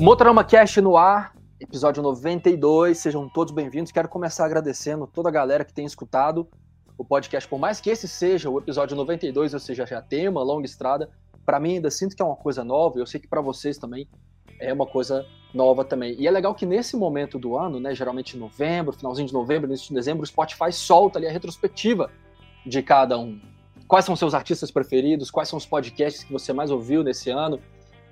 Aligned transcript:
Motorama 0.00 0.44
Cast 0.44 0.80
no 0.80 0.96
ar, 0.96 1.34
episódio 1.58 2.00
92. 2.04 2.98
Sejam 2.98 3.28
todos 3.28 3.52
bem-vindos. 3.52 3.90
Quero 3.90 4.08
começar 4.08 4.44
agradecendo 4.44 5.08
toda 5.08 5.28
a 5.28 5.32
galera 5.32 5.64
que 5.64 5.74
tem 5.74 5.84
escutado 5.84 6.48
o 6.96 7.04
podcast. 7.04 7.48
Por 7.48 7.58
mais 7.58 7.80
que 7.80 7.90
esse 7.90 8.06
seja 8.06 8.48
o 8.48 8.56
episódio 8.60 8.96
92, 8.96 9.54
ou 9.54 9.58
seja, 9.58 9.84
já 9.84 10.00
tem 10.00 10.28
uma 10.28 10.40
longa 10.40 10.66
estrada, 10.66 11.10
para 11.44 11.58
mim 11.58 11.74
ainda 11.74 11.90
sinto 11.90 12.14
que 12.14 12.22
é 12.22 12.24
uma 12.24 12.36
coisa 12.36 12.62
nova. 12.62 12.96
Eu 12.96 13.06
sei 13.06 13.18
que 13.18 13.26
para 13.26 13.40
vocês 13.40 13.76
também 13.76 14.08
é 14.60 14.72
uma 14.72 14.86
coisa 14.86 15.26
nova 15.52 15.84
também. 15.84 16.14
E 16.16 16.28
é 16.28 16.30
legal 16.30 16.54
que 16.54 16.64
nesse 16.64 16.96
momento 16.96 17.36
do 17.36 17.56
ano, 17.56 17.80
né, 17.80 17.92
geralmente 17.92 18.36
em 18.36 18.38
novembro, 18.38 18.92
finalzinho 18.92 19.26
de 19.26 19.34
novembro, 19.34 19.68
início 19.68 19.88
de 19.88 19.94
dezembro, 19.94 20.22
o 20.22 20.26
Spotify 20.26 20.72
solta 20.72 21.18
ali 21.18 21.26
a 21.26 21.32
retrospectiva 21.32 22.08
de 22.64 22.82
cada 22.84 23.18
um. 23.18 23.40
Quais 23.88 24.04
são 24.04 24.14
seus 24.14 24.32
artistas 24.32 24.70
preferidos? 24.70 25.28
Quais 25.28 25.48
são 25.48 25.56
os 25.56 25.66
podcasts 25.66 26.22
que 26.22 26.32
você 26.32 26.52
mais 26.52 26.70
ouviu 26.70 27.02
nesse 27.02 27.30
ano? 27.30 27.58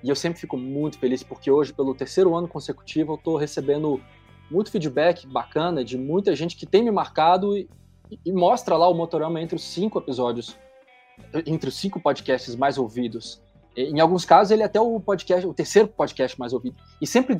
E 0.02 0.08
eu 0.08 0.14
sempre 0.14 0.40
fico 0.40 0.56
muito 0.56 0.98
feliz 0.98 1.22
porque 1.22 1.50
hoje, 1.50 1.72
pelo 1.72 1.94
terceiro 1.94 2.34
ano 2.34 2.48
consecutivo, 2.48 3.12
eu 3.12 3.16
estou 3.16 3.36
recebendo 3.36 4.00
muito 4.50 4.70
feedback 4.70 5.26
bacana 5.26 5.84
de 5.84 5.98
muita 5.98 6.34
gente 6.36 6.56
que 6.56 6.66
tem 6.66 6.82
me 6.82 6.90
marcado 6.90 7.56
e, 7.56 7.68
e, 8.24 8.32
mostra 8.32 8.76
lá 8.76 8.88
o 8.88 8.94
Motorama 8.94 9.40
entre 9.40 9.56
os 9.56 9.64
cinco 9.64 9.98
episódios, 9.98 10.56
entre 11.46 11.68
os 11.68 11.74
cinco 11.76 12.00
podcasts 12.00 12.54
mais 12.54 12.78
ouvidos. 12.78 13.42
Em 13.76 14.00
alguns 14.00 14.24
casos, 14.24 14.52
ele 14.52 14.62
é 14.62 14.66
até 14.66 14.80
o 14.80 14.98
podcast, 15.00 15.46
o 15.46 15.52
terceiro 15.52 15.88
podcast 15.88 16.38
mais 16.38 16.52
ouvido. 16.52 16.76
E 17.00 17.06
sempre 17.06 17.36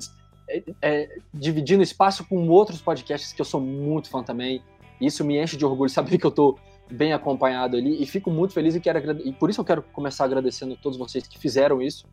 é, 0.49 0.63
é, 0.83 1.19
dividindo 1.33 1.83
espaço 1.83 2.27
com 2.27 2.49
outros 2.49 2.81
podcasts 2.81 3.33
que 3.33 3.41
eu 3.41 3.45
sou 3.45 3.61
muito 3.61 4.09
fã 4.09 4.23
também. 4.23 4.63
Isso 5.01 5.25
me 5.25 5.41
enche 5.41 5.57
de 5.57 5.65
orgulho 5.65 5.89
saber 5.91 6.19
que 6.19 6.27
eu 6.27 6.31
estou 6.31 6.59
bem 6.91 7.13
acompanhado 7.13 7.77
ali 7.77 8.01
e 8.01 8.07
fico 8.07 8.31
muito 8.31 8.55
feliz 8.55 8.77
e 8.77 8.81
quero 8.81 9.21
e 9.23 9.33
por 9.33 9.51
isso 9.51 9.61
eu 9.61 9.65
quero 9.65 9.83
começar 9.83 10.25
agradecendo 10.25 10.75
a 10.75 10.77
todos 10.77 10.97
vocês 10.97 11.27
que 11.27 11.37
fizeram 11.37 11.83
isso, 11.83 12.07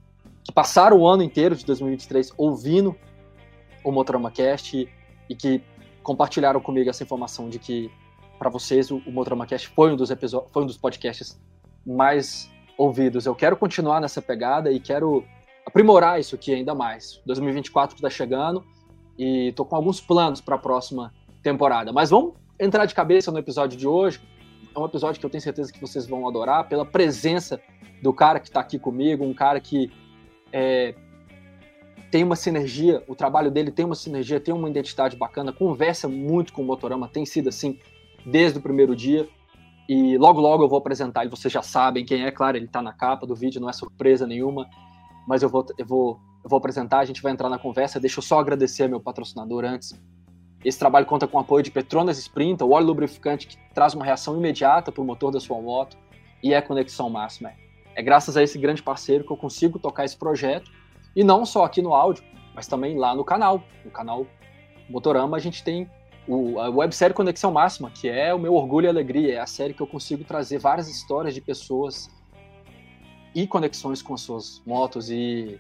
que 0.43 0.51
passaram 0.51 0.97
o 0.97 1.07
ano 1.07 1.23
inteiro 1.23 1.55
de 1.55 1.65
2023 1.65 2.33
ouvindo 2.37 2.95
o 3.83 3.91
Motorama 3.91 4.31
Cast 4.31 4.77
e, 4.77 4.89
e 5.29 5.35
que 5.35 5.61
compartilharam 6.01 6.59
comigo 6.59 6.89
essa 6.89 7.03
informação 7.03 7.49
de 7.49 7.59
que 7.59 7.91
para 8.37 8.49
vocês 8.49 8.91
o, 8.91 8.97
o 9.05 9.11
Motorama 9.11 9.45
Cast 9.45 9.69
foi 9.69 9.91
um 9.91 9.95
dos 9.95 10.11
episódios, 10.11 10.51
foi 10.51 10.63
um 10.63 10.65
dos 10.65 10.77
podcasts 10.77 11.39
mais 11.85 12.49
ouvidos. 12.77 13.25
Eu 13.25 13.35
quero 13.35 13.55
continuar 13.55 14.01
nessa 14.01 14.21
pegada 14.21 14.71
e 14.71 14.79
quero 14.79 15.23
aprimorar 15.65 16.19
isso 16.19 16.35
aqui 16.35 16.53
ainda 16.53 16.75
mais. 16.75 17.21
2024 17.25 17.95
está 17.95 18.09
chegando 18.09 18.63
e 19.17 19.49
estou 19.49 19.65
com 19.65 19.75
alguns 19.75 20.01
planos 20.01 20.41
para 20.41 20.55
a 20.55 20.59
próxima 20.59 21.13
temporada. 21.41 21.91
Mas 21.93 22.09
vamos 22.09 22.33
entrar 22.59 22.85
de 22.85 22.93
cabeça 22.93 23.31
no 23.31 23.39
episódio 23.39 23.77
de 23.77 23.87
hoje. 23.87 24.19
É 24.75 24.79
um 24.79 24.85
episódio 24.85 25.19
que 25.19 25.25
eu 25.25 25.29
tenho 25.29 25.41
certeza 25.41 25.71
que 25.71 25.79
vocês 25.79 26.07
vão 26.07 26.27
adorar 26.27 26.67
pela 26.67 26.85
presença 26.85 27.61
do 28.01 28.13
cara 28.13 28.39
que 28.39 28.47
está 28.47 28.59
aqui 28.59 28.79
comigo, 28.79 29.23
um 29.23 29.33
cara 29.33 29.59
que 29.59 29.91
é, 30.53 30.93
tem 32.11 32.23
uma 32.23 32.35
sinergia, 32.35 33.03
o 33.07 33.15
trabalho 33.15 33.49
dele 33.49 33.71
tem 33.71 33.83
uma 33.83 33.95
sinergia, 33.95 34.39
tem 34.39 34.53
uma 34.53 34.69
identidade 34.69 35.17
bacana, 35.17 35.51
conversa 35.51 36.07
muito 36.07 36.53
com 36.53 36.61
o 36.61 36.65
Motorama, 36.65 37.07
tem 37.07 37.25
sido 37.25 37.49
assim 37.49 37.79
desde 38.23 38.59
o 38.59 38.61
primeiro 38.61 38.95
dia. 38.95 39.27
E 39.89 40.15
logo, 40.17 40.39
logo 40.39 40.63
eu 40.63 40.69
vou 40.69 40.77
apresentar, 40.77 41.25
e 41.25 41.27
vocês 41.27 41.51
já 41.51 41.63
sabem 41.63 42.05
quem 42.05 42.23
é, 42.23 42.31
claro, 42.31 42.55
ele 42.55 42.67
está 42.67 42.83
na 42.83 42.93
capa 42.93 43.25
do 43.25 43.35
vídeo, 43.35 43.59
não 43.59 43.67
é 43.67 43.73
surpresa 43.73 44.27
nenhuma, 44.27 44.69
mas 45.27 45.41
eu 45.41 45.49
vou, 45.49 45.65
eu, 45.75 45.85
vou, 45.85 46.19
eu 46.43 46.49
vou 46.49 46.57
apresentar, 46.57 46.99
a 46.99 47.05
gente 47.05 47.21
vai 47.21 47.31
entrar 47.31 47.49
na 47.49 47.57
conversa. 47.57 47.99
Deixa 47.99 48.19
eu 48.19 48.23
só 48.23 48.39
agradecer 48.39 48.83
ao 48.83 48.89
meu 48.89 49.01
patrocinador 49.01 49.65
antes. 49.65 49.99
Esse 50.63 50.77
trabalho 50.77 51.07
conta 51.07 51.27
com 51.27 51.37
o 51.37 51.41
apoio 51.41 51.63
de 51.63 51.71
Petronas 51.71 52.19
Sprint, 52.19 52.63
o 52.63 52.69
óleo 52.69 52.87
lubrificante 52.87 53.47
que 53.47 53.57
traz 53.73 53.95
uma 53.95 54.05
reação 54.05 54.37
imediata 54.37 54.91
para 54.91 55.01
o 55.01 55.05
motor 55.05 55.31
da 55.31 55.39
sua 55.39 55.59
moto, 55.59 55.97
e 56.41 56.53
é 56.53 56.61
conexão 56.61 57.09
máxima. 57.09 57.51
É 57.95 58.01
graças 58.01 58.35
a 58.35 58.43
esse 58.43 58.57
grande 58.57 58.81
parceiro 58.81 59.23
que 59.23 59.31
eu 59.31 59.37
consigo 59.37 59.79
tocar 59.79 60.05
esse 60.05 60.17
projeto, 60.17 60.71
e 61.15 61.23
não 61.23 61.45
só 61.45 61.63
aqui 61.63 61.81
no 61.81 61.93
áudio, 61.93 62.23
mas 62.55 62.67
também 62.67 62.97
lá 62.97 63.15
no 63.15 63.23
canal. 63.23 63.63
No 63.83 63.91
canal 63.91 64.25
Motorama 64.89 65.37
a 65.37 65.39
gente 65.39 65.63
tem 65.63 65.89
o, 66.27 66.59
a 66.59 66.69
websérie 66.69 67.13
Conexão 67.13 67.51
Máxima, 67.51 67.91
que 67.91 68.07
é 68.09 68.33
o 68.33 68.39
meu 68.39 68.53
orgulho 68.55 68.85
e 68.85 68.89
alegria, 68.89 69.35
é 69.35 69.39
a 69.39 69.47
série 69.47 69.73
que 69.73 69.81
eu 69.81 69.87
consigo 69.87 70.23
trazer 70.23 70.57
várias 70.57 70.89
histórias 70.89 71.33
de 71.33 71.41
pessoas 71.41 72.09
e 73.35 73.47
conexões 73.47 74.01
com 74.01 74.15
suas 74.15 74.61
motos. 74.65 75.09
E 75.09 75.59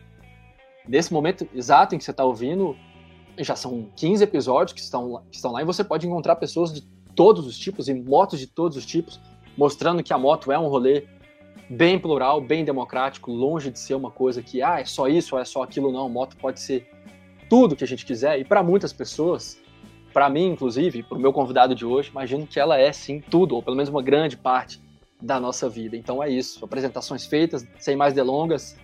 nesse 0.87 1.11
momento 1.11 1.47
exato 1.53 1.95
em 1.95 1.97
que 1.97 2.03
você 2.03 2.11
está 2.11 2.23
ouvindo, 2.23 2.75
já 3.39 3.55
são 3.55 3.89
15 3.95 4.23
episódios 4.23 4.73
que 4.73 4.81
estão, 4.81 5.23
que 5.29 5.35
estão 5.35 5.51
lá, 5.51 5.61
e 5.61 5.65
você 5.65 5.83
pode 5.83 6.07
encontrar 6.07 6.35
pessoas 6.35 6.73
de 6.73 6.81
todos 7.15 7.45
os 7.45 7.57
tipos 7.57 7.87
e 7.87 7.93
motos 7.93 8.39
de 8.39 8.47
todos 8.47 8.77
os 8.77 8.85
tipos, 8.85 9.19
mostrando 9.57 10.03
que 10.03 10.13
a 10.13 10.17
moto 10.17 10.51
é 10.51 10.57
um 10.57 10.67
rolê 10.67 11.05
bem 11.69 11.97
plural, 11.97 12.41
bem 12.41 12.63
democrático, 12.63 13.31
longe 13.31 13.71
de 13.71 13.79
ser 13.79 13.95
uma 13.95 14.11
coisa 14.11 14.41
que, 14.41 14.61
ah, 14.61 14.79
é 14.79 14.85
só 14.85 15.07
isso 15.07 15.35
ou 15.35 15.41
é 15.41 15.45
só 15.45 15.63
aquilo, 15.63 15.91
não. 15.91 16.07
Moto 16.09 16.35
pode 16.37 16.59
ser 16.59 16.89
tudo 17.49 17.75
que 17.75 17.83
a 17.83 17.87
gente 17.87 18.05
quiser, 18.05 18.39
e 18.39 18.45
para 18.45 18.63
muitas 18.63 18.91
pessoas, 18.91 19.61
para 20.13 20.29
mim, 20.29 20.47
inclusive, 20.47 21.03
para 21.03 21.17
o 21.17 21.21
meu 21.21 21.33
convidado 21.33 21.73
de 21.73 21.85
hoje, 21.85 22.09
imagino 22.09 22.45
que 22.45 22.59
ela 22.59 22.79
é 22.79 22.91
sim 22.91 23.19
tudo, 23.19 23.55
ou 23.55 23.63
pelo 23.63 23.75
menos 23.75 23.89
uma 23.89 24.01
grande 24.01 24.37
parte 24.37 24.81
da 25.21 25.39
nossa 25.39 25.69
vida. 25.69 25.95
Então 25.95 26.21
é 26.21 26.29
isso. 26.29 26.63
Apresentações 26.63 27.25
feitas, 27.25 27.65
sem 27.79 27.95
mais 27.95 28.13
delongas. 28.13 28.77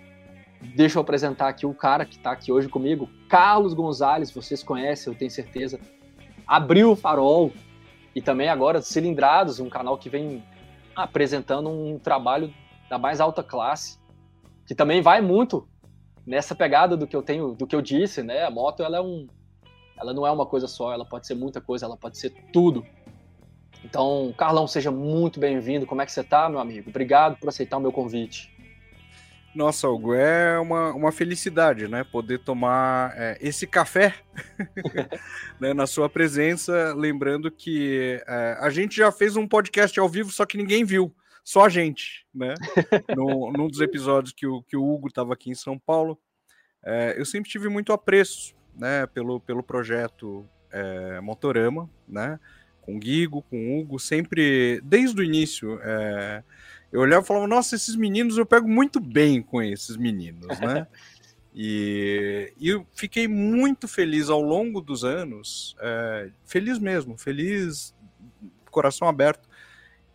Deixa 0.75 0.97
eu 0.97 1.01
apresentar 1.01 1.49
aqui 1.49 1.65
o 1.65 1.73
cara 1.73 2.05
que 2.05 2.15
está 2.15 2.31
aqui 2.31 2.51
hoje 2.51 2.67
comigo, 2.67 3.09
Carlos 3.29 3.73
Gonzalez, 3.73 4.31
vocês 4.31 4.63
conhecem, 4.63 5.11
eu 5.11 5.17
tenho 5.17 5.31
certeza. 5.31 5.79
Abriu 6.45 6.91
o 6.91 6.95
Farol 6.95 7.51
e 8.15 8.21
também 8.21 8.49
agora 8.49 8.81
Cilindrados, 8.81 9.59
um 9.59 9.69
canal 9.69 9.97
que 9.97 10.09
vem 10.09 10.43
apresentando 11.03 11.69
um 11.69 11.97
trabalho 11.99 12.53
da 12.89 12.97
mais 12.97 13.19
alta 13.19 13.43
classe, 13.43 13.99
que 14.65 14.75
também 14.75 15.01
vai 15.01 15.21
muito 15.21 15.67
nessa 16.25 16.53
pegada 16.53 16.95
do 16.95 17.07
que 17.07 17.15
eu 17.15 17.23
tenho, 17.23 17.53
do 17.53 17.65
que 17.65 17.75
eu 17.75 17.81
disse, 17.81 18.21
né? 18.21 18.43
A 18.43 18.51
moto 18.51 18.83
ela 18.83 18.97
é 18.97 19.01
um 19.01 19.27
ela 19.99 20.13
não 20.13 20.25
é 20.25 20.31
uma 20.31 20.45
coisa 20.45 20.65
só, 20.67 20.93
ela 20.93 21.03
pode 21.03 21.27
ser 21.27 21.35
muita 21.35 21.59
coisa, 21.59 21.85
ela 21.85 21.97
pode 21.97 22.17
ser 22.17 22.29
tudo. 22.53 22.85
Então, 23.83 24.33
Carlão, 24.37 24.65
seja 24.65 24.91
muito 24.91 25.39
bem-vindo. 25.39 25.85
Como 25.85 26.01
é 26.01 26.05
que 26.05 26.11
você 26.11 26.21
está, 26.21 26.49
meu 26.49 26.59
amigo? 26.59 26.89
Obrigado 26.89 27.37
por 27.37 27.49
aceitar 27.49 27.77
o 27.77 27.81
meu 27.81 27.91
convite. 27.91 28.49
Nossa, 29.53 29.89
Hugo, 29.89 30.13
é 30.13 30.59
uma, 30.59 30.93
uma 30.93 31.11
felicidade, 31.11 31.87
né? 31.87 32.03
Poder 32.03 32.39
tomar 32.39 33.13
é, 33.15 33.37
esse 33.41 33.65
café 33.65 34.15
né, 35.59 35.73
na 35.73 35.87
sua 35.87 36.07
presença. 36.07 36.93
Lembrando 36.95 37.49
que 37.49 38.21
é, 38.27 38.57
a 38.59 38.69
gente 38.69 38.95
já 38.95 39.11
fez 39.11 39.35
um 39.35 39.47
podcast 39.47 39.99
ao 39.99 40.07
vivo, 40.07 40.31
só 40.31 40.45
que 40.45 40.57
ninguém 40.57 40.85
viu, 40.85 41.13
só 41.43 41.65
a 41.65 41.69
gente, 41.69 42.25
né? 42.33 42.53
No, 43.15 43.51
num 43.51 43.67
dos 43.67 43.81
episódios 43.81 44.33
que 44.33 44.45
o, 44.45 44.61
que 44.63 44.77
o 44.77 44.87
Hugo 44.87 45.07
estava 45.07 45.33
aqui 45.33 45.49
em 45.49 45.55
São 45.55 45.79
Paulo. 45.79 46.19
É, 46.85 47.15
eu 47.17 47.25
sempre 47.25 47.49
tive 47.49 47.67
muito 47.69 47.91
apreço 47.91 48.55
né, 48.75 49.05
pelo, 49.07 49.39
pelo 49.39 49.61
projeto 49.61 50.47
é, 50.71 51.19
Motorama, 51.19 51.89
né, 52.07 52.39
com 52.81 52.95
o 52.95 52.99
Guigo, 52.99 53.41
com 53.43 53.57
o 53.57 53.79
Hugo, 53.79 53.99
sempre, 53.99 54.79
desde 54.83 55.19
o 55.19 55.23
início, 55.23 55.79
é, 55.83 56.43
eu 56.91 57.01
olhava 57.01 57.23
e 57.23 57.27
falava, 57.27 57.47
nossa, 57.47 57.75
esses 57.75 57.95
meninos, 57.95 58.37
eu 58.37 58.45
pego 58.45 58.67
muito 58.67 58.99
bem 58.99 59.41
com 59.41 59.61
esses 59.61 59.95
meninos, 59.95 60.59
né? 60.59 60.87
e, 61.53 62.51
e 62.57 62.69
eu 62.69 62.85
fiquei 62.93 63.27
muito 63.27 63.87
feliz 63.87 64.29
ao 64.29 64.41
longo 64.41 64.81
dos 64.81 65.03
anos, 65.03 65.75
é, 65.79 66.29
feliz 66.45 66.79
mesmo, 66.79 67.17
feliz, 67.17 67.93
coração 68.71 69.07
aberto, 69.07 69.47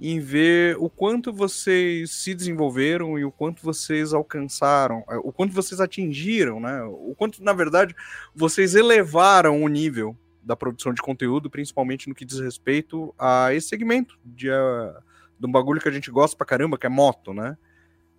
em 0.00 0.18
ver 0.18 0.76
o 0.78 0.90
quanto 0.90 1.32
vocês 1.32 2.10
se 2.10 2.34
desenvolveram 2.34 3.18
e 3.18 3.24
o 3.24 3.30
quanto 3.30 3.62
vocês 3.62 4.12
alcançaram, 4.12 5.04
é, 5.08 5.16
o 5.16 5.32
quanto 5.32 5.54
vocês 5.54 5.80
atingiram, 5.80 6.58
né? 6.58 6.82
O 6.82 7.14
quanto, 7.16 7.42
na 7.42 7.52
verdade, 7.52 7.94
vocês 8.34 8.74
elevaram 8.74 9.62
o 9.62 9.68
nível 9.68 10.16
da 10.42 10.56
produção 10.56 10.92
de 10.92 11.00
conteúdo, 11.00 11.48
principalmente 11.48 12.08
no 12.08 12.14
que 12.14 12.24
diz 12.24 12.38
respeito 12.38 13.14
a 13.18 13.54
esse 13.54 13.68
segmento 13.68 14.18
de, 14.24 14.50
uh, 14.50 15.02
de 15.38 15.46
um 15.46 15.52
bagulho 15.52 15.80
que 15.80 15.88
a 15.88 15.92
gente 15.92 16.10
gosta 16.10 16.36
pra 16.36 16.46
caramba, 16.46 16.78
que 16.78 16.86
é 16.86 16.88
moto, 16.88 17.32
né? 17.32 17.56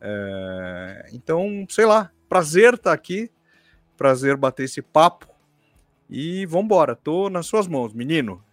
É, 0.01 1.09
então, 1.13 1.65
sei 1.69 1.85
lá, 1.85 2.11
prazer 2.27 2.73
estar 2.73 2.89
tá 2.89 2.93
aqui, 2.93 3.31
prazer 3.97 4.37
bater 4.37 4.63
esse 4.63 4.81
papo 4.81 5.27
e 6.09 6.45
vambora, 6.45 6.95
tô 6.95 7.29
nas 7.29 7.47
suas 7.47 7.67
mãos, 7.67 7.93
menino. 7.93 8.43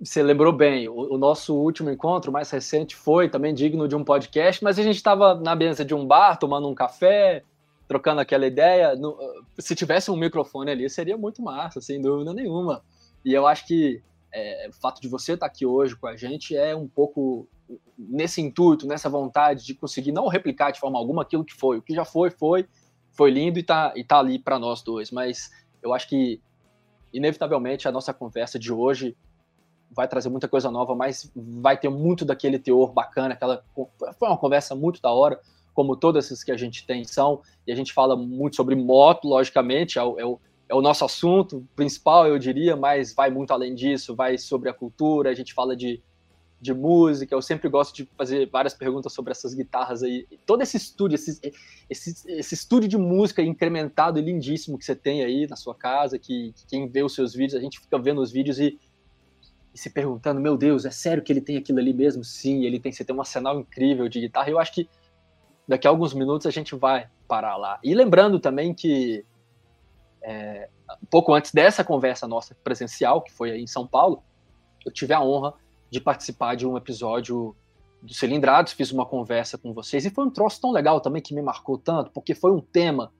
Você 0.00 0.22
lembrou 0.22 0.52
bem, 0.52 0.88
o, 0.88 1.14
o, 1.14 1.18
nosso 1.18 1.56
último 1.56 1.90
encontro 1.90 2.30
mais 2.30 2.50
recente 2.50 2.94
foi 2.94 3.28
também 3.28 3.52
digno 3.52 3.88
de 3.88 3.96
um 3.96 4.04
podcast, 4.04 4.62
mas 4.62 4.78
a 4.78 4.82
gente 4.82 4.96
estava 4.96 5.34
na 5.34 5.56
mesa 5.56 5.84
de 5.84 5.92
um 5.92 6.06
bar, 6.06 6.36
tomando 6.36 6.68
um 6.68 6.74
café, 6.74 7.42
trocando 7.88 8.20
aquela 8.20 8.46
ideia. 8.46 8.94
No, 8.94 9.18
se 9.58 9.74
tivesse 9.74 10.08
um 10.10 10.16
microfone 10.16 10.70
ali, 10.70 10.88
seria 10.88 11.16
muito 11.16 11.42
massa, 11.42 11.80
sem 11.80 12.00
dúvida 12.00 12.32
nenhuma. 12.32 12.82
E 13.24 13.34
eu 13.34 13.44
acho 13.44 13.66
que 13.66 14.00
é, 14.32 14.68
o 14.68 14.72
fato 14.72 15.00
de 15.00 15.08
você 15.08 15.32
estar 15.32 15.46
aqui 15.46 15.64
hoje 15.64 15.96
com 15.96 16.06
a 16.06 16.16
gente 16.16 16.56
é 16.56 16.74
um 16.74 16.86
pouco 16.86 17.48
nesse 17.98 18.40
intuito, 18.40 18.86
nessa 18.86 19.08
vontade 19.08 19.64
de 19.64 19.74
conseguir 19.74 20.12
não 20.12 20.28
replicar 20.28 20.70
de 20.70 20.80
forma 20.80 20.98
alguma 20.98 21.22
aquilo 21.22 21.44
que 21.44 21.54
foi. 21.54 21.78
O 21.78 21.82
que 21.82 21.94
já 21.94 22.04
foi, 22.04 22.30
foi, 22.30 22.66
foi 23.12 23.30
lindo 23.30 23.58
e 23.58 23.62
está 23.62 23.92
e 23.96 24.04
tá 24.04 24.18
ali 24.18 24.38
para 24.38 24.58
nós 24.58 24.82
dois. 24.82 25.10
Mas 25.10 25.50
eu 25.82 25.92
acho 25.92 26.08
que, 26.08 26.40
inevitavelmente, 27.12 27.88
a 27.88 27.92
nossa 27.92 28.12
conversa 28.14 28.58
de 28.58 28.72
hoje 28.72 29.16
vai 29.90 30.06
trazer 30.06 30.28
muita 30.28 30.48
coisa 30.48 30.70
nova, 30.70 30.94
mas 30.94 31.30
vai 31.34 31.78
ter 31.78 31.88
muito 31.88 32.24
daquele 32.24 32.58
teor 32.58 32.92
bacana, 32.92 33.34
aquela 33.34 33.64
foi 33.74 34.28
uma 34.28 34.36
conversa 34.36 34.74
muito 34.74 35.00
da 35.00 35.10
hora, 35.10 35.40
como 35.72 35.96
todas 35.96 36.26
essas 36.26 36.44
que 36.44 36.52
a 36.52 36.56
gente 36.56 36.86
tem 36.86 37.04
são, 37.04 37.40
e 37.66 37.72
a 37.72 37.74
gente 37.74 37.92
fala 37.92 38.16
muito 38.16 38.56
sobre 38.56 38.74
moto, 38.74 39.26
logicamente, 39.26 39.98
é 39.98 40.02
o, 40.02 40.20
é 40.20 40.26
o, 40.26 40.38
é 40.68 40.74
o 40.74 40.82
nosso 40.82 41.04
assunto 41.04 41.66
principal, 41.74 42.26
eu 42.26 42.38
diria, 42.38 42.76
mas 42.76 43.14
vai 43.14 43.30
muito 43.30 43.52
além 43.52 43.74
disso, 43.74 44.14
vai 44.14 44.36
sobre 44.36 44.68
a 44.68 44.74
cultura, 44.74 45.30
a 45.30 45.34
gente 45.34 45.54
fala 45.54 45.74
de, 45.74 46.02
de 46.60 46.74
música, 46.74 47.34
eu 47.34 47.40
sempre 47.40 47.68
gosto 47.68 47.94
de 47.96 48.08
fazer 48.16 48.48
várias 48.50 48.74
perguntas 48.74 49.12
sobre 49.12 49.30
essas 49.30 49.54
guitarras 49.54 50.02
aí. 50.02 50.26
Todo 50.44 50.62
esse 50.62 50.76
estúdio, 50.76 51.14
esse, 51.14 51.52
esse, 51.88 52.30
esse 52.30 52.54
estúdio 52.54 52.88
de 52.88 52.98
música 52.98 53.42
incrementado 53.42 54.18
e 54.18 54.22
lindíssimo 54.22 54.78
que 54.78 54.84
você 54.84 54.94
tem 54.94 55.24
aí 55.24 55.46
na 55.48 55.56
sua 55.56 55.74
casa, 55.74 56.18
que, 56.18 56.52
que 56.52 56.66
quem 56.66 56.88
vê 56.88 57.02
os 57.02 57.14
seus 57.14 57.34
vídeos, 57.34 57.54
a 57.54 57.62
gente 57.62 57.80
fica 57.80 57.98
vendo 57.98 58.20
os 58.20 58.30
vídeos 58.30 58.58
e 58.58 58.78
e 59.74 59.78
se 59.78 59.90
perguntando, 59.90 60.40
meu 60.40 60.56
Deus, 60.56 60.84
é 60.84 60.90
sério 60.90 61.22
que 61.22 61.32
ele 61.32 61.40
tem 61.40 61.56
aquilo 61.56 61.78
ali 61.78 61.92
mesmo? 61.92 62.24
Sim, 62.24 62.64
ele 62.64 62.80
tem, 62.80 62.90
você 62.90 63.04
tem 63.04 63.14
um 63.14 63.20
arsenal 63.20 63.60
incrível 63.60 64.08
de 64.08 64.20
guitarra. 64.20 64.50
Eu 64.50 64.58
acho 64.58 64.72
que 64.72 64.88
daqui 65.68 65.86
a 65.86 65.90
alguns 65.90 66.14
minutos 66.14 66.46
a 66.46 66.50
gente 66.50 66.74
vai 66.74 67.08
parar 67.28 67.56
lá. 67.56 67.78
E 67.84 67.94
lembrando 67.94 68.40
também 68.40 68.74
que 68.74 69.24
é, 70.22 70.68
um 71.02 71.06
pouco 71.06 71.32
antes 71.32 71.52
dessa 71.52 71.84
conversa 71.84 72.26
nossa 72.26 72.54
presencial, 72.62 73.22
que 73.22 73.32
foi 73.32 73.52
aí 73.52 73.62
em 73.62 73.66
São 73.66 73.86
Paulo, 73.86 74.22
eu 74.84 74.92
tive 74.92 75.12
a 75.12 75.20
honra 75.20 75.54
de 75.90 76.00
participar 76.00 76.54
de 76.54 76.66
um 76.66 76.76
episódio 76.76 77.54
do 78.02 78.14
Cilindrados, 78.14 78.72
fiz 78.72 78.92
uma 78.92 79.04
conversa 79.04 79.58
com 79.58 79.72
vocês 79.72 80.04
e 80.04 80.10
foi 80.10 80.24
um 80.24 80.30
troço 80.30 80.60
tão 80.60 80.70
legal 80.70 81.00
também 81.00 81.20
que 81.20 81.34
me 81.34 81.42
marcou 81.42 81.76
tanto, 81.76 82.10
porque 82.10 82.34
foi 82.34 82.52
um 82.52 82.60
tema 82.60 83.12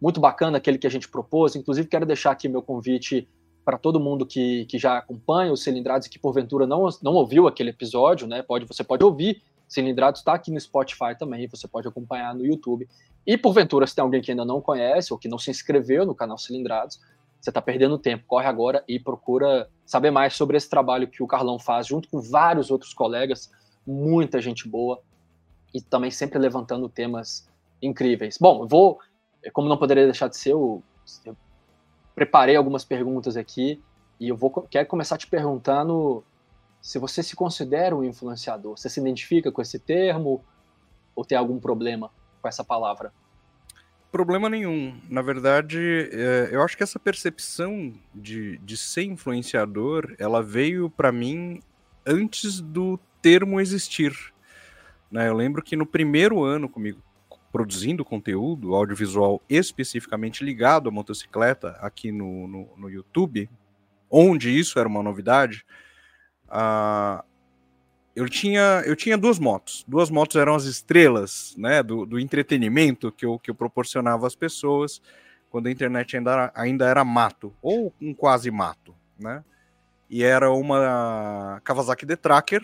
muito 0.00 0.20
bacana 0.20 0.58
aquele 0.58 0.78
que 0.78 0.86
a 0.86 0.90
gente 0.90 1.08
propôs. 1.08 1.56
Inclusive, 1.56 1.88
quero 1.88 2.06
deixar 2.06 2.30
aqui 2.30 2.48
meu 2.48 2.62
convite 2.62 3.28
para 3.64 3.78
todo 3.78 3.98
mundo 3.98 4.26
que, 4.26 4.66
que 4.66 4.78
já 4.78 4.98
acompanha 4.98 5.52
os 5.52 5.62
Cilindrados 5.62 6.06
e 6.06 6.10
que 6.10 6.18
porventura 6.18 6.66
não, 6.66 6.86
não 7.02 7.14
ouviu 7.14 7.48
aquele 7.48 7.70
episódio, 7.70 8.26
né? 8.26 8.42
Pode, 8.42 8.66
você 8.66 8.84
pode 8.84 9.02
ouvir. 9.02 9.42
Cilindrados 9.66 10.20
está 10.20 10.34
aqui 10.34 10.50
no 10.50 10.60
Spotify 10.60 11.16
também, 11.18 11.48
você 11.48 11.66
pode 11.66 11.88
acompanhar 11.88 12.34
no 12.34 12.44
YouTube. 12.44 12.86
E 13.26 13.38
porventura, 13.38 13.86
se 13.86 13.94
tem 13.94 14.02
alguém 14.02 14.20
que 14.20 14.30
ainda 14.30 14.44
não 14.44 14.60
conhece 14.60 15.12
ou 15.12 15.18
que 15.18 15.28
não 15.28 15.38
se 15.38 15.50
inscreveu 15.50 16.04
no 16.04 16.14
canal 16.14 16.36
Cilindrados, 16.36 17.00
você 17.40 17.50
está 17.50 17.60
perdendo 17.60 17.98
tempo. 17.98 18.24
Corre 18.26 18.46
agora 18.46 18.82
e 18.88 18.98
procura 18.98 19.68
saber 19.84 20.10
mais 20.10 20.34
sobre 20.34 20.56
esse 20.56 20.68
trabalho 20.68 21.08
que 21.08 21.22
o 21.22 21.26
Carlão 21.26 21.58
faz, 21.58 21.86
junto 21.86 22.08
com 22.08 22.20
vários 22.20 22.70
outros 22.70 22.92
colegas, 22.94 23.50
muita 23.86 24.40
gente 24.40 24.68
boa, 24.68 25.02
e 25.72 25.80
também 25.80 26.10
sempre 26.10 26.38
levantando 26.38 26.88
temas 26.88 27.48
incríveis. 27.82 28.38
Bom, 28.40 28.66
vou, 28.66 28.98
como 29.52 29.68
não 29.68 29.76
poderia 29.76 30.04
deixar 30.04 30.28
de 30.28 30.36
ser, 30.36 30.52
eu, 30.52 30.82
eu 31.24 31.36
preparei 32.14 32.56
algumas 32.56 32.84
perguntas 32.84 33.36
aqui 33.36 33.82
e 34.18 34.28
eu 34.28 34.36
vou 34.36 34.50
quero 34.70 34.86
começar 34.86 35.18
te 35.18 35.26
perguntando 35.26 36.24
se 36.80 36.98
você 36.98 37.22
se 37.22 37.34
considera 37.34 37.96
um 37.96 38.04
influenciador. 38.04 38.76
Você 38.76 38.88
se 38.88 39.00
identifica 39.00 39.50
com 39.50 39.60
esse 39.60 39.78
termo 39.78 40.44
ou 41.14 41.24
tem 41.24 41.36
algum 41.36 41.58
problema 41.58 42.10
com 42.44 42.48
essa 42.48 42.62
palavra? 42.62 43.10
Problema 44.12 44.50
nenhum. 44.50 45.00
Na 45.08 45.22
verdade, 45.22 45.78
é, 46.12 46.50
eu 46.52 46.62
acho 46.62 46.76
que 46.76 46.82
essa 46.82 47.00
percepção 47.00 47.94
de, 48.14 48.58
de 48.58 48.76
ser 48.76 49.04
influenciador, 49.04 50.14
ela 50.18 50.42
veio 50.42 50.90
para 50.90 51.10
mim 51.10 51.62
antes 52.06 52.60
do 52.60 53.00
termo 53.22 53.58
existir. 53.58 54.14
Né? 55.10 55.26
Eu 55.26 55.34
lembro 55.34 55.62
que 55.62 55.74
no 55.74 55.86
primeiro 55.86 56.44
ano 56.44 56.68
comigo, 56.68 57.02
produzindo 57.50 58.04
conteúdo 58.04 58.74
audiovisual 58.74 59.40
especificamente 59.48 60.44
ligado 60.44 60.90
à 60.90 60.92
motocicleta 60.92 61.70
aqui 61.80 62.12
no, 62.12 62.46
no, 62.46 62.68
no 62.76 62.90
YouTube, 62.90 63.48
onde 64.10 64.50
isso 64.50 64.78
era 64.78 64.86
uma 64.86 65.02
novidade, 65.02 65.64
uh, 66.48 67.24
eu, 68.14 68.28
tinha, 68.28 68.82
eu 68.86 68.94
tinha 68.94 69.18
duas 69.18 69.38
motos. 69.38 69.84
Duas 69.86 70.10
motos 70.10 70.36
eram 70.36 70.54
as 70.54 70.64
estrelas 70.64 71.54
né, 71.56 71.82
do, 71.82 72.06
do 72.06 72.18
entretenimento 72.18 73.10
que 73.10 73.26
eu, 73.26 73.38
que 73.38 73.50
eu 73.50 73.54
proporcionava 73.54 74.26
às 74.26 74.34
pessoas 74.34 75.00
quando 75.54 75.68
a 75.68 75.70
internet 75.70 76.16
ainda 76.16 76.32
era, 76.32 76.52
ainda 76.54 76.88
era 76.88 77.04
mato, 77.04 77.54
ou 77.62 77.94
um 78.00 78.12
quase 78.12 78.50
mato, 78.50 78.92
né? 79.16 79.44
E 80.10 80.24
era 80.24 80.50
uma 80.50 81.60
Kawasaki 81.62 82.04
D-Tracker, 82.04 82.60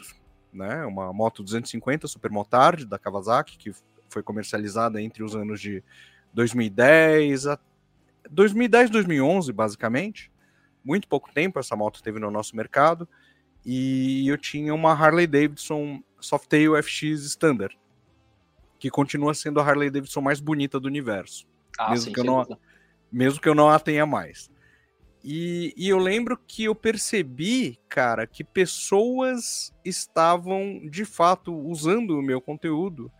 né, 0.52 0.84
uma 0.84 1.12
moto 1.12 1.44
250 1.44 2.08
Supermotard 2.08 2.84
da 2.84 2.98
Kawasaki, 2.98 3.56
que 3.56 3.72
foi 4.08 4.24
comercializada 4.24 5.00
entre 5.00 5.22
os 5.22 5.36
anos 5.36 5.60
de 5.60 5.84
2010 6.32 7.46
a 7.46 7.58
2010, 8.28 8.90
2011, 8.90 9.52
basicamente. 9.52 10.30
Muito 10.84 11.06
pouco 11.06 11.32
tempo 11.32 11.60
essa 11.60 11.76
moto 11.76 12.02
teve 12.02 12.18
no 12.18 12.30
nosso 12.30 12.56
mercado. 12.56 13.08
E 13.64 14.26
eu 14.28 14.38
tinha 14.38 14.74
uma 14.74 14.92
Harley 14.92 15.26
Davidson 15.26 16.02
Softail 16.20 16.80
FX 16.82 17.22
Standard, 17.22 17.78
que 18.78 18.90
continua 18.90 19.34
sendo 19.34 19.60
a 19.60 19.64
Harley 19.64 19.90
Davidson 19.90 20.20
mais 20.20 20.40
bonita 20.40 20.80
do 20.80 20.86
universo. 20.86 21.46
Ah, 21.78 21.90
mesmo, 21.90 22.06
sim, 22.06 22.12
que 22.12 22.20
eu 22.20 22.24
não, 22.24 22.58
mesmo 23.12 23.40
que 23.40 23.48
eu 23.48 23.54
não 23.54 23.68
a 23.68 23.78
tenha 23.78 24.06
mais. 24.06 24.50
E, 25.22 25.74
e, 25.76 25.88
eu 25.88 25.98
lembro 25.98 26.38
que 26.46 26.64
eu 26.64 26.74
percebi, 26.74 27.78
cara, 27.88 28.26
que 28.26 28.42
pessoas 28.42 29.70
estavam 29.84 30.80
de 30.88 31.04
fato 31.04 31.54
usando 31.54 32.18
o 32.18 32.22
meu 32.22 32.40
conteúdo 32.40 33.12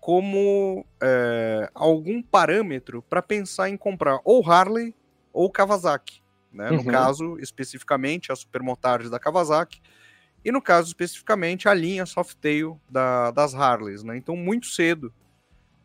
como 0.00 0.86
é, 1.00 1.68
algum 1.74 2.22
parâmetro 2.22 3.02
para 3.02 3.20
pensar 3.20 3.68
em 3.68 3.76
comprar 3.76 4.20
ou 4.24 4.48
Harley 4.48 4.94
ou 5.32 5.50
Kawasaki. 5.50 6.21
Né? 6.52 6.70
Uhum. 6.70 6.78
No 6.78 6.84
caso, 6.84 7.38
especificamente, 7.38 8.30
a 8.30 8.36
Supermotard 8.36 9.08
da 9.08 9.18
Kawasaki, 9.18 9.80
e 10.44 10.50
no 10.50 10.60
caso, 10.60 10.88
especificamente, 10.88 11.68
a 11.68 11.74
linha 11.74 12.04
Softail 12.04 12.80
da, 12.90 13.30
das 13.30 13.54
Harleys. 13.54 14.02
Né? 14.02 14.16
Então, 14.16 14.36
muito 14.36 14.66
cedo, 14.66 15.12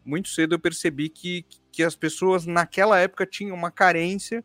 muito 0.03 0.29
cedo 0.29 0.55
eu 0.55 0.59
percebi 0.59 1.09
que, 1.09 1.45
que 1.71 1.83
as 1.83 1.95
pessoas 1.95 2.45
naquela 2.45 2.97
época 2.97 3.25
tinham 3.25 3.55
uma 3.55 3.69
carência 3.69 4.43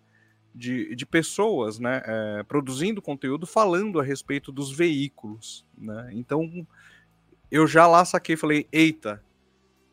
de, 0.54 0.94
de 0.94 1.06
pessoas 1.06 1.78
né, 1.78 2.02
é, 2.04 2.42
produzindo 2.42 3.00
conteúdo 3.00 3.46
falando 3.46 3.98
a 3.98 4.02
respeito 4.02 4.52
dos 4.52 4.70
veículos. 4.70 5.64
Né? 5.76 6.10
Então, 6.12 6.66
eu 7.50 7.66
já 7.66 7.86
lá 7.86 8.04
saquei 8.04 8.36
falei, 8.36 8.66
eita, 8.70 9.22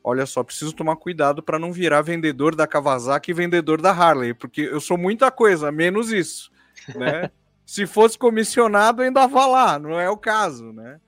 olha 0.03 0.25
só, 0.25 0.43
preciso 0.43 0.73
tomar 0.73 0.95
cuidado 0.95 1.43
para 1.43 1.59
não 1.59 1.71
virar 1.71 2.01
vendedor 2.01 2.55
da 2.55 2.67
Kawasaki 2.67 3.31
e 3.31 3.33
vendedor 3.33 3.81
da 3.81 3.91
Harley, 3.91 4.33
porque 4.33 4.61
eu 4.61 4.79
sou 4.79 4.97
muita 4.97 5.31
coisa, 5.31 5.71
menos 5.71 6.11
isso, 6.11 6.51
né? 6.95 7.29
Se 7.65 7.85
fosse 7.85 8.17
comissionado, 8.17 9.03
ainda 9.03 9.27
vá 9.27 9.45
lá, 9.45 9.77
não 9.77 9.99
é 9.99 10.09
o 10.09 10.17
caso, 10.17 10.73
né? 10.73 10.99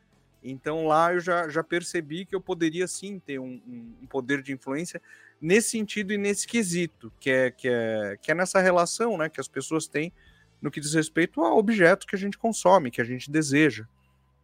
Então 0.43 0.85
lá 0.85 1.13
eu 1.13 1.19
já, 1.19 1.50
já 1.50 1.63
percebi 1.63 2.25
que 2.25 2.36
eu 2.36 2.41
poderia 2.41 2.88
sim 2.88 3.19
ter 3.19 3.39
um, 3.39 3.62
um, 4.01 4.07
poder 4.07 4.41
de 4.41 4.53
influência 4.53 5.01
nesse 5.39 5.71
sentido 5.71 6.13
e 6.13 6.17
nesse 6.17 6.48
quesito, 6.48 7.12
que 7.19 7.29
é, 7.29 7.51
que 7.51 7.67
é, 7.67 8.17
que 8.21 8.31
é 8.31 8.36
nessa 8.36 8.60
relação 8.60 9.17
né, 9.17 9.29
que 9.29 9.39
as 9.39 9.48
pessoas 9.48 9.88
têm 9.88 10.12
no 10.62 10.69
que 10.69 10.79
diz 10.79 10.93
respeito 10.93 11.43
a 11.43 11.53
objetos 11.53 12.05
que 12.05 12.15
a 12.15 12.19
gente 12.19 12.38
consome, 12.38 12.91
que 12.91 13.01
a 13.01 13.05
gente 13.05 13.29
deseja 13.29 13.86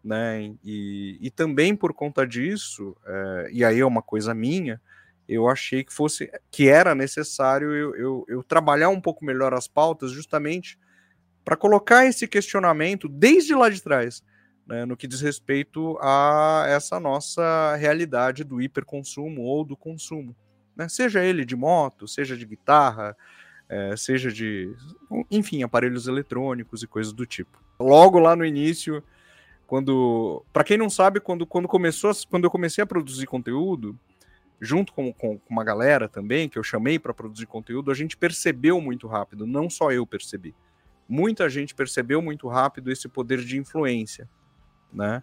né? 0.04 0.54
E, 0.64 1.18
e 1.22 1.30
também 1.30 1.76
por 1.76 1.94
conta 1.94 2.26
disso, 2.26 2.96
é, 3.06 3.50
e 3.52 3.64
aí 3.64 3.80
é 3.80 3.86
uma 3.86 4.02
coisa 4.02 4.34
minha, 4.34 4.82
eu 5.28 5.50
achei 5.50 5.84
que 5.84 5.94
fosse 5.94 6.32
que 6.50 6.70
era 6.70 6.96
necessário 6.96 7.74
eu, 7.74 7.96
eu, 7.96 8.26
eu 8.30 8.44
trabalhar 8.44 8.90
um 8.90 9.02
pouco 9.02 9.26
melhor 9.26 9.54
as 9.54 9.68
pautas, 9.68 10.12
justamente 10.12 10.80
para 11.44 11.58
colocar 11.58 12.06
esse 12.06 12.28
questionamento 12.28 13.08
desde 13.08 13.54
lá 13.54 13.70
de 13.70 13.82
trás, 13.82 14.24
né, 14.66 14.86
no 14.86 14.98
que 14.98 15.08
diz 15.08 15.22
respeito 15.22 15.98
a 16.02 16.66
essa 16.68 17.00
nossa 17.00 17.76
realidade 17.76 18.44
do 18.44 18.62
hiperconsumo 18.62 19.42
ou 19.42 19.64
do 19.64 19.76
consumo, 19.76 20.36
né, 20.76 20.90
seja 20.90 21.24
ele 21.24 21.46
de 21.46 21.56
moto, 21.56 22.08
seja 22.08 22.36
de 22.36 22.46
guitarra, 22.46 23.16
é, 23.70 23.96
seja 23.96 24.32
de, 24.32 24.74
enfim, 25.32 25.64
aparelhos 25.64 26.08
eletrônicos 26.08 26.84
e 26.84 26.88
coisas 26.88 27.14
do 27.14 27.26
tipo. 27.26 27.62
Logo 27.80 28.20
lá 28.20 28.36
no 28.36 28.46
início, 28.46 29.04
quando, 29.68 30.44
para 30.54 30.64
quem 30.64 30.78
não 30.78 30.90
sabe, 30.90 31.20
quando, 31.20 31.46
quando 31.46 31.68
começou, 31.68 32.12
quando 32.30 32.46
eu 32.46 32.50
comecei 32.50 32.82
a 32.82 32.88
produzir 32.88 33.28
conteúdo, 33.28 34.00
junto 34.62 34.94
com, 34.94 35.14
com, 35.14 35.38
com 35.38 35.54
uma 35.54 35.64
galera 35.64 36.08
também 36.08 36.48
que 36.48 36.58
eu 36.58 36.64
chamei 36.64 36.98
para 36.98 37.14
produzir 37.14 37.46
conteúdo, 37.46 37.92
a 37.92 37.94
gente 37.94 38.16
percebeu 38.16 38.80
muito 38.80 39.08
rápido, 39.08 39.46
não 39.46 39.70
só 39.70 39.92
eu 39.92 40.08
percebi. 40.08 40.56
Muita 41.08 41.50
gente 41.50 41.76
percebeu 41.76 42.22
muito 42.22 42.48
rápido 42.48 42.90
esse 42.90 43.10
poder 43.10 43.40
de 43.40 43.58
influência, 43.58 44.28
né? 44.92 45.22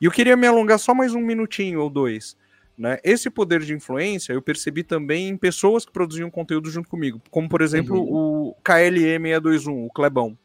E 0.00 0.06
eu 0.06 0.10
queria 0.10 0.36
me 0.36 0.46
alongar 0.46 0.78
só 0.78 0.92
mais 0.92 1.14
um 1.14 1.20
minutinho 1.20 1.80
ou 1.80 1.88
dois. 1.88 2.36
Né? 2.76 2.98
Esse 3.04 3.30
poder 3.30 3.60
de 3.60 3.72
influência 3.72 4.32
eu 4.32 4.42
percebi 4.42 4.82
também 4.82 5.28
em 5.28 5.36
pessoas 5.36 5.84
que 5.86 5.92
produziam 5.92 6.28
conteúdo 6.28 6.68
junto 6.68 6.88
comigo, 6.88 7.22
como 7.30 7.48
por 7.48 7.62
exemplo 7.62 7.96
uhum. 7.96 8.48
o 8.50 8.56
KLE621, 8.64 9.86
o 9.86 9.88
Clebão. 9.90 10.36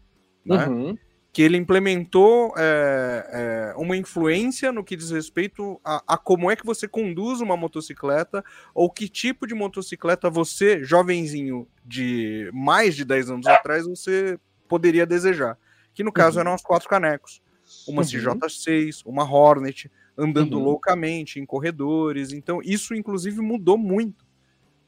Né? 0.46 0.68
Uhum 0.68 0.98
que 1.32 1.44
ele 1.44 1.58
implementou 1.58 2.54
é, 2.58 3.30
é, 3.32 3.78
uma 3.78 3.96
influência 3.96 4.72
no 4.72 4.84
que 4.84 4.96
diz 4.96 5.12
respeito 5.12 5.80
a, 5.84 6.04
a, 6.08 6.18
como 6.18 6.50
é 6.50 6.56
que 6.56 6.66
você 6.66 6.88
conduz 6.88 7.40
uma 7.40 7.56
motocicleta 7.56 8.44
ou 8.74 8.90
que 8.90 9.08
tipo 9.08 9.46
de 9.46 9.54
motocicleta 9.54 10.30
você, 10.30 10.84
jovenzinho 10.84 11.68
de 11.86 12.50
mais 12.52 12.96
de 12.96 13.06
10 13.06 13.30
anos 13.30 13.48
atrás, 13.48 13.86
você 13.86 14.40
poderia 14.68 15.06
desejar. 15.06 15.58
Que 15.94 16.04
no 16.04 16.12
caso 16.12 16.38
uhum. 16.38 16.42
eram 16.42 16.54
as 16.54 16.64
quatro 16.64 16.90
canecos. 16.90 17.42
Uma 17.88 18.02
uhum. 18.02 18.08
CJ6, 18.08 19.04
uma 19.06 19.24
Hornet, 19.24 19.92
andando 20.18 20.58
uhum. 20.58 20.64
loucamente 20.64 21.40
em 21.40 21.46
corredores. 21.46 22.34
Então, 22.34 22.60
isso 22.64 22.96
inclusive 22.96 23.40
mudou 23.40 23.78
muito, 23.78 24.26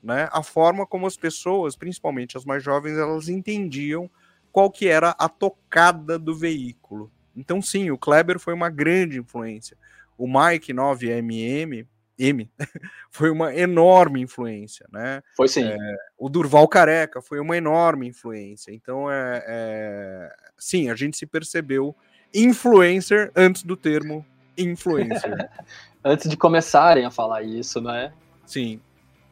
né? 0.02 0.28
A 0.32 0.42
forma 0.42 0.88
como 0.88 1.06
as 1.06 1.16
pessoas, 1.16 1.76
principalmente 1.76 2.36
as 2.36 2.46
mais 2.46 2.64
jovens, 2.64 2.98
elas 2.98 3.30
entendiam 3.30 4.10
qual 4.52 4.70
que 4.70 4.88
era 4.88 5.16
a 5.18 5.30
tocada 5.30 6.20
do 6.20 6.36
veículo. 6.36 7.12
Então, 7.36 7.62
sim, 7.62 7.92
o 7.92 7.98
Kleber 7.98 8.40
foi 8.40 8.54
uma 8.54 8.70
grande 8.70 9.20
influência. 9.20 9.78
O 10.18 10.28
Mike 10.28 10.74
9MM 10.74 11.88
M 12.22 12.52
foi 13.10 13.32
uma 13.32 13.54
enorme 13.56 14.22
influência, 14.22 14.86
né? 14.92 15.24
Foi 15.36 15.48
sim. 15.48 15.66
É, 15.66 15.78
o 16.18 16.30
Durval 16.30 16.68
Careca 16.68 17.22
foi 17.22 17.40
uma 17.40 17.58
enorme 17.58 18.08
influência. 18.08 18.72
Então, 18.72 19.10
é, 19.10 19.44
é, 19.48 20.32
sim, 20.58 20.90
a 20.90 20.96
gente 20.96 21.18
se 21.18 21.26
percebeu 21.26 21.96
influencer 22.34 23.32
antes 23.36 23.64
do 23.64 23.76
termo 23.76 24.26
influencer. 24.58 25.50
antes 26.04 26.30
de 26.30 26.38
começarem 26.38 27.06
a 27.06 27.12
falar 27.12 27.42
isso, 27.42 27.82
né? 27.82 28.14
Sim. 28.46 28.80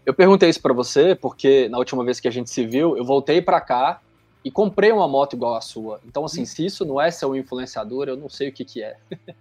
Eu 0.06 0.14
perguntei 0.14 0.50
isso 0.50 0.62
para 0.62 0.74
você 0.74 1.14
porque 1.14 1.70
na 1.70 1.78
última 1.78 2.04
vez 2.04 2.20
que 2.20 2.28
a 2.28 2.32
gente 2.32 2.50
se 2.50 2.66
viu, 2.66 2.98
eu 2.98 3.06
voltei 3.06 3.42
para 3.42 3.62
cá 3.62 4.02
e 4.44 4.50
comprei 4.52 4.92
uma 4.92 5.08
moto 5.08 5.36
igual 5.36 5.56
a 5.56 5.62
sua. 5.62 6.00
Então, 6.06 6.26
assim, 6.26 6.44
hum. 6.44 6.46
se 6.46 6.66
isso 6.66 6.86
não 6.86 7.00
é 7.00 7.12
ser 7.12 7.26
um 7.26 7.36
influenciador, 7.36 8.08
eu 8.08 8.18
não 8.18 8.30
sei 8.30 8.50
o 8.50 8.54
que 8.54 8.66
que 8.66 8.84
é. 8.84 8.98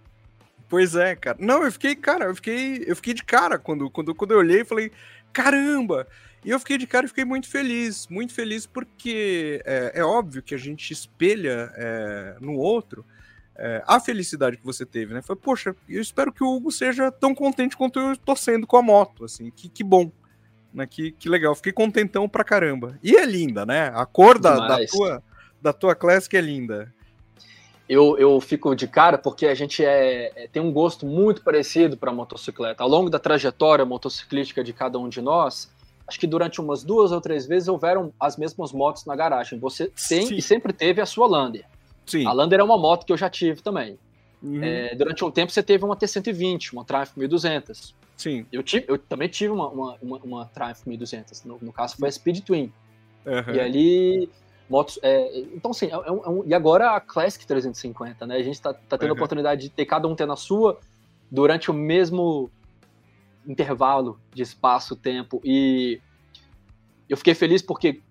Pois 0.67 0.95
é, 0.95 1.15
cara. 1.15 1.35
Não, 1.41 1.63
eu 1.63 1.71
fiquei, 1.71 1.95
cara, 1.95 2.25
eu 2.25 2.35
fiquei, 2.35 2.83
eu 2.85 2.95
fiquei 2.95 3.15
de 3.15 3.23
cara 3.23 3.57
quando, 3.57 3.89
quando, 3.89 4.13
quando 4.13 4.31
eu 4.33 4.37
olhei 4.37 4.61
e 4.61 4.65
falei, 4.65 4.91
caramba! 5.33 6.07
E 6.45 6.51
eu 6.51 6.59
fiquei 6.59 6.77
de 6.77 6.85
cara 6.85 7.07
e 7.07 7.09
fiquei 7.09 7.25
muito 7.25 7.49
feliz, 7.49 8.07
muito 8.07 8.33
feliz 8.33 8.67
porque 8.67 9.63
é, 9.65 9.93
é 9.95 10.03
óbvio 10.03 10.43
que 10.43 10.53
a 10.53 10.59
gente 10.59 10.93
espelha 10.93 11.73
é, 11.75 12.35
no 12.39 12.53
outro 12.53 13.03
é, 13.59 13.83
a 13.85 13.99
felicidade 13.99 14.55
que 14.55 14.65
você 14.65 14.85
teve, 14.85 15.13
né? 15.13 15.21
Foi, 15.21 15.35
poxa, 15.35 15.75
eu 15.87 16.01
espero 16.01 16.31
que 16.31 16.43
o 16.43 16.55
Hugo 16.55 16.71
seja 16.71 17.11
tão 17.11 17.35
contente 17.35 17.75
quanto 17.75 17.99
eu 17.99 18.15
tô 18.15 18.33
sendo 18.35 18.65
com 18.65 18.77
a 18.77 18.81
moto, 18.81 19.25
assim, 19.25 19.51
que, 19.51 19.67
que 19.67 19.83
bom. 19.83 20.09
Né? 20.73 20.85
Que, 20.85 21.11
que 21.11 21.27
legal, 21.29 21.55
fiquei 21.55 21.71
contentão 21.71 22.27
pra 22.27 22.43
caramba. 22.43 22.97
E 23.03 23.15
é 23.15 23.25
linda, 23.25 23.65
né? 23.65 23.91
A 23.93 24.05
cor 24.05 24.39
da, 24.39 24.67
da 24.67 24.85
tua, 24.85 25.23
da 25.61 25.73
tua 25.73 25.95
Classic 25.95 26.35
é 26.35 26.41
linda 26.41 26.93
eu, 27.89 28.15
eu 28.19 28.39
fico 28.39 28.75
de 28.75 28.87
cara 28.87 29.17
porque 29.17 29.47
a 29.47 29.55
gente 29.55 29.83
é, 29.83 30.31
é 30.35 30.47
tem 30.47 30.61
um 30.61 30.71
gosto 30.71 31.07
muito 31.07 31.41
parecido 31.41 31.97
para 31.97 32.13
motocicleta. 32.13 32.83
Ao 32.83 32.87
longo 32.87 33.09
da 33.09 33.17
trajetória 33.17 33.83
motociclística 33.83 34.63
de 34.63 34.71
cada 34.71 34.99
um 34.99 35.09
de 35.09 35.19
nós, 35.21 35.71
acho 36.07 36.19
que 36.19 36.27
durante 36.27 36.61
umas 36.61 36.83
duas 36.83 37.11
ou 37.11 37.19
três 37.19 37.47
vezes 37.47 37.67
houveram 37.67 38.13
as 38.19 38.37
mesmas 38.37 38.71
motos 38.71 39.05
na 39.05 39.15
garagem. 39.15 39.57
Você 39.57 39.91
tem 40.07 40.27
Sim. 40.27 40.35
e 40.35 40.41
sempre 40.41 40.71
teve 40.71 41.01
a 41.01 41.05
sua 41.05 41.25
Lander. 41.25 41.65
Sim. 42.05 42.27
A 42.27 42.31
Lander 42.31 42.59
é 42.59 42.63
uma 42.63 42.77
moto 42.77 43.07
que 43.07 43.11
eu 43.11 43.17
já 43.17 43.27
tive 43.29 43.63
também. 43.63 43.97
Uhum. 44.41 44.63
É, 44.63 44.95
durante 44.95 45.23
um 45.23 45.31
tempo 45.31 45.51
você 45.51 45.61
teve 45.61 45.83
uma 45.83 45.95
T120, 45.95 46.73
uma 46.73 46.85
Triumph 46.85 47.15
1200. 47.15 47.95
Sim. 48.15 48.45
Eu, 48.51 48.63
tive, 48.63 48.85
eu 48.87 48.97
também 48.97 49.27
tive 49.27 49.51
uma, 49.51 49.69
uma, 49.69 49.97
uma, 50.01 50.17
uma 50.17 50.45
Triumph 50.45 50.85
1200. 50.85 51.43
No, 51.43 51.57
no 51.61 51.73
caso 51.73 51.95
foi 51.97 52.09
a 52.09 52.11
Speed 52.11 52.41
Twin. 52.43 52.71
Uhum. 53.25 53.55
E 53.55 53.59
ali 53.59 54.29
motos. 54.69 54.99
É, 55.01 55.39
então, 55.53 55.71
assim, 55.71 55.87
é, 55.87 55.91
é 55.91 56.11
um, 56.11 56.43
é 56.43 56.47
e 56.47 56.53
agora 56.53 56.95
a 56.95 56.99
Classic 56.99 57.45
350, 57.45 58.27
né? 58.27 58.35
A 58.35 58.43
gente 58.43 58.61
tá, 58.61 58.73
tá 58.73 58.97
tendo 58.97 59.09
uhum. 59.09 59.15
a 59.15 59.17
oportunidade 59.17 59.61
de 59.61 59.69
ter 59.69 59.85
cada 59.85 60.07
um 60.07 60.15
tendo 60.15 60.31
a 60.31 60.35
sua 60.35 60.79
durante 61.29 61.69
o 61.71 61.73
mesmo 61.73 62.49
intervalo 63.47 64.19
de 64.33 64.43
espaço-tempo. 64.43 65.41
E 65.43 65.99
eu 67.09 67.17
fiquei 67.17 67.33
feliz 67.33 67.61
porque 67.61 68.01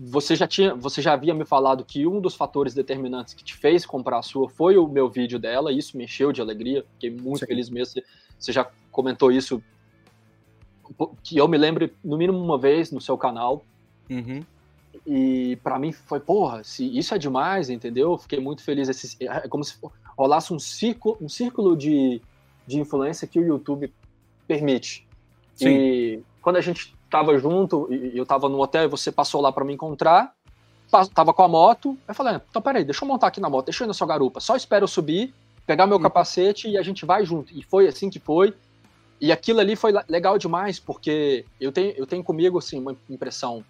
você 0.00 0.36
já 0.36 0.46
tinha, 0.46 0.74
você 0.74 1.02
já 1.02 1.12
havia 1.12 1.34
me 1.34 1.44
falado 1.44 1.84
que 1.84 2.06
um 2.06 2.20
dos 2.20 2.36
fatores 2.36 2.72
determinantes 2.72 3.34
que 3.34 3.42
te 3.42 3.56
fez 3.56 3.84
comprar 3.84 4.18
a 4.18 4.22
sua 4.22 4.48
foi 4.48 4.78
o 4.78 4.86
meu 4.86 5.08
vídeo 5.08 5.40
dela, 5.40 5.72
e 5.72 5.78
isso 5.78 5.96
me 5.96 6.04
encheu 6.04 6.32
de 6.32 6.40
alegria, 6.40 6.84
fiquei 6.92 7.10
muito 7.10 7.40
Sim. 7.40 7.46
feliz 7.46 7.68
mesmo. 7.68 8.00
Você 8.38 8.52
já 8.52 8.70
comentou 8.92 9.32
isso, 9.32 9.60
que 11.24 11.36
eu 11.36 11.48
me 11.48 11.58
lembre 11.58 11.92
no 12.04 12.16
mínimo 12.16 12.38
uma 12.38 12.56
vez 12.56 12.92
no 12.92 13.00
seu 13.00 13.18
canal. 13.18 13.64
Uhum. 14.08 14.40
E 15.04 15.56
para 15.64 15.78
mim 15.78 15.90
foi, 15.90 16.20
porra, 16.20 16.62
se 16.62 16.86
isso 16.96 17.12
é 17.14 17.18
demais, 17.18 17.68
entendeu? 17.68 18.16
Fiquei 18.18 18.38
muito 18.38 18.62
feliz. 18.62 18.88
Esse, 18.88 19.16
é 19.20 19.48
como 19.48 19.64
se 19.64 19.76
rolasse 20.16 20.52
um 20.52 20.58
círculo, 20.58 21.18
um 21.20 21.28
círculo 21.28 21.76
de, 21.76 22.22
de 22.66 22.78
influência 22.78 23.26
que 23.26 23.40
o 23.40 23.44
YouTube 23.44 23.92
permite. 24.46 25.06
Sim. 25.56 25.68
E 25.68 26.22
quando 26.40 26.56
a 26.56 26.60
gente 26.60 26.94
tava 27.10 27.36
junto, 27.38 27.92
e 27.92 28.16
eu 28.16 28.26
tava 28.26 28.48
no 28.48 28.60
hotel 28.60 28.84
e 28.84 28.88
você 28.88 29.10
passou 29.10 29.40
lá 29.40 29.50
para 29.50 29.64
me 29.64 29.72
encontrar, 29.72 30.32
tava 31.14 31.34
com 31.34 31.42
a 31.42 31.48
moto, 31.48 31.96
eu 32.06 32.14
falei, 32.14 32.34
ah, 32.34 32.42
então 32.48 32.62
peraí, 32.62 32.84
deixa 32.84 33.04
eu 33.04 33.08
montar 33.08 33.28
aqui 33.28 33.40
na 33.40 33.48
moto, 33.48 33.66
deixa 33.66 33.82
eu 33.82 33.86
ir 33.86 33.88
na 33.88 33.94
sua 33.94 34.06
garupa, 34.06 34.40
só 34.40 34.56
espero 34.56 34.84
eu 34.84 34.88
subir, 34.88 35.34
pegar 35.66 35.86
meu 35.86 35.96
uhum. 35.96 36.02
capacete 36.02 36.66
e 36.66 36.78
a 36.78 36.82
gente 36.82 37.04
vai 37.04 37.26
junto. 37.26 37.52
E 37.52 37.62
foi 37.62 37.86
assim 37.86 38.08
que 38.08 38.18
foi. 38.18 38.54
E 39.20 39.30
aquilo 39.30 39.60
ali 39.60 39.76
foi 39.76 39.92
legal 40.08 40.38
demais, 40.38 40.80
porque 40.80 41.44
eu 41.60 41.70
tenho, 41.70 41.92
eu 41.96 42.06
tenho 42.06 42.24
comigo 42.24 42.56
assim, 42.56 42.78
uma 42.78 42.96
impressão 43.10 43.62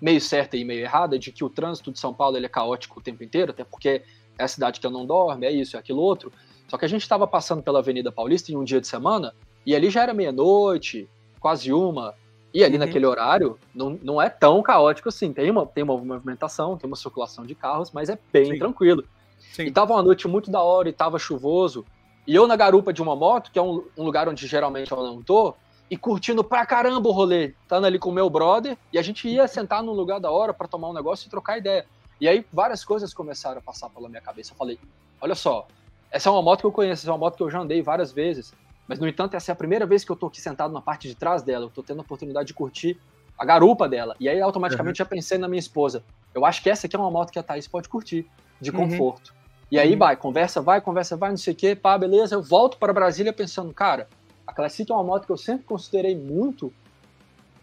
meio 0.00 0.20
certa 0.20 0.56
e 0.56 0.64
meio 0.64 0.80
errada 0.80 1.18
de 1.18 1.30
que 1.30 1.44
o 1.44 1.50
trânsito 1.50 1.92
de 1.92 1.98
São 1.98 2.14
Paulo 2.14 2.36
ele 2.36 2.46
é 2.46 2.48
caótico 2.48 3.00
o 3.00 3.02
tempo 3.02 3.22
inteiro, 3.22 3.50
até 3.50 3.64
porque 3.64 4.02
é 4.38 4.44
a 4.44 4.48
cidade 4.48 4.80
que 4.80 4.86
eu 4.86 4.90
não 4.90 5.04
dorme, 5.04 5.46
é 5.46 5.52
isso, 5.52 5.76
é 5.76 5.78
aquilo 5.78 6.00
outro. 6.00 6.32
Só 6.68 6.78
que 6.78 6.84
a 6.86 6.88
gente 6.88 7.02
estava 7.02 7.26
passando 7.26 7.62
pela 7.62 7.80
Avenida 7.80 8.10
Paulista 8.10 8.50
em 8.50 8.56
um 8.56 8.64
dia 8.64 8.80
de 8.80 8.86
semana 8.86 9.34
e 9.66 9.76
ali 9.76 9.90
já 9.90 10.02
era 10.02 10.14
meia-noite, 10.14 11.06
quase 11.38 11.70
uma, 11.72 12.14
e 12.52 12.62
ali 12.62 12.74
uhum. 12.74 12.80
naquele 12.80 13.06
horário 13.06 13.58
não, 13.74 13.98
não 14.02 14.20
é 14.20 14.28
tão 14.28 14.62
caótico 14.62 15.08
assim. 15.08 15.32
Tem 15.32 15.50
uma, 15.50 15.66
tem 15.66 15.82
uma 15.82 15.96
movimentação, 15.96 16.76
tem 16.76 16.86
uma 16.86 16.96
circulação 16.96 17.46
de 17.46 17.54
carros, 17.54 17.90
mas 17.90 18.08
é 18.08 18.18
bem 18.32 18.52
Sim. 18.52 18.58
tranquilo. 18.58 19.04
Sim. 19.52 19.64
E 19.64 19.70
tava 19.70 19.92
uma 19.92 20.02
noite 20.02 20.28
muito 20.28 20.50
da 20.50 20.62
hora 20.62 20.88
e 20.88 20.92
tava 20.92 21.18
chuvoso. 21.18 21.84
E 22.26 22.34
eu 22.34 22.46
na 22.46 22.56
garupa 22.56 22.92
de 22.92 23.02
uma 23.02 23.16
moto, 23.16 23.50
que 23.50 23.58
é 23.58 23.62
um, 23.62 23.84
um 23.96 24.04
lugar 24.04 24.28
onde 24.28 24.46
geralmente 24.46 24.92
eu 24.92 25.02
não 25.02 25.22
tô, 25.22 25.54
e 25.90 25.96
curtindo 25.96 26.42
pra 26.44 26.64
caramba 26.64 27.08
o 27.08 27.12
rolê, 27.12 27.54
estando 27.62 27.86
ali 27.86 27.98
com 27.98 28.10
o 28.10 28.12
meu 28.12 28.30
brother, 28.30 28.78
e 28.92 28.98
a 28.98 29.02
gente 29.02 29.28
ia 29.28 29.46
sentar 29.48 29.82
num 29.82 29.92
lugar 29.92 30.20
da 30.20 30.30
hora 30.30 30.54
para 30.54 30.68
tomar 30.68 30.88
um 30.88 30.92
negócio 30.92 31.26
e 31.26 31.30
trocar 31.30 31.58
ideia. 31.58 31.84
E 32.20 32.28
aí 32.28 32.46
várias 32.52 32.84
coisas 32.84 33.12
começaram 33.12 33.58
a 33.58 33.62
passar 33.62 33.90
pela 33.90 34.08
minha 34.08 34.22
cabeça. 34.22 34.52
Eu 34.52 34.56
falei, 34.56 34.78
olha 35.20 35.34
só, 35.34 35.66
essa 36.10 36.28
é 36.28 36.32
uma 36.32 36.40
moto 36.40 36.60
que 36.60 36.66
eu 36.66 36.72
conheço, 36.72 37.02
essa 37.02 37.10
é 37.10 37.12
uma 37.12 37.18
moto 37.18 37.36
que 37.36 37.42
eu 37.42 37.50
já 37.50 37.58
andei 37.58 37.82
várias 37.82 38.12
vezes, 38.12 38.54
mas 38.92 38.98
no 38.98 39.08
entanto 39.08 39.34
essa 39.34 39.50
é 39.50 39.54
a 39.54 39.56
primeira 39.56 39.86
vez 39.86 40.04
que 40.04 40.12
eu 40.12 40.16
tô 40.16 40.26
aqui 40.26 40.38
sentado 40.38 40.70
na 40.70 40.82
parte 40.82 41.08
de 41.08 41.14
trás 41.14 41.42
dela, 41.42 41.64
eu 41.64 41.70
tô 41.70 41.82
tendo 41.82 42.00
a 42.00 42.02
oportunidade 42.02 42.48
de 42.48 42.52
curtir 42.52 43.00
a 43.38 43.42
garupa 43.42 43.88
dela. 43.88 44.14
E 44.20 44.28
aí 44.28 44.38
automaticamente 44.38 45.00
uhum. 45.00 45.06
já 45.06 45.08
pensei 45.08 45.38
na 45.38 45.48
minha 45.48 45.58
esposa, 45.58 46.04
eu 46.34 46.44
acho 46.44 46.62
que 46.62 46.68
essa 46.68 46.86
aqui 46.86 46.94
é 46.94 46.98
uma 46.98 47.10
moto 47.10 47.30
que 47.30 47.38
a 47.38 47.42
Thaís 47.42 47.66
pode 47.66 47.88
curtir, 47.88 48.28
de 48.60 48.70
uhum. 48.70 48.90
conforto. 48.90 49.34
E 49.70 49.78
aí 49.78 49.94
uhum. 49.94 49.98
vai, 49.98 50.14
conversa 50.14 50.60
vai, 50.60 50.82
conversa 50.82 51.16
vai, 51.16 51.30
não 51.30 51.38
sei 51.38 51.54
o 51.54 51.56
quê, 51.56 51.74
pá, 51.74 51.96
beleza, 51.96 52.34
eu 52.34 52.42
volto 52.42 52.76
para 52.76 52.92
Brasília 52.92 53.32
pensando, 53.32 53.72
cara, 53.72 54.10
a 54.46 54.52
Classic 54.52 54.92
é 54.92 54.94
uma 54.94 55.02
moto 55.02 55.24
que 55.24 55.32
eu 55.32 55.38
sempre 55.38 55.64
considerei 55.64 56.14
muito 56.14 56.70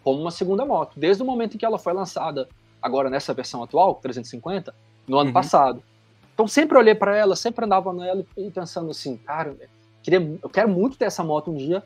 como 0.04 0.20
uma 0.20 0.32
segunda 0.32 0.66
moto, 0.66 1.00
desde 1.00 1.22
o 1.22 1.26
momento 1.28 1.54
em 1.54 1.58
que 1.60 1.66
ela 1.66 1.78
foi 1.78 1.94
lançada, 1.94 2.50
agora 2.82 3.08
nessa 3.08 3.36
versão 3.36 3.62
atual, 3.62 3.94
350, 4.02 4.74
no 5.08 5.20
ano 5.20 5.28
uhum. 5.28 5.34
passado. 5.34 5.84
Então 6.34 6.48
sempre 6.48 6.76
olhei 6.76 6.96
para 6.96 7.16
ela, 7.16 7.36
sempre 7.36 7.66
andava 7.66 7.94
nela 7.94 8.26
e 8.36 8.50
pensando 8.50 8.90
assim, 8.90 9.16
cara, 9.18 9.56
queria, 10.10 10.40
eu 10.42 10.50
quero 10.50 10.70
muito 10.70 10.98
ter 10.98 11.06
essa 11.06 11.24
moto 11.24 11.52
um 11.52 11.56
dia 11.56 11.84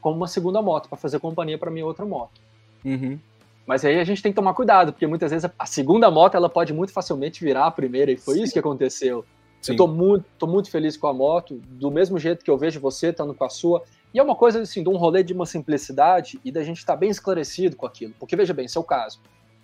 como 0.00 0.16
uma 0.16 0.28
segunda 0.28 0.60
moto, 0.60 0.86
para 0.86 0.98
fazer 0.98 1.18
companhia 1.18 1.56
para 1.56 1.70
minha 1.70 1.86
outra 1.86 2.04
moto. 2.04 2.38
Uhum. 2.84 3.18
Mas 3.66 3.86
aí 3.86 3.98
a 3.98 4.04
gente 4.04 4.22
tem 4.22 4.30
que 4.30 4.36
tomar 4.36 4.52
cuidado, 4.52 4.92
porque 4.92 5.06
muitas 5.06 5.30
vezes 5.30 5.50
a 5.58 5.64
segunda 5.64 6.10
moto 6.10 6.34
ela 6.34 6.50
pode 6.50 6.74
muito 6.74 6.92
facilmente 6.92 7.42
virar 7.42 7.66
a 7.66 7.70
primeira, 7.70 8.12
e 8.12 8.16
foi 8.16 8.34
Sim. 8.34 8.42
isso 8.42 8.52
que 8.52 8.58
aconteceu. 8.58 9.24
Sim. 9.62 9.72
Eu 9.72 9.76
tô 9.78 9.86
muito, 9.86 10.26
tô 10.38 10.46
muito 10.46 10.70
feliz 10.70 10.94
com 10.94 11.06
a 11.06 11.14
moto, 11.14 11.58
do 11.66 11.90
mesmo 11.90 12.18
jeito 12.18 12.44
que 12.44 12.50
eu 12.50 12.58
vejo 12.58 12.78
você 12.80 13.08
estando 13.08 13.32
com 13.32 13.44
a 13.44 13.48
sua. 13.48 13.82
E 14.12 14.18
é 14.18 14.22
uma 14.22 14.36
coisa 14.36 14.60
assim, 14.60 14.82
de 14.82 14.90
um 14.90 14.96
rolê 14.96 15.22
de 15.22 15.32
uma 15.32 15.46
simplicidade 15.46 16.38
e 16.44 16.52
da 16.52 16.62
gente 16.62 16.76
estar 16.76 16.92
tá 16.92 16.98
bem 16.98 17.08
esclarecido 17.08 17.74
com 17.74 17.86
aquilo. 17.86 18.12
Porque 18.20 18.36
veja 18.36 18.52
bem, 18.52 18.68
seu 18.68 18.84
caso. 18.84 19.20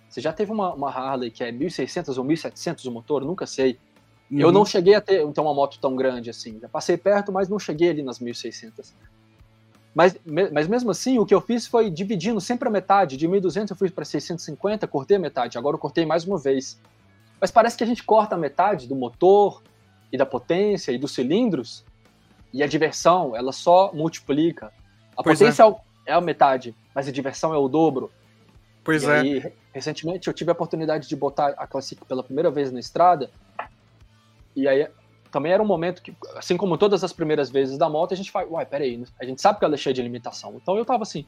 Você 0.09 0.19
já 0.19 0.33
teve 0.33 0.51
uma, 0.51 0.73
uma 0.73 0.89
Harley 0.89 1.29
que 1.29 1.43
é 1.43 1.51
1600 1.51 2.17
ou 2.17 2.23
1700 2.23 2.83
o 2.85 2.91
motor? 2.91 3.23
Nunca 3.23 3.45
sei. 3.45 3.77
Uhum. 4.31 4.39
Eu 4.39 4.51
não 4.51 4.65
cheguei 4.65 4.95
a 4.95 5.01
ter 5.01 5.21
então, 5.21 5.43
uma 5.43 5.53
moto 5.53 5.77
tão 5.79 5.95
grande 5.95 6.29
assim. 6.29 6.57
Já 6.59 6.69
passei 6.69 6.97
perto, 6.97 7.31
mas 7.31 7.49
não 7.49 7.59
cheguei 7.59 7.89
ali 7.89 8.01
nas 8.01 8.19
1600. 8.19 8.93
Mas, 9.93 10.15
mas 10.25 10.67
mesmo 10.67 10.89
assim, 10.89 11.19
o 11.19 11.25
que 11.25 11.33
eu 11.33 11.41
fiz 11.41 11.67
foi 11.67 11.89
dividindo 11.89 12.39
sempre 12.39 12.69
a 12.69 12.71
metade. 12.71 13.17
De 13.17 13.27
1200 13.27 13.71
eu 13.71 13.77
fui 13.77 13.89
para 13.89 14.05
650, 14.05 14.87
cortei 14.87 15.17
a 15.17 15.19
metade. 15.19 15.57
Agora 15.57 15.75
eu 15.75 15.79
cortei 15.79 16.05
mais 16.05 16.25
uma 16.25 16.37
vez. 16.37 16.79
Mas 17.41 17.51
parece 17.51 17.77
que 17.77 17.83
a 17.83 17.87
gente 17.87 18.03
corta 18.03 18.35
a 18.35 18.37
metade 18.37 18.87
do 18.87 18.95
motor 18.95 19.61
e 20.11 20.17
da 20.17 20.25
potência 20.25 20.91
e 20.91 20.97
dos 20.97 21.13
cilindros 21.13 21.83
e 22.53 22.61
a 22.61 22.67
diversão, 22.67 23.35
ela 23.35 23.51
só 23.51 23.91
multiplica. 23.93 24.71
A 25.15 25.23
pois 25.23 25.39
potência 25.39 25.63
é. 25.63 26.11
é. 26.11 26.13
a 26.13 26.21
metade, 26.21 26.75
mas 26.93 27.07
a 27.07 27.11
diversão 27.11 27.53
é 27.53 27.57
o 27.57 27.67
dobro. 27.67 28.11
Pois 28.83 29.03
e 29.03 29.05
é. 29.07 29.19
Aí, 29.19 29.53
recentemente 29.73 30.27
eu 30.27 30.33
tive 30.33 30.51
a 30.51 30.53
oportunidade 30.53 31.07
de 31.07 31.15
botar 31.15 31.49
a 31.57 31.67
Classic 31.67 32.03
pela 32.05 32.23
primeira 32.23 32.51
vez 32.51 32.71
na 32.71 32.79
estrada. 32.79 33.29
E 34.55 34.67
aí 34.67 34.87
também 35.31 35.51
era 35.51 35.63
um 35.63 35.65
momento 35.65 36.01
que, 36.01 36.13
assim 36.35 36.57
como 36.57 36.77
todas 36.77 37.03
as 37.03 37.13
primeiras 37.13 37.49
vezes 37.49 37.77
da 37.77 37.89
moto, 37.89 38.13
a 38.13 38.17
gente 38.17 38.31
fala, 38.31 38.47
uai, 38.49 38.65
peraí, 38.65 39.03
a 39.19 39.25
gente 39.25 39.41
sabe 39.41 39.59
que 39.59 39.65
ela 39.65 39.75
é 39.75 39.77
cheia 39.77 39.93
de 39.93 40.01
limitação. 40.01 40.59
Então 40.61 40.77
eu 40.77 40.85
tava 40.85 41.03
assim, 41.03 41.25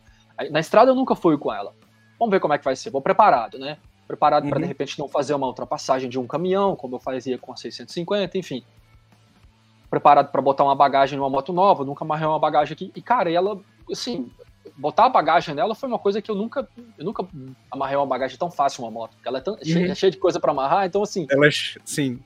na 0.52 0.60
estrada 0.60 0.92
eu 0.92 0.96
nunca 0.96 1.16
fui 1.16 1.38
com 1.38 1.52
ela. 1.52 1.74
Vamos 2.20 2.32
ver 2.32 2.40
como 2.40 2.54
é 2.54 2.58
que 2.58 2.66
vai 2.66 2.76
ser. 2.76 2.90
Vou 2.90 3.02
preparado, 3.02 3.58
né? 3.58 3.78
Preparado 4.08 4.44
uhum. 4.44 4.50
para 4.50 4.60
de 4.60 4.66
repente 4.66 5.00
não 5.00 5.08
fazer 5.08 5.34
uma 5.34 5.48
ultrapassagem 5.48 6.10
de 6.10 6.20
um 6.20 6.28
caminhão, 6.28 6.76
como 6.76 6.96
eu 6.96 7.00
fazia 7.00 7.38
com 7.38 7.54
a 7.54 7.56
650, 7.56 8.38
enfim. 8.38 8.64
preparado 9.90 10.32
para 10.32 10.42
botar 10.42 10.64
uma 10.64 10.76
bagagem 10.76 11.18
numa 11.18 11.30
moto 11.30 11.54
nova, 11.54 11.86
nunca 11.86 12.04
amarrei 12.04 12.28
uma 12.28 12.40
bagagem 12.40 12.74
aqui. 12.74 12.92
E, 12.96 13.02
cara, 13.02 13.32
ela, 13.32 13.60
assim, 13.90 14.30
botar 14.78 15.06
a 15.06 15.10
bagagem 15.10 15.56
nela 15.56 15.76
foi 15.76 15.88
uma 15.88 16.00
coisa 16.00 16.22
que 16.22 16.30
eu 16.30 16.36
nunca, 16.36 16.68
eu 16.98 17.06
nunca 17.06 17.26
amarrei 17.72 17.96
uma 17.96 18.06
bagagem 18.06 18.38
tão 18.38 18.52
fácil 18.52 18.84
uma 18.84 18.92
moto. 18.92 19.16
Ela 19.26 19.38
é, 19.38 19.42
tão, 19.42 19.54
uhum. 19.54 19.64
cheia, 19.64 19.92
é 19.92 19.96
cheia, 19.96 20.12
de 20.12 20.18
coisa 20.18 20.40
para 20.40 20.52
amarrar, 20.52 20.86
então 20.86 21.02
assim. 21.02 21.26
Ela 21.30 21.48
é, 21.48 21.52
sim. 21.86 22.20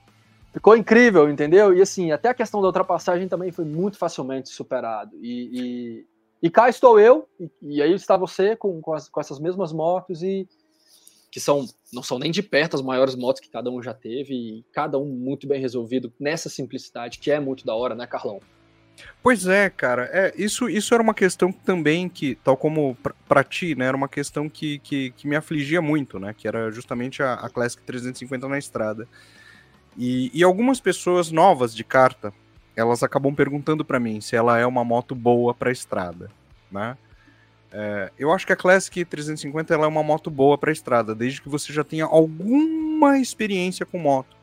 Ficou 0.58 0.76
incrível, 0.76 1.30
entendeu? 1.30 1.72
E 1.72 1.84
assim, 1.84 2.12
até 2.12 2.30
a 2.30 2.34
questão 2.34 2.60
da 2.60 2.66
ultrapassagem 2.66 3.28
também 3.28 3.52
foi 3.52 3.64
muito 3.64 3.96
facilmente 3.96 4.50
superado. 4.50 5.16
E, 5.22 5.52
e, 5.54 6.06
e 6.42 6.50
cá 6.50 6.68
estou 6.68 7.00
eu, 7.00 7.30
e, 7.40 7.48
e, 7.62 7.80
aí 7.80 7.94
está 7.94 8.18
você 8.18 8.56
com, 8.56 8.82
com, 8.82 8.92
as, 8.96 9.08
com 9.08 9.22
essas 9.22 9.40
mesmas 9.40 9.72
motos 9.72 10.24
e 10.24 10.50
que 11.30 11.40
são 11.40 11.68
não 11.94 12.02
são 12.02 12.18
nem 12.18 12.32
de 12.32 12.42
perto 12.42 12.76
as 12.76 12.82
maiores 12.82 13.14
motos 13.14 13.40
que 13.40 13.52
cada 13.52 13.70
um 13.70 13.84
já 13.84 13.94
teve 13.94 14.34
e 14.34 14.66
cada 14.74 14.98
um 14.98 15.06
muito 15.06 15.48
bem 15.48 15.62
resolvido 15.62 16.12
nessa 16.20 16.50
simplicidade 16.50 17.20
que 17.20 17.30
é 17.30 17.40
muito 17.40 17.64
da 17.64 17.76
hora, 17.76 17.94
né, 17.94 18.08
Carlão? 18.08 18.40
Pois 19.22 19.46
é, 19.46 19.70
cara. 19.70 20.10
É, 20.12 20.34
isso, 20.36 20.68
isso 20.68 20.92
era 20.92 21.04
uma 21.04 21.14
questão 21.14 21.52
também 21.52 22.10
que, 22.10 22.34
tal 22.34 22.58
como 22.58 22.98
para 23.28 23.44
ti, 23.44 23.76
né, 23.76 23.86
era 23.86 23.96
uma 23.96 24.10
questão 24.10 24.50
que, 24.50 24.80
que, 24.80 25.12
que, 25.12 25.28
me 25.28 25.36
afligia 25.36 25.84
muito, 25.84 26.18
né, 26.18 26.34
que 26.36 26.48
era 26.48 26.72
justamente 26.72 27.22
a, 27.22 27.36
a 27.36 27.48
Classic 27.48 27.84
350 27.84 28.48
na 28.48 28.58
estrada. 28.58 29.08
E, 29.98 30.30
e 30.34 30.44
algumas 30.44 30.80
pessoas 30.80 31.32
novas 31.32 31.76
de 31.76 31.84
carta, 31.84 32.32
elas 32.76 33.02
acabam 33.02 33.34
perguntando 33.34 33.84
para 33.84 34.00
mim 34.00 34.22
se 34.22 34.36
ela 34.36 34.60
é 34.60 34.66
uma 34.66 34.84
moto 34.84 35.16
boa 35.16 35.54
para 35.54 35.72
estrada, 35.72 36.30
né? 36.72 36.96
É, 37.72 38.12
eu 38.18 38.32
acho 38.32 38.46
que 38.46 38.54
a 38.54 38.56
Classic 38.56 39.04
350 39.04 39.74
ela 39.74 39.86
é 39.86 39.88
uma 39.88 40.04
moto 40.04 40.30
boa 40.30 40.58
para 40.58 40.72
estrada, 40.72 41.14
desde 41.14 41.42
que 41.42 41.50
você 41.50 41.74
já 41.74 41.84
tenha 41.84 42.06
alguma 42.06 43.18
experiência 43.18 43.86
com 43.86 44.00
moto. 44.00 44.38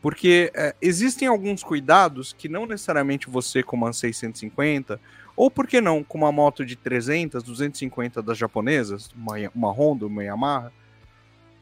Porque 0.00 0.52
é, 0.54 0.74
existem 0.80 1.26
alguns 1.26 1.62
cuidados 1.62 2.32
que 2.32 2.48
não 2.48 2.66
necessariamente 2.66 3.28
você, 3.28 3.62
com 3.62 3.76
uma 3.76 3.92
650, 3.92 5.00
ou 5.34 5.50
por 5.50 5.66
que 5.66 5.80
não, 5.80 6.04
com 6.04 6.18
uma 6.18 6.30
moto 6.30 6.64
de 6.64 6.76
300, 6.76 7.42
250 7.42 8.22
das 8.22 8.38
japonesas, 8.38 9.10
uma, 9.16 9.34
uma 9.54 9.72
Honda, 9.72 10.06
uma 10.06 10.22
Yamaha, 10.22 10.72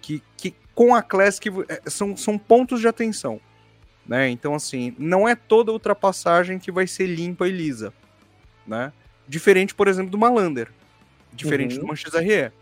que, 0.00 0.23
que 0.37 0.55
com 0.75 0.95
a 0.95 1.02
Classic 1.02 1.49
é, 1.69 1.91
são, 1.91 2.17
são 2.17 2.38
pontos 2.38 2.81
de 2.81 2.88
atenção. 2.88 3.41
Né? 4.07 4.29
Então, 4.31 4.55
assim, 4.55 4.95
não 4.99 5.29
é 5.29 5.35
toda 5.35 5.73
ultrapassagem 5.73 6.59
que 6.59 6.73
vai 6.73 6.87
ser 6.87 7.07
limpa 7.07 7.47
e 7.47 7.52
lisa. 7.52 7.93
Né? 8.67 8.93
Diferente, 9.29 9.75
por 9.75 9.88
exemplo, 9.88 10.11
do 10.11 10.19
Malander. 10.19 10.69
Diferente 11.33 11.75
uhum. 11.75 11.81
de 11.81 11.85
uma 11.85 11.97
XRE, 11.97 12.52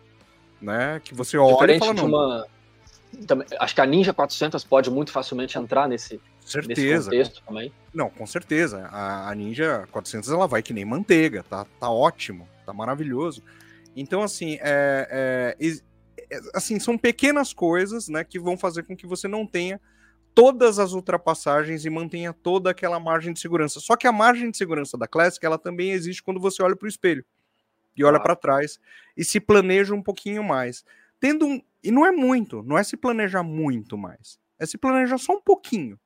né? 0.61 1.01
Que 1.03 1.15
você 1.15 1.37
olha 1.37 1.55
Diferente 1.55 1.77
e 1.77 1.81
fala, 1.81 1.95
de 1.95 2.03
uma... 2.03 2.47
Também, 3.27 3.47
acho 3.59 3.75
que 3.75 3.81
a 3.81 3.87
Ninja 3.87 4.13
400 4.15 4.63
pode 4.63 4.89
muito 4.89 5.11
facilmente 5.11 5.59
entrar 5.59 5.89
nesse, 5.89 6.21
certeza. 6.45 6.81
nesse 6.81 7.05
contexto 7.05 7.43
também. 7.45 7.73
Não, 7.93 8.09
com 8.09 8.25
certeza. 8.27 8.87
A, 8.93 9.29
a, 9.29 9.35
Ninja 9.35 9.89
400 9.91 10.31
ela 10.31 10.47
vai 10.47 10.63
que 10.63 10.73
nem 10.73 10.85
manteiga, 10.85 11.43
tá, 11.43 11.67
tá 11.81 11.91
ótimo, 11.91 12.49
tá 12.65 12.73
maravilhoso. 12.73 13.43
Então, 13.97 14.23
assim, 14.23 14.59
é, 14.61 15.09
é, 15.11 15.57
assim, 16.55 16.79
são 16.79 16.97
pequenas 16.97 17.53
coisas 17.53 18.09
né, 18.09 18.25
que 18.25 18.39
vão 18.39 18.57
fazer 18.57 18.85
com 18.85 18.97
que 18.97 19.07
você 19.07 19.27
não 19.27 19.47
tenha 19.47 19.81
todas 20.35 20.79
as 20.79 20.93
ultrapassagens 20.93 21.85
e 21.85 21.91
mantenha 21.91 22.33
toda 22.33 22.71
aquela 22.71 23.01
margem 23.01 23.33
de 23.33 23.41
segurança. 23.41 23.81
Só 23.81 23.97
que 23.97 24.07
a 24.07 24.13
margem 24.13 24.51
de 24.51 24.57
segurança 24.57 24.97
da 24.97 25.09
Classic 25.09 25.45
ela 25.45 25.59
também 25.59 25.91
existe 25.91 26.23
quando 26.23 26.41
você 26.41 26.63
olha 26.63 26.77
para 26.77 26.87
o 26.87 26.89
espelho 26.89 27.25
e 27.97 28.05
olha 28.05 28.19
ah. 28.19 28.21
para 28.21 28.37
trás 28.37 28.79
e 29.17 29.25
se 29.25 29.41
planeja 29.41 29.95
um 29.95 30.03
pouquinho 30.03 30.43
mais. 30.43 30.85
Tendo 31.19 31.47
um, 31.47 31.61
e 31.83 31.91
não 31.91 32.07
é 32.07 32.13
muito, 32.13 32.63
não 32.63 32.79
é 32.79 32.83
se 32.83 32.97
planejar 32.97 33.43
muito 33.43 33.99
mais, 33.99 34.39
é 34.59 34.67
se 34.67 34.79
planejar 34.79 35.19
só 35.19 35.35
um 35.35 35.41
pouquinho. 35.41 35.99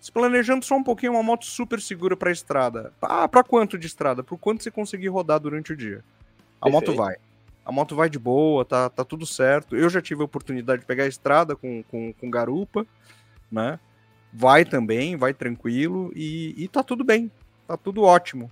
Se 0.00 0.12
planejando 0.12 0.64
só 0.64 0.76
um 0.76 0.82
pouquinho, 0.82 1.12
uma 1.12 1.22
moto 1.24 1.44
super 1.44 1.80
segura 1.80 2.16
para 2.16 2.30
estrada. 2.30 2.94
Ah, 3.02 3.26
para 3.26 3.42
quanto 3.42 3.76
de 3.76 3.88
estrada? 3.88 4.22
Por 4.22 4.38
quanto 4.38 4.62
você 4.62 4.70
conseguir 4.70 5.08
rodar 5.08 5.40
durante 5.40 5.72
o 5.72 5.76
dia. 5.76 6.04
A 6.60 6.66
Perfeito. 6.66 6.92
moto 6.92 6.96
vai. 6.96 7.16
A 7.68 7.72
moto 7.72 7.94
vai 7.94 8.08
de 8.08 8.18
boa, 8.18 8.64
tá, 8.64 8.88
tá 8.88 9.04
tudo 9.04 9.26
certo. 9.26 9.76
Eu 9.76 9.90
já 9.90 10.00
tive 10.00 10.22
a 10.22 10.24
oportunidade 10.24 10.80
de 10.80 10.86
pegar 10.86 11.04
a 11.04 11.06
estrada 11.06 11.54
com, 11.54 11.82
com, 11.82 12.14
com 12.14 12.30
garupa, 12.30 12.86
né? 13.52 13.78
Vai 14.32 14.64
também, 14.64 15.18
vai 15.18 15.34
tranquilo 15.34 16.10
e, 16.16 16.54
e 16.56 16.66
tá 16.66 16.82
tudo 16.82 17.04
bem. 17.04 17.30
Tá 17.66 17.76
tudo 17.76 18.04
ótimo. 18.04 18.50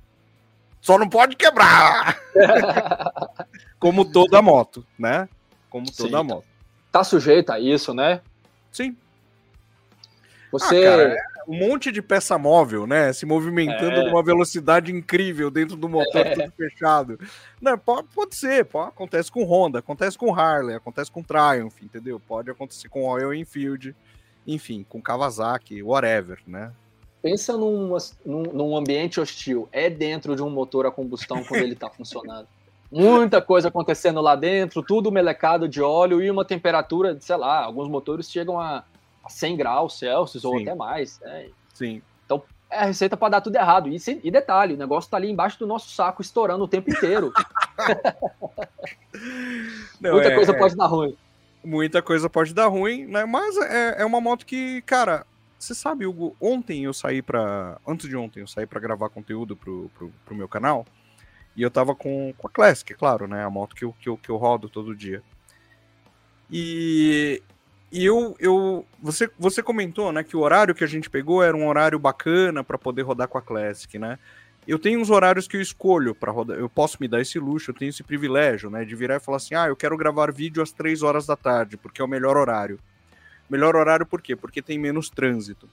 Só 0.83 0.99
não 0.99 1.09
pode 1.09 1.35
quebrar! 1.35 2.21
Como 3.81 4.05
toda 4.05 4.43
moto, 4.43 4.85
né? 4.99 5.27
Como 5.71 5.91
toda 5.91 6.19
Sim, 6.19 6.25
moto. 6.25 6.45
Tá 6.93 7.03
sujeito 7.03 7.49
a 7.49 7.59
isso, 7.59 7.95
né? 7.95 8.21
Sim. 8.71 8.95
Você. 10.53 10.77
Ah, 10.77 10.91
cara, 10.91 11.03
é 11.15 11.36
um 11.47 11.57
monte 11.57 11.93
de 11.93 12.03
peça 12.03 12.37
móvel, 12.37 12.87
né? 12.87 13.13
Se 13.13 13.25
movimentando 13.25 14.01
é. 14.01 14.05
numa 14.05 14.23
velocidade 14.23 14.93
incrível 14.93 15.51
dentro 15.51 15.77
do 15.77 15.89
motor 15.89 16.27
é. 16.27 16.35
tudo 16.35 16.53
fechado. 16.57 17.19
Não, 17.61 17.79
pode, 17.79 18.09
pode 18.15 18.37
ser, 18.37 18.65
pode, 18.65 18.89
acontece 18.89 19.31
com 19.31 19.45
Honda, 19.45 19.79
acontece 19.79 20.19
com 20.19 20.35
Harley, 20.35 20.75
acontece 20.75 21.11
com 21.11 21.23
Triumph, 21.23 21.83
entendeu? 21.83 22.21
Pode 22.21 22.51
acontecer 22.51 22.89
com 22.89 23.07
Royal 23.07 23.33
Enfield, 23.33 23.95
enfim, 24.47 24.85
com 24.89 25.01
Kawasaki, 25.01 25.83
whatever, 25.83 26.39
né? 26.47 26.73
Pensa 27.23 27.57
num, 27.57 27.97
num 28.25 28.77
ambiente 28.77 29.21
hostil. 29.21 29.69
É 29.73 29.91
dentro 29.91 30.37
de 30.37 30.43
um 30.43 30.51
motor 30.51 30.87
a 30.87 30.91
combustão 30.91 31.43
quando 31.45 31.63
ele 31.63 31.73
está 31.73 31.91
funcionando. 31.91 32.47
Muita 32.91 33.43
coisa 33.43 33.69
acontecendo 33.69 34.21
lá 34.21 34.37
dentro, 34.37 34.81
tudo 34.83 35.11
melecado 35.11 35.69
de 35.69 35.83
óleo 35.83 36.23
e 36.23 36.31
uma 36.31 36.45
temperatura, 36.45 37.17
sei 37.21 37.37
lá, 37.37 37.65
alguns 37.65 37.89
motores 37.89 38.31
chegam 38.31 38.61
a, 38.61 38.85
a 39.27 39.29
100 39.29 39.57
graus 39.57 39.99
Celsius 39.99 40.45
ou 40.45 40.59
até 40.59 40.75
mais. 40.75 41.21
Né? 41.21 41.51
Sim. 41.75 42.01
Então 42.25 42.43
é 42.71 42.79
a 42.79 42.85
receita 42.85 43.17
para 43.17 43.31
dar 43.31 43.41
tudo 43.41 43.57
errado. 43.57 43.89
E, 43.89 43.97
e 44.23 44.31
detalhe, 44.31 44.75
o 44.75 44.79
negócio 44.79 45.09
está 45.09 45.17
ali 45.17 45.31
embaixo 45.31 45.59
do 45.59 45.67
nosso 45.67 45.91
saco 45.91 46.23
estourando 46.23 46.63
o 46.65 46.69
tempo 46.69 46.91
inteiro. 46.91 47.33
Não, 50.01 50.13
Muita 50.13 50.29
é, 50.29 50.35
coisa 50.35 50.53
é... 50.53 50.59
pode 50.59 50.77
dar 50.77 50.87
ruim. 50.87 51.17
Muita 51.65 52.01
coisa 52.01 52.31
pode 52.31 52.55
dar 52.55 52.69
ruim, 52.69 53.07
né? 53.07 53.25
Mas 53.25 53.57
é, 53.57 54.03
é 54.03 54.05
uma 54.05 54.21
moto 54.21 54.47
que, 54.47 54.83
cara, 54.83 55.27
você 55.59 55.75
sabe, 55.75 56.07
Hugo, 56.07 56.37
ontem 56.41 56.85
eu 56.85 56.93
saí 56.93 57.21
para 57.21 57.81
Antes 57.87 58.09
de 58.09 58.17
ontem, 58.17 58.41
eu 58.41 58.47
saí 58.47 58.67
para 58.67 58.79
gravar 58.79 59.09
conteúdo 59.09 59.57
pro, 59.57 59.91
pro, 59.95 60.13
pro, 60.25 60.37
meu 60.37 60.49
canal. 60.49 60.87
E 61.57 61.63
eu 61.63 61.71
tava 61.71 61.95
com, 61.95 62.33
com 62.37 62.47
a 62.47 62.51
Classic, 62.51 62.95
claro, 62.95 63.27
né? 63.27 63.45
A 63.45 63.51
moto 63.51 63.75
que 63.75 63.85
eu, 63.85 63.93
que 63.99 64.09
eu, 64.09 64.17
que 64.17 64.29
eu 64.29 64.37
rodo 64.37 64.69
todo 64.69 64.95
dia. 64.95 65.23
E, 66.51 67.43
e 67.91 68.05
eu, 68.05 68.37
eu 68.39 68.85
você, 69.01 69.31
você 69.39 69.63
comentou, 69.63 70.13
né, 70.13 70.25
que 70.25 70.37
o 70.37 70.41
horário 70.41 70.75
que 70.75 70.85
a 70.85 70.89
gente 70.89 71.09
pegou 71.09 71.43
era 71.43 71.57
um 71.57 71.69
horário 71.69 71.99
bacana 71.99 72.65
para 72.65 72.77
poder 72.77 73.03
rodar 73.03 73.29
com 73.29 73.39
a 73.39 73.43
Classic, 73.43 73.99
né? 73.99 74.19
Eu 74.67 74.81
tenho 74.81 75.01
uns 75.01 75.11
horários 75.11 75.47
que 75.47 75.57
eu 75.57 75.61
escolho 75.61 76.13
para 76.13 76.33
rodar. 76.33 76.59
Eu 76.59 76.69
posso 76.69 76.97
me 77.01 77.07
dar 77.07 77.21
esse 77.21 77.39
luxo, 77.39 77.71
eu 77.71 77.75
tenho 77.75 77.91
esse 77.91 78.03
privilégio, 78.03 78.69
né, 78.69 78.85
de 78.85 78.97
virar 78.97 79.17
e 79.17 79.21
falar 79.21 79.37
assim: 79.37 79.55
"Ah, 79.55 79.69
eu 79.69 79.77
quero 79.77 79.97
gravar 79.97 80.33
vídeo 80.33 80.63
às 80.63 80.73
3 80.73 81.03
horas 81.03 81.27
da 81.27 81.37
tarde, 81.37 81.77
porque 81.77 82.01
é 82.01 82.05
o 82.05 82.09
melhor 82.09 82.37
horário". 82.37 82.79
Melhor 83.49 83.77
horário 83.77 84.05
por 84.05 84.21
quê? 84.21 84.35
Porque 84.35 84.61
tem 84.61 84.79
menos 84.79 85.09
trânsito. 85.09 85.69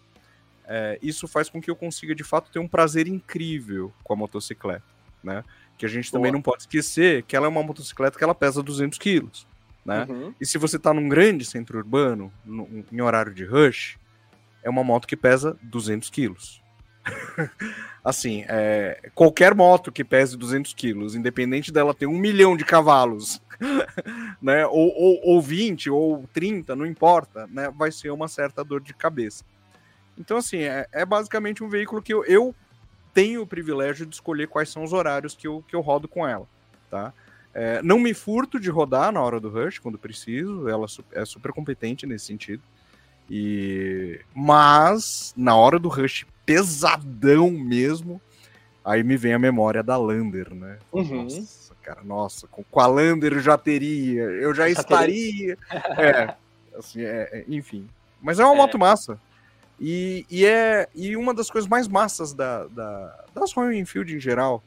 É, 0.65 0.97
isso 1.01 1.27
faz 1.27 1.49
com 1.49 1.59
que 1.59 1.69
eu 1.69 1.75
consiga, 1.75 2.13
de 2.15 2.23
fato, 2.23 2.51
ter 2.51 2.59
um 2.59 2.67
prazer 2.67 3.07
incrível 3.07 3.91
com 4.03 4.13
a 4.13 4.15
motocicleta, 4.15 4.83
né? 5.23 5.43
Que 5.77 5.85
a 5.85 5.89
gente 5.89 6.11
também 6.11 6.31
Boa. 6.31 6.37
não 6.37 6.41
pode 6.41 6.61
esquecer 6.61 7.23
que 7.23 7.35
ela 7.35 7.47
é 7.47 7.49
uma 7.49 7.63
motocicleta 7.63 8.17
que 8.17 8.23
ela 8.23 8.35
pesa 8.35 8.61
200 8.61 8.99
quilos, 8.99 9.47
né? 9.85 10.05
Uhum. 10.09 10.33
E 10.39 10.45
se 10.45 10.57
você 10.57 10.77
está 10.77 10.93
num 10.93 11.09
grande 11.09 11.45
centro 11.45 11.77
urbano, 11.77 12.31
no, 12.45 12.85
em 12.91 13.01
horário 13.01 13.33
de 13.33 13.45
rush, 13.45 13.97
é 14.63 14.69
uma 14.69 14.83
moto 14.83 15.07
que 15.07 15.17
pesa 15.17 15.57
200 15.61 16.09
quilos. 16.09 16.61
assim, 18.03 18.45
é, 18.47 19.09
qualquer 19.13 19.53
moto 19.53 19.91
que 19.91 20.03
pese 20.03 20.37
200 20.37 20.73
quilos, 20.73 21.15
independente 21.15 21.71
dela 21.71 21.93
ter 21.93 22.07
um 22.07 22.17
milhão 22.17 22.55
de 22.55 22.63
cavalos, 22.63 23.41
né, 24.41 24.65
ou, 24.67 24.93
ou, 24.95 25.19
ou 25.23 25.41
20 25.41 25.89
ou 25.89 26.27
30, 26.33 26.75
não 26.75 26.85
importa, 26.85 27.47
né, 27.47 27.71
vai 27.75 27.91
ser 27.91 28.11
uma 28.11 28.27
certa 28.27 28.63
dor 28.63 28.81
de 28.81 28.93
cabeça. 28.93 29.43
Então, 30.17 30.37
assim, 30.37 30.59
é, 30.59 30.87
é 30.91 31.05
basicamente 31.05 31.63
um 31.63 31.69
veículo 31.69 32.01
que 32.01 32.13
eu, 32.13 32.23
eu, 32.25 32.55
tenho 33.13 33.43
o 33.43 33.47
privilégio 33.47 34.05
de 34.05 34.15
escolher 34.15 34.47
quais 34.47 34.69
são 34.69 34.83
os 34.83 34.91
horários 34.91 35.35
que 35.35 35.47
eu, 35.47 35.63
que 35.67 35.75
eu 35.75 35.81
rodo 35.81 36.07
com 36.07 36.27
ela, 36.27 36.47
tá? 36.89 37.13
É, 37.53 37.81
não 37.83 37.99
me 37.99 38.13
furto 38.13 38.59
de 38.59 38.69
rodar 38.69 39.11
na 39.11 39.21
hora 39.21 39.39
do 39.39 39.49
rush, 39.49 39.77
quando 39.77 39.97
preciso, 39.97 40.67
ela 40.67 40.87
é 41.11 41.23
super 41.23 41.51
competente 41.51 42.05
nesse 42.05 42.25
sentido. 42.25 42.63
E 43.29 44.19
mas 44.33 45.33
na 45.37 45.55
hora 45.55 45.79
do 45.79 45.87
rush 45.87 46.25
pesadão 46.45 47.51
mesmo, 47.51 48.19
aí 48.83 49.03
me 49.03 49.15
vem 49.15 49.33
a 49.33 49.39
memória 49.39 49.83
da 49.83 49.95
Lander, 49.97 50.53
né? 50.53 50.77
Uhum. 50.91 51.23
Nossa, 51.23 51.75
cara, 51.81 52.03
nossa, 52.03 52.47
com, 52.47 52.79
a 52.79 52.87
Lander 52.87 53.33
eu 53.33 53.39
já 53.39 53.57
teria, 53.57 54.23
eu 54.23 54.53
já, 54.53 54.63
já 54.63 54.81
estaria. 54.81 55.57
é, 55.97 56.35
assim, 56.77 57.01
é, 57.01 57.29
é, 57.31 57.45
enfim. 57.47 57.87
Mas 58.21 58.39
é 58.39 58.45
uma 58.45 58.55
é. 58.55 58.57
moto 58.57 58.79
massa. 58.79 59.19
E, 59.79 60.25
e, 60.29 60.45
é 60.45 60.87
e 60.93 61.15
uma 61.17 61.33
das 61.33 61.49
coisas 61.49 61.69
mais 61.69 61.87
massas 61.87 62.33
da, 62.33 62.67
da, 62.67 63.25
das 63.33 63.51
Royal 63.53 63.73
Enfield 63.73 64.15
em 64.15 64.19
geral, 64.19 64.63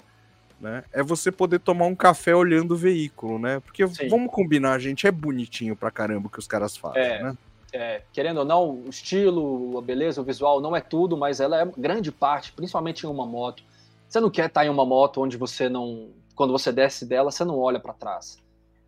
né? 0.60 0.84
É 0.92 1.02
você 1.02 1.30
poder 1.30 1.60
tomar 1.60 1.86
um 1.86 1.94
café 1.94 2.34
olhando 2.34 2.72
o 2.72 2.76
veículo, 2.76 3.38
né? 3.38 3.60
Porque 3.60 3.86
Sim. 3.88 4.08
vamos 4.08 4.30
combinar, 4.32 4.78
gente, 4.78 5.06
é 5.06 5.10
bonitinho 5.10 5.76
pra 5.76 5.90
caramba 5.90 6.28
o 6.28 6.30
que 6.30 6.38
os 6.38 6.46
caras 6.46 6.76
fazem, 6.76 7.02
é. 7.02 7.22
né? 7.22 7.36
é, 7.76 8.02
querendo 8.12 8.38
ou 8.38 8.44
não, 8.44 8.70
o 8.70 8.88
estilo, 8.88 9.78
a 9.78 9.82
beleza, 9.82 10.20
o 10.20 10.24
visual 10.24 10.60
não 10.60 10.74
é 10.74 10.80
tudo, 10.80 11.16
mas 11.16 11.40
ela 11.40 11.60
é 11.60 11.66
grande 11.76 12.10
parte, 12.10 12.52
principalmente 12.52 13.04
em 13.04 13.08
uma 13.08 13.26
moto. 13.26 13.62
Você 14.08 14.20
não 14.20 14.30
quer 14.30 14.46
estar 14.46 14.64
em 14.64 14.68
uma 14.68 14.86
moto 14.86 15.20
onde 15.20 15.36
você 15.36 15.68
não, 15.68 16.10
quando 16.34 16.52
você 16.52 16.72
desce 16.72 17.04
dela, 17.04 17.30
você 17.30 17.44
não 17.44 17.58
olha 17.58 17.78
para 17.78 17.92
trás. 17.92 18.38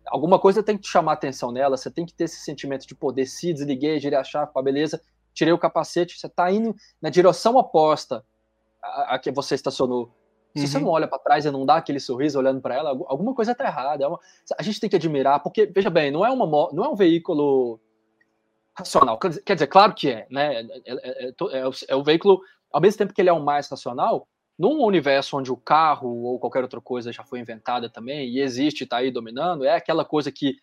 Alguma 0.07 0.39
coisa 0.39 0.63
tem 0.63 0.75
que 0.75 0.83
te 0.83 0.89
chamar 0.89 1.11
a 1.11 1.13
atenção 1.13 1.51
nela, 1.51 1.77
você 1.77 1.91
tem 1.91 2.05
que 2.05 2.13
ter 2.13 2.23
esse 2.23 2.37
sentimento 2.37 2.87
de 2.87 2.95
poder. 2.95 3.25
Se 3.25 3.53
desliguei, 3.53 3.99
girei 3.99 4.17
a 4.17 4.23
chave, 4.23 4.51
pá, 4.51 4.61
beleza, 4.61 4.99
tirei 5.33 5.53
o 5.53 5.59
capacete, 5.59 6.17
você 6.17 6.27
está 6.27 6.51
indo 6.51 6.75
na 7.01 7.09
direção 7.09 7.55
oposta 7.55 8.23
a, 8.81 9.15
a 9.15 9.19
que 9.19 9.31
você 9.31 9.55
estacionou. 9.55 10.11
Se 10.55 10.63
uhum. 10.63 10.67
você 10.67 10.79
não 10.79 10.87
olha 10.89 11.07
para 11.07 11.19
trás 11.19 11.45
e 11.45 11.51
não 11.51 11.65
dá 11.65 11.75
aquele 11.75 11.99
sorriso 11.99 12.39
olhando 12.39 12.59
para 12.59 12.75
ela, 12.75 12.89
alguma 12.89 13.33
coisa 13.33 13.51
está 13.51 13.65
errada. 13.65 14.03
É 14.03 14.07
uma... 14.07 14.19
a 14.57 14.63
gente 14.63 14.79
tem 14.79 14.89
que 14.89 14.95
admirar, 14.95 15.41
porque, 15.41 15.65
veja 15.65 15.89
bem, 15.89 16.11
não 16.11 16.25
é, 16.25 16.29
uma, 16.31 16.45
não 16.73 16.85
é 16.85 16.89
um 16.89 16.95
veículo 16.95 17.79
racional. 18.77 19.17
Quer 19.17 19.53
dizer, 19.53 19.67
claro 19.67 19.93
que 19.93 20.09
é, 20.09 20.27
né? 20.29 20.61
É, 20.61 20.93
é, 20.93 21.27
é, 21.27 21.69
é, 21.89 21.95
o 21.95 22.03
veículo, 22.03 22.41
ao 22.71 22.81
mesmo 22.81 22.97
tempo 22.97 23.13
que 23.13 23.21
ele 23.21 23.29
é 23.29 23.33
o 23.33 23.43
mais 23.43 23.69
racional, 23.69 24.27
num 24.57 24.83
universo 24.83 25.37
onde 25.37 25.51
o 25.51 25.57
carro 25.57 26.09
ou 26.09 26.39
qualquer 26.39 26.63
outra 26.63 26.81
coisa 26.81 27.13
já 27.13 27.23
foi 27.23 27.39
inventada 27.39 27.89
também 27.89 28.27
e 28.29 28.41
existe, 28.41 28.83
está 28.83 28.97
aí 28.97 29.11
dominando, 29.11 29.63
é 29.63 29.75
aquela 29.75 30.03
coisa 30.03 30.31
que 30.31 30.57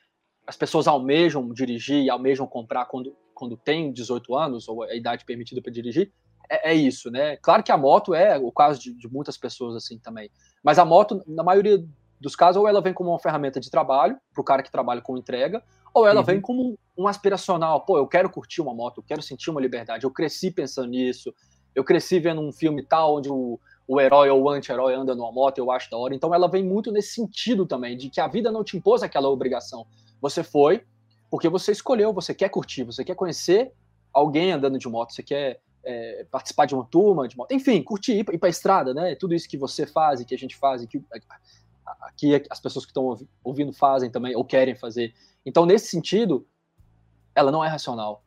as 0.46 0.56
pessoas 0.56 0.86
almejam 0.86 1.52
dirigir 1.52 2.04
e 2.04 2.10
almejam 2.10 2.46
comprar 2.46 2.86
quando, 2.86 3.16
quando 3.34 3.56
tem 3.56 3.92
18 3.92 4.36
anos, 4.36 4.68
ou 4.68 4.82
a 4.82 4.94
idade 4.94 5.24
permitida 5.24 5.62
para 5.62 5.72
dirigir, 5.72 6.12
é, 6.48 6.72
é, 6.72 6.74
isso, 6.74 7.10
né? 7.10 7.36
Claro 7.36 7.62
que 7.62 7.72
a 7.72 7.76
moto 7.76 8.14
é 8.14 8.38
o 8.38 8.52
caso 8.52 8.80
de, 8.80 8.92
de 8.92 9.08
muitas 9.08 9.36
pessoas 9.36 9.76
assim 9.76 9.98
também, 9.98 10.30
mas 10.62 10.78
a 10.78 10.84
moto, 10.84 11.22
na 11.26 11.42
maioria 11.42 11.84
dos 12.20 12.34
casos, 12.34 12.60
ou 12.60 12.68
ela 12.68 12.80
vem 12.80 12.94
como 12.94 13.10
uma 13.10 13.18
ferramenta 13.18 13.60
de 13.60 13.70
trabalho, 13.70 14.16
para 14.32 14.40
o 14.40 14.44
cara 14.44 14.62
que 14.62 14.70
trabalha 14.70 15.00
com 15.00 15.16
entrega, 15.16 15.62
ou 15.92 16.06
ela 16.06 16.20
uhum. 16.20 16.26
vem 16.26 16.40
como 16.40 16.78
um 16.96 17.06
aspiracional. 17.06 17.82
Pô, 17.82 17.98
eu 17.98 18.06
quero 18.06 18.30
curtir 18.30 18.60
uma 18.60 18.74
moto, 18.74 18.98
eu 18.98 19.04
quero 19.04 19.22
sentir 19.22 19.50
uma 19.50 19.60
liberdade. 19.60 20.04
Eu 20.04 20.10
cresci 20.10 20.50
pensando 20.50 20.88
nisso. 20.88 21.32
Eu 21.74 21.84
cresci 21.84 22.18
vendo 22.18 22.40
um 22.40 22.52
filme 22.52 22.82
tal, 22.82 23.16
onde 23.16 23.30
o, 23.30 23.60
o 23.86 24.00
herói 24.00 24.30
ou 24.30 24.42
o 24.42 24.50
anti-herói 24.50 24.94
anda 24.94 25.14
numa 25.14 25.30
moto, 25.30 25.58
eu 25.58 25.70
acho 25.70 25.90
da 25.90 25.96
hora. 25.96 26.14
Então 26.14 26.34
ela 26.34 26.48
vem 26.48 26.64
muito 26.64 26.90
nesse 26.90 27.14
sentido 27.14 27.66
também, 27.66 27.96
de 27.96 28.08
que 28.08 28.20
a 28.20 28.26
vida 28.26 28.50
não 28.50 28.64
te 28.64 28.76
impôs 28.76 29.02
aquela 29.02 29.28
obrigação. 29.28 29.86
Você 30.20 30.42
foi 30.42 30.82
porque 31.30 31.48
você 31.48 31.72
escolheu, 31.72 32.12
você 32.12 32.34
quer 32.34 32.48
curtir, 32.48 32.84
você 32.84 33.04
quer 33.04 33.14
conhecer 33.14 33.72
alguém 34.12 34.52
andando 34.52 34.78
de 34.78 34.88
moto, 34.88 35.12
você 35.12 35.22
quer 35.22 35.60
é, 35.86 36.26
participar 36.30 36.66
de 36.66 36.74
uma 36.74 36.84
turma 36.84 37.28
de 37.28 37.36
enfim, 37.50 37.80
curtir, 37.80 38.12
ir, 38.12 38.26
ir 38.32 38.38
para 38.38 38.48
a 38.48 38.50
estrada, 38.50 38.92
né? 38.92 39.14
Tudo 39.14 39.34
isso 39.34 39.48
que 39.48 39.56
você 39.56 39.86
faz 39.86 40.20
e 40.20 40.24
que 40.24 40.34
a 40.34 40.38
gente 40.38 40.56
faz 40.56 40.82
e 40.82 40.86
que 40.86 41.00
aqui 42.02 42.42
as 42.50 42.58
pessoas 42.58 42.84
que 42.84 42.90
estão 42.90 43.16
ouvindo 43.44 43.72
fazem 43.72 44.10
também 44.10 44.34
ou 44.34 44.44
querem 44.44 44.74
fazer. 44.74 45.14
Então, 45.44 45.64
nesse 45.64 45.86
sentido, 45.86 46.44
ela 47.34 47.52
não 47.52 47.64
é 47.64 47.68
racional. 47.68 48.24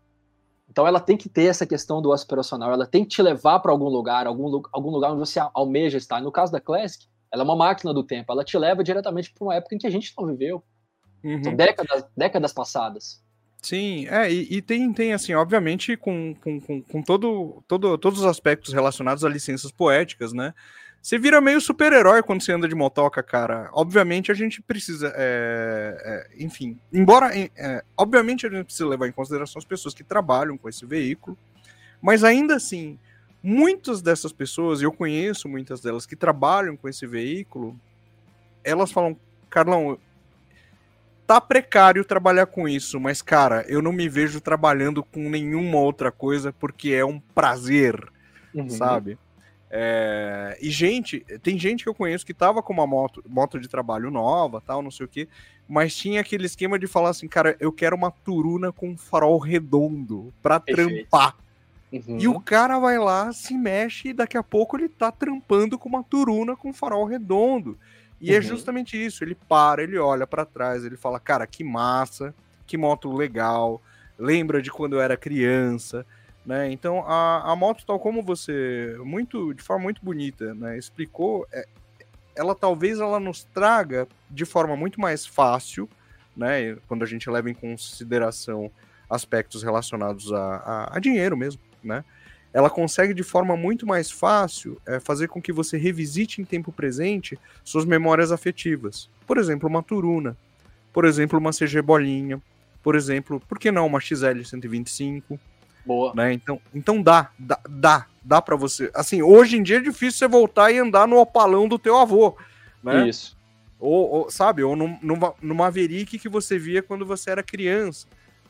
Então, 0.70 0.88
ela 0.88 1.00
tem 1.00 1.18
que 1.18 1.28
ter 1.28 1.46
essa 1.46 1.66
questão 1.66 2.02
do 2.02 2.14
aspiracional, 2.14 2.72
ela 2.72 2.86
tem 2.86 3.04
que 3.04 3.10
te 3.10 3.22
levar 3.22 3.60
para 3.60 3.72
algum 3.72 3.90
lugar, 3.90 4.26
algum, 4.26 4.62
algum 4.72 4.90
lugar 4.92 5.12
onde 5.12 5.20
você 5.20 5.40
almeja 5.54 5.98
estar. 5.98 6.22
No 6.22 6.32
caso 6.32 6.52
da 6.52 6.62
Classic, 6.62 7.06
ela 7.32 7.44
é 7.44 7.46
uma 7.46 7.56
máquina 7.56 7.94
do 7.94 8.04
tempo, 8.04 8.32
ela 8.32 8.44
te 8.44 8.58
leva 8.58 8.84
diretamente 8.84 9.34
para 9.34 9.44
uma 9.44 9.56
época 9.56 9.76
em 9.76 9.78
que 9.78 9.88
a 9.88 9.90
gente 9.90 10.14
não 10.18 10.28
viveu. 10.28 10.64
Uhum. 11.24 11.44
São 11.44 11.56
décadas, 11.56 12.06
décadas 12.16 12.54
passadas. 12.54 13.22
Sim, 13.62 14.08
é, 14.08 14.32
e, 14.32 14.58
e, 14.58 14.62
tem, 14.62 14.92
tem, 14.94 15.14
assim, 15.14 15.34
obviamente, 15.34 15.98
com, 15.98 16.34
com, 16.36 16.62
com, 16.62 16.82
com 16.82 17.02
todo, 17.02 17.62
todo, 17.68 17.98
todos 17.98 18.20
os 18.20 18.26
aspectos 18.26 18.74
relacionados 18.74 19.26
a 19.26 19.30
licenças 19.30 19.72
poéticas, 19.72 20.32
né? 20.32 20.54
Você 21.02 21.18
vira 21.18 21.40
meio 21.40 21.62
super-herói 21.62 22.22
quando 22.22 22.42
você 22.42 22.52
anda 22.52 22.68
de 22.68 22.76
motoca, 22.76 23.24
cara. 23.24 23.70
Obviamente 23.74 24.32
a 24.32 24.36
gente 24.36 24.62
precisa. 24.62 25.14
É, 25.16 26.28
é, 26.38 26.44
enfim, 26.44 26.78
embora. 26.92 27.32
É, 27.36 27.84
obviamente 27.96 28.46
a 28.46 28.50
gente 28.50 28.66
precisa 28.66 28.88
levar 28.88 29.08
em 29.08 29.12
consideração 29.12 29.60
as 29.60 29.66
pessoas 29.66 29.94
que 29.94 30.04
trabalham 30.04 30.58
com 30.58 30.68
esse 30.68 30.86
veículo, 30.86 31.38
mas 32.02 32.24
ainda 32.24 32.56
assim, 32.56 33.00
muitas 33.42 34.02
dessas 34.02 34.34
pessoas, 34.34 34.82
eu 34.82 34.92
conheço 34.92 35.48
muitas 35.48 35.80
delas 35.80 36.06
que 36.06 36.18
trabalham 36.18 36.76
com 36.76 36.90
esse 36.90 37.08
veículo, 37.08 37.80
elas 38.64 38.92
falam, 38.92 39.18
Carlão, 39.50 39.98
tá 41.30 41.40
precário 41.40 42.04
trabalhar 42.04 42.48
com 42.48 42.68
isso, 42.68 43.00
mas 43.00 43.22
cara, 43.22 43.64
eu 43.68 43.84
não 43.84 43.94
me 43.94 44.10
vejo 44.10 44.42
trabalhando 44.42 45.04
com 45.04 45.30
nenhuma 45.30 45.78
outra 45.78 46.12
coisa 46.12 46.52
porque 46.52 46.90
é 46.90 47.06
um 47.06 47.20
prazer, 47.20 48.04
uhum. 48.52 48.68
sabe? 48.68 49.16
É, 49.70 50.58
e 50.60 50.72
gente, 50.72 51.20
tem 51.44 51.56
gente 51.60 51.84
que 51.84 51.90
eu 51.90 51.94
conheço 51.94 52.26
que 52.26 52.34
tava 52.34 52.64
com 52.64 52.74
uma 52.74 52.88
moto, 52.88 53.24
moto 53.30 53.60
de 53.60 53.68
trabalho 53.68 54.10
nova, 54.10 54.60
tal, 54.60 54.82
não 54.82 54.90
sei 54.90 55.06
o 55.06 55.08
que, 55.10 55.30
mas 55.68 55.96
tinha 55.96 56.20
aquele 56.20 56.48
esquema 56.48 56.80
de 56.80 56.88
falar 56.88 57.10
assim, 57.10 57.28
cara, 57.28 57.56
eu 57.60 57.72
quero 57.72 57.96
uma 57.96 58.10
turuna 58.10 58.72
com 58.72 58.98
farol 58.98 59.38
redondo 59.38 60.34
pra 60.42 60.60
Perfeito. 60.60 61.08
trampar. 61.12 61.38
Uhum. 61.92 62.18
E 62.20 62.28
o 62.28 62.40
cara 62.40 62.80
vai 62.80 62.98
lá, 62.98 63.32
se 63.34 63.54
mexe 63.54 64.10
e 64.10 64.14
daqui 64.14 64.36
a 64.36 64.42
pouco 64.42 64.78
ele 64.78 64.90
tá 64.90 65.12
trampando 65.12 65.78
com 65.78 65.90
uma 65.90 66.04
turuna 66.04 66.56
com 66.56 66.74
farol 66.74 67.06
redondo. 67.06 67.78
E 68.22 68.32
é 68.32 68.34
uhum. 68.34 68.40
é 68.40 68.42
justamente 68.42 69.04
isso, 69.04 69.24
ele 69.24 69.36
para, 69.36 69.82
ele 69.82 69.98
olha 69.98 70.28
para 70.28 70.46
trás, 70.46 70.84
ele 70.84 70.98
fala, 70.98 71.20
cara, 71.20 71.48
que 71.48 71.64
massa, 71.64 72.34
que 72.68 72.78
moto 72.78 73.12
legal, 73.12 73.82
lembra 74.18 74.62
de 74.62 74.70
quando 74.70 74.94
eu 74.94 75.02
era 75.02 75.16
criança, 75.16 76.06
né? 76.46 76.72
Então 76.72 77.04
a, 77.08 77.52
a 77.52 77.56
moto, 77.56 77.86
tal 77.86 78.00
como 78.00 78.22
você, 78.22 78.96
muito 79.00 79.54
de 79.54 79.64
forma 79.64 79.84
muito 79.84 80.04
bonita, 80.04 80.54
né, 80.54 80.78
explicou, 80.78 81.48
é, 81.52 81.66
ela 82.36 82.54
talvez 82.54 83.00
ela 83.00 83.20
nos 83.20 83.44
traga 83.44 84.08
de 84.30 84.46
forma 84.46 84.76
muito 84.76 85.00
mais 85.00 85.26
fácil, 85.26 85.90
né, 86.36 86.76
quando 86.88 87.04
a 87.04 87.08
gente 87.08 87.30
leva 87.30 87.50
em 87.50 87.54
consideração 87.54 88.72
aspectos 89.10 89.64
relacionados 89.64 90.32
a, 90.32 90.56
a, 90.56 90.98
a 90.98 91.00
dinheiro 91.00 91.36
mesmo, 91.36 91.62
né? 91.84 92.04
Ela 92.54 92.70
consegue 92.70 93.14
de 93.14 93.24
forma 93.24 93.56
muito 93.56 93.86
mais 93.86 94.10
fácil 94.10 94.82
é, 94.86 95.00
fazer 95.00 95.28
com 95.28 95.42
que 95.42 95.52
você 95.52 95.78
revisite 95.78 96.42
em 96.42 96.46
tempo 96.46 96.72
presente 96.72 97.38
suas 97.64 97.86
memórias 97.86 98.32
afetivas. 98.32 99.10
Por 99.28 99.38
exemplo, 99.38 99.70
uma 99.70 99.84
Turuna, 99.84 100.36
por 100.92 101.06
exemplo, 101.06 101.38
uma 101.38 101.52
CG 101.52 101.82
Bolinha, 101.82 102.42
por 102.82 102.96
exemplo, 102.96 103.40
por 103.48 103.60
que 103.60 103.72
não 103.72 103.86
uma 103.86 104.00
XL 104.00 104.44
125, 104.44 105.40
Boa. 105.86 106.14
Né? 106.14 106.34
Então, 106.34 106.62
então 106.72 107.02
dá, 107.02 107.32
dá, 107.40 107.60
dá, 107.68 108.06
dá 108.24 108.42
para 108.42 108.56
você. 108.56 108.92
Assim, 108.94 109.24
hoje 109.24 109.58
em 109.58 109.64
dia 109.64 109.78
é 109.78 109.82
difícil 109.82 110.20
você 110.20 110.28
voltar 110.28 110.72
e 110.72 110.78
andar 110.78 111.08
no 111.08 111.18
opalão 111.18 111.68
do 111.68 111.80
teu 111.80 111.98
avô, 111.98 112.38
né? 112.84 113.10
Isso. 113.10 113.36
Ou, 113.80 114.10
ou 114.10 114.32
sabe, 114.32 114.62
ou 114.62 114.76
num, 114.76 115.00
numa, 115.02 115.34
numa 115.42 115.72
que 115.72 116.30
você 116.30 116.60
via 116.60 116.84
quando 116.84 117.08
você 117.08 117.32
era 117.32 117.42
criança, 117.42 118.06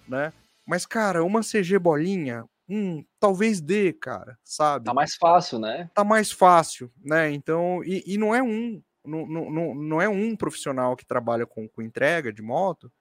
né? 0.08 0.34
Mas, 0.66 0.86
cara, 0.86 1.24
uma 1.24 1.42
CG 1.42 1.80
bolinha, 1.80 2.44
hum, 2.70 3.04
talvez 3.20 3.60
dê, 3.60 3.92
cara, 3.92 4.38
sabe? 4.44 4.86
Tá 4.86 4.94
mais 4.94 5.16
fácil, 5.16 5.60
né? 5.60 5.90
Tá 5.94 6.04
mais 6.04 6.32
fácil, 6.32 6.92
né? 7.04 7.32
Então, 7.32 7.84
e, 7.84 8.04
e 8.06 8.18
não 8.18 8.34
é 8.34 8.44
um, 8.44 8.82
não, 9.04 9.26
não, 9.26 9.76
não 9.76 10.02
é 10.02 10.08
um 10.08 10.36
profissional 10.36 10.96
que 10.96 11.06
trabalha 11.06 11.46
com, 11.46 11.68
com 11.68 11.82
entrega 11.82 12.32
de 12.32 12.42
moto 12.42 12.92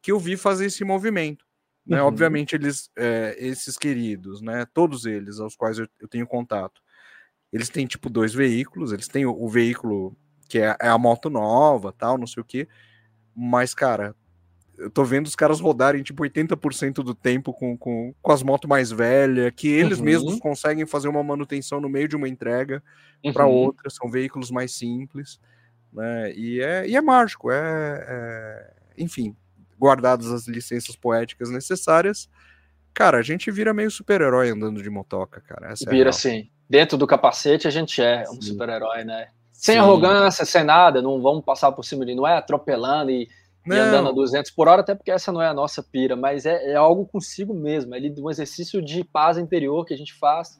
que 0.00 0.12
eu 0.12 0.18
vi 0.18 0.36
fazer 0.36 0.66
esse 0.66 0.84
movimento. 0.84 1.44
Né? 1.84 2.00
Uhum. 2.00 2.08
Obviamente, 2.08 2.54
eles, 2.54 2.90
é, 2.96 3.36
esses 3.38 3.76
queridos, 3.76 4.40
né? 4.40 4.66
Todos 4.72 5.06
eles 5.06 5.40
aos 5.40 5.56
quais 5.56 5.78
eu, 5.78 5.88
eu, 6.00 6.08
tenho 6.08 6.26
contato, 6.26 6.80
eles 7.52 7.68
têm 7.68 7.86
tipo 7.86 8.10
dois 8.10 8.34
veículos, 8.34 8.92
eles 8.92 9.08
têm 9.08 9.24
o, 9.26 9.30
o 9.30 9.48
veículo 9.48 10.16
que 10.48 10.58
é, 10.58 10.76
é, 10.80 10.88
a 10.88 10.98
moto 10.98 11.28
nova, 11.30 11.92
tal, 11.92 12.18
não 12.18 12.26
sei 12.26 12.40
o 12.40 12.44
que. 12.44 12.68
Mas, 13.34 13.74
cara, 13.74 14.14
eu 14.78 14.90
tô 14.90 15.04
vendo 15.04 15.26
os 15.26 15.34
caras 15.34 15.60
rodarem 15.60 16.02
tipo 16.02 16.22
80% 16.22 16.94
do 17.02 17.14
tempo 17.14 17.52
com, 17.52 17.76
com, 17.76 18.14
com 18.20 18.32
as 18.32 18.42
motos 18.42 18.68
mais 18.68 18.90
velhas, 18.90 19.52
que 19.56 19.68
eles 19.68 19.98
uhum. 19.98 20.04
mesmos 20.04 20.38
conseguem 20.38 20.86
fazer 20.86 21.08
uma 21.08 21.22
manutenção 21.22 21.80
no 21.80 21.88
meio 21.88 22.08
de 22.08 22.16
uma 22.16 22.28
entrega 22.28 22.82
uhum. 23.24 23.32
para 23.32 23.46
outra, 23.46 23.88
são 23.90 24.10
veículos 24.10 24.50
mais 24.50 24.72
simples, 24.72 25.40
né? 25.92 26.32
E 26.32 26.60
é, 26.60 26.88
e 26.88 26.96
é 26.96 27.00
mágico, 27.00 27.50
é, 27.50 28.06
é 28.08 28.74
enfim, 28.98 29.34
guardadas 29.78 30.30
as 30.30 30.46
licenças 30.46 30.96
poéticas 30.96 31.50
necessárias, 31.50 32.28
cara, 32.92 33.18
a 33.18 33.22
gente 33.22 33.50
vira 33.50 33.74
meio 33.74 33.90
super-herói 33.90 34.50
andando 34.50 34.82
de 34.82 34.90
motoca, 34.90 35.40
cara. 35.40 35.72
Essa 35.72 35.88
é 35.88 35.90
vira 35.90 36.10
é 36.10 36.12
sim. 36.12 36.50
Dentro 36.68 36.98
do 36.98 37.06
capacete 37.06 37.68
a 37.68 37.70
gente 37.70 38.02
é 38.02 38.24
um 38.30 38.40
super-herói, 38.40 39.04
né? 39.04 39.28
Sem 39.52 39.76
sim. 39.76 39.80
arrogância, 39.80 40.44
sem 40.44 40.64
nada, 40.64 41.00
não 41.00 41.22
vamos 41.22 41.44
passar 41.44 41.72
por 41.72 41.84
cima 41.84 42.04
de, 42.04 42.14
não 42.14 42.26
é 42.26 42.36
atropelando 42.36 43.10
e, 43.10 43.28
e, 43.66 43.78
andando 43.78 44.08
a 44.08 44.12
200 44.12 44.50
por 44.50 44.68
hora, 44.68 44.80
até 44.80 44.94
porque 44.94 45.10
essa 45.10 45.32
não 45.32 45.42
é 45.42 45.48
a 45.48 45.54
nossa 45.54 45.82
pira, 45.82 46.14
mas 46.16 46.46
é, 46.46 46.72
é 46.72 46.74
algo 46.76 47.06
consigo 47.06 47.54
mesmo, 47.54 47.94
é 47.94 47.98
um 48.18 48.30
exercício 48.30 48.82
de 48.82 49.02
paz 49.04 49.38
interior 49.38 49.84
que 49.84 49.94
a 49.94 49.96
gente 49.96 50.14
faz 50.14 50.58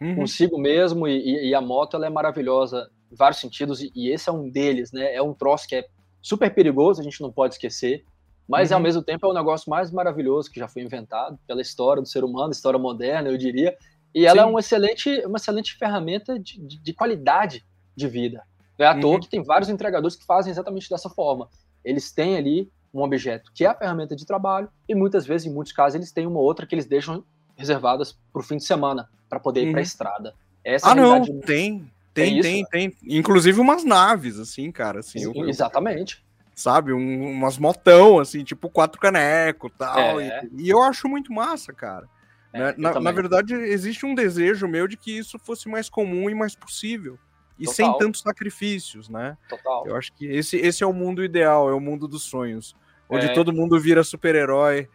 uhum. 0.00 0.16
consigo 0.16 0.58
mesmo 0.58 1.06
e, 1.06 1.48
e, 1.48 1.54
a 1.54 1.60
moto 1.60 1.96
ela 1.96 2.06
é 2.06 2.10
maravilhosa 2.10 2.88
em 3.10 3.16
vários 3.16 3.40
sentidos 3.40 3.82
e, 3.82 3.90
e 3.94 4.10
esse 4.10 4.28
é 4.28 4.32
um 4.32 4.48
deles, 4.48 4.92
né? 4.92 5.14
É 5.14 5.22
um 5.22 5.34
troço 5.34 5.66
que 5.66 5.76
é 5.76 5.84
super 6.22 6.52
perigoso, 6.52 7.00
a 7.00 7.04
gente 7.04 7.20
não 7.20 7.32
pode 7.32 7.54
esquecer, 7.54 8.04
mas 8.48 8.70
uhum. 8.70 8.76
ao 8.76 8.82
mesmo 8.82 9.02
tempo 9.02 9.26
é 9.26 9.30
o 9.30 9.34
negócio 9.34 9.70
mais 9.70 9.90
maravilhoso 9.90 10.50
que 10.50 10.60
já 10.60 10.68
foi 10.68 10.82
inventado 10.82 11.38
pela 11.46 11.60
história 11.60 12.02
do 12.02 12.08
ser 12.08 12.24
humano, 12.24 12.52
história 12.52 12.78
moderna, 12.78 13.28
eu 13.28 13.36
diria. 13.36 13.76
E 14.14 14.26
ela 14.26 14.40
é 14.40 14.42
Sim. 14.42 14.48
é 14.48 14.50
uma 14.50 14.60
excelente, 14.60 15.26
uma 15.26 15.36
excelente 15.36 15.76
ferramenta 15.76 16.38
de, 16.38 16.58
de, 16.60 16.78
de 16.78 16.92
qualidade 16.94 17.64
de 17.94 18.08
vida. 18.08 18.42
Não 18.78 18.86
é 18.86 18.88
à 18.88 18.94
uhum. 18.94 19.00
toa 19.00 19.20
que 19.20 19.28
tem 19.28 19.42
vários 19.42 19.68
entregadores 19.68 20.16
que 20.16 20.24
fazem 20.24 20.50
exatamente 20.50 20.88
dessa 20.88 21.10
forma. 21.10 21.48
Eles 21.88 22.12
têm 22.12 22.36
ali 22.36 22.70
um 22.92 23.00
objeto 23.00 23.50
que 23.54 23.64
é 23.64 23.68
a 23.68 23.74
ferramenta 23.74 24.14
de 24.14 24.26
trabalho 24.26 24.68
e 24.86 24.94
muitas 24.94 25.26
vezes, 25.26 25.46
em 25.46 25.54
muitos 25.54 25.72
casos, 25.72 25.94
eles 25.94 26.12
têm 26.12 26.26
uma 26.26 26.38
outra 26.38 26.66
que 26.66 26.74
eles 26.74 26.84
deixam 26.84 27.24
reservadas 27.56 28.12
para 28.30 28.40
o 28.40 28.42
fim 28.42 28.58
de 28.58 28.64
semana 28.64 29.08
para 29.26 29.40
poder 29.40 29.62
ir 29.62 29.70
para 29.70 29.80
a 29.80 29.82
uhum. 29.82 29.86
estrada. 29.86 30.34
Essa 30.62 30.90
ah, 30.90 30.94
não, 30.94 31.24
tem, 31.40 31.90
tem, 32.12 32.38
é 32.38 32.42
tem, 32.42 32.64
tem. 32.66 32.96
Inclusive 33.04 33.58
umas 33.58 33.84
naves, 33.84 34.38
assim, 34.38 34.70
cara. 34.70 35.00
Assim, 35.00 35.18
Sim, 35.18 35.32
eu, 35.34 35.48
exatamente. 35.48 36.22
Sabe, 36.54 36.92
um, 36.92 37.30
umas 37.30 37.56
motão, 37.56 38.18
assim, 38.18 38.44
tipo 38.44 38.68
quatro 38.68 39.00
caneco 39.00 39.70
tal, 39.70 40.20
é. 40.20 40.46
e, 40.52 40.64
e 40.64 40.68
eu 40.68 40.82
acho 40.82 41.08
muito 41.08 41.32
massa, 41.32 41.72
cara. 41.72 42.06
É, 42.52 42.58
né? 42.58 42.74
na, 42.76 43.00
na, 43.00 43.12
verdade, 43.12 43.54
existe 43.54 44.04
um 44.04 44.14
desejo 44.14 44.68
meu 44.68 44.86
de 44.86 44.96
que 44.96 45.16
isso 45.16 45.38
fosse 45.38 45.68
mais 45.68 45.88
comum 45.88 46.28
e 46.28 46.34
mais 46.34 46.54
possível. 46.54 47.18
E 47.58 47.64
Total. 47.64 47.74
sem 47.74 47.98
tantos 47.98 48.20
sacrifícios, 48.20 49.08
né? 49.08 49.36
Total. 49.48 49.86
Eu 49.86 49.96
acho 49.96 50.12
que 50.12 50.26
esse, 50.26 50.56
esse 50.56 50.84
é 50.84 50.86
o 50.86 50.92
mundo 50.92 51.24
ideal, 51.24 51.68
é 51.68 51.74
o 51.74 51.80
mundo 51.80 52.06
dos 52.06 52.22
sonhos. 52.22 52.76
Onde 53.08 53.26
é. 53.26 53.32
todo 53.32 53.52
mundo 53.52 53.80
vira 53.80 54.04
super-herói, 54.04 54.88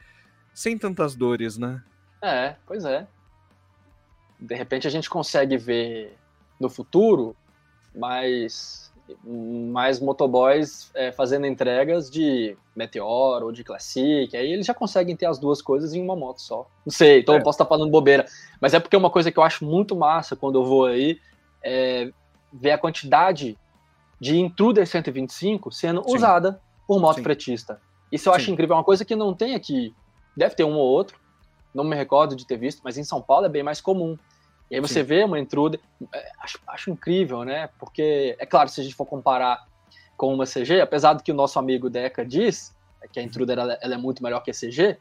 sem 0.54 0.78
tantas 0.78 1.16
dores, 1.16 1.58
né? 1.58 1.84
É, 2.22 2.56
pois 2.66 2.86
é. 2.86 3.08
De 4.40 4.56
repente 4.56 4.88
a 4.88 4.90
gente 4.90 5.10
consegue 5.10 5.58
ver 5.58 6.16
no 6.60 6.70
futuro 6.70 7.36
mais, 7.94 8.92
mais 9.26 10.00
motoboys 10.00 10.92
é, 10.94 11.12
fazendo 11.12 11.46
entregas 11.46 12.10
de 12.10 12.56
Meteor 12.76 13.44
ou 13.44 13.52
de 13.52 13.64
Classic, 13.64 14.36
aí 14.36 14.52
eles 14.52 14.66
já 14.66 14.74
conseguem 14.74 15.16
ter 15.16 15.26
as 15.26 15.40
duas 15.40 15.62
coisas 15.62 15.94
em 15.94 16.02
uma 16.02 16.16
moto 16.16 16.42
só. 16.42 16.68
Não 16.86 16.92
sei, 16.92 17.20
então 17.20 17.36
é. 17.36 17.40
eu 17.40 17.44
posso 17.44 17.58
estar 17.58 17.66
falando 17.66 17.92
bobeira, 17.92 18.26
mas 18.62 18.74
é 18.74 18.80
porque 18.80 18.96
é 18.96 19.00
uma 19.00 19.10
coisa 19.10 19.32
que 19.32 19.38
eu 19.38 19.44
acho 19.44 19.66
muito 19.66 19.96
massa 19.96 20.36
quando 20.36 20.60
eu 20.60 20.66
vou 20.66 20.86
aí, 20.86 21.20
é 21.62 22.12
ver 22.54 22.72
a 22.72 22.78
quantidade 22.78 23.58
de 24.20 24.38
Intruder 24.38 24.86
125 24.88 25.72
sendo 25.72 26.04
Sim. 26.04 26.16
usada 26.16 26.62
por 26.88 27.00
moto 27.00 27.18
Sim. 27.18 27.24
fretista. 27.24 27.82
Isso 28.12 28.30
eu 28.30 28.34
Sim. 28.34 28.40
acho 28.40 28.52
incrível, 28.52 28.76
é 28.76 28.78
uma 28.78 28.84
coisa 28.84 29.04
que 29.04 29.16
não 29.16 29.34
tem 29.34 29.56
aqui, 29.56 29.94
deve 30.38 30.56
ter 30.56 30.64
um 30.64 30.76
ou 30.76 30.86
outro, 30.86 31.20
não 31.74 31.84
me 31.84 31.96
recordo 31.96 32.36
de 32.36 32.46
ter 32.46 32.58
visto, 32.58 32.82
mas 32.84 32.98
em 32.98 33.04
São 33.04 33.22
Paulo 33.22 33.48
é 33.48 33.50
bem 33.50 33.64
mais 33.64 33.82
comum. 33.82 34.18
E 34.70 34.76
aí 34.76 34.82
você 34.82 35.02
Sim. 35.02 35.04
vê 35.04 35.24
uma 35.24 35.40
intruder, 35.40 35.80
é, 36.14 36.32
acho, 36.40 36.60
acho 36.68 36.92
incrível, 36.92 37.44
né? 37.44 37.70
Porque, 37.80 38.36
é 38.40 38.46
claro, 38.46 38.70
se 38.70 38.80
a 38.80 38.84
gente 38.84 38.96
for 38.96 39.06
comparar 39.06 39.68
com 40.16 40.34
uma 40.34 40.46
CG, 40.46 40.80
apesar 40.80 41.14
do 41.14 41.24
que 41.24 41.32
o 41.32 41.36
nosso 41.36 41.58
amigo 41.60 41.90
Deca 41.90 42.26
diz, 42.26 42.76
é 43.02 43.08
que 43.08 43.20
a 43.20 43.24
intruder 43.24 43.58
ela, 43.58 43.78
ela 43.82 43.94
é 43.96 43.98
muito 43.98 44.24
melhor 44.24 44.42
que 44.42 44.52
a 44.52 44.54
CG, 44.54 44.98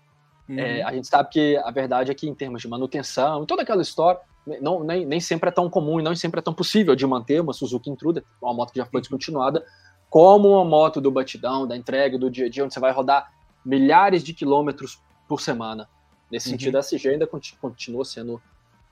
uhum. 0.49 0.59
é, 0.59 0.83
a 0.83 0.93
gente 0.93 1.07
sabe 1.07 1.29
que 1.31 1.57
a 1.59 1.71
verdade 1.71 2.11
é 2.11 2.15
que 2.15 2.29
em 2.29 2.35
termos 2.35 2.63
de 2.63 2.69
manutenção, 2.69 3.47
toda 3.47 3.63
aquela 3.63 3.83
história, 3.83 4.21
não, 4.61 4.83
nem, 4.83 5.07
nem 5.07 5.21
sempre 5.21 5.49
é 5.49 5.53
tão 5.53 5.71
comum 5.71 6.01
e 6.01 6.03
não 6.03 6.15
sempre 6.15 6.41
é 6.41 6.43
tão 6.43 6.55
possível 6.55 6.97
de 6.97 7.07
manter 7.07 7.41
uma 7.41 7.53
Suzuki 7.53 7.91
Intruder, 7.91 8.25
uma 8.41 8.53
moto 8.53 8.73
que 8.73 8.79
já 8.79 8.87
foi 8.87 8.99
uhum. 8.99 9.03
descontinuada, 9.03 9.65
como 10.11 10.51
uma 10.51 10.65
moto 10.65 11.01
do 11.01 11.11
batidão, 11.11 11.67
da 11.67 11.77
entrega, 11.77 12.19
do 12.19 12.31
dia 12.31 12.47
a 12.47 12.49
dia, 12.51 12.65
onde 12.65 12.75
você 12.75 12.81
vai 12.81 12.93
rodar 12.93 13.33
milhares 13.65 14.23
de 14.23 14.35
quilômetros 14.35 15.01
por 15.29 15.41
semana. 15.41 15.89
Nesse 16.31 16.49
uhum. 16.49 16.53
sentido, 16.53 16.77
a 16.77 16.83
CG 16.83 17.09
ainda 17.09 17.27
continua 17.61 18.05
sendo 18.05 18.43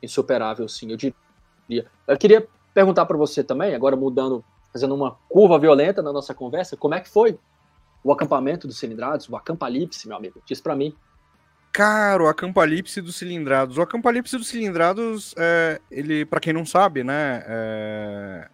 insuperável, 0.02 0.68
sim, 0.68 0.90
eu 0.90 0.96
diria. 0.96 1.86
Eu 2.06 2.16
queria 2.16 2.46
perguntar 2.72 3.04
para 3.06 3.16
você 3.16 3.42
também, 3.42 3.74
agora 3.74 3.96
mudando, 3.96 4.44
fazendo 4.72 4.94
uma 4.94 5.16
curva 5.28 5.58
violenta 5.58 6.00
na 6.02 6.12
nossa 6.12 6.32
conversa, 6.32 6.76
como 6.76 6.94
é 6.94 7.00
que 7.00 7.08
foi 7.08 7.38
o 8.02 8.12
acampamento 8.12 8.66
dos 8.66 8.78
cilindrados, 8.78 9.28
o 9.28 9.36
acampalipse, 9.36 10.06
meu 10.08 10.16
amigo? 10.16 10.40
Diz 10.46 10.60
para 10.60 10.74
mim. 10.74 10.94
Cara, 11.72 12.22
o 12.22 12.26
acampalipse 12.26 13.00
dos 13.00 13.16
cilindrados. 13.16 13.78
O 13.78 13.83
acampalipse 13.83 14.37
dos 14.37 14.48
cilindrados, 14.48 15.35
é, 15.38 15.80
ele, 15.90 16.24
para 16.24 16.40
quem 16.40 16.52
não 16.52 16.66
sabe, 16.66 17.04
né, 17.04 17.44
é, 17.46 18.48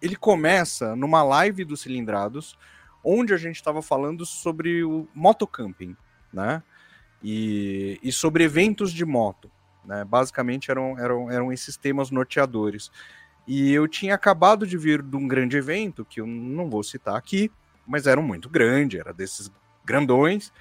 ele 0.00 0.16
começa 0.16 0.96
numa 0.96 1.22
live 1.22 1.64
dos 1.64 1.82
cilindrados, 1.82 2.58
onde 3.04 3.34
a 3.34 3.36
gente 3.36 3.56
estava 3.56 3.82
falando 3.82 4.24
sobre 4.24 4.82
o 4.82 5.06
motocamping, 5.14 5.96
né? 6.32 6.62
E, 7.22 7.98
e 8.02 8.12
sobre 8.12 8.44
eventos 8.44 8.92
de 8.92 9.04
moto. 9.04 9.50
Né? 9.84 10.04
Basicamente 10.04 10.70
eram, 10.70 10.98
eram, 10.98 11.30
eram 11.30 11.52
esses 11.52 11.76
temas 11.76 12.10
norteadores. 12.10 12.90
E 13.46 13.72
eu 13.72 13.88
tinha 13.88 14.14
acabado 14.14 14.66
de 14.66 14.76
vir 14.76 15.02
de 15.02 15.16
um 15.16 15.26
grande 15.26 15.56
evento, 15.56 16.04
que 16.04 16.20
eu 16.20 16.26
não 16.26 16.68
vou 16.68 16.82
citar 16.82 17.16
aqui, 17.16 17.50
mas 17.86 18.06
era 18.06 18.20
muito 18.20 18.48
grande, 18.48 18.98
era 18.98 19.12
desses 19.12 19.50
grandões. 19.84 20.52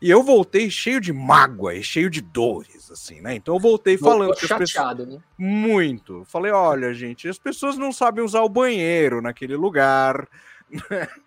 E 0.00 0.10
eu 0.10 0.22
voltei 0.22 0.70
cheio 0.70 1.00
de 1.00 1.12
mágoa 1.12 1.74
e 1.74 1.82
cheio 1.82 2.10
de 2.10 2.20
dores, 2.20 2.90
assim, 2.90 3.20
né? 3.20 3.34
Então 3.34 3.54
eu 3.54 3.60
voltei 3.60 3.96
falando 3.96 4.34
que 4.34 4.44
as 4.44 4.58
pessoas... 4.58 4.98
né? 5.06 5.18
Muito. 5.38 6.24
Falei, 6.26 6.52
olha, 6.52 6.92
gente, 6.92 7.28
as 7.28 7.38
pessoas 7.38 7.78
não 7.78 7.92
sabem 7.92 8.22
usar 8.22 8.42
o 8.42 8.48
banheiro 8.48 9.22
naquele 9.22 9.56
lugar. 9.56 10.28
Né? 10.70 11.08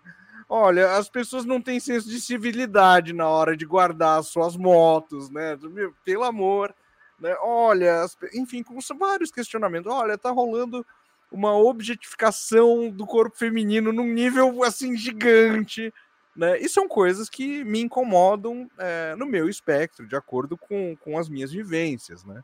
Olha, 0.52 0.96
as 0.96 1.08
pessoas 1.08 1.44
não 1.44 1.62
têm 1.62 1.78
senso 1.78 2.08
de 2.08 2.20
civilidade 2.20 3.12
na 3.12 3.28
hora 3.28 3.56
de 3.56 3.64
guardar 3.64 4.18
as 4.18 4.26
suas 4.26 4.56
motos, 4.56 5.30
né? 5.30 5.56
Pelo 6.04 6.24
amor. 6.24 6.74
Né? 7.20 7.36
Olha, 7.40 8.04
enfim, 8.34 8.60
com 8.60 8.76
vários 8.98 9.30
questionamentos. 9.30 9.92
Olha, 9.92 10.18
tá 10.18 10.28
rolando 10.30 10.84
uma 11.30 11.56
objetificação 11.56 12.90
do 12.90 13.06
corpo 13.06 13.38
feminino 13.38 13.92
num 13.92 14.08
nível 14.12 14.64
assim 14.64 14.96
gigante. 14.96 15.94
Né? 16.40 16.58
E 16.58 16.70
são 16.70 16.88
coisas 16.88 17.28
que 17.28 17.62
me 17.64 17.82
incomodam 17.82 18.66
é, 18.78 19.14
no 19.14 19.26
meu 19.26 19.46
espectro, 19.46 20.06
de 20.06 20.16
acordo 20.16 20.56
com, 20.56 20.96
com 20.96 21.18
as 21.18 21.28
minhas 21.28 21.52
vivências. 21.52 22.24
Né? 22.24 22.42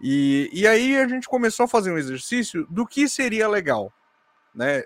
E, 0.00 0.50
e 0.52 0.66
aí 0.66 0.96
a 0.96 1.06
gente 1.06 1.28
começou 1.28 1.62
a 1.62 1.68
fazer 1.68 1.92
um 1.92 1.96
exercício 1.96 2.66
do 2.68 2.84
que 2.84 3.08
seria 3.08 3.46
legal. 3.46 3.92
Né? 4.52 4.82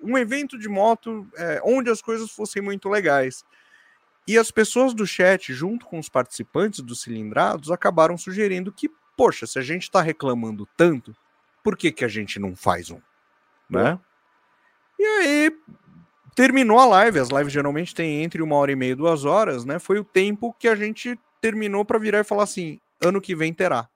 Um 0.00 0.16
evento 0.16 0.56
de 0.56 0.68
moto 0.68 1.28
é, 1.36 1.60
onde 1.64 1.90
as 1.90 2.00
coisas 2.00 2.30
fossem 2.30 2.62
muito 2.62 2.88
legais. 2.88 3.44
E 4.24 4.38
as 4.38 4.52
pessoas 4.52 4.94
do 4.94 5.04
chat, 5.04 5.52
junto 5.52 5.84
com 5.84 5.98
os 5.98 6.08
participantes 6.08 6.78
dos 6.78 7.02
cilindrados, 7.02 7.72
acabaram 7.72 8.16
sugerindo 8.16 8.70
que, 8.70 8.88
poxa, 9.16 9.48
se 9.48 9.58
a 9.58 9.62
gente 9.62 9.82
está 9.82 10.00
reclamando 10.00 10.64
tanto, 10.76 11.12
por 11.64 11.76
que, 11.76 11.90
que 11.90 12.04
a 12.04 12.08
gente 12.08 12.38
não 12.38 12.54
faz 12.54 12.88
um? 12.88 13.00
Né? 13.68 13.98
E 14.96 15.04
aí, 15.04 15.52
terminou 16.38 16.78
a 16.78 16.86
live. 16.86 17.18
As 17.18 17.30
lives 17.30 17.52
geralmente 17.52 17.92
têm 17.92 18.22
entre 18.22 18.40
uma 18.40 18.54
hora 18.54 18.70
e 18.70 18.76
meia 18.76 18.92
e 18.92 18.94
duas 18.94 19.24
horas, 19.24 19.64
né? 19.64 19.80
Foi 19.80 19.98
o 19.98 20.04
tempo 20.04 20.54
que 20.54 20.68
a 20.68 20.76
gente 20.76 21.18
terminou 21.40 21.84
para 21.84 21.98
virar 21.98 22.20
e 22.20 22.24
falar 22.24 22.44
assim: 22.44 22.78
ano 23.02 23.20
que 23.20 23.34
vem 23.34 23.52
terá. 23.52 23.88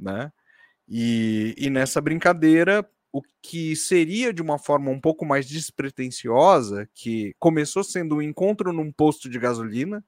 Né? 0.00 0.32
E, 0.88 1.54
e 1.58 1.68
nessa 1.68 2.00
brincadeira, 2.00 2.88
o 3.12 3.20
que 3.42 3.76
seria 3.76 4.32
de 4.32 4.40
uma 4.40 4.58
forma 4.58 4.90
um 4.90 4.98
pouco 4.98 5.26
mais 5.26 5.46
despretensiosa, 5.46 6.88
que 6.94 7.34
começou 7.38 7.84
sendo 7.84 8.16
um 8.16 8.22
encontro 8.22 8.72
num 8.72 8.90
posto 8.90 9.28
de 9.28 9.38
gasolina, 9.38 10.02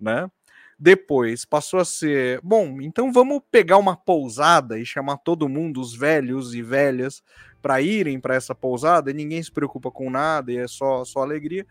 né? 0.00 0.28
Depois 0.76 1.44
passou 1.44 1.78
a 1.78 1.84
ser, 1.84 2.40
bom, 2.42 2.80
então 2.80 3.12
vamos 3.12 3.40
pegar 3.52 3.78
uma 3.78 3.96
pousada 3.96 4.80
e 4.80 4.84
chamar 4.84 5.18
todo 5.18 5.48
mundo, 5.48 5.80
os 5.80 5.94
velhos 5.94 6.54
e 6.54 6.62
velhas, 6.62 7.22
para 7.62 7.80
irem 7.80 8.20
para 8.20 8.34
essa 8.34 8.54
pousada 8.54 9.10
e 9.10 9.14
ninguém 9.14 9.42
se 9.42 9.50
preocupa 9.50 9.90
com 9.90 10.10
nada 10.10 10.52
e 10.52 10.58
é 10.58 10.66
só, 10.66 11.04
só 11.04 11.20
alegria. 11.20 11.64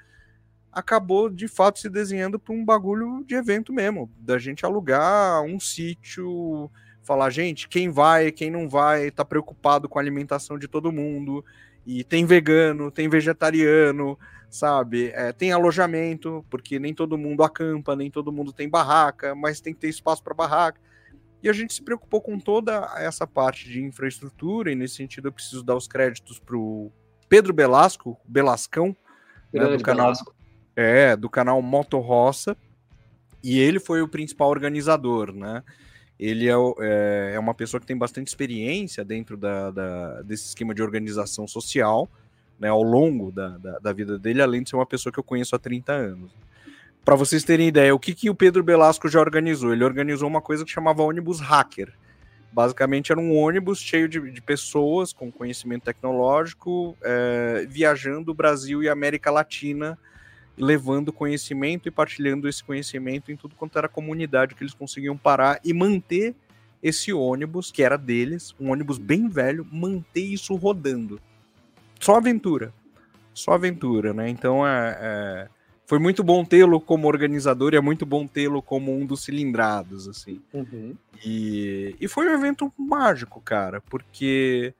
Acabou 0.71 1.29
de 1.29 1.49
fato 1.49 1.79
se 1.79 1.89
desenhando 1.89 2.39
para 2.39 2.53
um 2.53 2.63
bagulho 2.63 3.23
de 3.27 3.35
evento 3.35 3.73
mesmo, 3.73 4.09
da 4.17 4.39
gente 4.39 4.65
alugar 4.65 5.43
um 5.43 5.59
sítio 5.59 6.71
falar, 7.03 7.29
gente, 7.29 7.67
quem 7.67 7.89
vai, 7.89 8.31
quem 8.31 8.49
não 8.49 8.69
vai, 8.69 9.11
tá 9.11 9.25
preocupado 9.25 9.89
com 9.89 9.97
a 9.97 10.01
alimentação 10.01 10.57
de 10.57 10.67
todo 10.67 10.91
mundo. 10.91 11.43
E 11.85 12.03
tem 12.03 12.25
vegano, 12.25 12.91
tem 12.91 13.09
vegetariano, 13.09 14.17
sabe? 14.49 15.11
É, 15.15 15.31
tem 15.31 15.51
alojamento, 15.51 16.45
porque 16.49 16.79
nem 16.79 16.93
todo 16.93 17.17
mundo 17.17 17.43
acampa, 17.43 17.95
nem 17.95 18.11
todo 18.11 18.31
mundo 18.31 18.53
tem 18.53 18.69
barraca, 18.69 19.33
mas 19.33 19.59
tem 19.59 19.73
que 19.73 19.79
ter 19.79 19.89
espaço 19.89 20.23
para 20.23 20.33
barraca. 20.33 20.79
E 21.43 21.49
a 21.49 21.53
gente 21.53 21.73
se 21.73 21.81
preocupou 21.81 22.21
com 22.21 22.39
toda 22.39 22.93
essa 22.97 23.25
parte 23.25 23.67
de 23.69 23.81
infraestrutura, 23.81 24.71
e 24.71 24.75
nesse 24.75 24.95
sentido 24.95 25.27
eu 25.27 25.31
preciso 25.31 25.63
dar 25.63 25.75
os 25.75 25.87
créditos 25.87 26.39
pro 26.39 26.91
Pedro 27.27 27.53
Belasco, 27.53 28.17
Belascão, 28.25 28.95
né, 29.51 29.65
do 29.65 29.83
canal 29.83 30.07
Belasco. 30.07 30.35
É, 30.75 31.15
do 31.15 31.29
canal 31.29 31.61
Moto 31.61 31.99
Roça, 31.99 32.55
e 33.43 33.59
ele 33.59 33.79
foi 33.79 34.01
o 34.01 34.07
principal 34.07 34.49
organizador, 34.49 35.33
né? 35.33 35.63
ele 36.21 36.47
é, 36.47 36.53
é, 36.53 37.31
é, 37.33 37.39
uma 37.39 37.55
pessoa 37.55 37.81
que 37.81 37.87
tem 37.87 37.97
bastante 37.97 38.27
experiência 38.27 39.03
dentro 39.03 39.35
da, 39.35 39.71
da, 39.71 40.21
desse 40.21 40.45
esquema 40.45 40.71
de 40.75 40.83
organização 40.83 41.47
social, 41.47 42.07
né, 42.59 42.69
ao 42.69 42.83
longo 42.83 43.31
da, 43.31 43.57
da, 43.57 43.79
da, 43.79 43.91
vida 43.91 44.19
dele, 44.19 44.39
além 44.39 44.61
de 44.61 44.69
ser 44.69 44.75
uma 44.75 44.85
pessoa 44.85 45.11
que 45.11 45.17
eu 45.17 45.23
conheço 45.23 45.55
há 45.55 45.59
30 45.59 45.91
anos. 45.91 46.31
Para 47.03 47.15
vocês 47.15 47.43
terem 47.43 47.67
ideia, 47.67 47.95
o 47.95 47.99
que, 47.99 48.13
que 48.13 48.29
o 48.29 48.35
Pedro 48.35 48.63
Belasco 48.63 49.09
já 49.09 49.19
organizou? 49.19 49.73
Ele 49.73 49.83
organizou 49.83 50.27
uma 50.27 50.41
coisa 50.41 50.63
que 50.63 50.71
chamava 50.71 51.01
ônibus 51.01 51.39
hacker. 51.39 51.91
Basicamente 52.51 53.11
era 53.11 53.19
um 53.19 53.35
ônibus 53.35 53.79
cheio 53.79 54.07
de, 54.07 54.19
de 54.31 54.41
pessoas 54.41 55.11
com 55.11 55.31
conhecimento 55.31 55.83
tecnológico 55.83 56.97
é, 57.01 57.65
viajando 57.67 58.31
o 58.31 58.35
Brasil 58.35 58.83
e 58.83 58.89
América 58.89 59.31
Latina 59.31 59.97
levando 60.57 61.13
conhecimento 61.13 61.87
e 61.87 61.91
partilhando 61.91 62.47
esse 62.47 62.63
conhecimento 62.63 63.31
em 63.31 63.37
tudo 63.37 63.55
quanto 63.55 63.77
era 63.77 63.87
comunidade 63.89 64.53
que 64.53 64.61
eles 64.61 64.73
conseguiam 64.73 65.17
parar 65.17 65.59
e 65.63 65.73
manter 65.73 66.35
esse 66.83 67.13
ônibus, 67.13 67.71
que 67.71 67.83
era 67.83 67.97
deles, 67.97 68.55
um 68.59 68.71
ônibus 68.71 68.97
bem 68.97 69.29
velho, 69.29 69.65
manter 69.71 70.21
isso 70.21 70.55
rodando. 70.55 71.19
Só 71.99 72.15
aventura. 72.15 72.73
Só 73.33 73.53
aventura, 73.53 74.13
né? 74.13 74.29
Então 74.29 74.67
é, 74.67 74.97
é 74.99 75.47
foi 75.91 75.99
muito 75.99 76.23
bom 76.23 76.45
tê-lo 76.45 76.79
como 76.79 77.05
organizador 77.09 77.73
e 77.73 77.75
é 77.75 77.81
muito 77.81 78.05
bom 78.05 78.25
tê-lo 78.25 78.61
como 78.61 78.97
um 78.97 79.05
dos 79.05 79.25
cilindrados, 79.25 80.07
assim. 80.07 80.41
Uhum. 80.53 80.95
E, 81.21 81.97
e 81.99 82.07
foi 82.07 82.29
um 82.29 82.33
evento 82.33 82.71
mágico, 82.77 83.41
cara, 83.41 83.81
porque 83.81 84.73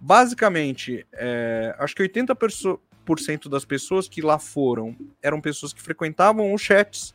basicamente, 0.00 1.04
é, 1.14 1.74
acho 1.80 1.96
que 1.96 2.02
80% 2.04 3.48
das 3.48 3.64
pessoas 3.64 4.08
que 4.08 4.22
lá 4.22 4.38
foram 4.38 4.94
eram 5.20 5.40
pessoas 5.40 5.72
que 5.72 5.82
frequentavam 5.82 6.54
os 6.54 6.62
chats 6.62 7.12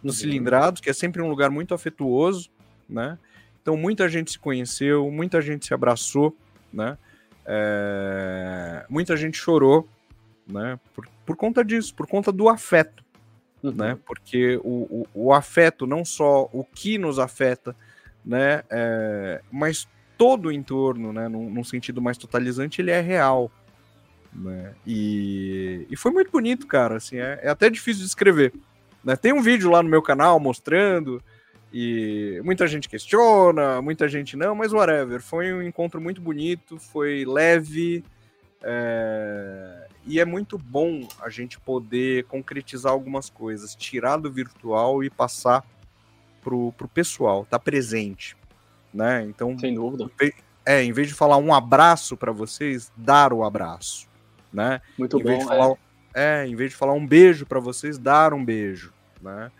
no 0.00 0.10
uhum. 0.10 0.16
Cilindrados, 0.16 0.80
que 0.80 0.88
é 0.88 0.92
sempre 0.92 1.20
um 1.20 1.28
lugar 1.28 1.50
muito 1.50 1.74
afetuoso, 1.74 2.48
né? 2.88 3.18
Então 3.60 3.76
muita 3.76 4.08
gente 4.08 4.30
se 4.30 4.38
conheceu, 4.38 5.10
muita 5.10 5.42
gente 5.42 5.66
se 5.66 5.74
abraçou, 5.74 6.32
né? 6.72 6.96
É, 7.44 8.86
muita 8.88 9.16
gente 9.16 9.36
chorou, 9.36 9.88
né? 10.46 10.78
Por, 10.94 11.08
por 11.28 11.36
conta 11.36 11.62
disso, 11.62 11.94
por 11.94 12.06
conta 12.06 12.32
do 12.32 12.48
afeto, 12.48 13.04
uhum. 13.62 13.72
né? 13.72 13.98
Porque 14.06 14.58
o, 14.64 15.04
o, 15.12 15.26
o, 15.26 15.32
afeto, 15.34 15.86
não 15.86 16.02
só 16.02 16.48
o 16.54 16.64
que 16.64 16.96
nos 16.96 17.18
afeta, 17.18 17.76
né? 18.24 18.62
É, 18.70 19.42
mas 19.52 19.86
todo 20.16 20.46
o 20.46 20.52
entorno, 20.52 21.12
né? 21.12 21.28
Num, 21.28 21.50
num, 21.50 21.62
sentido 21.62 22.00
mais 22.00 22.16
totalizante, 22.16 22.80
ele 22.80 22.90
é 22.90 23.02
real, 23.02 23.52
né? 24.32 24.72
E, 24.86 25.86
e 25.90 25.96
foi 25.98 26.10
muito 26.12 26.30
bonito, 26.30 26.66
cara. 26.66 26.96
Assim, 26.96 27.18
é, 27.18 27.40
é 27.42 27.50
até 27.50 27.68
difícil 27.68 28.00
de 28.00 28.06
descrever. 28.06 28.54
Né? 29.04 29.14
Tem 29.14 29.34
um 29.34 29.42
vídeo 29.42 29.70
lá 29.70 29.82
no 29.82 29.90
meu 29.90 30.00
canal 30.00 30.40
mostrando. 30.40 31.22
E 31.70 32.40
muita 32.42 32.66
gente 32.66 32.88
questiona, 32.88 33.82
muita 33.82 34.08
gente 34.08 34.34
não, 34.34 34.54
mas 34.54 34.72
whatever. 34.72 35.20
Foi 35.20 35.52
um 35.52 35.60
encontro 35.60 36.00
muito 36.00 36.22
bonito, 36.22 36.78
foi 36.78 37.26
leve, 37.26 38.02
é... 38.62 39.87
E 40.06 40.20
é 40.20 40.24
muito 40.24 40.56
bom 40.56 41.06
a 41.20 41.28
gente 41.28 41.60
poder 41.60 42.24
concretizar 42.24 42.92
algumas 42.92 43.28
coisas, 43.28 43.74
tirar 43.74 44.16
do 44.16 44.30
virtual 44.30 45.04
e 45.04 45.10
passar 45.10 45.64
pro, 46.40 46.72
pro 46.72 46.88
pessoal, 46.88 47.44
tá 47.44 47.58
presente, 47.58 48.36
né? 48.92 49.24
Então, 49.24 49.58
sem 49.58 49.74
dúvida. 49.74 50.10
É, 50.64 50.82
em 50.82 50.92
vez 50.92 51.08
de 51.08 51.14
falar 51.14 51.36
um 51.38 51.52
abraço 51.52 52.16
para 52.16 52.32
vocês, 52.32 52.92
dar 52.96 53.32
o 53.32 53.44
abraço, 53.44 54.08
né? 54.52 54.80
Muito 54.98 55.18
em 55.18 55.22
bom. 55.22 55.40
Falar, 55.42 55.74
é. 56.14 56.42
é, 56.42 56.46
em 56.46 56.54
vez 56.54 56.70
de 56.70 56.76
falar 56.76 56.94
um 56.94 57.06
beijo 57.06 57.44
para 57.46 57.60
vocês, 57.60 57.98
dar 57.98 58.32
um 58.32 58.44
beijo, 58.44 58.92
né? 59.20 59.50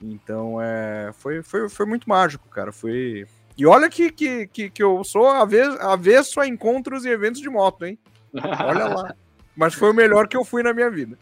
Então, 0.00 0.60
é, 0.60 1.10
foi, 1.14 1.42
foi, 1.42 1.68
foi 1.68 1.86
muito 1.86 2.08
mágico, 2.08 2.48
cara. 2.48 2.72
Foi. 2.72 3.26
E 3.56 3.66
olha 3.66 3.88
que, 3.88 4.10
que, 4.10 4.46
que, 4.46 4.70
que 4.70 4.82
eu 4.82 5.02
sou 5.04 5.26
avesso 5.26 6.40
a 6.40 6.46
encontros 6.46 7.04
e 7.04 7.08
eventos 7.08 7.40
de 7.40 7.48
moto, 7.48 7.86
hein? 7.86 7.98
Olha 8.34 8.88
lá. 8.88 9.14
Mas 9.56 9.74
foi 9.74 9.90
o 9.90 9.94
melhor 9.94 10.28
que 10.28 10.36
eu 10.36 10.44
fui 10.44 10.62
na 10.62 10.72
minha 10.72 10.90
vida. 10.90 11.16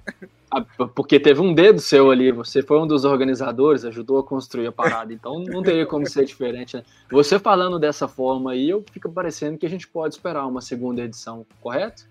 Ah, 0.51 0.65
porque 0.95 1.19
teve 1.19 1.41
um 1.41 1.55
dedo 1.55 1.81
seu 1.81 2.11
ali, 2.11 2.31
você 2.31 2.63
foi 2.63 2.79
um 2.79 2.87
dos 2.87 3.05
organizadores, 3.05 3.85
ajudou 3.85 4.19
a 4.19 4.25
construir 4.25 4.67
a 4.67 4.73
parada, 4.73 5.13
então 5.13 5.41
não 5.41 5.63
teria 5.63 5.87
como 5.87 6.07
ser 6.07 6.25
diferente. 6.25 6.77
Né? 6.77 6.85
Você 7.11 7.39
falando 7.39 7.79
dessa 7.79 8.07
forma 8.07 8.53
aí, 8.53 8.71
eu 8.71 8.85
fica 8.93 9.09
parecendo 9.09 9.59
que 9.59 9.67
a 9.67 9.71
gente 9.71 9.89
pode 9.89 10.15
esperar 10.15 10.47
uma 10.47 10.61
segunda 10.61 11.03
edição, 11.03 11.47
correto? 11.61 12.07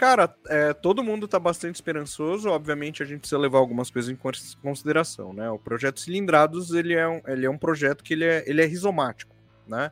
Cara, 0.00 0.34
é, 0.48 0.72
todo 0.72 1.04
mundo 1.04 1.26
está 1.26 1.38
bastante 1.38 1.74
esperançoso. 1.74 2.48
Obviamente, 2.48 3.02
a 3.02 3.06
gente 3.06 3.20
precisa 3.20 3.38
levar 3.38 3.58
algumas 3.58 3.90
coisas 3.90 4.10
em 4.10 4.18
consideração, 4.62 5.34
né? 5.34 5.50
O 5.50 5.58
projeto 5.58 6.00
Cilindrados 6.00 6.72
ele 6.72 6.94
é 6.94 7.06
um, 7.06 7.20
ele 7.26 7.44
é 7.44 7.50
um 7.50 7.58
projeto 7.58 8.02
que 8.02 8.14
ele 8.14 8.24
é, 8.24 8.42
ele 8.46 8.62
é 8.62 8.66
rizomático, 8.66 9.34
né? 9.66 9.90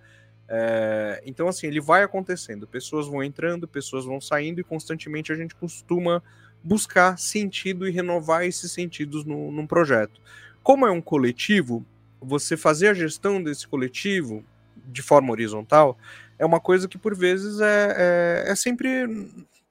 É, 0.48 1.22
então, 1.26 1.46
assim, 1.46 1.66
ele 1.66 1.80
vai 1.80 2.02
acontecendo. 2.02 2.66
Pessoas 2.66 3.06
vão 3.06 3.22
entrando, 3.22 3.68
pessoas 3.68 4.04
vão 4.04 4.20
saindo, 4.20 4.60
e 4.60 4.64
constantemente 4.64 5.30
a 5.30 5.36
gente 5.36 5.54
costuma 5.54 6.22
buscar 6.62 7.18
sentido 7.18 7.86
e 7.86 7.90
renovar 7.90 8.44
esses 8.44 8.72
sentidos 8.72 9.24
no, 9.24 9.52
num 9.52 9.66
projeto. 9.66 10.20
Como 10.62 10.86
é 10.86 10.90
um 10.90 11.00
coletivo, 11.00 11.84
você 12.20 12.56
fazer 12.56 12.88
a 12.88 12.94
gestão 12.94 13.42
desse 13.42 13.66
coletivo 13.66 14.44
de 14.86 15.02
forma 15.02 15.30
horizontal 15.30 15.98
é 16.38 16.46
uma 16.46 16.60
coisa 16.60 16.88
que, 16.88 16.98
por 16.98 17.16
vezes, 17.16 17.60
é, 17.60 18.44
é, 18.46 18.50
é 18.52 18.54
sempre. 18.54 19.06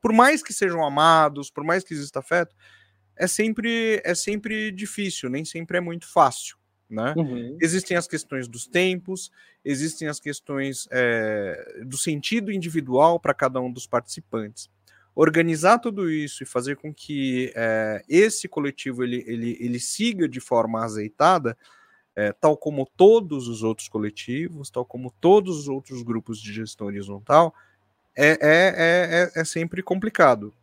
Por 0.01 0.13
mais 0.13 0.43
que 0.43 0.53
sejam 0.53 0.85
amados, 0.85 1.49
por 1.49 1.63
mais 1.63 1.83
que 1.83 1.93
exista 1.93 2.19
afeto, 2.19 2.55
é 3.15 3.25
sempre, 3.25 4.01
é 4.05 4.13
sempre 4.13 4.71
difícil, 4.71 5.29
nem 5.29 5.43
sempre 5.43 5.77
é 5.77 5.81
muito 5.81 6.07
fácil. 6.07 6.56
Né? 6.89 7.13
Uhum. 7.17 7.57
Existem 7.61 7.97
as 7.97 8.07
questões 8.07 8.47
dos 8.47 8.65
tempos, 8.65 9.29
existem 9.63 10.07
as 10.07 10.19
questões 10.19 10.87
é, 10.89 11.81
do 11.85 11.97
sentido 11.97 12.51
individual 12.51 13.19
para 13.19 13.33
cada 13.33 13.59
um 13.59 13.71
dos 13.71 13.85
participantes. 13.85 14.69
Organizar 15.13 15.79
tudo 15.79 16.09
isso 16.09 16.43
e 16.43 16.45
fazer 16.45 16.77
com 16.77 16.93
que 16.93 17.51
é, 17.55 18.03
esse 18.07 18.47
coletivo 18.47 19.03
ele, 19.03 19.23
ele, 19.27 19.57
ele 19.59 19.79
siga 19.79 20.29
de 20.29 20.39
forma 20.39 20.83
azeitada, 20.83 21.57
é, 22.15 22.31
tal 22.31 22.55
como 22.55 22.89
todos 22.95 23.47
os 23.47 23.63
outros 23.63 23.89
coletivos, 23.89 24.69
tal 24.69 24.85
como 24.85 25.11
todos 25.19 25.57
os 25.57 25.67
outros 25.67 26.03
grupos 26.03 26.39
de 26.39 26.53
gestão 26.53 26.87
horizontal, 26.87 27.53
é, 28.15 28.29
é, 28.41 29.31
é, 29.35 29.41
é 29.41 29.43
sempre 29.43 29.83
complicado. 29.83 30.53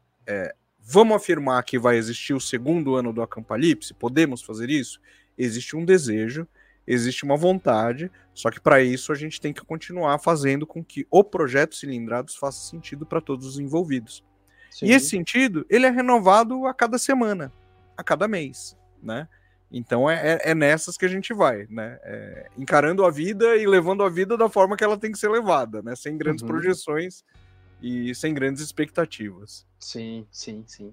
vamos 0.81 1.17
afirmar 1.17 1.63
que 1.65 1.79
vai 1.79 1.97
existir 1.97 2.33
o 2.33 2.41
segundo 2.41 2.95
ano 2.95 3.13
do 3.13 3.23
Acampalipse? 3.23 3.93
Podemos 3.93 4.41
fazer 4.41 4.71
isso? 4.71 5.01
Existe 5.37 5.77
um 5.77 5.85
desejo, 5.85 6.47
existe 6.87 7.25
uma 7.25 7.37
vontade, 7.37 8.11
só 8.35 8.51
que 8.51 8.61
para 8.61 8.83
isso 8.83 9.13
a 9.13 9.15
gente 9.15 9.41
tem 9.41 9.53
que 9.53 9.65
continuar 9.65 10.19
fazendo 10.19 10.67
com 10.67 10.85
que 10.85 11.07
o 11.11 11.25
projeto 11.25 11.75
Cilindrados 11.75 12.37
faça 12.37 12.69
sentido 12.69 13.07
para 13.07 13.21
todos 13.21 13.47
os 13.47 13.59
envolvidos. 13.59 14.25
Sim. 14.71 14.87
E 14.87 14.93
esse 14.93 15.09
sentido, 15.09 15.65
ele 15.71 15.87
é 15.87 15.91
renovado 15.91 16.67
a 16.67 16.75
cada 16.75 16.99
semana, 16.99 17.53
a 17.97 18.03
cada 18.03 18.27
mês, 18.27 18.77
né? 19.03 19.29
Então 19.71 20.09
é, 20.09 20.35
é, 20.35 20.51
é 20.51 20.55
nessas 20.55 20.97
que 20.97 21.05
a 21.05 21.09
gente 21.09 21.33
vai, 21.33 21.67
né? 21.71 21.99
É, 22.03 22.51
encarando 22.57 23.05
a 23.05 23.11
vida 23.11 23.57
e 23.57 23.67
levando 23.67 24.03
a 24.03 24.09
vida 24.09 24.37
da 24.37 24.49
forma 24.49 24.77
que 24.77 24.85
ela 24.85 24.99
tem 24.99 25.11
que 25.11 25.19
ser 25.19 25.31
levada, 25.31 25.83
né? 25.83 25.97
Sem 25.97 26.17
grandes 26.17 26.43
uhum. 26.43 26.49
projeções 26.49 27.25
e 27.81 28.15
sem 28.15 28.35
grandes 28.35 28.63
expectativas. 28.63 29.67
Sim, 29.79 30.27
sim, 30.31 30.65
sim 30.67 30.93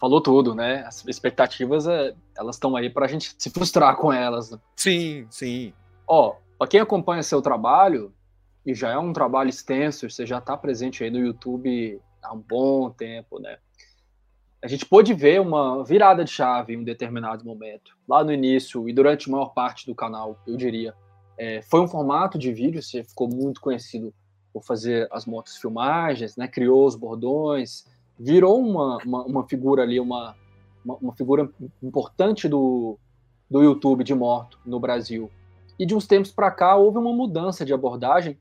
falou 0.00 0.20
tudo, 0.20 0.54
né? 0.54 0.82
As 0.86 1.06
expectativas, 1.06 1.86
é, 1.86 2.14
elas 2.36 2.56
estão 2.56 2.74
aí 2.74 2.88
para 2.88 3.04
a 3.04 3.08
gente 3.08 3.34
se 3.38 3.50
frustrar 3.50 3.94
com 3.96 4.10
elas. 4.10 4.50
Né? 4.50 4.58
Sim, 4.74 5.26
sim. 5.30 5.74
Ó, 6.08 6.36
para 6.58 6.66
quem 6.66 6.80
acompanha 6.80 7.22
seu 7.22 7.42
trabalho, 7.42 8.12
e 8.64 8.74
já 8.74 8.90
é 8.90 8.98
um 8.98 9.12
trabalho 9.12 9.50
extenso, 9.50 10.08
você 10.08 10.26
já 10.26 10.38
está 10.38 10.56
presente 10.56 11.04
aí 11.04 11.10
no 11.10 11.18
YouTube 11.18 12.00
há 12.22 12.32
um 12.32 12.40
bom 12.40 12.90
tempo, 12.90 13.38
né? 13.38 13.58
A 14.62 14.68
gente 14.68 14.84
pôde 14.84 15.14
ver 15.14 15.40
uma 15.40 15.82
virada 15.84 16.22
de 16.22 16.30
chave 16.30 16.74
em 16.74 16.76
um 16.76 16.84
determinado 16.84 17.44
momento. 17.44 17.96
Lá 18.06 18.22
no 18.22 18.32
início 18.32 18.86
e 18.88 18.92
durante 18.92 19.28
a 19.28 19.32
maior 19.32 19.54
parte 19.54 19.86
do 19.86 19.94
canal, 19.94 20.38
eu 20.46 20.56
diria. 20.56 20.94
É, 21.38 21.62
foi 21.62 21.80
um 21.80 21.88
formato 21.88 22.38
de 22.38 22.52
vídeo, 22.52 22.82
você 22.82 23.02
ficou 23.02 23.26
muito 23.26 23.60
conhecido 23.60 24.12
por 24.52 24.62
fazer 24.62 25.08
as 25.10 25.24
motos 25.24 25.56
filmagens, 25.56 26.36
né? 26.36 26.46
Criou 26.46 26.86
os 26.86 26.94
bordões, 26.94 27.86
virou 28.20 28.60
uma, 28.60 28.98
uma, 28.98 29.24
uma 29.24 29.48
figura 29.48 29.82
ali, 29.82 29.98
uma, 29.98 30.36
uma, 30.84 30.96
uma, 30.96 31.12
figura 31.14 31.50
importante 31.82 32.46
do, 32.46 32.98
do 33.50 33.62
YouTube 33.62 34.04
de 34.04 34.14
morto 34.14 34.58
no 34.64 34.78
Brasil. 34.78 35.30
E 35.78 35.86
de 35.86 35.94
uns 35.94 36.06
tempos 36.06 36.30
para 36.30 36.50
cá 36.50 36.76
houve 36.76 36.98
uma 36.98 37.14
mudança 37.14 37.64
de 37.64 37.72
abordagem, 37.72 38.38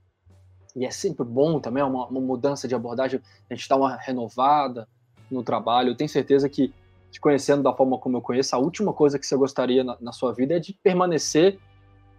e 0.75 0.85
é 0.85 0.91
sempre 0.91 1.25
bom 1.25 1.61
também 1.61 1.81
uma, 1.81 2.07
uma 2.07 2.19
mudança 2.19 2.67
de 2.67 2.75
abordagem, 2.75 3.21
a 3.49 3.55
gente 3.55 3.69
dá 3.69 3.77
uma 3.77 3.95
renovada 3.95 4.85
no 5.31 5.41
trabalho. 5.41 5.91
Eu 5.91 5.95
tenho 5.95 6.09
certeza 6.09 6.49
que, 6.49 6.73
te 7.09 7.19
conhecendo 7.19 7.63
da 7.63 7.73
forma 7.73 7.97
como 7.97 8.17
eu 8.17 8.21
conheço, 8.21 8.55
a 8.55 8.59
última 8.59 8.91
coisa 8.91 9.17
que 9.17 9.25
você 9.25 9.37
gostaria 9.37 9.83
na, 9.83 9.97
na 10.01 10.11
sua 10.11 10.33
vida 10.33 10.55
é 10.55 10.59
de 10.59 10.73
permanecer 10.83 11.57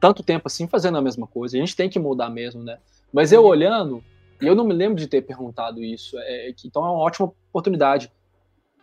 tanto 0.00 0.22
tempo 0.22 0.44
assim 0.46 0.66
fazendo 0.66 0.96
a 0.96 1.02
mesma 1.02 1.26
coisa. 1.26 1.58
A 1.58 1.60
gente 1.60 1.76
tem 1.76 1.90
que 1.90 1.98
mudar 1.98 2.30
mesmo, 2.30 2.62
né? 2.62 2.78
Mas 3.12 3.32
eu 3.32 3.44
olhando, 3.44 4.02
e 4.40 4.46
eu 4.46 4.55
não 4.55 4.64
me 4.64 4.74
lembro 4.74 4.96
de 4.96 5.07
ter 5.07 5.22
perguntado 5.22 5.83
isso. 5.83 6.18
É, 6.18 6.55
então 6.64 6.85
é 6.85 6.90
uma 6.90 6.98
ótima 6.98 7.33
oportunidade 7.50 8.11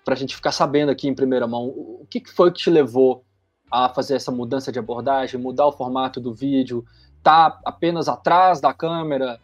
para 0.06 0.14
a 0.14 0.18
gente 0.18 0.36
ficar 0.36 0.52
sabendo 0.52 0.90
aqui 0.90 1.08
em 1.08 1.16
primeira 1.16 1.48
mão 1.48 1.68
o 1.68 2.06
que 2.10 2.24
foi 2.26 2.52
que 2.52 2.60
te 2.60 2.70
levou 2.70 3.26
a 3.70 3.90
fazer 3.90 4.16
essa 4.16 4.32
mudança 4.32 4.72
de 4.72 4.80
abordagem, 4.80 5.40
mudar 5.40 5.68
o 5.68 5.72
formato 5.72 6.22
do 6.22 6.34
vídeo, 6.34 6.86
tá 7.22 7.60
apenas 7.66 8.08
atrás 8.08 8.62
da 8.62 8.74
câmera 8.74 9.40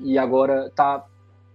e 0.00 0.18
agora 0.18 0.70
tá 0.74 1.06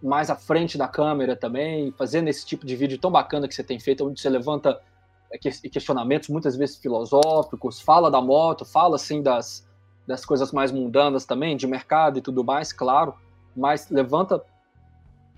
mais 0.02 0.30
à 0.30 0.36
frente 0.36 0.78
da 0.78 0.88
câmera 0.88 1.36
também, 1.36 1.92
fazendo 1.98 2.28
esse 2.28 2.46
tipo 2.46 2.66
de 2.66 2.76
vídeo 2.76 2.98
tão 2.98 3.12
bacana 3.12 3.48
que 3.48 3.56
você 3.56 3.64
tem 3.64 3.80
feito, 3.80 4.08
onde 4.08 4.22
você 4.22 4.30
levanta 4.30 4.80
é, 5.32 5.38
questionamentos 5.38 6.30
muitas 6.30 6.56
vezes 6.56 6.78
filosóficos, 6.78 7.82
fala 7.82 8.10
da 8.10 8.22
moto, 8.22 8.64
fala 8.64 8.96
assim 8.96 9.22
das, 9.22 9.68
das 10.08 10.26
coisas 10.26 10.52
mais 10.52 10.72
mundanas 10.72 11.26
também, 11.26 11.58
de 11.58 11.68
mercado 11.68 12.20
e 12.20 12.22
tudo 12.22 12.44
mais, 12.44 12.72
claro, 12.72 13.16
mas 13.56 13.90
levanta 13.90 14.44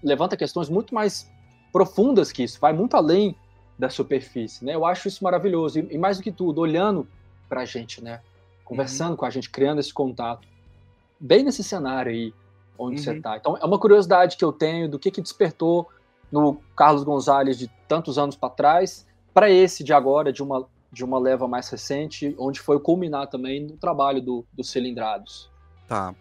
levanta 0.03 0.37
questões 0.37 0.69
muito 0.69 0.93
mais 0.93 1.29
profundas 1.71 2.31
que 2.31 2.43
isso, 2.43 2.59
vai 2.59 2.71
muito 2.71 2.95
além 2.95 3.35
da 3.77 3.89
superfície, 3.89 4.63
né? 4.63 4.75
Eu 4.75 4.85
acho 4.85 5.07
isso 5.07 5.23
maravilhoso 5.23 5.79
e, 5.79 5.87
e 5.91 5.97
mais 5.97 6.17
do 6.17 6.23
que 6.23 6.31
tudo, 6.31 6.61
olhando 6.61 7.07
para 7.49 7.61
a 7.61 7.65
gente, 7.65 8.03
né? 8.03 8.21
Conversando 8.63 9.11
uhum. 9.11 9.17
com 9.17 9.25
a 9.25 9.29
gente, 9.29 9.49
criando 9.49 9.79
esse 9.79 9.93
contato, 9.93 10.47
bem 11.19 11.43
nesse 11.43 11.63
cenário 11.63 12.11
aí 12.11 12.33
onde 12.77 12.97
uhum. 12.97 13.03
você 13.03 13.17
está. 13.17 13.37
Então 13.37 13.57
é 13.57 13.65
uma 13.65 13.79
curiosidade 13.79 14.37
que 14.37 14.45
eu 14.45 14.51
tenho 14.51 14.89
do 14.89 14.99
que 14.99 15.11
que 15.11 15.21
despertou 15.21 15.87
no 16.31 16.61
Carlos 16.75 17.03
Gonzalez 17.03 17.57
de 17.57 17.67
tantos 17.87 18.17
anos 18.17 18.35
para 18.35 18.49
trás 18.49 19.05
para 19.33 19.51
esse 19.51 19.83
de 19.83 19.93
agora, 19.93 20.33
de 20.33 20.41
uma, 20.41 20.65
de 20.91 21.05
uma 21.05 21.19
leva 21.19 21.47
mais 21.47 21.69
recente, 21.69 22.35
onde 22.39 22.59
foi 22.59 22.79
culminar 22.79 23.27
também 23.27 23.63
no 23.63 23.77
trabalho 23.77 24.19
do, 24.19 24.43
dos 24.51 24.71
cilindrados. 24.71 25.49
Tá. 25.87 26.15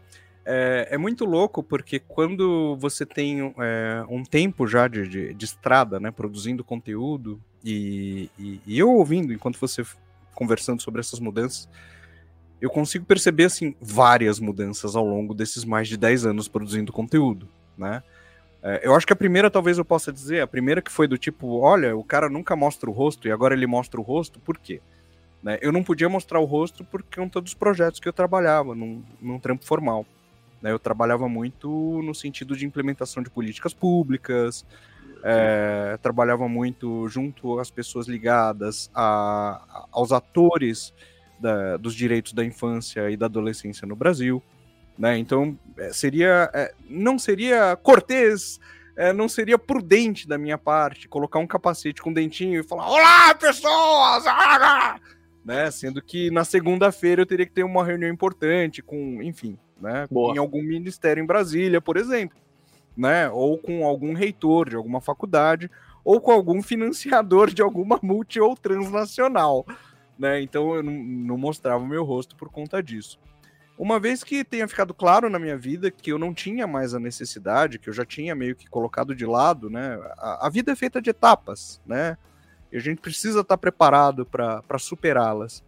É, 0.49 0.91
é, 0.93 0.97
muito 0.97 1.25
louco 1.25 1.61
porque 1.61 1.99
quando 1.99 2.77
você 2.77 3.05
tem 3.05 3.53
é, 3.59 4.05
um 4.09 4.23
tempo 4.23 4.65
já 4.65 4.87
de, 4.87 5.09
de, 5.09 5.35
de, 5.35 5.45
estrada, 5.45 5.99
né, 5.99 6.13
produzindo 6.13 6.63
conteúdo 6.63 7.43
e, 7.65 8.31
e, 8.39 8.61
e, 8.65 8.79
eu 8.79 8.93
ouvindo 8.93 9.33
enquanto 9.33 9.59
você 9.59 9.85
conversando 10.37 10.81
sobre 10.81 11.01
essas 11.01 11.19
mudanças, 11.19 11.69
eu 12.61 12.71
consigo 12.71 13.05
perceber 13.05 13.47
assim 13.47 13.75
várias 13.81 14.39
mudanças 14.39 14.95
ao 14.95 15.05
longo 15.05 15.35
desses 15.35 15.65
mais 15.65 15.89
de 15.89 15.97
10 15.97 16.27
anos 16.27 16.47
produzindo 16.47 16.93
conteúdo, 16.93 17.49
né? 17.77 18.01
É, 18.63 18.87
eu 18.87 18.95
acho 18.95 19.05
que 19.05 19.13
a 19.13 19.17
primeira, 19.17 19.51
talvez 19.51 19.79
eu 19.79 19.85
possa 19.85 20.13
dizer, 20.13 20.43
a 20.43 20.47
primeira 20.47 20.81
que 20.81 20.93
foi 20.93 21.09
do 21.09 21.19
tipo, 21.19 21.59
olha, 21.59 21.97
o 21.97 22.05
cara 22.05 22.29
nunca 22.29 22.55
mostra 22.55 22.89
o 22.89 22.93
rosto 22.93 23.27
e 23.27 23.33
agora 23.33 23.53
ele 23.53 23.67
mostra 23.67 24.01
o 24.01 24.05
rosto, 24.05 24.39
por 24.39 24.59
quê? 24.59 24.81
Né? 25.43 25.59
Eu 25.61 25.73
não 25.73 25.83
podia 25.83 26.09
mostrar 26.09 26.39
o 26.39 26.45
rosto 26.45 26.85
por 26.85 27.03
conta 27.03 27.41
dos 27.41 27.55
projetos 27.55 27.99
que 27.99 28.09
eu 28.09 28.13
trabalhava 28.13 28.77
num, 28.77 29.03
num 29.21 29.41
trampo 29.41 29.65
formal. 29.65 30.07
Né? 30.67 30.73
Eu 30.73 30.81
trabalhava 30.81 31.29
muito 31.29 32.03
no 32.03 32.13
sentido 32.13 32.57
de 32.57 32.67
implementação 32.67 33.23
de 33.23 33.31
políticas 33.31 33.73
públicas, 33.73 34.67
é, 35.23 35.97
trabalhava 36.03 36.49
muito 36.49 37.07
junto 37.07 37.61
às 37.61 37.71
pessoas 37.71 38.09
ligadas 38.09 38.91
a, 38.93 39.87
aos 39.93 40.11
atores 40.11 40.93
da, 41.39 41.77
dos 41.77 41.95
direitos 41.95 42.33
da 42.33 42.45
infância 42.45 43.09
e 43.09 43.17
da 43.17 43.27
adolescência 43.27 43.87
no 43.87 43.95
Brasil. 43.95 44.43
Né? 44.99 45.17
Então, 45.19 45.57
é, 45.79 45.93
seria, 45.93 46.51
é, 46.53 46.75
não 46.91 47.17
seria 47.17 47.77
cortês, 47.77 48.59
é, 48.97 49.13
não 49.13 49.29
seria 49.29 49.57
prudente 49.57 50.27
da 50.27 50.37
minha 50.37 50.59
parte 50.59 51.07
colocar 51.07 51.39
um 51.39 51.47
capacete 51.47 52.03
com 52.03 52.13
dentinho 52.13 52.59
e 52.59 52.65
falar: 52.65 52.89
Olá, 52.89 53.35
pessoas! 53.37 54.25
Né? 55.47 55.71
Sendo 55.71 56.03
que 56.03 56.29
na 56.29 56.45
segunda-feira 56.45 57.23
eu 57.23 57.27
teria 57.27 57.47
que 57.47 57.53
ter 57.53 57.63
uma 57.63 57.85
reunião 57.85 58.11
importante 58.11 58.83
com, 58.83 59.23
enfim, 59.23 59.57
né? 59.81 60.07
em 60.11 60.39
algum 60.39 60.63
ministério 60.63 61.23
em 61.23 61.27
Brasília, 61.27 61.81
por 61.81 61.97
exemplo. 61.97 62.39
Né? 62.97 63.29
Ou 63.31 63.59
com 63.59 63.85
algum 63.85 64.15
reitor 64.15 64.71
de 64.71 64.77
alguma 64.77 65.01
faculdade, 65.01 65.71
ou 66.05 66.21
com 66.21 66.31
algum 66.31 66.63
financiador 66.63 67.51
de 67.51 67.63
alguma 67.63 67.99
multi 68.03 68.41
ou 68.41 68.57
transnacional. 68.57 69.67
Né? 70.19 70.41
Então 70.41 70.75
eu 70.75 70.83
não, 70.83 70.93
não 70.93 71.39
mostrava 71.39 71.83
o 71.83 71.87
meu 71.87 72.05
rosto 72.05 72.37
por 72.37 72.51
conta 72.51 72.83
disso. 72.83 73.19
Uma 73.79 74.01
vez 74.01 74.25
que 74.25 74.43
tenha 74.43 74.67
ficado 74.67 74.95
claro 74.95 75.29
na 75.29 75.39
minha 75.39 75.57
vida 75.57 75.91
que 75.91 76.11
eu 76.11 76.19
não 76.19 76.33
tinha 76.33 76.67
mais 76.67 76.95
a 76.95 76.99
necessidade, 76.99 77.79
que 77.79 77.91
eu 77.91 77.93
já 77.93 78.07
tinha 78.07 78.35
meio 78.35 78.57
que 78.57 78.67
colocado 78.67 79.15
de 79.15 79.27
lado, 79.27 79.69
né? 79.69 80.01
A, 80.17 80.47
a 80.47 80.51
vida 80.51 80.73
é 80.73 80.77
feita 80.77 81.01
de 81.03 81.11
etapas, 81.11 81.79
né? 81.85 82.17
E 82.73 82.77
a 82.79 82.81
gente 82.81 83.03
precisa 83.03 83.41
estar 83.41 83.59
preparado 83.59 84.25
para 84.25 84.79
superá-las. 84.79 85.63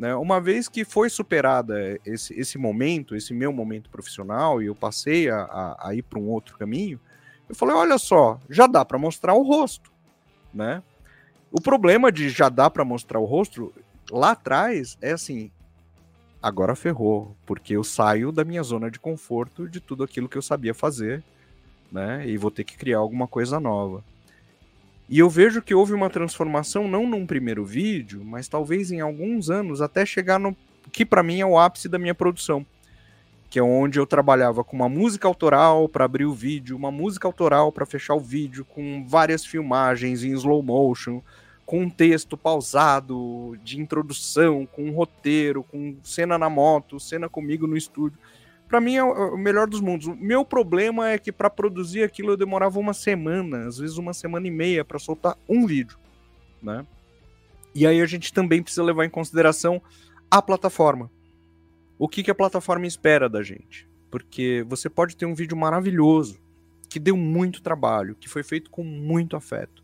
Né? 0.00 0.14
Uma 0.14 0.40
vez 0.40 0.66
que 0.66 0.82
foi 0.82 1.10
superada 1.10 2.00
esse, 2.06 2.32
esse 2.32 2.56
momento, 2.56 3.14
esse 3.14 3.34
meu 3.34 3.52
momento 3.52 3.90
profissional, 3.90 4.62
e 4.62 4.64
eu 4.64 4.74
passei 4.74 5.28
a, 5.28 5.42
a, 5.42 5.88
a 5.88 5.94
ir 5.94 6.00
para 6.00 6.18
um 6.18 6.30
outro 6.30 6.56
caminho, 6.56 6.98
eu 7.46 7.54
falei: 7.54 7.76
olha 7.76 7.98
só, 7.98 8.40
já 8.48 8.66
dá 8.66 8.82
para 8.82 8.96
mostrar 8.96 9.34
o 9.34 9.42
rosto, 9.42 9.92
né? 10.54 10.82
O 11.52 11.60
problema 11.60 12.10
de 12.10 12.30
já 12.30 12.48
dá 12.48 12.70
para 12.70 12.82
mostrar 12.82 13.18
o 13.18 13.26
rosto 13.26 13.74
lá 14.10 14.30
atrás 14.30 14.96
é 15.02 15.12
assim: 15.12 15.50
agora 16.42 16.74
ferrou, 16.74 17.36
porque 17.44 17.76
eu 17.76 17.84
saio 17.84 18.32
da 18.32 18.42
minha 18.42 18.62
zona 18.62 18.90
de 18.90 18.98
conforto 18.98 19.68
de 19.68 19.80
tudo 19.80 20.02
aquilo 20.02 20.30
que 20.30 20.38
eu 20.38 20.42
sabia 20.42 20.72
fazer, 20.72 21.22
né? 21.92 22.26
E 22.26 22.38
vou 22.38 22.50
ter 22.50 22.64
que 22.64 22.78
criar 22.78 23.00
alguma 23.00 23.28
coisa 23.28 23.60
nova. 23.60 24.02
E 25.10 25.18
eu 25.18 25.28
vejo 25.28 25.60
que 25.60 25.74
houve 25.74 25.92
uma 25.92 26.08
transformação 26.08 26.86
não 26.86 27.04
num 27.04 27.26
primeiro 27.26 27.64
vídeo, 27.64 28.22
mas 28.24 28.46
talvez 28.46 28.92
em 28.92 29.00
alguns 29.00 29.50
anos 29.50 29.82
até 29.82 30.06
chegar 30.06 30.38
no 30.38 30.56
que 30.92 31.04
para 31.04 31.20
mim 31.20 31.40
é 31.40 31.44
o 31.44 31.58
ápice 31.58 31.88
da 31.88 31.98
minha 31.98 32.14
produção, 32.14 32.64
que 33.50 33.58
é 33.58 33.62
onde 33.62 33.98
eu 33.98 34.06
trabalhava 34.06 34.62
com 34.62 34.76
uma 34.76 34.88
música 34.88 35.26
autoral 35.26 35.88
para 35.88 36.04
abrir 36.04 36.26
o 36.26 36.32
vídeo, 36.32 36.76
uma 36.76 36.92
música 36.92 37.26
autoral 37.26 37.72
para 37.72 37.84
fechar 37.84 38.14
o 38.14 38.20
vídeo, 38.20 38.64
com 38.64 39.04
várias 39.04 39.44
filmagens 39.44 40.22
em 40.22 40.30
slow 40.30 40.62
motion, 40.62 41.20
com 41.66 41.80
um 41.80 41.90
texto 41.90 42.36
pausado, 42.36 43.58
de 43.64 43.80
introdução, 43.80 44.64
com 44.64 44.84
um 44.84 44.92
roteiro, 44.92 45.64
com 45.64 45.96
cena 46.04 46.38
na 46.38 46.48
moto, 46.48 47.00
cena 47.00 47.28
comigo 47.28 47.66
no 47.66 47.76
estúdio. 47.76 48.18
Para 48.70 48.80
mim 48.80 48.94
é 48.94 49.04
o 49.04 49.36
melhor 49.36 49.66
dos 49.66 49.80
mundos. 49.80 50.06
O 50.06 50.14
meu 50.14 50.44
problema 50.44 51.10
é 51.10 51.18
que 51.18 51.30
para 51.30 51.50
produzir 51.50 52.02
aquilo 52.02 52.30
eu 52.30 52.36
demorava 52.36 52.78
uma 52.78 52.94
semana, 52.94 53.66
às 53.66 53.78
vezes 53.78 53.98
uma 53.98 54.14
semana 54.14 54.46
e 54.46 54.50
meia 54.50 54.84
para 54.84 54.98
soltar 54.98 55.36
um 55.46 55.66
vídeo, 55.66 55.98
né? 56.62 56.86
E 57.74 57.86
aí 57.86 58.00
a 58.00 58.06
gente 58.06 58.32
também 58.32 58.62
precisa 58.62 58.82
levar 58.82 59.04
em 59.04 59.10
consideração 59.10 59.82
a 60.30 60.40
plataforma. 60.40 61.10
O 61.98 62.08
que, 62.08 62.22
que 62.22 62.30
a 62.30 62.34
plataforma 62.34 62.86
espera 62.86 63.28
da 63.28 63.42
gente? 63.42 63.88
Porque 64.10 64.64
você 64.68 64.88
pode 64.88 65.16
ter 65.16 65.26
um 65.26 65.34
vídeo 65.34 65.56
maravilhoso, 65.56 66.40
que 66.88 66.98
deu 66.98 67.16
muito 67.16 67.60
trabalho, 67.60 68.14
que 68.14 68.28
foi 68.28 68.42
feito 68.42 68.70
com 68.70 68.82
muito 68.82 69.36
afeto 69.36 69.82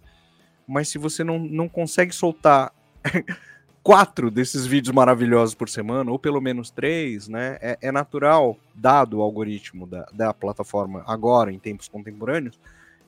mas 0.66 0.88
se 0.88 0.98
você 0.98 1.22
não, 1.22 1.38
não 1.38 1.68
consegue 1.68 2.12
soltar 2.12 2.72
quatro 3.86 4.32
desses 4.32 4.66
vídeos 4.66 4.92
maravilhosos 4.92 5.54
por 5.54 5.68
semana, 5.68 6.10
ou 6.10 6.18
pelo 6.18 6.40
menos 6.40 6.70
três, 6.70 7.28
né? 7.28 7.56
É, 7.60 7.78
é, 7.82 7.92
natural, 7.92 8.58
dado 8.74 9.18
o 9.18 9.22
algoritmo 9.22 9.86
da, 9.86 10.08
da 10.12 10.34
plataforma 10.34 11.04
agora, 11.06 11.52
em 11.52 11.58
tempos 11.60 11.86
contemporâneos, 11.86 12.58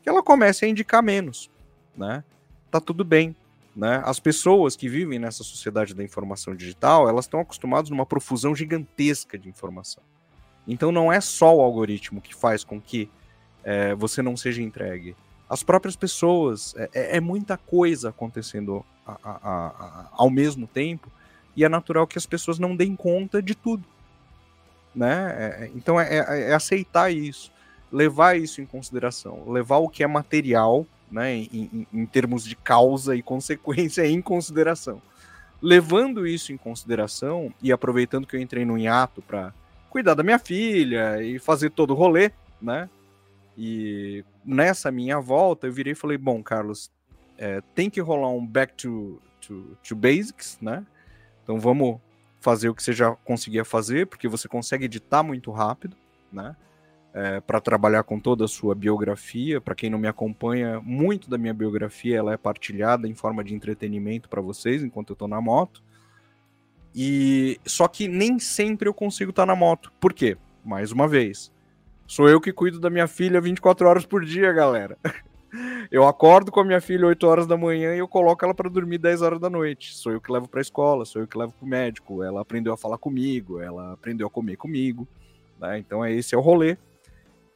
que 0.01 0.09
ela 0.09 0.23
comece 0.23 0.65
a 0.65 0.69
indicar 0.69 1.03
menos, 1.03 1.51
né? 1.97 2.23
Tá 2.71 2.81
tudo 2.81 3.03
bem. 3.03 3.35
Né? 3.75 4.01
As 4.05 4.21
pessoas 4.21 4.77
que 4.77 4.89
vivem 4.89 5.19
nessa 5.19 5.43
sociedade 5.43 5.95
da 5.95 6.05
informação 6.05 6.55
digital, 6.55 7.09
elas 7.09 7.25
estão 7.25 7.41
acostumadas 7.41 7.91
numa 7.91 8.07
profusão 8.07 8.55
gigantesca 8.55 9.37
de 9.37 9.49
informação. 9.49 10.05
Então 10.65 10.93
não 10.93 11.13
é 11.13 11.21
só 11.21 11.57
o 11.57 11.61
algoritmo 11.61 12.21
que 12.21 12.33
faz 12.33 12.63
com 12.63 12.81
que 12.81 13.11
é, 13.65 13.97
você 13.97 14.23
não 14.23 14.37
seja 14.37 14.63
entregue 14.63 15.17
as 15.49 15.65
próprias 15.65 15.97
pessoas. 15.97 16.73
É, 16.77 16.91
é, 16.95 17.17
é 17.17 17.21
muita 17.21 17.57
coisa 17.57 18.11
acontecendo 18.11 18.85
a, 19.23 19.31
a, 19.43 20.09
ao 20.13 20.31
mesmo 20.31 20.67
tempo 20.67 21.11
e 21.57 21.65
é 21.65 21.69
natural 21.69 22.07
que 22.07 22.19
as 22.19 22.27
pessoas 22.27 22.59
não 22.59 22.77
deem 22.77 22.95
conta 22.95 23.43
de 23.43 23.55
tudo. 23.55 23.85
Né? 24.95 25.35
É, 25.37 25.65
é 25.65 25.71
então 25.75 26.01
é, 26.01 26.19
é, 26.19 26.51
é, 26.51 26.55
aceitar 26.55 27.13
isso, 27.13 27.51
levar 27.91 28.39
isso 28.39 28.61
em 28.61 28.67
consideração, 28.67 29.51
levar 29.51 29.79
o 29.79 29.89
que 29.89 30.03
é 30.03 30.07
material, 30.07 30.87
né, 31.11 31.35
em, 31.35 31.49
em, 31.53 31.87
em 31.93 32.07
termos 32.07 32.45
de 32.45 32.55
causa 32.55 33.17
e 33.17 33.23
consequência, 33.23 34.07
em 34.07 34.21
consideração. 34.21 35.01
Levando 35.61 36.27
isso 36.27 36.53
em 36.53 36.57
consideração 36.57 37.53
e 37.63 37.73
aproveitando 37.73 38.27
que 38.27 38.37
eu 38.37 38.41
entrei 38.41 38.65
no 38.65 38.79
hiato 38.79 39.21
para 39.21 39.53
cuidar 39.91 40.15
da 40.15 40.23
minha 40.23 40.39
filha 40.39 41.21
e 41.23 41.39
fazer 41.39 41.71
todo 41.71 41.91
o 41.91 41.97
rolê, 41.97 42.31
né? 42.63 42.89
E 43.57 44.25
nessa 44.45 44.93
minha 44.93 45.19
volta, 45.19 45.67
eu 45.67 45.73
virei 45.73 45.93
e 45.93 45.97
falei: 45.97 46.17
bom, 46.17 46.41
Carlos, 46.43 46.93
é, 47.39 47.63
tem 47.75 47.89
que 47.89 48.01
rolar 48.01 48.31
um 48.31 48.47
back 48.47 48.75
to, 48.75 49.23
to, 49.41 49.77
to 49.83 49.97
basics, 49.97 50.59
né? 50.61 50.85
Então 51.43 51.59
vamos 51.59 52.01
fazer 52.41 52.69
o 52.69 52.75
que 52.75 52.83
você 52.83 52.93
já 52.93 53.15
conseguia 53.25 53.65
fazer, 53.65 54.07
porque 54.07 54.29
você 54.29 54.49
consegue 54.49 54.85
editar 54.85 55.23
muito 55.23 55.51
rápido, 55.51 55.97
né? 56.33 56.57
É, 57.15 57.41
para 57.41 57.61
trabalhar 57.61 58.03
com 58.03 58.21
toda 58.21 58.45
a 58.45 58.49
sua 58.49 58.75
biografia. 58.75 59.61
Para 59.61 59.75
quem 59.75 59.89
não 59.89 59.99
me 59.99 60.07
acompanha, 60.07 60.81
muito 60.81 61.31
da 61.31 61.39
minha 61.39 61.55
biografia 61.55 62.19
ela 62.19 62.33
é 62.33 62.37
partilhada 62.37 63.09
em 63.09 63.15
forma 63.15 63.43
de 63.43 63.55
entretenimento 63.55 64.29
para 64.29 64.43
vocês 64.43 64.83
enquanto 64.83 65.11
eu 65.11 65.15
estou 65.15 65.27
na 65.27 65.41
moto. 65.41 65.83
E 66.95 67.59
só 67.65 67.89
que 67.89 68.09
nem 68.09 68.39
sempre 68.39 68.89
eu 68.89 68.95
consigo 68.95 69.31
estar 69.31 69.43
tá 69.43 69.47
na 69.47 69.57
moto. 69.57 69.93
Por 69.99 70.13
quê? 70.13 70.37
Mais 70.65 70.93
uma 70.93 71.09
vez, 71.09 71.51
Sou 72.09 72.27
eu 72.27 72.41
que 72.41 72.55
cuido 72.55 72.81
da 72.81 72.89
minha 72.89 73.07
filha 73.07 73.39
24 73.39 73.87
horas 73.87 74.07
por 74.07 74.25
dia, 74.25 74.51
galera. 74.51 74.97
Eu 75.91 76.07
acordo 76.07 76.53
com 76.53 76.61
a 76.61 76.65
minha 76.65 76.81
filha 76.81 77.07
8 77.07 77.27
horas 77.27 77.47
da 77.47 77.57
manhã 77.57 77.95
e 77.95 77.99
eu 77.99 78.09
coloco 78.09 78.45
ela 78.45 78.55
para 78.55 78.69
dormir 78.69 78.99
10 78.99 79.23
horas 79.23 79.41
da 79.41 79.49
noite. 79.49 79.95
Sou 79.95 80.13
eu 80.13 80.21
que 80.21 80.31
levo 80.31 80.49
para 80.49 80.61
a 80.61 80.63
escola, 80.63 81.05
sou 81.05 81.23
eu 81.23 81.29
que 81.29 81.39
levo 81.39 81.53
para 81.53 81.65
o 81.65 81.69
médico. 81.69 82.23
Ela 82.23 82.41
aprendeu 82.41 82.73
a 82.73 82.77
falar 82.77 82.99
comigo, 82.99 83.61
ela 83.61 83.93
aprendeu 83.93 84.27
a 84.27 84.31
comer 84.31 84.57
comigo. 84.57 85.09
Né? 85.59 85.79
Então 85.79 86.05
é 86.05 86.13
esse 86.13 86.35
é 86.35 86.39
o 86.39 86.43
rolê. 86.43 86.77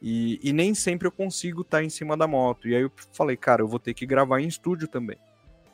E, 0.01 0.39
e 0.43 0.51
nem 0.51 0.75
sempre 0.75 1.07
eu 1.07 1.11
consigo 1.11 1.61
estar 1.61 1.77
tá 1.77 1.83
em 1.83 1.89
cima 1.89 2.17
da 2.17 2.27
moto. 2.27 2.67
E 2.67 2.75
aí 2.75 2.81
eu 2.81 2.91
falei, 3.13 3.37
cara, 3.37 3.61
eu 3.61 3.67
vou 3.67 3.79
ter 3.79 3.93
que 3.93 4.05
gravar 4.05 4.41
em 4.41 4.47
estúdio 4.47 4.87
também. 4.87 5.17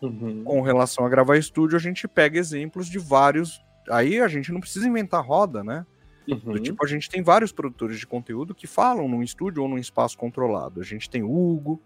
Uhum. 0.01 0.43
Com 0.43 0.61
relação 0.61 1.05
a 1.05 1.09
gravar 1.09 1.35
em 1.35 1.39
estúdio, 1.39 1.75
a 1.75 1.81
gente 1.81 2.07
pega 2.07 2.37
exemplos 2.37 2.87
de 2.87 2.99
vários. 2.99 3.59
Aí 3.89 4.19
a 4.19 4.27
gente 4.27 4.51
não 4.51 4.59
precisa 4.59 4.87
inventar 4.87 5.25
roda, 5.25 5.63
né? 5.63 5.85
Uhum. 6.27 6.53
Do 6.53 6.59
tipo, 6.59 6.85
a 6.85 6.87
gente 6.87 7.09
tem 7.09 7.23
vários 7.23 7.51
produtores 7.51 7.99
de 7.99 8.05
conteúdo 8.05 8.53
que 8.53 8.67
falam 8.67 9.07
num 9.07 9.23
estúdio 9.23 9.63
ou 9.63 9.69
num 9.69 9.79
espaço 9.79 10.17
controlado. 10.17 10.79
A 10.79 10.83
gente 10.83 11.09
tem 11.09 11.23
o 11.23 11.31
Hugo, 11.31 11.81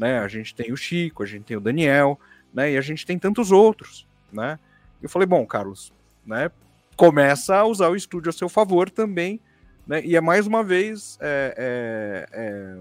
né? 0.00 0.18
A 0.18 0.26
gente 0.28 0.54
tem 0.54 0.72
o 0.72 0.76
Chico, 0.76 1.22
a 1.22 1.26
gente 1.26 1.44
tem 1.44 1.56
o 1.58 1.60
Daniel, 1.60 2.18
né? 2.54 2.72
E 2.72 2.78
a 2.78 2.80
gente 2.80 3.04
tem 3.04 3.18
tantos 3.18 3.52
outros, 3.52 4.06
né? 4.32 4.58
Eu 5.02 5.10
falei, 5.10 5.26
bom, 5.26 5.44
Carlos, 5.44 5.92
né? 6.26 6.50
Começa 6.96 7.54
a 7.54 7.66
usar 7.66 7.90
o 7.90 7.96
estúdio 7.96 8.30
a 8.30 8.32
seu 8.32 8.48
favor 8.48 8.88
também, 8.88 9.38
né? 9.86 10.02
E 10.02 10.16
é 10.16 10.20
mais 10.20 10.46
uma 10.46 10.64
vez 10.64 11.18
é, 11.20 11.54
é, 11.54 12.28
é, 12.32 12.80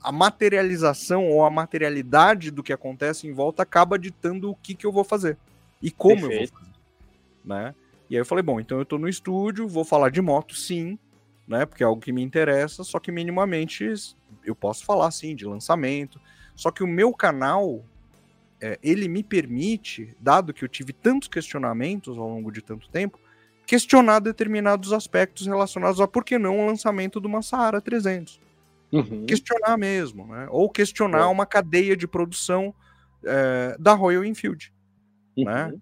a 0.00 0.12
materialização 0.12 1.26
ou 1.28 1.44
a 1.44 1.50
materialidade 1.50 2.52
do 2.52 2.62
que 2.62 2.72
acontece 2.72 3.26
em 3.26 3.32
volta 3.32 3.64
acaba 3.64 3.98
ditando 3.98 4.52
o 4.52 4.54
que, 4.54 4.72
que 4.72 4.86
eu 4.86 4.92
vou 4.92 5.02
fazer 5.02 5.36
e 5.82 5.90
como 5.90 6.28
Perfeito. 6.28 6.54
eu 6.54 6.60
vou 6.60 6.60
fazer, 6.60 6.78
né? 7.44 7.74
E 8.08 8.14
aí 8.14 8.20
eu 8.20 8.26
falei, 8.26 8.42
bom, 8.42 8.60
então 8.60 8.78
eu 8.78 8.84
tô 8.84 8.98
no 8.98 9.08
estúdio, 9.08 9.66
vou 9.66 9.84
falar 9.84 10.10
de 10.10 10.22
moto 10.22 10.54
sim, 10.54 10.96
né? 11.46 11.66
Porque 11.66 11.82
é 11.82 11.86
algo 11.86 12.00
que 12.00 12.12
me 12.12 12.22
interessa, 12.22 12.84
só 12.84 12.98
que 12.98 13.12
minimamente 13.12 13.92
eu 14.44 14.54
posso 14.54 14.84
falar 14.84 15.10
sim 15.10 15.34
de 15.34 15.44
lançamento. 15.44 16.20
Só 16.54 16.70
que 16.70 16.82
o 16.82 16.86
meu 16.86 17.12
canal, 17.12 17.84
é, 18.60 18.78
ele 18.82 19.08
me 19.08 19.22
permite, 19.22 20.16
dado 20.20 20.54
que 20.54 20.64
eu 20.64 20.68
tive 20.68 20.92
tantos 20.92 21.28
questionamentos 21.28 22.16
ao 22.16 22.28
longo 22.28 22.50
de 22.50 22.62
tanto 22.62 22.88
tempo, 22.88 23.18
questionar 23.66 24.20
determinados 24.20 24.92
aspectos 24.92 25.46
relacionados 25.46 26.00
a 26.00 26.06
por 26.06 26.24
que 26.24 26.38
não 26.38 26.60
o 26.60 26.66
lançamento 26.66 27.20
de 27.20 27.26
uma 27.26 27.42
Saara 27.42 27.80
300. 27.80 28.40
Uhum. 28.92 29.26
Questionar 29.26 29.76
mesmo, 29.76 30.26
né? 30.26 30.46
Ou 30.50 30.70
questionar 30.70 31.22
é. 31.22 31.26
uma 31.26 31.46
cadeia 31.46 31.96
de 31.96 32.06
produção 32.06 32.74
é, 33.24 33.76
da 33.78 33.94
Royal 33.94 34.24
Enfield, 34.24 34.72
né? 35.36 35.64
uhum. 35.64 35.72
né? 35.72 35.78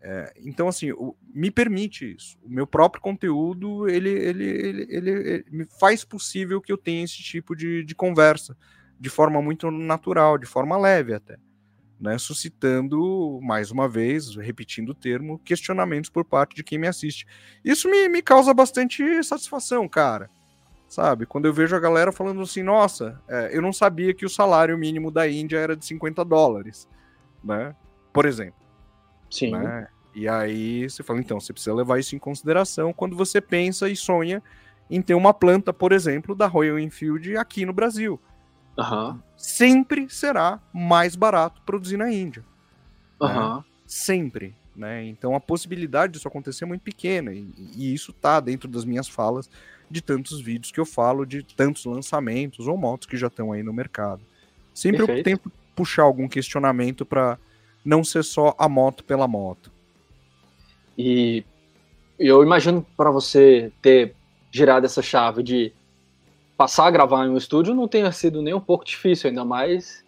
É, 0.00 0.32
então, 0.44 0.68
assim, 0.68 0.92
o, 0.92 1.16
me 1.34 1.50
permite 1.50 2.14
isso. 2.14 2.38
O 2.42 2.48
meu 2.48 2.66
próprio 2.66 3.02
conteúdo, 3.02 3.88
ele, 3.88 4.10
ele, 4.10 4.44
ele, 4.44 4.86
ele, 4.88 5.10
ele 5.10 5.44
me 5.50 5.66
faz 5.80 6.04
possível 6.04 6.60
que 6.60 6.72
eu 6.72 6.78
tenha 6.78 7.04
esse 7.04 7.22
tipo 7.22 7.56
de, 7.56 7.82
de 7.84 7.94
conversa 7.94 8.56
de 8.98 9.10
forma 9.10 9.40
muito 9.42 9.70
natural, 9.70 10.38
de 10.38 10.46
forma 10.46 10.76
leve 10.76 11.14
até. 11.14 11.36
Né, 11.98 12.18
suscitando, 12.18 13.40
mais 13.42 13.70
uma 13.70 13.88
vez, 13.88 14.36
repetindo 14.36 14.90
o 14.90 14.94
termo, 14.94 15.38
questionamentos 15.38 16.10
por 16.10 16.26
parte 16.26 16.54
de 16.54 16.62
quem 16.62 16.78
me 16.78 16.86
assiste. 16.86 17.26
Isso 17.64 17.90
me, 17.90 18.06
me 18.06 18.20
causa 18.20 18.52
bastante 18.52 19.02
satisfação, 19.24 19.88
cara. 19.88 20.28
Sabe? 20.86 21.24
Quando 21.24 21.46
eu 21.46 21.54
vejo 21.54 21.74
a 21.74 21.80
galera 21.80 22.12
falando 22.12 22.42
assim, 22.42 22.62
nossa, 22.62 23.18
é, 23.26 23.48
eu 23.50 23.62
não 23.62 23.72
sabia 23.72 24.12
que 24.12 24.26
o 24.26 24.30
salário 24.30 24.76
mínimo 24.76 25.10
da 25.10 25.26
Índia 25.26 25.56
era 25.56 25.74
de 25.74 25.86
50 25.86 26.22
dólares, 26.22 26.86
né? 27.42 27.74
Por 28.12 28.26
exemplo. 28.26 28.65
Sim. 29.36 29.50
Né? 29.50 29.88
E 30.14 30.26
aí 30.26 30.88
você 30.88 31.02
fala, 31.02 31.20
então, 31.20 31.38
você 31.38 31.52
precisa 31.52 31.74
levar 31.74 31.98
isso 31.98 32.16
em 32.16 32.18
consideração 32.18 32.92
quando 32.92 33.14
você 33.14 33.40
pensa 33.40 33.88
e 33.88 33.94
sonha 33.94 34.42
em 34.90 35.02
ter 35.02 35.14
uma 35.14 35.34
planta, 35.34 35.72
por 35.72 35.92
exemplo, 35.92 36.34
da 36.34 36.46
Royal 36.46 36.78
Enfield 36.78 37.36
aqui 37.36 37.66
no 37.66 37.72
Brasil. 37.72 38.18
Uhum. 38.78 39.20
Sempre 39.36 40.08
será 40.08 40.60
mais 40.72 41.16
barato 41.16 41.60
produzir 41.66 41.96
na 41.96 42.10
Índia. 42.10 42.44
Uhum. 43.20 43.56
Né? 43.56 43.64
Sempre. 43.86 44.54
Né? 44.74 45.04
Então 45.04 45.34
a 45.34 45.40
possibilidade 45.40 46.14
disso 46.14 46.28
acontecer 46.28 46.64
é 46.64 46.66
muito 46.66 46.82
pequena. 46.82 47.32
E, 47.32 47.48
e 47.74 47.94
isso 47.94 48.12
tá 48.12 48.40
dentro 48.40 48.68
das 48.68 48.84
minhas 48.84 49.08
falas 49.08 49.50
de 49.90 50.02
tantos 50.02 50.40
vídeos 50.40 50.72
que 50.72 50.80
eu 50.80 50.86
falo, 50.86 51.24
de 51.24 51.42
tantos 51.42 51.84
lançamentos 51.84 52.66
ou 52.66 52.76
motos 52.76 53.06
que 53.06 53.16
já 53.16 53.26
estão 53.26 53.52
aí 53.52 53.62
no 53.62 53.72
mercado. 53.72 54.22
Sempre 54.74 54.98
Perfeito. 54.98 55.18
eu 55.18 55.24
tento 55.24 55.52
puxar 55.74 56.02
algum 56.02 56.28
questionamento 56.28 57.04
para 57.04 57.38
não 57.86 58.02
ser 58.02 58.24
só 58.24 58.54
a 58.58 58.68
moto 58.68 59.04
pela 59.04 59.28
moto. 59.28 59.70
E 60.98 61.44
eu 62.18 62.42
imagino 62.42 62.84
para 62.96 63.10
você 63.10 63.72
ter 63.80 64.14
girado 64.50 64.84
essa 64.84 65.00
chave 65.00 65.42
de 65.42 65.72
passar 66.56 66.86
a 66.86 66.90
gravar 66.90 67.24
em 67.26 67.30
um 67.30 67.36
estúdio 67.36 67.74
não 67.74 67.86
tenha 67.86 68.10
sido 68.10 68.42
nem 68.42 68.54
um 68.54 68.60
pouco 68.60 68.84
difícil, 68.84 69.28
ainda 69.28 69.44
mais 69.44 70.04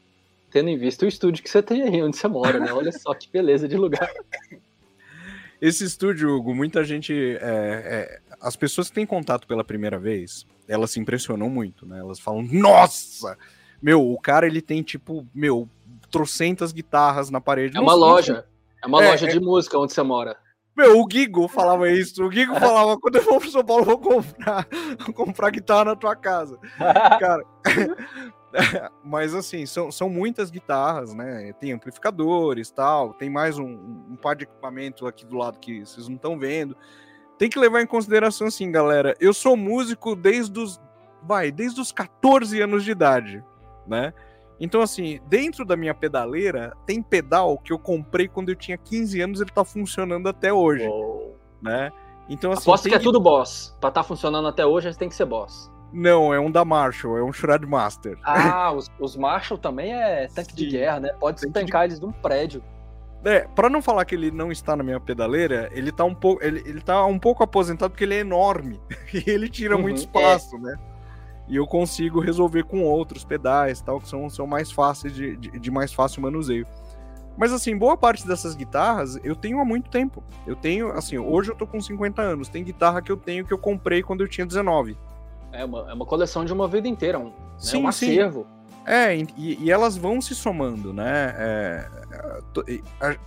tendo 0.51 0.71
em 0.71 0.79
vista 0.79 1.05
o 1.05 1.09
estúdio 1.09 1.43
que 1.43 1.51
você 1.51 1.63
tem 1.63 1.83
aí 1.83 2.03
onde 2.03 2.17
você 2.17 2.27
mora, 2.27 2.59
né? 2.59 2.73
Olha 2.73 2.91
só 2.91 3.15
que 3.15 3.31
beleza 3.31 3.69
de 3.69 3.77
lugar. 3.77 4.11
Esse 5.61 5.85
estúdio, 5.85 6.31
Hugo, 6.37 6.55
muita 6.55 6.85
gente. 6.85 7.13
É, 7.13 7.39
é, 7.43 8.21
as 8.41 8.57
pessoas 8.57 8.89
que 8.89 8.95
têm 8.95 9.05
contato 9.05 9.47
pela 9.47 9.65
primeira 9.65 9.99
vez, 9.99 10.47
elas 10.67 10.93
se 10.93 11.01
impressionam 11.01 11.51
muito, 11.51 11.85
né? 11.85 11.99
Elas 11.99 12.19
falam, 12.19 12.43
nossa! 12.43 13.37
Meu, 13.83 14.11
o 14.11 14.19
cara 14.19 14.47
ele 14.47 14.63
tem 14.63 14.83
tipo, 14.83 15.27
meu, 15.35 15.69
trocentas 16.11 16.73
guitarras 16.73 17.31
na 17.31 17.41
parede. 17.41 17.77
É 17.77 17.81
uma 17.81 17.95
loja. 17.95 18.47
É 18.83 18.87
uma 18.87 19.03
é, 19.03 19.11
loja 19.11 19.27
de 19.27 19.37
é 19.37 19.41
música 19.41 19.79
onde 19.79 19.93
você 19.93 20.03
mora. 20.03 20.37
Meu, 20.77 21.03
o 21.03 21.09
Gigo 21.11 21.49
falava 21.49 21.91
isso. 21.91 22.25
O 22.25 22.31
Gigo 22.31 22.55
falava: 22.55 22.97
quando 22.99 23.17
eu 23.17 23.23
for 23.23 23.41
pro 23.41 23.51
São 23.51 23.65
Paulo, 23.65 23.85
vou 23.85 23.99
comprar, 23.99 24.67
vou 25.05 25.13
comprar 25.13 25.51
guitarra 25.51 25.87
na 25.87 25.97
tua 25.97 26.15
casa. 26.15 26.57
Cara. 27.19 27.45
Mas 29.05 29.35
assim, 29.35 29.67
são, 29.67 29.91
são 29.91 30.09
muitas 30.09 30.51
guitarras, 30.51 31.13
né? 31.13 31.53
Tem 31.61 31.73
amplificadores 31.73 32.71
tal, 32.71 33.13
tem 33.13 33.29
mais 33.29 33.59
um, 33.59 33.67
um 34.11 34.17
par 34.17 34.37
de 34.37 34.45
equipamento 34.45 35.07
aqui 35.07 35.27
do 35.27 35.37
lado 35.37 35.59
que 35.59 35.85
vocês 35.85 36.07
não 36.09 36.17
estão 36.17 36.39
vendo. 36.39 36.77
Tem 37.37 37.51
que 37.51 37.59
levar 37.59 37.83
em 37.83 37.87
consideração 37.87 38.47
assim, 38.47 38.71
galera. 38.71 39.17
Eu 39.21 39.35
sou 39.35 39.57
músico 39.57 40.15
desde 40.15 40.59
os. 40.59 40.81
Vai, 41.23 41.51
desde 41.51 41.81
os 41.81 41.91
14 41.91 42.61
anos 42.61 42.85
de 42.85 42.93
idade, 42.93 43.45
né? 43.87 44.15
Então, 44.61 44.81
assim, 44.81 45.21
dentro 45.29 45.65
da 45.65 45.77
minha 45.77 45.95
pedaleira, 45.95 46.77
tem 46.85 47.03
pedal 47.03 47.59
que 47.59 47.73
eu 47.73 47.79
comprei 47.79 48.27
quando 48.27 48.49
eu 48.49 48.57
tinha 48.57 48.77
15 48.77 49.21
anos 49.21 49.41
e 49.41 49.45
ele 49.45 49.51
tá 49.51 49.65
funcionando 49.65 50.29
até 50.29 50.53
hoje. 50.53 50.87
Uou. 50.87 51.37
Né? 51.63 51.91
Então, 52.29 52.53
assim. 52.53 52.63
Aposto 52.63 52.89
que 52.89 52.95
é 52.95 52.99
tudo 52.99 53.21
boss. 53.21 53.77
Pra 53.81 53.91
tá 53.91 54.03
funcionando 54.03 54.49
até 54.49 54.67
hoje, 54.67 54.97
tem 54.97 55.09
que 55.09 55.15
ser 55.15 55.25
boss. 55.25 55.71
Não, 55.93 56.35
é 56.35 56.41
um 56.41 56.51
da 56.51 56.65
Marshall, 56.65 57.17
é 57.17 57.23
um 57.23 57.33
Shred 57.33 57.65
Master. 57.67 58.19
Ah, 58.23 58.73
os, 58.77 58.91
os 59.01 59.17
Marshall 59.17 59.59
também 59.59 59.93
é 59.93 60.29
tanque 60.29 60.51
Sim, 60.51 60.57
de 60.57 60.67
guerra, 60.67 61.01
né? 61.01 61.13
Pode 61.19 61.41
se 61.41 61.51
tancar 61.51 61.83
de... 61.83 61.93
eles 61.93 62.01
de 62.01 62.07
um 62.07 62.13
prédio. 62.13 62.63
É, 63.25 63.41
pra 63.49 63.69
não 63.69 63.83
falar 63.83 64.05
que 64.05 64.15
ele 64.15 64.31
não 64.31 64.53
está 64.53 64.77
na 64.77 64.85
minha 64.85 65.01
pedaleira, 65.01 65.69
ele 65.73 65.91
tá 65.91 66.05
um 66.05 66.15
pouco, 66.15 66.45
ele, 66.45 66.63
ele 66.65 66.81
tá 66.81 67.05
um 67.05 67.19
pouco 67.19 67.43
aposentado 67.43 67.91
porque 67.91 68.05
ele 68.05 68.15
é 68.15 68.21
enorme. 68.21 68.81
e 69.13 69.29
ele 69.29 69.49
tira 69.49 69.77
uhum, 69.77 69.83
muito 69.83 69.99
espaço, 69.99 70.55
é. 70.57 70.61
né? 70.61 70.77
E 71.49 71.57
eu 71.57 71.67
consigo 71.67 72.21
resolver 72.21 72.65
com 72.65 72.83
outros 72.83 73.25
pedais 73.25 73.81
tal, 73.81 74.01
que 74.01 74.09
são, 74.09 74.29
são 74.29 74.47
mais 74.47 74.71
fáceis 74.71 75.15
de, 75.15 75.37
de, 75.37 75.59
de, 75.59 75.71
mais 75.71 75.93
fácil 75.93 76.21
manuseio. 76.21 76.67
Mas 77.37 77.53
assim, 77.53 77.77
boa 77.77 77.97
parte 77.97 78.27
dessas 78.27 78.55
guitarras 78.55 79.19
eu 79.23 79.35
tenho 79.35 79.61
há 79.61 79.65
muito 79.65 79.89
tempo. 79.89 80.23
Eu 80.47 80.57
tenho, 80.57 80.91
assim, 80.91 81.17
hoje 81.19 81.51
eu 81.51 81.55
tô 81.55 81.67
com 81.67 81.81
50 81.81 82.21
anos. 82.21 82.49
Tem 82.49 82.65
guitarra 82.65 83.01
que 83.01 83.11
eu 83.11 83.17
tenho 83.17 83.47
que 83.47 83.53
eu 83.53 83.59
comprei 83.59 84.03
quando 84.03 84.21
eu 84.21 84.29
tinha 84.29 84.47
19. 84.47 84.97
É 85.53 85.65
uma, 85.65 85.91
é 85.91 85.95
uma 85.95 86.05
coleção 86.05 86.45
de 86.45 86.53
uma 86.53 86.69
vida 86.69 86.89
inteira, 86.89 87.19
um, 87.19 87.33
sim, 87.57 87.79
né, 87.79 87.85
um 87.85 87.89
acervo. 87.89 88.43
Sim. 88.43 88.59
É, 88.85 89.15
e, 89.15 89.65
e, 89.65 89.71
elas 89.71 89.99
vão 89.99 90.19
se 90.19 90.35
somando, 90.35 90.95
né? 90.95 91.35
É, 91.37 91.89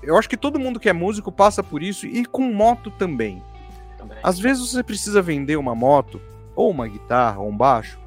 eu 0.02 0.18
acho 0.18 0.28
que 0.28 0.36
todo 0.36 0.60
mundo 0.60 0.80
que 0.80 0.90
é 0.90 0.94
músico 0.94 1.32
passa 1.32 1.62
por 1.62 1.84
isso, 1.84 2.08
e 2.08 2.26
com 2.26 2.52
moto 2.52 2.90
também. 2.90 3.44
também. 3.96 4.18
Às 4.24 4.40
vezes 4.40 4.72
você 4.72 4.82
precisa 4.82 5.22
vender 5.22 5.58
uma 5.58 5.76
moto, 5.76 6.20
ou 6.56 6.72
uma 6.72 6.88
guitarra, 6.88 7.40
ou 7.40 7.50
um 7.50 7.56
baixo, 7.56 8.01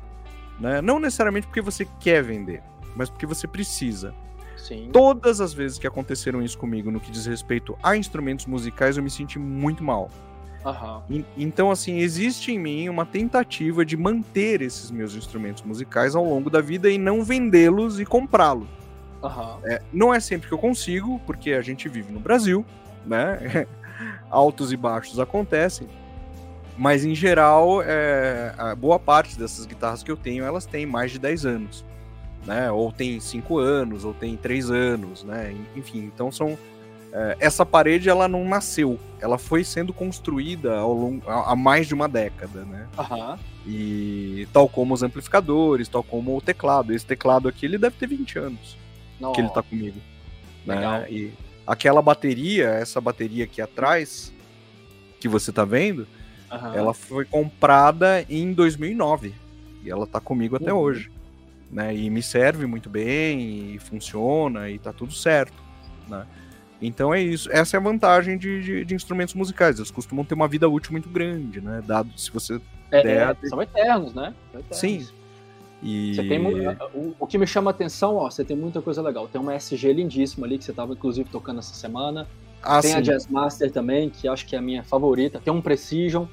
né? 0.58 0.80
Não 0.80 0.98
necessariamente 0.98 1.46
porque 1.46 1.60
você 1.60 1.86
quer 2.00 2.22
vender, 2.22 2.62
mas 2.94 3.08
porque 3.08 3.26
você 3.26 3.46
precisa. 3.46 4.14
Sim. 4.56 4.88
Todas 4.92 5.40
as 5.40 5.52
vezes 5.52 5.78
que 5.78 5.86
aconteceram 5.86 6.42
isso 6.42 6.56
comigo 6.56 6.90
no 6.90 6.98
que 6.98 7.10
diz 7.10 7.26
respeito 7.26 7.76
a 7.82 7.96
instrumentos 7.96 8.46
musicais, 8.46 8.96
eu 8.96 9.02
me 9.02 9.10
senti 9.10 9.38
muito 9.38 9.84
mal. 9.84 10.10
Uhum. 10.64 11.24
Então, 11.36 11.70
assim, 11.70 11.98
existe 11.98 12.52
em 12.52 12.58
mim 12.58 12.88
uma 12.88 13.04
tentativa 13.04 13.84
de 13.84 13.96
manter 13.96 14.62
esses 14.62 14.90
meus 14.90 15.14
instrumentos 15.14 15.62
musicais 15.62 16.16
ao 16.16 16.24
longo 16.24 16.48
da 16.48 16.62
vida 16.62 16.90
e 16.90 16.96
não 16.96 17.22
vendê-los 17.22 18.00
e 18.00 18.06
comprá-los. 18.06 18.68
Uhum. 19.22 19.58
É, 19.64 19.82
não 19.92 20.14
é 20.14 20.20
sempre 20.20 20.48
que 20.48 20.54
eu 20.54 20.58
consigo, 20.58 21.20
porque 21.26 21.52
a 21.52 21.60
gente 21.60 21.88
vive 21.88 22.12
no 22.12 22.20
Brasil, 22.20 22.64
né? 23.04 23.66
Altos 24.30 24.72
e 24.72 24.76
baixos 24.76 25.20
acontecem. 25.20 25.86
Mas 26.76 27.04
em 27.04 27.14
geral, 27.14 27.82
é, 27.82 28.52
a 28.58 28.74
boa 28.74 28.98
parte 28.98 29.38
dessas 29.38 29.64
guitarras 29.64 30.02
que 30.02 30.10
eu 30.10 30.16
tenho, 30.16 30.44
elas 30.44 30.66
têm 30.66 30.86
mais 30.86 31.12
de 31.12 31.18
10 31.18 31.46
anos. 31.46 31.84
Né? 32.44 32.70
Ou 32.70 32.92
tem 32.92 33.20
5 33.20 33.58
anos, 33.58 34.04
ou 34.04 34.12
tem 34.12 34.36
3 34.36 34.70
anos, 34.70 35.24
né? 35.24 35.54
Enfim, 35.74 35.98
então 36.00 36.30
são. 36.30 36.58
É, 37.12 37.36
essa 37.38 37.64
parede 37.64 38.08
ela 38.08 38.26
não 38.26 38.44
nasceu, 38.44 38.98
ela 39.20 39.38
foi 39.38 39.62
sendo 39.62 39.92
construída 39.92 40.76
ao 40.76 40.92
longo, 40.92 41.22
há 41.30 41.54
mais 41.54 41.86
de 41.86 41.94
uma 41.94 42.08
década, 42.08 42.64
né? 42.64 42.88
Uhum. 42.98 43.38
E 43.64 44.48
tal 44.52 44.68
como 44.68 44.92
os 44.92 45.02
amplificadores, 45.02 45.88
tal 45.88 46.02
como 46.02 46.36
o 46.36 46.40
teclado. 46.40 46.92
Esse 46.92 47.06
teclado 47.06 47.48
aqui, 47.48 47.66
ele 47.66 47.78
deve 47.78 47.96
ter 47.96 48.08
20 48.08 48.38
anos 48.40 48.76
que 49.32 49.40
ele 49.40 49.48
tá 49.50 49.62
comigo. 49.62 49.98
Né? 50.66 51.06
E 51.08 51.32
aquela 51.66 52.02
bateria, 52.02 52.68
essa 52.68 53.00
bateria 53.00 53.44
aqui 53.44 53.62
atrás, 53.62 54.32
que 55.20 55.28
você 55.28 55.52
tá 55.52 55.64
vendo, 55.64 56.06
Uhum. 56.50 56.74
Ela 56.74 56.94
foi 56.94 57.24
comprada 57.24 58.24
em 58.28 58.52
2009 58.52 59.34
e 59.82 59.90
ela 59.90 60.06
tá 60.06 60.20
comigo 60.20 60.56
até 60.56 60.72
uhum. 60.72 60.80
hoje. 60.80 61.10
Né? 61.70 61.94
E 61.94 62.08
me 62.08 62.22
serve 62.22 62.66
muito 62.66 62.88
bem, 62.88 63.74
e 63.74 63.78
funciona, 63.78 64.70
e 64.70 64.78
tá 64.78 64.92
tudo 64.92 65.12
certo. 65.12 65.62
Né? 66.08 66.26
Então 66.80 67.12
é 67.12 67.20
isso. 67.20 67.50
Essa 67.50 67.76
é 67.76 67.80
a 67.80 67.82
vantagem 67.82 68.38
de, 68.38 68.62
de, 68.62 68.84
de, 68.84 68.94
instrumentos 68.94 69.34
musicais. 69.34 69.78
Eles 69.78 69.90
costumam 69.90 70.24
ter 70.24 70.34
uma 70.34 70.46
vida 70.46 70.68
útil 70.68 70.92
muito 70.92 71.08
grande, 71.08 71.60
né? 71.60 71.82
Dado 71.84 72.10
se 72.18 72.30
você 72.30 72.60
é, 72.90 73.02
der. 73.02 73.36
É, 73.42 73.48
são 73.48 73.62
eternos, 73.62 74.14
né? 74.14 74.34
São 74.52 74.60
eternos. 74.60 74.78
Sim. 74.78 75.06
E... 75.82 76.14
Você 76.14 76.22
tem, 76.26 76.38
o, 76.94 77.14
o, 77.18 77.26
que 77.26 77.36
me 77.36 77.46
chama 77.46 77.70
a 77.70 77.72
atenção, 77.72 78.16
ó, 78.16 78.30
você 78.30 78.44
tem 78.44 78.56
muita 78.56 78.80
coisa 78.80 79.02
legal. 79.02 79.28
Tem 79.28 79.40
uma 79.40 79.54
SG 79.54 79.92
lindíssima 79.92 80.46
ali 80.46 80.56
que 80.56 80.64
você 80.64 80.70
estava 80.70 80.92
inclusive 80.92 81.28
tocando 81.28 81.58
essa 81.58 81.74
semana. 81.74 82.26
Ah, 82.64 82.80
tem 82.80 82.92
sim. 82.92 82.96
a 82.96 83.00
Jazz 83.00 83.26
Master 83.28 83.70
também, 83.70 84.10
que 84.10 84.26
acho 84.26 84.46
que 84.46 84.56
é 84.56 84.58
a 84.58 84.62
minha 84.62 84.82
favorita. 84.82 85.40
Tem 85.42 85.52
um 85.52 85.60
Precision. 85.60 86.26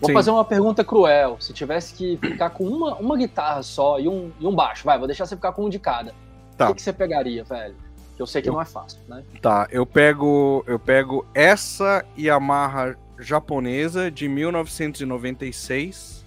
Vou 0.00 0.08
Sim. 0.08 0.14
fazer 0.14 0.30
uma 0.30 0.44
pergunta 0.44 0.84
cruel. 0.84 1.36
Se 1.40 1.52
tivesse 1.52 1.94
que 1.94 2.16
ficar 2.18 2.50
com 2.50 2.64
uma, 2.64 2.96
uma 2.96 3.16
guitarra 3.16 3.62
só 3.62 3.98
e 4.00 4.08
um, 4.08 4.32
e 4.38 4.46
um 4.46 4.54
baixo, 4.54 4.84
vai, 4.84 4.98
vou 4.98 5.06
deixar 5.06 5.24
você 5.24 5.36
ficar 5.36 5.52
com 5.52 5.64
um 5.64 5.68
de 5.68 5.78
cada. 5.78 6.12
Tá. 6.56 6.66
O 6.66 6.68
que, 6.68 6.74
que 6.74 6.82
você 6.82 6.92
pegaria, 6.92 7.44
velho? 7.44 7.74
Que 8.16 8.22
eu 8.22 8.26
sei 8.26 8.42
que 8.42 8.48
eu... 8.48 8.52
não 8.52 8.60
é 8.60 8.64
fácil, 8.64 8.98
né? 9.08 9.22
Tá, 9.40 9.66
eu 9.70 9.86
pego, 9.86 10.64
eu 10.66 10.78
pego 10.78 11.24
essa 11.32 12.04
Yamaha 12.18 12.96
japonesa 13.18 14.10
de 14.10 14.28
1996. 14.28 16.24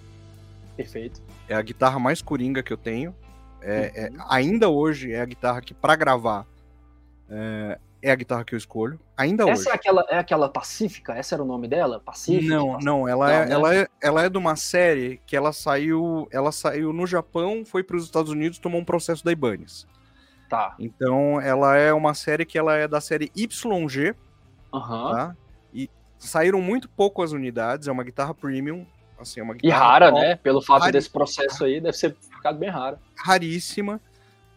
Perfeito. 0.76 1.20
É 1.48 1.54
a 1.54 1.62
guitarra 1.62 1.98
mais 1.98 2.20
coringa 2.20 2.62
que 2.62 2.72
eu 2.72 2.76
tenho. 2.76 3.14
É, 3.60 4.10
uhum. 4.12 4.20
é, 4.20 4.24
ainda 4.28 4.68
hoje 4.68 5.12
é 5.12 5.20
a 5.20 5.24
guitarra 5.24 5.60
que, 5.60 5.74
para 5.74 5.96
gravar, 5.96 6.46
é, 7.28 7.78
é, 8.02 8.10
a 8.10 8.14
guitarra 8.14 8.44
que 8.44 8.54
eu 8.54 8.58
escolho. 8.58 8.98
Ainda 9.16 9.42
essa 9.44 9.52
hoje. 9.52 9.60
Essa 9.62 9.70
é 9.70 9.74
aquela, 9.74 10.06
é 10.08 10.18
aquela 10.18 10.48
Pacífica? 10.48 11.14
Essa 11.14 11.34
era 11.34 11.42
o 11.42 11.46
nome 11.46 11.66
dela? 11.66 12.00
Pacífica? 12.00 12.54
Não, 12.54 12.78
não. 12.78 13.08
Ela, 13.08 13.26
não, 13.26 13.34
é, 13.34 13.46
né? 13.46 13.52
ela, 13.52 13.74
é, 13.74 13.88
ela 14.00 14.24
é 14.24 14.28
de 14.28 14.38
uma 14.38 14.56
série 14.56 15.20
que 15.26 15.36
ela 15.36 15.52
saiu, 15.52 16.28
ela 16.30 16.52
saiu 16.52 16.92
no 16.92 17.06
Japão, 17.06 17.64
foi 17.64 17.82
para 17.82 17.96
os 17.96 18.04
Estados 18.04 18.30
Unidos, 18.30 18.58
tomou 18.58 18.80
um 18.80 18.84
processo 18.84 19.24
da 19.24 19.32
Ibanez. 19.32 19.86
Tá. 20.48 20.74
Então, 20.78 21.40
ela 21.40 21.76
é 21.76 21.92
uma 21.92 22.14
série 22.14 22.46
que 22.46 22.56
ela 22.56 22.74
é 22.74 22.88
da 22.88 23.00
série 23.00 23.30
YG. 23.36 24.14
Uhum. 24.72 24.80
Tá? 24.80 25.36
E 25.74 25.90
saíram 26.18 26.60
muito 26.60 26.88
poucas 26.88 27.32
unidades, 27.32 27.88
é 27.88 27.92
uma 27.92 28.04
guitarra 28.04 28.34
premium. 28.34 28.86
Assim, 29.18 29.40
é 29.40 29.42
uma 29.42 29.54
guitarra 29.54 29.74
e 29.74 29.78
rara, 29.78 30.12
né? 30.12 30.36
Pelo 30.36 30.62
fato 30.62 30.92
desse 30.92 31.10
processo 31.10 31.64
aí, 31.64 31.80
deve 31.80 31.96
ser 31.96 32.16
ficado 32.20 32.56
bem 32.56 32.70
rara. 32.70 33.00
Raríssima. 33.16 34.00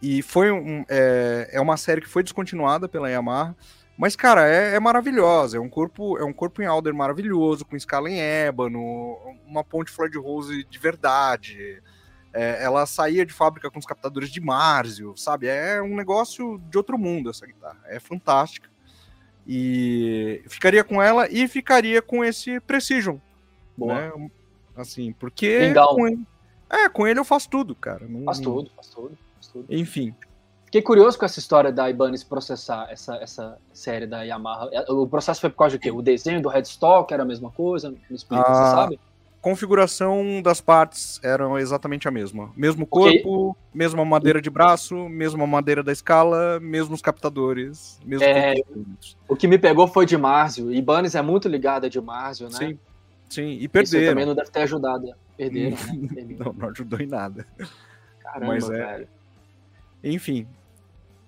E 0.02 0.20
foi 0.20 0.50
um, 0.50 0.84
é, 0.88 1.50
é 1.52 1.60
uma 1.60 1.76
série 1.76 2.00
que 2.00 2.08
foi 2.08 2.24
descontinuada 2.24 2.88
pela 2.88 3.08
Yamaha. 3.08 3.54
Mas, 3.96 4.16
cara, 4.16 4.48
é, 4.48 4.74
é, 4.74 4.80
maravilhosa. 4.80 5.58
É 5.58 5.60
um 5.60 5.68
corpo 5.68 6.18
é 6.18 6.24
um 6.24 6.32
corpo 6.32 6.60
em 6.60 6.66
Alder 6.66 6.92
maravilhoso, 6.92 7.64
com 7.64 7.76
escala 7.76 8.10
em 8.10 8.20
ébano, 8.20 8.80
uma 9.46 9.62
ponte 9.62 9.92
Floyd 9.92 10.18
Rose 10.18 10.64
de 10.64 10.78
verdade. 10.78 11.80
É, 12.34 12.64
ela 12.64 12.84
saía 12.84 13.24
de 13.24 13.32
fábrica 13.32 13.70
com 13.70 13.78
os 13.78 13.86
captadores 13.86 14.30
de 14.30 14.40
Marzio, 14.40 15.14
sabe? 15.16 15.46
É 15.46 15.80
um 15.80 15.94
negócio 15.94 16.60
de 16.68 16.76
outro 16.76 16.98
mundo 16.98 17.30
essa 17.30 17.46
guitarra. 17.46 17.78
É 17.86 18.00
fantástica. 18.00 18.68
E 19.46 20.42
ficaria 20.48 20.82
com 20.82 21.00
ela 21.02 21.28
e 21.30 21.46
ficaria 21.46 22.02
com 22.02 22.24
esse 22.24 22.58
Precision. 22.60 23.18
Boa. 23.76 23.94
Né? 24.16 24.30
Assim, 24.76 25.12
porque. 25.12 25.58
Legal. 25.58 25.94
Com 25.94 26.08
ele, 26.08 26.26
é, 26.70 26.88
com 26.88 27.06
ele 27.06 27.20
eu 27.20 27.24
faço 27.24 27.50
tudo, 27.50 27.74
cara. 27.74 28.06
Não, 28.08 28.24
faz 28.24 28.40
tudo, 28.40 28.70
faz 28.74 28.88
tudo, 28.88 29.18
tudo. 29.52 29.66
Enfim. 29.68 30.14
Fiquei 30.64 30.80
curioso 30.80 31.18
com 31.18 31.24
essa 31.24 31.38
história 31.38 31.70
da 31.70 31.90
Ibanez 31.90 32.24
processar 32.24 32.88
essa, 32.90 33.16
essa 33.16 33.58
série 33.72 34.06
da 34.06 34.22
Yamaha. 34.22 34.70
O 34.88 35.06
processo 35.06 35.40
foi 35.40 35.50
por 35.50 35.56
causa 35.56 35.76
de 35.76 35.82
quê? 35.82 35.90
O 35.90 36.00
desenho 36.00 36.40
do 36.40 36.48
headstock 36.48 37.12
era 37.12 37.22
a 37.22 37.26
mesma 37.26 37.50
coisa? 37.50 37.90
Me 37.90 37.98
explica, 38.10 38.42
ah, 38.42 38.54
você 38.54 38.70
sabe? 38.70 39.00
configuração 39.42 40.40
das 40.40 40.60
partes 40.60 41.20
eram 41.22 41.58
exatamente 41.58 42.06
a 42.06 42.10
mesma. 42.10 42.52
Mesmo 42.56 42.86
corpo, 42.86 43.50
okay. 43.50 43.62
mesma 43.74 44.04
madeira 44.04 44.40
de 44.40 44.48
braço, 44.48 45.08
mesma 45.08 45.46
madeira 45.46 45.82
da 45.82 45.90
escala, 45.90 46.60
mesmos 46.60 47.02
captadores, 47.02 47.98
mesmo 48.06 48.24
é, 48.24 48.54
O 49.28 49.34
que 49.34 49.48
me 49.48 49.58
pegou 49.58 49.88
foi 49.88 50.06
de 50.06 50.16
Marzio. 50.16 50.72
Ibanez 50.72 51.16
é 51.16 51.20
muito 51.20 51.48
ligada 51.48 51.90
de 51.90 52.00
Marzio, 52.00 52.48
né? 52.48 52.56
Sim, 52.56 52.78
sim. 53.28 53.58
E 53.60 53.66
perderam. 53.66 54.02
Isso 54.04 54.10
também 54.10 54.26
não 54.26 54.34
deve 54.34 54.50
ter 54.50 54.60
ajudado. 54.60 55.12
Perderam, 55.36 55.76
né? 55.76 56.36
não, 56.38 56.52
não 56.52 56.68
ajudou 56.70 57.00
em 57.00 57.06
nada. 57.06 57.44
Caramba, 58.20 58.54
Mas 58.54 58.70
é... 58.70 58.76
velho. 58.76 59.08
Enfim, 60.02 60.46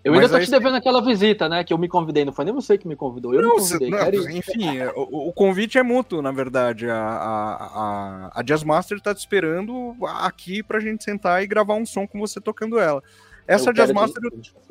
eu 0.04 0.12
ainda 0.12 0.28
tô 0.28 0.38
te 0.38 0.50
devendo 0.50 0.76
aquela 0.76 1.02
visita, 1.02 1.48
né? 1.48 1.64
Que 1.64 1.72
eu 1.72 1.78
me 1.78 1.88
convidei, 1.88 2.26
não 2.26 2.32
foi 2.32 2.44
nem 2.44 2.52
você 2.52 2.76
que 2.76 2.86
me 2.86 2.94
convidou. 2.94 3.32
Eu 3.32 3.40
não, 3.40 3.56
me 3.56 3.56
convidei. 3.56 3.88
Não, 3.88 4.30
enfim, 4.30 4.76
é, 4.76 4.92
o, 4.94 5.28
o, 5.28 5.32
convite 5.32 5.78
é 5.78 5.82
mútuo, 5.82 6.20
na 6.20 6.30
verdade. 6.30 6.90
A, 6.90 6.98
a, 6.98 7.54
a, 7.54 8.30
a 8.34 8.42
Jazz 8.42 8.62
Master 8.62 9.00
tá 9.00 9.14
te 9.14 9.20
esperando 9.20 9.96
aqui 10.18 10.62
pra 10.62 10.78
gente 10.78 11.02
sentar 11.02 11.42
e 11.42 11.46
gravar 11.46 11.74
um 11.74 11.86
som 11.86 12.06
com 12.06 12.20
você 12.20 12.38
tocando 12.38 12.78
ela. 12.78 13.02
Essa 13.48 13.72
Jazz 13.72 13.92
Master, 13.92 14.22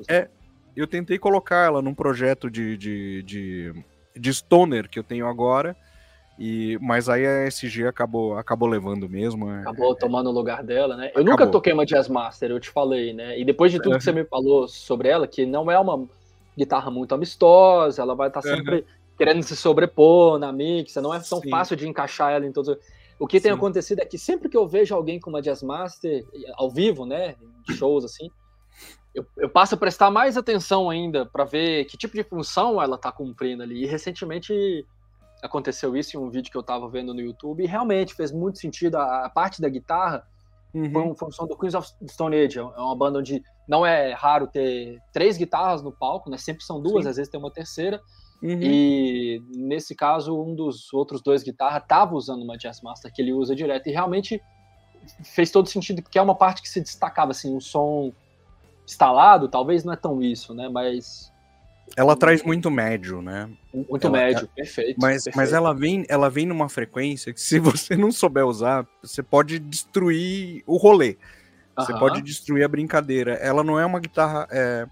é, 0.08 0.30
eu 0.76 0.86
tentei 0.86 1.18
colocar 1.18 1.66
ela 1.66 1.82
num 1.82 1.96
projeto 1.96 2.50
de, 2.50 2.78
de, 2.78 3.24
de, 3.24 3.74
de 4.16 4.34
stoner 4.34 4.88
que 4.88 5.00
eu 5.00 5.04
tenho 5.04 5.26
agora. 5.26 5.76
E, 6.38 6.80
mas 6.82 7.10
aí 7.10 7.26
a 7.26 7.46
SG 7.48 7.86
acabou, 7.86 8.38
acabou 8.38 8.68
levando 8.68 9.08
mesmo. 9.08 9.50
É, 9.52 9.62
acabou 9.62 9.94
é, 9.94 9.96
tomando 9.96 10.30
o 10.30 10.34
lugar 10.34 10.64
dela, 10.64 10.98
né? 10.98 11.06
Eu 11.06 11.10
acabou. 11.10 11.26
nunca 11.26 11.48
toquei 11.48 11.74
uma 11.74 11.86
Jazz 11.86 12.08
Master, 12.08 12.52
eu 12.52 12.60
te 12.60 12.70
falei, 12.70 13.14
né? 13.14 13.40
E 13.40 13.46
depois 13.46 13.72
de 13.72 13.80
tudo 13.80 13.98
que 13.98 14.04
você 14.04 14.12
me 14.12 14.26
falou 14.26 14.68
sobre 14.68 15.10
ela, 15.10 15.28
que 15.28 15.46
não 15.46 15.70
é 15.70 15.78
uma 15.78 16.08
guitarra 16.58 16.90
muito 16.90 17.14
amistosa, 17.14 18.02
ela 18.02 18.16
vai 18.16 18.30
estar 18.30 18.42
tá 18.42 18.50
sempre 18.50 18.86
querendo 19.18 19.44
se 19.44 19.56
sobrepor 19.56 20.40
na 20.40 20.52
mix, 20.52 20.96
não 20.96 21.14
é 21.14 21.20
tão 21.20 21.40
Sim. 21.40 21.50
fácil 21.50 21.76
de 21.76 21.88
encaixar 21.88 22.32
ela 22.32 22.46
em 22.46 22.52
todos. 22.52 22.78
O 23.20 23.28
que 23.28 23.40
tem 23.40 23.52
Sim. 23.52 23.58
acontecido 23.58 24.00
é 24.00 24.06
que 24.06 24.18
sempre 24.18 24.50
que 24.50 24.58
eu 24.58 24.68
vejo 24.68 24.96
alguém 24.96 25.20
com 25.20 25.30
uma 25.30 25.42
Jazz 25.42 25.62
Master, 25.62 26.26
ao 26.56 26.70
vivo, 26.70 27.06
né? 27.06 27.36
Shows 27.78 28.04
assim, 28.04 28.30
eu, 29.14 29.26
eu, 29.38 29.50
passo 29.50 29.76
a 29.76 29.78
prestar 29.78 30.10
mais 30.10 30.36
atenção 30.36 30.90
ainda 30.90 31.26
para 31.26 31.46
ver 31.46 31.86
que 31.86 31.96
tipo 31.96 32.16
de 32.16 32.24
função 32.24 32.82
ela 32.82 32.96
está 32.96 33.12
cumprindo 33.12 33.62
ali. 33.62 33.84
E 33.84 33.86
recentemente 33.86 34.86
aconteceu 35.44 35.96
isso 35.96 36.16
em 36.16 36.20
um 36.20 36.30
vídeo 36.30 36.50
que 36.50 36.58
eu 36.58 36.62
estava 36.62 36.88
vendo 36.88 37.14
no 37.14 37.20
YouTube 37.20 37.64
e 37.64 37.68
realmente 37.68 38.16
fez 38.16 38.32
muito 38.32 38.60
sentido. 38.60 38.96
A, 38.96 39.26
a 39.26 39.30
parte 39.30 39.62
da 39.62 39.68
guitarra 39.68 40.26
uhum. 40.74 40.92
foi 40.92 41.02
uma 41.02 41.16
função 41.16 41.46
do 41.46 41.58
Queens 41.58 41.76
of 41.76 41.88
Stone 42.10 42.36
Age. 42.36 42.60
É 42.60 42.62
uma 42.62 42.96
banda 42.96 43.20
onde 43.20 43.44
não 43.68 43.86
é 43.86 44.14
raro 44.14 44.48
ter 44.48 45.02
três 45.12 45.36
guitarras 45.36 45.82
no 45.84 45.92
palco, 45.92 46.30
né? 46.30 46.38
Sempre 46.38 46.64
são 46.64 46.82
duas, 46.82 47.04
Sim. 47.04 47.10
às 47.10 47.18
vezes 47.18 47.30
tem 47.30 47.40
uma 47.40 47.52
terceira. 47.52 48.02
Uhum. 48.42 48.60
E 48.62 49.44
nesse 49.54 49.94
caso, 49.94 50.42
um 50.42 50.56
dos 50.56 50.94
outros 50.94 51.22
dois 51.22 51.44
guitarras 51.44 51.84
estava 51.84 52.16
usando 52.16 52.42
uma 52.42 52.58
Jazz 52.58 52.82
Master 52.82 53.12
que 53.12 53.22
ele 53.22 53.34
usa 53.34 53.54
direto. 53.54 53.88
E 53.88 53.92
realmente 53.92 54.42
fez 55.24 55.52
todo 55.52 55.68
sentido, 55.68 56.02
porque 56.02 56.18
é 56.18 56.22
uma 56.22 56.36
parte 56.36 56.62
que 56.62 56.70
se 56.70 56.80
destacava, 56.80 57.32
assim, 57.32 57.54
um 57.54 57.60
som 57.60 58.14
instalado, 58.88 59.50
talvez 59.50 59.84
não 59.84 59.92
é 59.92 59.98
tão 59.98 60.22
isso, 60.22 60.54
né? 60.54 60.70
Mas 60.70 61.33
ela 61.96 62.16
traz 62.16 62.42
muito 62.44 62.72
médio, 62.72 63.22
né? 63.22 63.50
Muito 63.74 64.08
ela, 64.08 64.18
médio, 64.18 64.48
perfeito, 64.56 65.00
mas, 65.00 65.26
perfeito. 65.26 65.36
Mas 65.36 65.54
ela 65.54 65.74
vem, 65.74 66.06
ela 66.08 66.30
vem 66.30 66.46
numa 66.46 66.68
frequência 66.70 67.34
que 67.34 67.42
se 67.42 67.60
você 67.60 67.96
não 67.96 68.12
souber 68.12 68.46
usar, 68.46 68.88
você 69.02 69.22
pode 69.22 69.60
destruir 69.60 70.64
o 70.66 70.78
rolê. 70.78 71.18
Você 71.76 71.92
pode 71.98 72.22
destruir 72.22 72.64
a 72.64 72.68
brincadeira. 72.68 73.34
Ela 73.34 73.64
não 73.64 73.80
é 73.80 73.86
uma 73.86 74.00
guitarra. 74.00 74.48
É... 74.52 74.88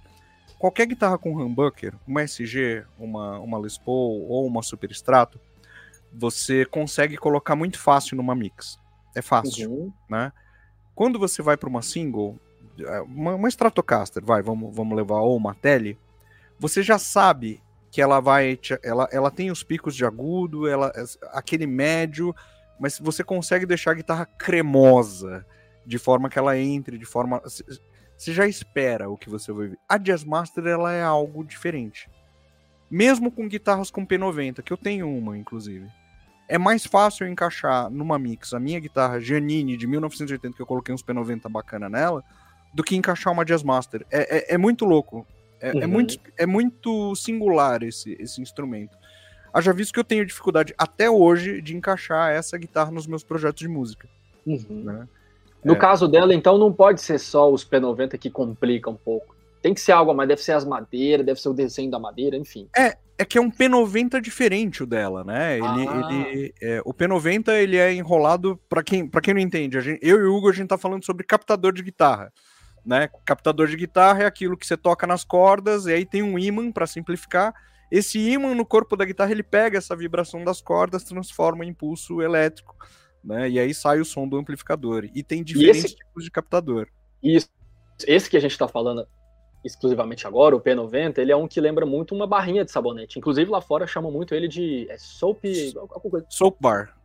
Qualquer 0.57 0.87
guitarra 0.87 1.17
com 1.17 1.35
humbucker, 1.35 1.93
uma 2.07 2.23
SG, 2.23 2.83
uma, 2.97 3.39
uma 3.39 3.59
Les 3.59 3.77
Paul 3.77 4.27
ou 4.27 4.45
uma 4.45 4.63
Super 4.63 4.91
Strato, 4.91 5.39
você 6.11 6.65
consegue 6.65 7.17
colocar 7.17 7.55
muito 7.55 7.79
fácil 7.79 8.17
numa 8.17 8.35
mix. 8.35 8.79
É 9.15 9.21
fácil, 9.21 9.71
uhum. 9.71 9.93
né? 10.09 10.31
Quando 10.93 11.17
você 11.17 11.41
vai 11.41 11.57
para 11.57 11.69
uma 11.69 11.81
single, 11.81 12.39
é, 12.79 13.01
uma, 13.01 13.35
uma 13.35 13.49
Stratocaster, 13.49 14.23
vai, 14.23 14.41
vamos, 14.41 14.75
vamos 14.75 14.95
levar 14.95 15.19
ou 15.21 15.35
uma 15.35 15.55
Tele, 15.55 15.97
você 16.61 16.83
já 16.83 16.99
sabe 16.99 17.59
que 17.91 17.99
ela 17.99 18.19
vai. 18.19 18.57
Ela, 18.83 19.09
ela 19.11 19.31
tem 19.31 19.49
os 19.49 19.63
picos 19.63 19.95
de 19.95 20.05
agudo, 20.05 20.67
ela 20.67 20.93
aquele 21.31 21.65
médio, 21.65 22.35
mas 22.79 22.99
você 22.99 23.23
consegue 23.23 23.65
deixar 23.65 23.91
a 23.91 23.95
guitarra 23.95 24.27
cremosa, 24.27 25.43
de 25.83 25.97
forma 25.97 26.29
que 26.29 26.37
ela 26.37 26.55
entre, 26.55 26.99
de 26.99 27.05
forma. 27.05 27.41
Você 27.43 28.31
já 28.31 28.45
espera 28.45 29.09
o 29.09 29.17
que 29.17 29.27
você 29.27 29.51
vai 29.51 29.69
ver. 29.69 29.79
A 29.89 29.97
Jazz 29.97 30.23
Master 30.23 30.67
ela 30.67 30.93
é 30.93 31.01
algo 31.01 31.43
diferente. 31.43 32.07
Mesmo 32.89 33.31
com 33.31 33.47
guitarras 33.47 33.89
com 33.89 34.05
P90, 34.05 34.61
que 34.61 34.71
eu 34.71 34.77
tenho 34.77 35.09
uma, 35.09 35.35
inclusive. 35.35 35.87
É 36.47 36.59
mais 36.59 36.85
fácil 36.85 37.25
eu 37.25 37.31
encaixar 37.31 37.89
numa 37.89 38.19
mix 38.19 38.53
a 38.53 38.59
minha 38.59 38.79
guitarra 38.79 39.19
Giannini 39.19 39.75
de 39.75 39.87
1980, 39.87 40.55
que 40.55 40.61
eu 40.61 40.67
coloquei 40.67 40.93
uns 40.93 41.01
P90 41.01 41.49
bacana 41.49 41.89
nela, 41.89 42.23
do 42.71 42.83
que 42.83 42.95
encaixar 42.95 43.33
uma 43.33 43.45
Jazz 43.45 43.63
Master. 43.63 44.05
É, 44.11 44.51
é, 44.51 44.55
é 44.55 44.57
muito 44.59 44.85
louco. 44.85 45.25
É, 45.61 45.69
é 45.69 45.73
uhum. 45.73 45.81
é, 45.81 45.87
muito, 45.87 46.19
é 46.37 46.45
muito 46.45 47.15
singular 47.15 47.83
esse, 47.83 48.17
esse 48.19 48.41
instrumento. 48.41 48.97
Haja 49.53 49.71
visto 49.71 49.93
que 49.93 49.99
eu 49.99 50.03
tenho 50.03 50.25
dificuldade 50.25 50.73
até 50.77 51.09
hoje 51.09 51.61
de 51.61 51.75
encaixar 51.75 52.31
essa 52.31 52.57
guitarra 52.57 52.91
nos 52.91 53.05
meus 53.05 53.23
projetos 53.23 53.59
de 53.59 53.67
música. 53.67 54.07
Uhum. 54.45 54.83
Né? 54.83 55.07
No 55.63 55.73
é. 55.73 55.77
caso 55.77 56.07
dela, 56.07 56.33
então, 56.33 56.57
não 56.57 56.73
pode 56.73 57.01
ser 57.01 57.19
só 57.19 57.51
os 57.51 57.63
P90 57.63 58.17
que 58.17 58.29
complica 58.29 58.89
um 58.89 58.95
pouco. 58.95 59.35
Tem 59.61 59.73
que 59.73 59.81
ser 59.81 59.91
algo, 59.91 60.13
mas 60.13 60.27
deve 60.27 60.41
ser 60.41 60.53
as 60.53 60.65
madeiras, 60.65 61.25
deve 61.25 61.39
ser 61.39 61.49
o 61.49 61.53
desenho 61.53 61.91
da 61.91 61.99
madeira, 61.99 62.35
enfim. 62.35 62.67
É, 62.75 62.97
é 63.15 63.23
que 63.23 63.37
é 63.37 63.41
um 63.41 63.51
P90 63.51 64.19
diferente 64.19 64.81
o 64.81 64.87
dela, 64.87 65.23
né? 65.23 65.57
Ele, 65.57 65.87
ah. 65.87 66.09
ele 66.09 66.53
é, 66.59 66.81
o 66.83 66.91
P90 66.91 67.49
ele 67.49 67.77
é 67.77 67.93
enrolado 67.93 68.59
para 68.67 68.81
quem, 68.81 69.07
pra 69.07 69.21
quem 69.21 69.35
não 69.35 69.41
entende. 69.41 69.79
Gente, 69.79 69.99
eu 70.01 70.19
e 70.19 70.23
o 70.23 70.35
Hugo 70.35 70.49
a 70.49 70.53
gente 70.53 70.69
tá 70.69 70.77
falando 70.77 71.05
sobre 71.05 71.23
captador 71.23 71.71
de 71.73 71.83
guitarra 71.83 72.33
né? 72.85 73.09
Captador 73.25 73.67
de 73.67 73.75
guitarra 73.75 74.23
é 74.23 74.25
aquilo 74.25 74.57
que 74.57 74.65
você 74.65 74.75
toca 74.75 75.05
nas 75.05 75.23
cordas 75.23 75.85
e 75.85 75.93
aí 75.93 76.05
tem 76.05 76.21
um 76.23 76.37
ímã 76.37 76.71
para 76.71 76.87
simplificar. 76.87 77.53
Esse 77.91 78.19
ímã 78.19 78.55
no 78.55 78.65
corpo 78.65 78.95
da 78.95 79.05
guitarra 79.05 79.31
ele 79.31 79.43
pega 79.43 79.77
essa 79.77 79.95
vibração 79.95 80.43
das 80.43 80.61
cordas, 80.61 81.03
transforma 81.03 81.65
em 81.65 81.69
impulso 81.69 82.21
elétrico, 82.21 82.75
né? 83.23 83.49
E 83.49 83.59
aí 83.59 83.73
sai 83.73 83.99
o 83.99 84.05
som 84.05 84.27
do 84.27 84.37
amplificador. 84.37 85.09
E 85.13 85.21
tem 85.21 85.43
diferentes 85.43 85.85
esse... 85.85 85.95
tipos 85.95 86.23
de 86.23 86.31
captador. 86.31 86.87
Isso. 87.21 87.49
Esse 88.07 88.29
que 88.29 88.37
a 88.37 88.39
gente 88.39 88.51
está 88.51 88.67
falando 88.67 89.05
exclusivamente 89.63 90.25
agora, 90.25 90.55
o 90.55 90.61
P90, 90.61 91.19
ele 91.19 91.31
é 91.31 91.35
um 91.35 91.47
que 91.47 91.61
lembra 91.61 91.85
muito 91.85 92.15
uma 92.15 92.25
barrinha 92.25 92.65
de 92.65 92.71
sabonete. 92.71 93.19
Inclusive 93.19 93.51
lá 93.51 93.61
fora 93.61 93.85
chamam 93.85 94.11
muito 94.11 94.33
ele 94.33 94.47
de 94.47 94.87
é 94.89 94.97
soap, 94.97 95.43
soap 96.29 96.55
bar. 96.59 96.95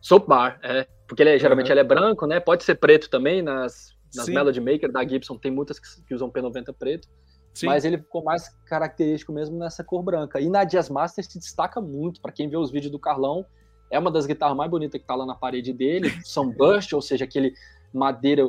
Soap 0.00 0.28
Bar, 0.28 0.60
é. 0.62 0.86
Porque 1.08 1.22
ele 1.22 1.30
é, 1.30 1.38
geralmente 1.38 1.66
uhum. 1.66 1.72
ele 1.72 1.80
é 1.80 1.84
branco, 1.84 2.26
né? 2.26 2.38
Pode 2.38 2.62
ser 2.62 2.76
preto 2.76 3.10
também, 3.10 3.42
nas, 3.42 3.95
nas 4.14 4.28
Melody 4.28 4.60
Maker 4.60 4.90
da 4.90 5.06
Gibson 5.06 5.36
tem 5.36 5.50
muitas 5.50 5.78
que, 5.78 5.86
que 6.04 6.14
usam 6.14 6.30
P90 6.30 6.74
preto. 6.78 7.08
Sim. 7.54 7.66
Mas 7.66 7.86
ele 7.86 7.96
ficou 7.96 8.22
mais 8.22 8.48
característico 8.66 9.32
mesmo 9.32 9.58
nessa 9.58 9.82
cor 9.82 10.02
branca. 10.02 10.38
E 10.38 10.48
na 10.48 10.64
Jazz 10.64 10.90
Master 10.90 11.24
se 11.24 11.38
destaca 11.38 11.80
muito, 11.80 12.20
para 12.20 12.30
quem 12.30 12.50
vê 12.50 12.56
os 12.56 12.70
vídeos 12.70 12.92
do 12.92 12.98
Carlão, 12.98 13.46
é 13.90 13.98
uma 13.98 14.10
das 14.10 14.26
guitarras 14.26 14.56
mais 14.56 14.70
bonitas 14.70 15.00
que 15.00 15.06
tá 15.06 15.14
lá 15.14 15.24
na 15.24 15.34
parede 15.34 15.72
dele. 15.72 16.10
São 16.24 16.50
burst, 16.50 16.92
ou 16.92 17.00
seja, 17.00 17.24
aquele 17.24 17.54
madeira 17.94 18.46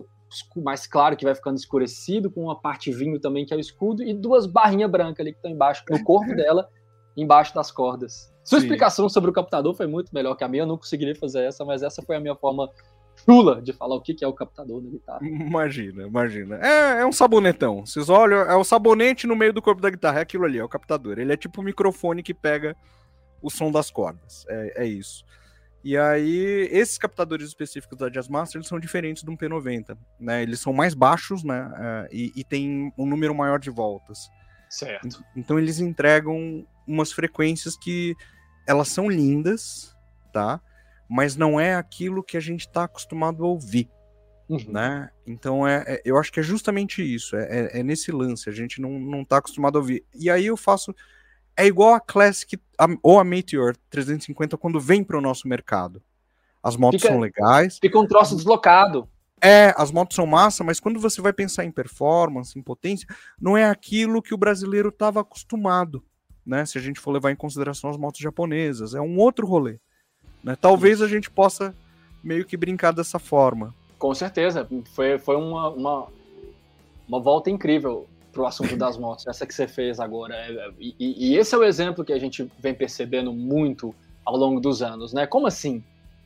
mais 0.58 0.86
claro 0.86 1.16
que 1.16 1.24
vai 1.24 1.34
ficando 1.34 1.56
escurecido, 1.56 2.30
com 2.30 2.44
uma 2.44 2.60
parte 2.60 2.92
vinho 2.92 3.18
também 3.18 3.46
que 3.46 3.54
é 3.54 3.58
o 3.58 3.60
escudo, 3.60 4.04
e 4.04 4.14
duas 4.14 4.46
barrinhas 4.46 4.92
brancas 4.92 5.22
ali 5.22 5.32
que 5.32 5.38
estão 5.38 5.50
embaixo, 5.50 5.84
no 5.90 6.04
corpo 6.04 6.28
dela, 6.36 6.68
embaixo 7.16 7.56
das 7.56 7.72
cordas. 7.72 8.34
Sua 8.44 8.60
Sim. 8.60 8.66
explicação 8.66 9.08
sobre 9.08 9.30
o 9.30 9.34
captador 9.34 9.74
foi 9.74 9.88
muito 9.88 10.14
melhor 10.14 10.36
que 10.36 10.44
a 10.44 10.48
minha, 10.48 10.64
eu 10.64 10.68
não 10.68 10.78
conseguiria 10.78 11.16
fazer 11.16 11.44
essa, 11.44 11.64
mas 11.64 11.82
essa 11.82 12.02
foi 12.02 12.18
a 12.18 12.20
minha 12.20 12.36
forma 12.36 12.70
chula 13.26 13.62
de 13.62 13.74
falar 13.74 13.96
o 13.96 14.02
que 14.02 14.16
é 14.22 14.28
o 14.28 14.34
captador 14.34 14.82
da 14.82 14.90
guitarra. 14.90 15.20
Imagina, 15.26 16.08
imagina. 16.08 16.60
É, 16.62 17.02
é 17.02 17.06
um 17.06 17.12
sabonetão. 17.12 17.86
Vocês 17.86 18.10
olham, 18.10 18.40
é 18.40 18.56
o 18.56 18.64
sabonete 18.64 19.28
no 19.28 19.36
meio 19.36 19.54
do 19.54 19.62
corpo 19.62 19.82
da 19.82 19.90
guitarra, 19.90 20.20
é 20.20 20.22
aquilo 20.22 20.46
ali, 20.46 20.58
é 20.58 20.64
o 20.64 20.70
captador. 20.70 21.20
Ele 21.20 21.34
é 21.34 21.38
tipo 21.38 21.62
o 21.62 21.64
microfone 21.64 22.24
que 22.24 22.34
pega 22.34 22.76
o 23.42 23.50
som 23.50 23.72
das 23.72 23.90
cordas. 23.92 24.46
É, 24.48 24.84
é 24.84 24.86
isso. 24.86 25.26
E 25.84 25.98
aí, 25.98 26.68
esses 26.72 26.98
captadores 26.98 27.48
específicos 27.48 27.98
da 27.98 28.10
Jazzmaster 28.10 28.60
eles 28.60 28.68
são 28.68 28.80
diferentes 28.80 29.24
do 29.24 29.32
P90, 29.32 29.98
né? 30.20 30.44
Eles 30.44 30.60
são 30.60 30.74
mais 30.74 30.94
baixos, 30.94 31.44
né? 31.44 31.66
Uh, 31.66 32.14
e, 32.14 32.32
e 32.36 32.44
tem 32.44 32.92
um 32.98 33.06
número 33.06 33.34
maior 33.34 33.60
de 33.60 33.70
voltas. 33.70 34.30
Certo. 34.70 35.24
Então 35.36 35.58
eles 35.58 35.80
entregam 35.80 36.68
umas 36.86 37.12
frequências 37.12 37.78
que 37.78 38.16
elas 38.68 38.90
são 38.90 39.10
lindas, 39.10 39.96
tá? 40.34 40.60
Mas 41.10 41.36
não 41.36 41.60
é 41.60 41.76
aquilo 41.76 42.24
que 42.24 42.38
a 42.38 42.40
gente 42.40 42.62
está 42.62 42.84
acostumado 42.84 43.44
a 43.44 43.48
ouvir. 43.48 43.90
Uhum. 44.50 44.66
Né? 44.70 45.10
Então 45.26 45.68
é, 45.68 45.84
é, 45.86 46.02
eu 46.06 46.18
acho 46.18 46.32
que 46.32 46.40
é 46.40 46.44
justamente 46.44 47.02
isso, 47.04 47.36
é, 47.36 47.44
é, 47.44 47.80
é, 47.80 47.84
nesse 47.84 48.12
lance, 48.14 48.50
a 48.50 48.54
gente 48.54 48.80
não, 48.80 48.98
não 48.98 49.26
tá 49.26 49.38
acostumado 49.38 49.78
a 49.78 49.82
ouvir. 49.82 50.06
E 50.16 50.30
aí 50.30 50.46
eu 50.46 50.56
faço. 50.56 50.96
É 51.56 51.66
igual 51.66 51.94
a 51.94 52.00
Classic 52.00 52.58
a, 52.78 52.88
ou 53.02 53.20
a 53.20 53.24
Meteor 53.24 53.76
350 53.90 54.58
quando 54.58 54.80
vem 54.80 55.04
para 55.04 55.18
o 55.18 55.22
nosso 55.22 55.48
mercado. 55.48 56.02
As 56.62 56.76
motos 56.76 57.02
fica, 57.02 57.14
são 57.14 57.22
legais. 57.22 57.80
Fica 57.82 58.00
um 58.00 58.08
troço 58.08 58.36
deslocado. 58.36 59.10
É, 59.42 59.74
as 59.78 59.92
motos 59.92 60.16
são 60.16 60.26
massa, 60.26 60.64
mas 60.64 60.80
quando 60.80 61.00
você 61.00 61.22
vai 61.22 61.32
pensar 61.32 61.64
em 61.64 61.72
performance, 61.72 62.58
em 62.58 62.62
potência, 62.62 63.08
não 63.40 63.56
é 63.56 63.66
aquilo 63.66 64.22
que 64.22 64.34
o 64.34 64.38
brasileiro 64.38 64.90
estava 64.90 65.22
acostumado, 65.22 66.04
né? 66.46 66.66
Se 66.66 66.78
a 66.78 66.82
gente 66.82 67.00
for 67.00 67.12
levar 67.12 67.32
em 67.32 67.36
consideração 67.36 67.90
as 67.90 67.98
motos 67.98 68.20
japonesas, 68.20 68.96
é 68.96 69.02
um 69.02 69.18
outro 69.18 69.46
rolê. 69.46 69.80
Né? 70.44 70.56
Talvez 70.60 71.02
a 71.02 71.08
gente 71.08 71.30
possa 71.30 71.76
meio 72.24 72.46
que 72.46 72.58
brincar 72.58 72.92
dessa 72.92 73.20
forma. 73.20 73.74
Com 73.98 74.14
certeza, 74.14 74.68
foi, 74.94 75.18
foi 75.18 75.36
uma, 75.36 75.70
uma, 75.70 76.08
uma 77.08 77.20
volta 77.20 77.50
incrível 77.50 78.08
para 78.32 78.44
o 78.44 78.46
assunto 78.46 78.76
das 78.76 78.96
motos, 79.00 79.26
essa 79.28 79.46
que 79.46 79.54
você 79.54 79.68
fez 79.68 80.00
agora. 80.00 80.36
É, 80.36 80.70
e, 80.80 81.32
e, 81.32 81.38
esse 81.38 81.56
é 81.56 81.58
o 81.58 81.64
exemplo 81.64 82.06
que 82.06 82.14
a 82.14 82.20
gente 82.20 82.50
vem 82.60 82.74
percebendo 82.74 83.34
muito 83.34 83.94
ao 84.24 84.36
longo 84.36 84.60
dos 84.60 84.82
anos, 84.82 85.14
né? 85.14 85.26
Como 85.26 85.48
assim? 85.48 85.84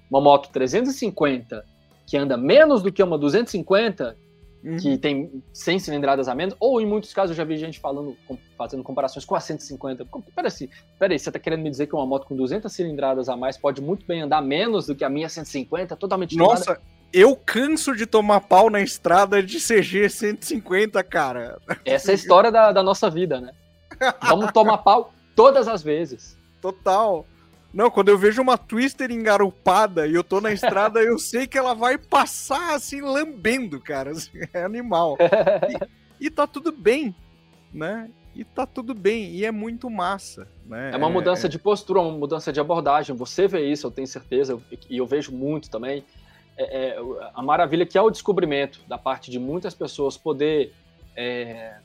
Uma 0.09 0.19
moto 0.19 0.49
350 0.51 1.63
que 2.05 2.17
anda 2.17 2.35
menos 2.35 2.83
do 2.83 2.91
que 2.91 3.01
uma 3.01 3.17
250, 3.17 4.17
uhum. 4.63 4.77
que 4.77 4.97
tem 4.97 5.43
100 5.53 5.79
cilindradas 5.79 6.27
a 6.27 6.35
menos, 6.35 6.55
ou 6.59 6.81
em 6.81 6.85
muitos 6.85 7.13
casos 7.13 7.31
eu 7.31 7.35
já 7.35 7.43
vi 7.43 7.57
gente 7.57 7.79
falando, 7.79 8.15
fazendo 8.57 8.83
comparações 8.83 9.25
com 9.25 9.35
a 9.35 9.39
150. 9.39 10.05
Peraí, 10.35 10.69
peraí, 10.99 11.19
você 11.19 11.29
está 11.29 11.39
querendo 11.39 11.61
me 11.61 11.69
dizer 11.69 11.87
que 11.87 11.95
uma 11.95 12.05
moto 12.05 12.27
com 12.27 12.35
200 12.35 12.71
cilindradas 12.71 13.29
a 13.29 13.35
mais 13.35 13.57
pode 13.57 13.81
muito 13.81 14.05
bem 14.05 14.21
andar 14.21 14.41
menos 14.41 14.87
do 14.87 14.95
que 14.95 15.03
a 15.03 15.09
minha 15.09 15.29
150, 15.29 15.95
totalmente 15.95 16.35
Nossa, 16.35 16.79
eu 17.13 17.35
canso 17.35 17.95
de 17.95 18.05
tomar 18.05 18.41
pau 18.41 18.69
na 18.69 18.81
estrada 18.81 19.43
de 19.43 19.59
CG 19.59 20.09
150, 20.09 21.03
cara. 21.03 21.59
Essa 21.83 22.11
é 22.11 22.13
a 22.13 22.15
história 22.15 22.51
da, 22.51 22.71
da 22.71 22.81
nossa 22.81 23.09
vida, 23.09 23.41
né? 23.41 23.51
Vamos 24.23 24.51
tomar 24.51 24.77
pau 24.79 25.13
todas 25.35 25.67
as 25.67 25.83
vezes. 25.83 26.37
Total. 26.61 27.25
Não, 27.73 27.89
quando 27.89 28.09
eu 28.09 28.17
vejo 28.17 28.41
uma 28.41 28.57
Twister 28.57 29.11
engarupada 29.11 30.05
e 30.05 30.13
eu 30.13 30.23
tô 30.23 30.41
na 30.41 30.51
estrada, 30.53 31.01
eu 31.01 31.17
sei 31.17 31.47
que 31.47 31.57
ela 31.57 31.73
vai 31.73 31.97
passar 31.97 32.75
assim, 32.75 33.01
lambendo, 33.01 33.79
cara. 33.79 34.11
Assim, 34.11 34.31
é 34.53 34.63
animal. 34.63 35.17
E, 36.19 36.27
e 36.27 36.29
tá 36.29 36.45
tudo 36.45 36.71
bem, 36.71 37.15
né? 37.73 38.09
E 38.33 38.45
tá 38.45 38.65
tudo 38.65 38.93
bem, 38.93 39.31
e 39.31 39.45
é 39.45 39.51
muito 39.51 39.89
massa. 39.89 40.47
Né? 40.65 40.91
É 40.93 40.97
uma 40.97 41.09
mudança 41.09 41.47
é... 41.47 41.49
de 41.49 41.59
postura, 41.59 41.99
uma 41.99 42.17
mudança 42.17 42.51
de 42.51 42.59
abordagem. 42.59 43.15
Você 43.15 43.47
vê 43.47 43.69
isso, 43.69 43.85
eu 43.85 43.91
tenho 43.91 44.07
certeza, 44.07 44.59
e 44.89 44.97
eu 44.97 45.05
vejo 45.05 45.31
muito 45.33 45.69
também. 45.69 46.05
É, 46.57 46.95
é, 46.95 46.99
a 47.33 47.41
maravilha 47.41 47.85
que 47.85 47.97
é 47.97 48.01
o 48.01 48.09
descobrimento 48.09 48.81
da 48.87 48.97
parte 48.97 49.31
de 49.31 49.39
muitas 49.39 49.73
pessoas 49.73 50.17
poder 50.17 50.73
é, 51.15 51.75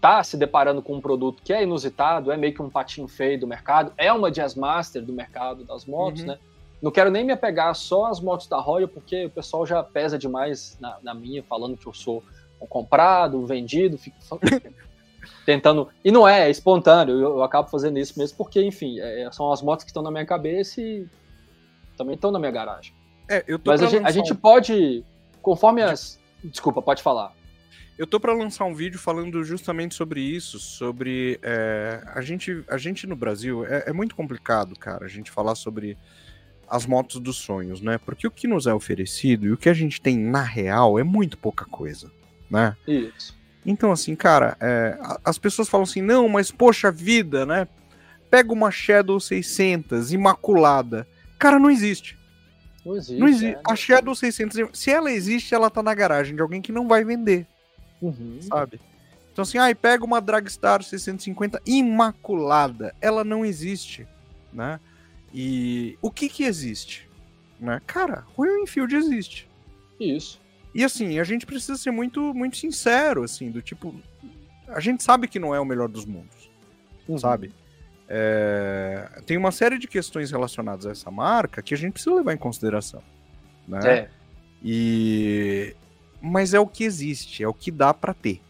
está 0.00 0.24
se 0.24 0.34
deparando 0.38 0.80
com 0.80 0.94
um 0.94 1.00
produto 1.00 1.42
que 1.42 1.52
é 1.52 1.62
inusitado, 1.62 2.32
é 2.32 2.36
meio 2.36 2.54
que 2.54 2.62
um 2.62 2.70
patinho 2.70 3.06
feio 3.06 3.38
do 3.38 3.46
mercado, 3.46 3.92
é 3.98 4.10
uma 4.10 4.30
Jazz 4.30 4.54
Master 4.54 5.04
do 5.04 5.12
mercado 5.12 5.62
das 5.62 5.84
motos, 5.84 6.22
uhum. 6.22 6.28
né? 6.28 6.38
Não 6.80 6.90
quero 6.90 7.10
nem 7.10 7.22
me 7.22 7.32
apegar 7.32 7.74
só 7.74 8.06
às 8.06 8.18
motos 8.18 8.46
da 8.46 8.58
Royal, 8.58 8.88
porque 8.88 9.26
o 9.26 9.30
pessoal 9.30 9.66
já 9.66 9.82
pesa 9.82 10.16
demais 10.16 10.78
na, 10.80 10.96
na 11.02 11.14
minha, 11.14 11.42
falando 11.42 11.76
que 11.76 11.86
eu 11.86 11.92
sou 11.92 12.24
um 12.58 12.66
comprado, 12.66 13.38
um 13.38 13.44
vendido, 13.44 13.98
fico 13.98 14.16
tentando. 15.44 15.88
E 16.02 16.10
não 16.10 16.26
é, 16.26 16.46
é 16.46 16.50
espontâneo, 16.50 17.20
eu, 17.20 17.36
eu, 17.36 17.42
acabo 17.42 17.68
fazendo 17.68 17.98
isso 17.98 18.18
mesmo, 18.18 18.38
porque, 18.38 18.62
enfim, 18.62 18.98
é, 18.98 19.30
são 19.30 19.52
as 19.52 19.60
motos 19.60 19.84
que 19.84 19.90
estão 19.90 20.02
na 20.02 20.10
minha 20.10 20.24
cabeça 20.24 20.80
e 20.80 21.06
também 21.98 22.14
estão 22.14 22.30
na 22.30 22.38
minha 22.38 22.50
garagem. 22.50 22.94
É, 23.28 23.44
Mas 23.66 23.82
a 23.82 24.08
a 24.08 24.10
gente 24.10 24.34
pode, 24.34 25.04
conforme 25.42 25.82
as. 25.82 26.18
Desculpa, 26.42 26.80
pode 26.80 27.02
falar. 27.02 27.34
Eu 28.00 28.06
tô 28.06 28.18
para 28.18 28.32
lançar 28.32 28.64
um 28.64 28.74
vídeo 28.74 28.98
falando 28.98 29.44
justamente 29.44 29.94
sobre 29.94 30.22
isso, 30.22 30.58
sobre 30.58 31.38
é, 31.42 32.02
a 32.14 32.22
gente, 32.22 32.64
a 32.66 32.78
gente 32.78 33.06
no 33.06 33.14
Brasil 33.14 33.62
é, 33.66 33.84
é, 33.88 33.92
muito 33.92 34.14
complicado, 34.16 34.74
cara, 34.74 35.04
a 35.04 35.08
gente 35.08 35.30
falar 35.30 35.54
sobre 35.54 35.98
as 36.66 36.86
motos 36.86 37.20
dos 37.20 37.36
sonhos, 37.36 37.82
né? 37.82 37.98
Porque 37.98 38.26
o 38.26 38.30
que 38.30 38.48
nos 38.48 38.66
é 38.66 38.72
oferecido 38.72 39.44
e 39.44 39.52
o 39.52 39.56
que 39.58 39.68
a 39.68 39.74
gente 39.74 40.00
tem 40.00 40.16
na 40.16 40.40
real 40.40 40.98
é 40.98 41.04
muito 41.04 41.36
pouca 41.36 41.66
coisa, 41.66 42.10
né? 42.50 42.74
Isso. 42.88 43.38
Então, 43.66 43.92
assim, 43.92 44.16
cara, 44.16 44.56
é, 44.62 44.98
as 45.22 45.36
pessoas 45.36 45.68
falam 45.68 45.84
assim, 45.84 46.00
não, 46.00 46.26
mas 46.26 46.50
poxa 46.50 46.90
vida, 46.90 47.44
né? 47.44 47.68
Pega 48.30 48.50
uma 48.50 48.70
Shadow 48.70 49.20
600 49.20 50.10
imaculada. 50.10 51.06
Cara, 51.38 51.58
não 51.58 51.70
existe. 51.70 52.18
Não 52.82 52.96
existe. 52.96 53.20
Não 53.20 53.28
existe. 53.28 53.56
É, 53.56 53.60
a 53.68 53.76
Shadow 53.76 54.14
600, 54.14 54.70
se 54.72 54.90
ela 54.90 55.12
existe, 55.12 55.54
ela 55.54 55.68
tá 55.68 55.82
na 55.82 55.94
garagem 55.94 56.34
de 56.34 56.40
alguém 56.40 56.62
que 56.62 56.72
não 56.72 56.88
vai 56.88 57.04
vender. 57.04 57.46
Uhum. 58.00 58.38
Sabe? 58.40 58.80
Então, 59.32 59.42
assim, 59.42 59.58
ai, 59.58 59.74
pega 59.74 60.04
uma 60.04 60.20
Dragstar 60.20 60.82
650 60.82 61.60
imaculada. 61.64 62.94
Ela 63.00 63.24
não 63.24 63.44
existe, 63.44 64.06
né? 64.52 64.80
E 65.32 65.96
o 66.02 66.10
que 66.10 66.28
que 66.28 66.44
existe? 66.44 67.08
Né? 67.58 67.80
Cara, 67.86 68.24
Royal 68.34 68.58
Enfield 68.58 68.94
existe. 68.94 69.48
Isso. 69.98 70.40
E 70.74 70.84
assim, 70.84 71.18
a 71.18 71.24
gente 71.24 71.46
precisa 71.46 71.76
ser 71.76 71.90
muito, 71.90 72.34
muito 72.34 72.56
sincero, 72.56 73.22
assim, 73.22 73.50
do 73.50 73.60
tipo. 73.60 73.94
A 74.68 74.80
gente 74.80 75.02
sabe 75.02 75.28
que 75.28 75.38
não 75.38 75.54
é 75.54 75.60
o 75.60 75.64
melhor 75.64 75.88
dos 75.88 76.04
mundos, 76.04 76.50
uhum. 77.08 77.18
sabe? 77.18 77.52
É... 78.08 79.22
Tem 79.26 79.36
uma 79.36 79.52
série 79.52 79.78
de 79.78 79.86
questões 79.86 80.30
relacionadas 80.30 80.86
a 80.86 80.90
essa 80.90 81.10
marca 81.10 81.62
que 81.62 81.74
a 81.74 81.76
gente 81.76 81.94
precisa 81.94 82.14
levar 82.14 82.32
em 82.32 82.38
consideração, 82.38 83.02
né? 83.66 83.80
É. 83.88 84.10
E 84.62 85.76
mas 86.20 86.54
é 86.54 86.60
o 86.60 86.66
que 86.66 86.84
existe, 86.84 87.42
é 87.42 87.48
o 87.48 87.54
que 87.54 87.70
dá 87.70 87.94
para 87.94 88.14
ter, 88.14 88.40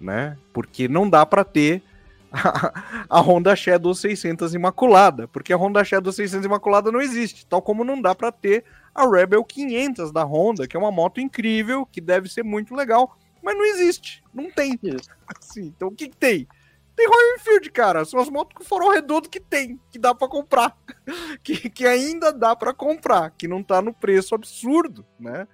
né? 0.00 0.36
Porque 0.52 0.88
não 0.88 1.08
dá 1.08 1.24
para 1.24 1.44
ter 1.44 1.82
a, 2.30 3.06
a, 3.18 3.20
Honda 3.20 3.54
Shadow 3.56 3.94
600 3.94 4.54
Imaculada, 4.54 5.28
porque 5.28 5.52
a 5.52 5.56
Honda 5.56 5.84
Shadow 5.84 6.12
600 6.12 6.44
Imaculada 6.44 6.92
não 6.92 7.00
existe, 7.00 7.46
tal 7.46 7.62
como 7.62 7.84
não 7.84 8.00
dá 8.00 8.14
para 8.14 8.30
ter 8.30 8.64
a 8.94 9.08
Rebel 9.08 9.44
500 9.44 10.10
da 10.10 10.24
Honda, 10.24 10.66
que 10.66 10.76
é 10.76 10.80
uma 10.80 10.90
moto 10.90 11.20
incrível, 11.20 11.86
que 11.86 12.00
deve 12.00 12.28
ser 12.28 12.42
muito 12.42 12.74
legal, 12.74 13.16
mas 13.42 13.56
não 13.56 13.64
existe, 13.64 14.22
não 14.34 14.50
tem. 14.50 14.78
Assim, 15.26 15.66
então 15.66 15.88
o 15.88 15.94
que, 15.94 16.08
que 16.08 16.16
tem? 16.16 16.48
Tem 16.96 17.06
Royal 17.06 17.36
Enfield, 17.36 17.70
cara. 17.70 18.04
São 18.06 18.18
as 18.18 18.30
motos 18.30 18.56
com 18.56 18.64
farol 18.64 18.90
redondo 18.90 19.28
que 19.28 19.38
tem, 19.38 19.78
que 19.92 19.98
dá 19.98 20.14
para 20.14 20.26
comprar. 20.26 20.74
que, 21.44 21.68
que 21.68 21.86
ainda 21.86 22.32
dá 22.32 22.56
para 22.56 22.72
comprar, 22.72 23.30
que 23.32 23.46
não 23.46 23.62
tá 23.62 23.82
no 23.82 23.92
preço 23.92 24.34
absurdo, 24.34 25.04
né? 25.20 25.46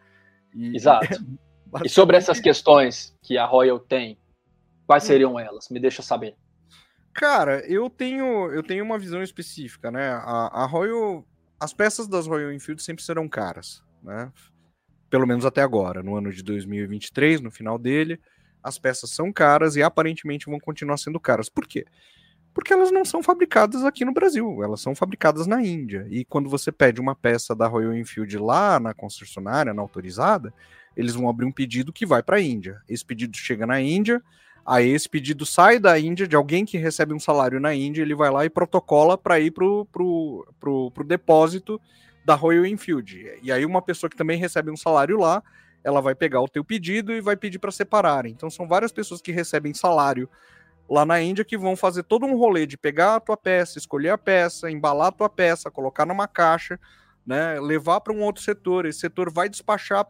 E, 0.54 0.76
Exato. 0.76 1.26
E 1.84 1.88
sobre 1.88 2.16
essas 2.16 2.38
questões 2.40 3.16
que 3.22 3.38
a 3.38 3.46
Royal 3.46 3.78
tem, 3.78 4.18
quais 4.86 5.04
hum. 5.04 5.06
seriam 5.06 5.40
elas? 5.40 5.68
Me 5.70 5.80
deixa 5.80 6.02
saber. 6.02 6.36
Cara, 7.14 7.60
eu 7.66 7.90
tenho, 7.90 8.50
eu 8.52 8.62
tenho 8.62 8.84
uma 8.84 8.98
visão 8.98 9.22
específica, 9.22 9.90
né? 9.90 10.10
A, 10.10 10.62
a 10.62 10.66
Royal, 10.66 11.24
as 11.60 11.72
peças 11.72 12.08
das 12.08 12.26
Royal 12.26 12.52
Enfield 12.52 12.82
sempre 12.82 13.04
serão 13.04 13.28
caras, 13.28 13.82
né? 14.02 14.32
Pelo 15.10 15.26
menos 15.26 15.44
até 15.44 15.60
agora, 15.60 16.02
no 16.02 16.16
ano 16.16 16.32
de 16.32 16.42
2023, 16.42 17.42
no 17.42 17.50
final 17.50 17.78
dele, 17.78 18.18
as 18.62 18.78
peças 18.78 19.10
são 19.10 19.30
caras 19.30 19.76
e 19.76 19.82
aparentemente 19.82 20.46
vão 20.46 20.58
continuar 20.58 20.96
sendo 20.96 21.20
caras. 21.20 21.50
Por 21.50 21.66
quê? 21.66 21.84
Porque 22.54 22.72
elas 22.72 22.90
não 22.90 23.04
são 23.04 23.22
fabricadas 23.22 23.84
aqui 23.84 24.04
no 24.04 24.12
Brasil, 24.12 24.62
elas 24.62 24.80
são 24.80 24.94
fabricadas 24.94 25.46
na 25.46 25.62
Índia. 25.62 26.06
E 26.10 26.24
quando 26.24 26.48
você 26.48 26.72
pede 26.72 27.00
uma 27.00 27.14
peça 27.14 27.54
da 27.54 27.66
Royal 27.66 27.94
Enfield 27.94 28.38
lá 28.38 28.78
na 28.78 28.94
concessionária, 28.94 29.74
na 29.74 29.82
autorizada, 29.82 30.52
eles 30.96 31.14
vão 31.14 31.28
abrir 31.28 31.46
um 31.46 31.52
pedido 31.52 31.92
que 31.92 32.06
vai 32.06 32.22
para 32.22 32.36
a 32.36 32.40
Índia. 32.40 32.80
Esse 32.88 33.04
pedido 33.04 33.36
chega 33.36 33.66
na 33.66 33.80
Índia, 33.80 34.22
aí 34.64 34.88
esse 34.88 35.08
pedido 35.08 35.44
sai 35.44 35.78
da 35.78 35.98
Índia, 35.98 36.26
de 36.26 36.36
alguém 36.36 36.64
que 36.64 36.78
recebe 36.78 37.14
um 37.14 37.20
salário 37.20 37.60
na 37.60 37.74
Índia, 37.74 38.02
ele 38.02 38.14
vai 38.14 38.30
lá 38.30 38.44
e 38.44 38.50
protocola 38.50 39.16
para 39.16 39.40
ir 39.40 39.50
para 39.50 39.64
o 39.64 39.84
pro, 39.86 40.46
pro, 40.60 40.90
pro 40.90 41.04
depósito 41.04 41.80
da 42.24 42.34
Royal 42.34 42.66
Enfield. 42.66 43.38
E 43.42 43.50
aí 43.50 43.64
uma 43.64 43.82
pessoa 43.82 44.08
que 44.08 44.16
também 44.16 44.38
recebe 44.38 44.70
um 44.70 44.76
salário 44.76 45.18
lá, 45.18 45.42
ela 45.82 46.00
vai 46.00 46.14
pegar 46.14 46.40
o 46.40 46.48
teu 46.48 46.64
pedido 46.64 47.12
e 47.12 47.20
vai 47.20 47.36
pedir 47.36 47.58
para 47.58 47.72
separar. 47.72 48.26
Então 48.26 48.48
são 48.48 48.68
várias 48.68 48.92
pessoas 48.92 49.20
que 49.20 49.32
recebem 49.32 49.74
salário 49.74 50.28
lá 50.88 51.04
na 51.04 51.20
Índia 51.20 51.44
que 51.44 51.56
vão 51.56 51.74
fazer 51.74 52.02
todo 52.02 52.26
um 52.26 52.36
rolê 52.36 52.66
de 52.66 52.76
pegar 52.76 53.16
a 53.16 53.20
tua 53.20 53.36
peça, 53.36 53.78
escolher 53.78 54.10
a 54.10 54.18
peça, 54.18 54.70
embalar 54.70 55.08
a 55.08 55.12
tua 55.12 55.28
peça, 55.28 55.70
colocar 55.70 56.06
numa 56.06 56.28
caixa, 56.28 56.78
né, 57.26 57.60
levar 57.60 58.00
para 58.00 58.12
um 58.12 58.20
outro 58.20 58.42
setor. 58.42 58.86
Esse 58.86 59.00
setor 59.00 59.32
vai 59.32 59.48
despachar 59.48 60.06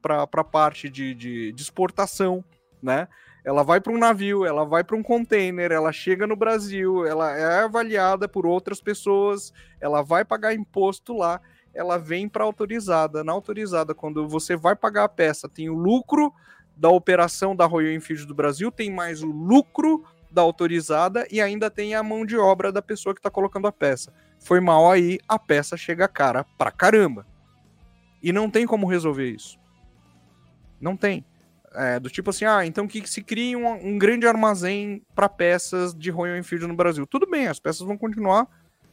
para 0.00 0.22
a 0.22 0.44
parte 0.44 0.88
de, 0.88 1.14
de, 1.14 1.52
de, 1.52 1.62
exportação, 1.62 2.44
né? 2.82 3.08
Ela 3.44 3.62
vai 3.62 3.78
para 3.78 3.92
um 3.92 3.98
navio, 3.98 4.46
ela 4.46 4.64
vai 4.64 4.82
para 4.82 4.96
um 4.96 5.02
container, 5.02 5.70
ela 5.70 5.92
chega 5.92 6.26
no 6.26 6.34
Brasil, 6.34 7.04
ela 7.04 7.36
é 7.36 7.64
avaliada 7.64 8.26
por 8.26 8.46
outras 8.46 8.80
pessoas, 8.80 9.52
ela 9.78 10.00
vai 10.00 10.24
pagar 10.24 10.54
imposto 10.54 11.12
lá, 11.12 11.38
ela 11.74 11.98
vem 11.98 12.26
para 12.26 12.42
autorizada. 12.42 13.22
Na 13.22 13.32
autorizada, 13.32 13.94
quando 13.94 14.26
você 14.26 14.56
vai 14.56 14.74
pagar 14.74 15.04
a 15.04 15.08
peça, 15.08 15.46
tem 15.46 15.68
o 15.68 15.74
lucro 15.74 16.32
da 16.74 16.88
operação 16.88 17.54
da 17.54 17.66
Royal 17.66 17.92
Enfield 17.92 18.26
do 18.26 18.34
Brasil, 18.34 18.72
tem 18.72 18.90
mais 18.90 19.22
o 19.22 19.26
lucro 19.26 20.02
da 20.30 20.40
autorizada 20.42 21.26
e 21.30 21.40
ainda 21.40 21.70
tem 21.70 21.94
a 21.94 22.02
mão 22.02 22.26
de 22.26 22.36
obra 22.36 22.72
da 22.72 22.82
pessoa 22.82 23.14
que 23.14 23.20
está 23.20 23.30
colocando 23.30 23.68
a 23.68 23.72
peça. 23.72 24.12
Foi 24.44 24.60
mal 24.60 24.90
aí, 24.90 25.18
a 25.26 25.38
peça 25.38 25.74
chega 25.74 26.06
cara 26.06 26.44
pra 26.58 26.70
caramba. 26.70 27.26
E 28.22 28.30
não 28.30 28.50
tem 28.50 28.66
como 28.66 28.86
resolver 28.86 29.30
isso. 29.30 29.58
Não 30.78 30.98
tem. 30.98 31.24
É, 31.72 31.98
do 31.98 32.10
tipo 32.10 32.28
assim, 32.28 32.44
ah, 32.44 32.64
então 32.64 32.86
que 32.86 33.08
se 33.08 33.22
cria 33.22 33.58
um, 33.58 33.94
um 33.94 33.98
grande 33.98 34.26
armazém 34.26 35.02
para 35.14 35.30
peças 35.30 35.94
de 35.94 36.10
Royal 36.10 36.36
Enfield 36.36 36.66
no 36.66 36.76
Brasil. 36.76 37.06
Tudo 37.06 37.28
bem, 37.28 37.48
as 37.48 37.58
peças 37.58 37.86
vão 37.86 37.96
continuar 37.96 38.46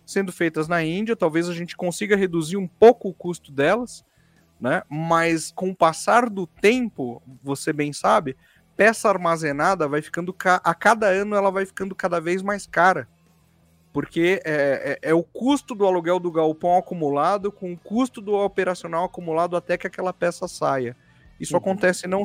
sendo 0.06 0.32
feitas 0.32 0.70
na 0.70 0.84
Índia, 0.84 1.18
talvez 1.18 1.50
a 1.50 1.54
gente 1.54 1.76
consiga 1.76 2.16
reduzir 2.16 2.56
um 2.56 2.68
pouco 2.68 3.10
o 3.10 3.14
custo 3.14 3.52
delas, 3.52 4.06
né? 4.60 4.84
Mas 4.90 5.52
com 5.52 5.70
o 5.70 5.76
passar 5.76 6.30
do 6.30 6.48
tempo, 6.48 7.22
você 7.44 7.74
bem 7.74 7.92
sabe, 7.92 8.38
peça 8.78 9.10
armazenada 9.10 9.88
vai 9.88 10.02
ficando 10.02 10.34
a 10.64 10.74
cada 10.74 11.08
ano 11.08 11.36
ela 11.36 11.52
vai 11.52 11.66
ficando 11.66 11.94
cada 11.94 12.22
vez 12.22 12.42
mais 12.42 12.66
cara. 12.66 13.08
Porque 13.94 14.42
é, 14.46 15.00
é, 15.04 15.10
é, 15.10 15.14
o 15.14 15.24
custo 15.24 15.76
do 15.76 15.86
aluguel 15.86 16.20
do 16.20 16.32
galpão 16.32 16.78
acumulado 16.78 17.52
com 17.52 17.74
o 17.74 17.78
custo 17.78 18.22
do 18.22 18.34
operacional 18.34 19.06
acumulado 19.06 19.56
até 19.58 19.78
que 19.78 19.86
aquela 19.86 20.14
peça 20.14 20.48
saia. 20.48 20.96
Isso 21.40 21.54
uhum. 21.54 21.60
acontece 21.60 22.08
não 22.08 22.24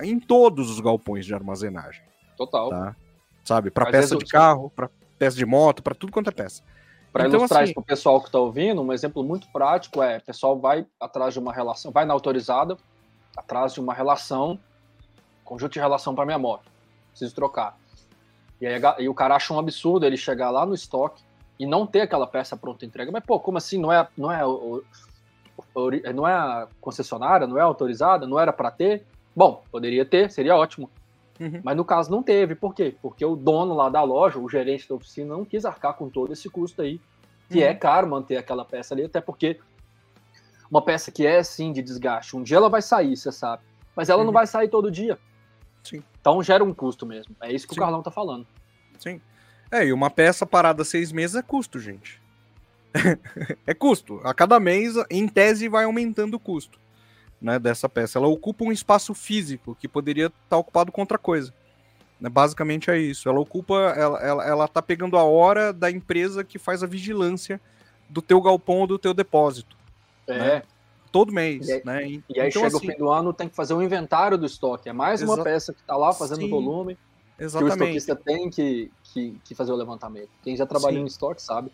em 0.00 0.18
todos 0.18 0.70
os 0.70 0.80
galpões 0.80 1.26
de 1.26 1.34
armazenagem. 1.34 2.02
Total. 2.36 2.70
Tá? 2.70 2.96
Sabe? 3.44 3.70
Para 3.70 3.90
peça 3.90 4.16
de 4.16 4.24
carro, 4.24 4.70
para 4.70 4.88
peça 5.18 5.36
de 5.36 5.44
moto, 5.44 5.82
para 5.82 5.94
tudo 5.94 6.12
quanto 6.12 6.30
é 6.30 6.32
peça. 6.32 6.62
Para 7.12 7.28
então, 7.28 7.38
ilustrar 7.38 7.62
assim, 7.62 7.70
isso 7.70 7.74
para 7.74 7.82
o 7.82 7.84
pessoal 7.84 8.20
que 8.20 8.26
está 8.26 8.38
ouvindo, 8.38 8.82
um 8.82 8.92
exemplo 8.92 9.22
muito 9.22 9.46
prático 9.52 10.02
é: 10.02 10.16
o 10.18 10.22
pessoal 10.22 10.58
vai 10.58 10.86
atrás 10.98 11.34
de 11.34 11.38
uma 11.38 11.52
relação, 11.52 11.92
vai 11.92 12.04
na 12.04 12.12
autorizada, 12.12 12.76
atrás 13.36 13.74
de 13.74 13.80
uma 13.80 13.94
relação, 13.94 14.58
conjunto 15.44 15.72
de 15.72 15.78
relação 15.78 16.14
para 16.14 16.26
minha 16.26 16.38
moto, 16.38 16.68
preciso 17.10 17.34
trocar. 17.34 17.78
E 18.60 18.66
aí 18.66 18.80
e 18.98 19.08
o 19.08 19.14
cara 19.14 19.36
acha 19.36 19.52
um 19.52 19.58
absurdo 19.58 20.06
ele 20.06 20.16
chegar 20.16 20.50
lá 20.50 20.64
no 20.64 20.74
estoque 20.74 21.22
e 21.58 21.66
não 21.66 21.86
ter 21.86 22.02
aquela 22.02 22.26
peça 22.26 22.56
pronta 22.56 22.84
entrega. 22.84 23.10
Mas, 23.12 23.24
pô, 23.24 23.38
como 23.38 23.58
assim? 23.58 23.78
Não 23.78 23.92
é, 23.92 24.06
não 24.16 24.32
é, 24.32 24.42
não 26.12 26.26
é 26.26 26.32
a 26.32 26.68
concessionária, 26.80 27.46
não 27.46 27.58
é 27.58 27.62
autorizada, 27.62 28.26
não 28.26 28.38
era 28.38 28.52
para 28.52 28.70
ter? 28.70 29.04
Bom, 29.34 29.62
poderia 29.70 30.04
ter, 30.04 30.30
seria 30.30 30.56
ótimo. 30.56 30.90
Uhum. 31.40 31.60
Mas 31.64 31.76
no 31.76 31.84
caso 31.84 32.10
não 32.10 32.22
teve. 32.22 32.54
Por 32.54 32.74
quê? 32.74 32.94
Porque 33.02 33.24
o 33.24 33.34
dono 33.34 33.74
lá 33.74 33.88
da 33.88 34.02
loja, 34.02 34.38
o 34.38 34.48
gerente 34.48 34.88
da 34.88 34.94
oficina, 34.94 35.36
não 35.36 35.44
quis 35.44 35.64
arcar 35.64 35.94
com 35.94 36.08
todo 36.08 36.32
esse 36.32 36.48
custo 36.48 36.82
aí. 36.82 37.00
Que 37.50 37.62
é 37.62 37.66
uhum. 37.66 37.72
é 37.72 37.74
caro 37.74 38.08
manter 38.08 38.36
aquela 38.36 38.64
peça 38.64 38.94
ali, 38.94 39.04
até 39.04 39.20
porque 39.20 39.60
uma 40.70 40.82
peça 40.82 41.12
que 41.12 41.26
é 41.26 41.42
sim 41.42 41.72
de 41.72 41.82
desgaste, 41.82 42.36
um 42.36 42.42
dia 42.42 42.56
ela 42.56 42.68
vai 42.68 42.82
sair, 42.82 43.16
você 43.16 43.30
sabe. 43.30 43.62
Mas 43.94 44.08
ela 44.08 44.20
uhum. 44.20 44.26
não 44.26 44.32
vai 44.32 44.46
sair 44.46 44.68
todo 44.68 44.90
dia. 44.90 45.18
Sim. 45.84 46.02
Então 46.20 46.42
gera 46.42 46.64
um 46.64 46.74
custo 46.74 47.06
mesmo. 47.06 47.36
É 47.40 47.52
isso 47.52 47.68
que 47.68 47.74
sim. 47.74 47.80
o 47.80 47.82
Carlão 47.82 48.02
tá 48.02 48.10
falando. 48.10 48.46
Sim. 48.98 49.20
É, 49.70 49.86
e 49.86 49.92
uma 49.92 50.10
peça 50.10 50.44
parada 50.44 50.84
seis 50.84 51.12
meses 51.12 51.36
é 51.36 51.42
custo, 51.42 51.78
gente. 51.78 52.20
é 53.66 53.74
custo. 53.74 54.20
A 54.24 54.32
cada 54.32 54.58
mês, 54.58 54.94
em 55.10 55.28
tese, 55.28 55.68
vai 55.68 55.84
aumentando 55.84 56.34
o 56.34 56.40
custo 56.40 56.78
né, 57.44 57.58
dessa 57.58 57.88
peça. 57.88 58.18
Ela 58.18 58.26
ocupa 58.26 58.64
um 58.64 58.72
espaço 58.72 59.12
físico 59.12 59.76
que 59.78 59.86
poderia 59.86 60.26
estar 60.26 60.40
tá 60.48 60.56
ocupado 60.56 60.90
com 60.90 61.02
outra 61.02 61.18
coisa. 61.18 61.52
Né, 62.18 62.30
basicamente 62.30 62.90
é 62.90 62.98
isso. 62.98 63.28
Ela 63.28 63.38
ocupa, 63.38 63.74
ela, 63.74 64.18
ela, 64.20 64.46
ela 64.46 64.68
tá 64.68 64.80
pegando 64.80 65.18
a 65.18 65.24
hora 65.24 65.72
da 65.72 65.90
empresa 65.90 66.42
que 66.42 66.58
faz 66.58 66.82
a 66.82 66.86
vigilância 66.86 67.60
do 68.08 68.22
teu 68.22 68.40
galpão 68.40 68.76
ou 68.76 68.86
do 68.86 68.98
teu 68.98 69.12
depósito. 69.12 69.76
É. 70.26 70.38
Né? 70.38 70.62
Todo 71.14 71.32
mês, 71.32 71.68
e 71.68 71.74
aí, 71.74 71.82
né? 71.84 72.02
E 72.08 72.40
aí 72.40 72.48
então, 72.48 72.50
chega 72.50 72.66
assim, 72.66 72.76
o 72.76 72.80
fim 72.80 72.98
do 72.98 73.08
ano, 73.08 73.32
tem 73.32 73.48
que 73.48 73.54
fazer 73.54 73.72
um 73.72 73.80
inventário 73.80 74.36
do 74.36 74.44
estoque. 74.44 74.88
É 74.88 74.92
mais 74.92 75.22
uma 75.22 75.44
peça 75.44 75.72
que 75.72 75.80
está 75.80 75.96
lá 75.96 76.12
fazendo 76.12 76.40
Sim, 76.40 76.50
volume. 76.50 76.98
Exatamente. 77.38 77.76
Que 77.76 77.84
o 77.84 77.84
estoquista 77.84 78.16
tem 78.16 78.50
que, 78.50 78.90
que, 79.04 79.40
que, 79.44 79.54
fazer 79.54 79.70
o 79.70 79.76
levantamento. 79.76 80.30
Quem 80.42 80.56
já 80.56 80.66
trabalhou 80.66 80.98
Sim. 80.98 81.04
em 81.04 81.06
estoque 81.06 81.40
sabe. 81.40 81.70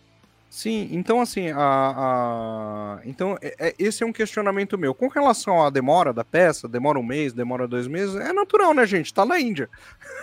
Sim, 0.50 0.90
então 0.92 1.22
assim, 1.22 1.48
a, 1.48 1.56
a... 1.56 3.00
então 3.06 3.38
é, 3.40 3.68
é, 3.68 3.74
esse 3.78 4.02
é 4.02 4.06
um 4.06 4.12
questionamento 4.12 4.76
meu. 4.76 4.94
Com 4.94 5.08
relação 5.08 5.64
à 5.64 5.70
demora 5.70 6.12
da 6.12 6.22
peça, 6.22 6.68
demora 6.68 6.98
um 6.98 7.02
mês, 7.02 7.32
demora 7.32 7.66
dois 7.66 7.86
meses, 7.86 8.16
é 8.16 8.34
natural, 8.34 8.74
né, 8.74 8.86
gente? 8.86 9.14
Tá 9.14 9.24
na 9.24 9.40
Índia. 9.40 9.70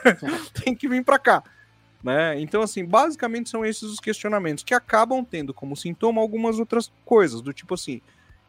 Tem 0.63 0.75
que 0.75 0.87
vir 0.87 1.03
para 1.03 1.17
cá. 1.17 1.43
Né? 2.03 2.39
Então, 2.39 2.61
assim, 2.61 2.85
basicamente 2.85 3.49
são 3.49 3.65
esses 3.65 3.81
os 3.81 3.99
questionamentos 3.99 4.63
que 4.63 4.75
acabam 4.75 5.25
tendo 5.25 5.55
como 5.55 5.75
sintoma 5.75 6.21
algumas 6.21 6.59
outras 6.59 6.91
coisas, 7.03 7.41
do 7.41 7.51
tipo 7.51 7.73
assim, 7.73 7.99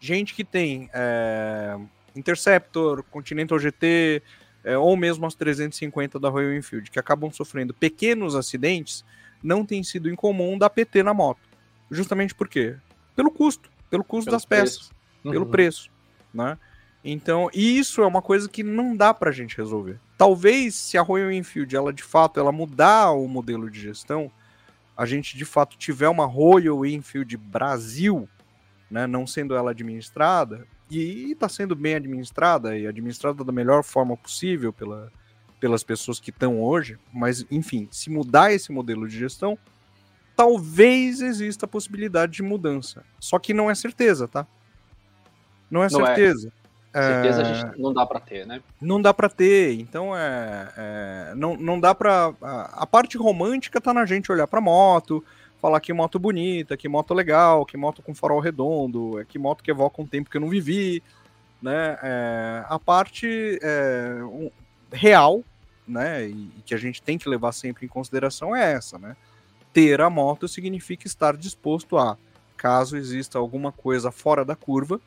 gente 0.00 0.34
que 0.34 0.44
tem 0.44 0.88
é, 0.92 1.76
Interceptor, 2.14 3.02
Continental 3.04 3.58
GT, 3.58 4.22
é, 4.64 4.76
ou 4.76 4.96
mesmo 4.96 5.26
as 5.26 5.34
350 5.34 6.18
da 6.18 6.28
Royal 6.28 6.52
Enfield, 6.52 6.90
que 6.90 6.98
acabam 6.98 7.30
sofrendo 7.30 7.72
pequenos 7.72 8.34
acidentes, 8.34 9.04
não 9.42 9.64
tem 9.64 9.82
sido 9.82 10.10
incomum 10.10 10.58
dar 10.58 10.70
PT 10.70 11.02
na 11.02 11.14
moto. 11.14 11.40
Justamente 11.90 12.34
por 12.34 12.48
quê? 12.48 12.76
Pelo 13.14 13.30
custo, 13.30 13.70
pelo 13.88 14.04
custo 14.04 14.26
pelo 14.26 14.36
das 14.36 14.44
peças, 14.44 14.90
uhum. 15.24 15.30
pelo 15.30 15.46
preço, 15.46 15.90
né? 16.32 16.58
Então, 17.04 17.48
isso 17.54 18.02
é 18.02 18.06
uma 18.06 18.20
coisa 18.20 18.48
que 18.48 18.62
não 18.62 18.96
dá 18.96 19.14
pra 19.14 19.30
gente 19.30 19.56
resolver. 19.56 19.98
Talvez 20.16 20.74
se 20.74 20.98
a 20.98 21.02
Royal 21.02 21.30
Enfield, 21.30 21.74
ela 21.74 21.92
de 21.92 22.02
fato, 22.02 22.40
ela 22.40 22.50
mudar 22.50 23.12
o 23.12 23.26
modelo 23.28 23.70
de 23.70 23.80
gestão, 23.80 24.30
a 24.96 25.06
gente 25.06 25.36
de 25.36 25.44
fato 25.44 25.78
tiver 25.78 26.08
uma 26.08 26.26
Royal 26.26 26.84
Enfield 26.84 27.36
Brasil, 27.36 28.28
né, 28.90 29.06
não 29.06 29.26
sendo 29.26 29.54
ela 29.54 29.70
administrada, 29.70 30.66
e 30.90 31.32
está 31.32 31.48
sendo 31.48 31.76
bem 31.76 31.94
administrada 31.94 32.76
e 32.76 32.86
administrada 32.86 33.44
da 33.44 33.52
melhor 33.52 33.82
forma 33.82 34.16
possível 34.16 34.72
pela, 34.72 35.12
pelas 35.60 35.82
pessoas 35.82 36.18
que 36.18 36.30
estão 36.30 36.60
hoje, 36.62 36.98
mas 37.12 37.44
enfim, 37.50 37.88
se 37.90 38.10
mudar 38.10 38.52
esse 38.52 38.72
modelo 38.72 39.06
de 39.06 39.18
gestão, 39.18 39.58
talvez 40.36 41.20
exista 41.20 41.66
a 41.66 41.68
possibilidade 41.68 42.32
de 42.32 42.42
mudança. 42.42 43.04
Só 43.18 43.38
que 43.38 43.52
não 43.52 43.70
é 43.70 43.74
certeza, 43.74 44.28
tá? 44.28 44.46
Não 45.70 45.82
é 45.82 45.88
não 45.90 46.00
é. 46.02 46.06
certeza. 46.06 46.52
É. 46.94 47.02
Certeza 47.02 47.42
a 47.42 47.44
gente 47.44 47.78
não 47.78 47.92
dá 47.92 48.06
para 48.06 48.20
ter, 48.20 48.46
né? 48.46 48.62
Não 48.80 49.02
dá 49.02 49.12
para 49.12 49.28
ter, 49.28 49.78
então 49.78 50.16
é, 50.16 50.72
é, 50.76 51.34
não, 51.36 51.56
não 51.56 51.78
dá 51.78 51.94
para 51.94 52.32
a, 52.40 52.82
a, 52.82 52.86
parte 52.86 53.18
romântica 53.18 53.80
tá 53.80 53.92
na 53.92 54.06
gente 54.06 54.32
olhar 54.32 54.46
para 54.46 54.60
moto, 54.60 55.22
falar 55.60 55.80
que 55.80 55.92
moto 55.92 56.18
bonita, 56.18 56.76
que 56.76 56.88
moto 56.88 57.14
legal, 57.14 57.66
que 57.66 57.76
moto 57.76 58.02
com 58.02 58.14
farol 58.14 58.40
redondo, 58.40 59.18
é 59.18 59.24
que 59.24 59.38
moto 59.38 59.62
que 59.62 59.70
evoca 59.70 60.00
um 60.00 60.06
tempo 60.06 60.30
que 60.30 60.36
eu 60.36 60.40
não 60.40 60.48
vivi, 60.48 61.02
né? 61.60 61.98
É, 62.02 62.64
a 62.68 62.78
parte 62.78 63.58
é, 63.62 64.22
um, 64.22 64.50
real, 64.92 65.42
né? 65.86 66.28
E, 66.28 66.50
e 66.58 66.62
que 66.64 66.74
a 66.74 66.78
gente 66.78 67.02
tem 67.02 67.18
que 67.18 67.28
levar 67.28 67.52
sempre 67.52 67.84
em 67.84 67.88
consideração 67.88 68.54
é 68.54 68.72
essa, 68.72 68.98
né? 68.98 69.16
ter 69.72 70.00
a 70.00 70.10
moto 70.10 70.48
significa 70.48 71.06
estar 71.06 71.36
disposto 71.36 71.96
a, 71.96 72.16
caso 72.56 72.96
exista 72.96 73.38
alguma 73.38 73.70
coisa 73.70 74.10
fora 74.10 74.44
da 74.44 74.56
curva, 74.56 75.00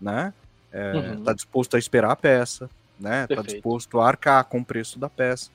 né? 0.00 0.34
É, 0.72 0.92
uhum. 0.92 1.22
Tá 1.22 1.32
disposto 1.32 1.76
a 1.76 1.78
esperar 1.78 2.10
a 2.10 2.16
peça, 2.16 2.68
né? 2.98 3.22
Tá 3.22 3.28
Perfeito. 3.28 3.46
Tá 3.46 3.52
disposto 3.52 4.00
a 4.00 4.08
arcar 4.08 4.44
com 4.46 4.58
o 4.58 4.64
preço 4.64 4.98
da 4.98 5.08
peça. 5.08 5.50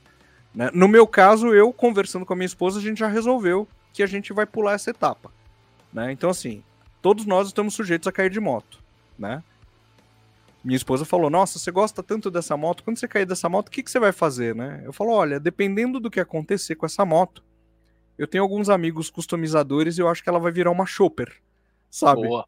Né? 0.54 0.70
No 0.74 0.88
meu 0.88 1.06
caso, 1.06 1.54
eu 1.54 1.74
conversando 1.74 2.26
com 2.26 2.34
a 2.34 2.36
minha 2.36 2.46
esposa, 2.46 2.80
a 2.80 2.82
gente 2.82 3.00
já 3.00 3.08
resolveu 3.08 3.68
que 3.98 4.04
a 4.04 4.08
gente 4.08 4.32
vai 4.32 4.46
pular 4.46 4.74
essa 4.74 4.92
etapa, 4.92 5.32
né? 5.92 6.12
Então 6.12 6.30
assim, 6.30 6.64
todos 7.02 7.26
nós 7.26 7.48
estamos 7.48 7.74
sujeitos 7.74 8.08
a 8.08 8.12
cair 8.12 8.30
de 8.30 8.40
moto, 8.40 8.80
né? 9.18 9.44
Minha 10.64 10.78
esposa 10.78 11.04
falou: 11.04 11.30
Nossa, 11.30 11.58
você 11.58 11.72
gosta 11.72 12.04
tanto 12.04 12.30
dessa 12.30 12.56
moto, 12.56 12.84
quando 12.84 12.98
você 12.98 13.08
cair 13.08 13.26
dessa 13.26 13.50
moto, 13.50 13.70
o 13.70 13.72
que, 13.72 13.82
que 13.82 13.90
você 13.90 14.00
vai 14.00 14.12
fazer, 14.12 14.54
né? 14.54 14.82
Eu 14.86 14.94
falo: 14.94 15.12
Olha, 15.12 15.40
dependendo 15.40 16.00
do 16.00 16.12
que 16.12 16.20
acontecer 16.20 16.76
com 16.76 16.86
essa 16.86 17.04
moto, 17.06 17.44
Eu 18.18 18.28
tenho 18.28 18.44
alguns 18.44 18.68
amigos 18.68 19.10
customizadores 19.10 19.98
e 19.98 20.02
eu 20.02 20.10
acho 20.10 20.24
que 20.24 20.30
ela 20.30 20.40
vai 20.40 20.52
virar 20.52 20.72
uma 20.72 20.86
shopper, 20.86 21.32
sabe? 21.90 22.28
Boa. 22.28 22.46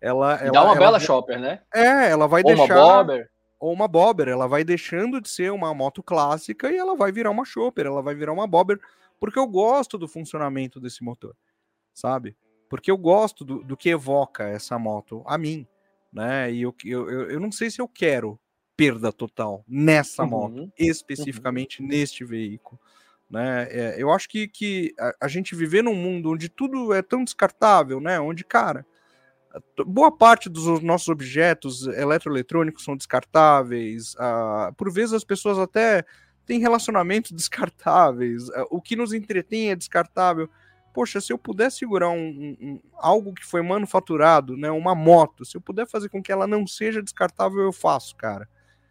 Ela, 0.00 0.34
ela 0.36 0.52
dá 0.52 0.62
uma 0.62 0.70
ela, 0.70 0.78
bela 0.78 0.96
ela, 0.96 1.00
shopper, 1.00 1.38
né? 1.38 1.60
É, 1.74 2.10
ela 2.10 2.26
vai 2.26 2.42
Ou 2.42 2.54
deixar. 2.54 2.76
Uma 2.76 3.04
bobber. 3.04 3.30
Ou 3.60 3.72
uma 3.72 3.86
bobber. 3.86 4.26
Ela 4.28 4.48
vai 4.48 4.64
deixando 4.64 5.20
de 5.20 5.28
ser 5.28 5.52
uma 5.52 5.72
moto 5.72 6.02
clássica 6.02 6.72
e 6.72 6.76
ela 6.76 6.96
vai 6.96 7.12
virar 7.12 7.30
uma 7.30 7.44
shopper, 7.44 7.86
ela 7.86 8.02
vai 8.02 8.14
virar 8.14 8.32
uma 8.32 8.46
bobber, 8.46 8.80
porque 9.20 9.38
eu 9.38 9.46
gosto 9.46 9.96
do 9.96 10.08
funcionamento 10.08 10.80
desse 10.80 11.04
motor, 11.04 11.36
sabe? 11.94 12.34
Porque 12.68 12.90
eu 12.90 12.96
gosto 12.96 13.44
do, 13.44 13.62
do 13.62 13.76
que 13.76 13.90
evoca 13.90 14.48
essa 14.48 14.78
moto 14.78 15.22
a 15.26 15.36
mim, 15.36 15.66
né? 16.12 16.50
E 16.50 16.62
eu, 16.62 16.74
eu, 16.84 17.10
eu, 17.10 17.30
eu 17.32 17.40
não 17.40 17.52
sei 17.52 17.70
se 17.70 17.80
eu 17.80 17.86
quero 17.86 18.40
perda 18.80 19.12
total 19.12 19.62
nessa 19.68 20.22
uhum. 20.22 20.30
moto, 20.30 20.72
especificamente 20.78 21.82
uhum. 21.82 21.88
neste 21.88 22.24
veículo. 22.24 22.80
Né? 23.28 23.68
É, 23.70 23.94
eu 23.98 24.10
acho 24.10 24.28
que, 24.28 24.48
que 24.48 24.94
a, 24.98 25.14
a, 25.20 25.28
gente 25.28 25.54
viver 25.54 25.82
num 25.82 25.94
mundo 25.94 26.32
onde 26.32 26.48
tudo 26.48 26.92
é 26.92 27.02
tão 27.02 27.22
descartável, 27.22 28.00
né? 28.00 28.18
Onde, 28.18 28.42
cara, 28.42 28.84
boa 29.84 30.12
parte 30.12 30.48
dos 30.48 30.82
nossos 30.82 31.08
objetos 31.08 31.86
eletroeletrônicos 31.86 32.84
são 32.84 32.96
descartáveis. 32.96 34.14
Uh, 34.14 34.72
por 34.76 34.92
vezes 34.92 35.12
as 35.12 35.24
pessoas 35.24 35.58
até 35.58 36.04
têm 36.46 36.60
relacionamentos 36.60 37.32
descartáveis. 37.32 38.48
Uh, 38.48 38.66
o 38.70 38.80
que 38.80 38.96
nos 38.96 39.12
entretém 39.12 39.70
é 39.70 39.76
descartável. 39.76 40.48
Poxa, 40.92 41.20
se 41.20 41.32
eu 41.32 41.38
puder 41.38 41.70
segurar 41.70 42.10
um, 42.10 42.56
um, 42.60 42.80
algo 42.96 43.32
que 43.32 43.46
foi 43.46 43.62
manufaturado, 43.62 44.56
né, 44.56 44.70
uma 44.70 44.94
moto, 44.94 45.44
se 45.44 45.56
eu 45.56 45.60
puder 45.60 45.86
fazer 45.86 46.08
com 46.08 46.20
que 46.20 46.32
ela 46.32 46.48
não 46.48 46.66
seja 46.66 47.00
descartável, 47.00 47.60
eu 47.60 47.72
faço, 47.72 48.16
cara. 48.16 48.48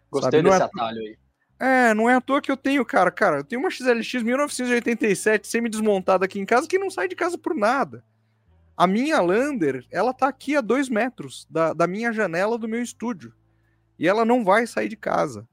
Gostei 0.09 0.39
Sabe? 0.39 0.49
desse 0.49 0.61
é 0.61 0.65
atalho 0.65 0.99
aí. 0.99 1.17
É, 1.59 1.93
não 1.93 2.09
é 2.09 2.15
à 2.15 2.21
toa 2.21 2.41
que 2.41 2.49
eu 2.49 2.55
tenho, 2.55 2.85
cara. 2.85 3.11
Cara, 3.11 3.37
eu 3.37 3.43
tenho 3.43 3.61
uma 3.61 3.69
XLX 3.69 4.23
1987 4.23 5.45
semi-desmontada 5.45 6.23
aqui 6.23 6.39
em 6.39 6.45
casa 6.45 6.67
que 6.67 6.79
não 6.79 6.89
sai 6.89 7.09
de 7.09 7.15
casa 7.15 7.37
por 7.37 7.53
nada. 7.53 8.01
A 8.79 8.87
minha 8.87 9.19
Lander, 9.19 9.85
ela 9.91 10.13
tá 10.13 10.29
aqui 10.29 10.55
a 10.55 10.61
dois 10.61 10.87
metros 10.87 11.45
da, 11.49 11.73
da 11.73 11.85
minha 11.85 12.13
janela 12.13 12.57
do 12.57 12.65
meu 12.65 12.81
estúdio. 12.81 13.33
E 13.99 14.07
ela 14.07 14.23
não 14.23 14.41
vai 14.41 14.65
sair 14.65 14.87
de 14.87 14.95
casa. 14.95 15.45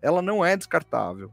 Ela 0.00 0.22
não 0.22 0.44
é 0.44 0.56
descartável. 0.56 1.32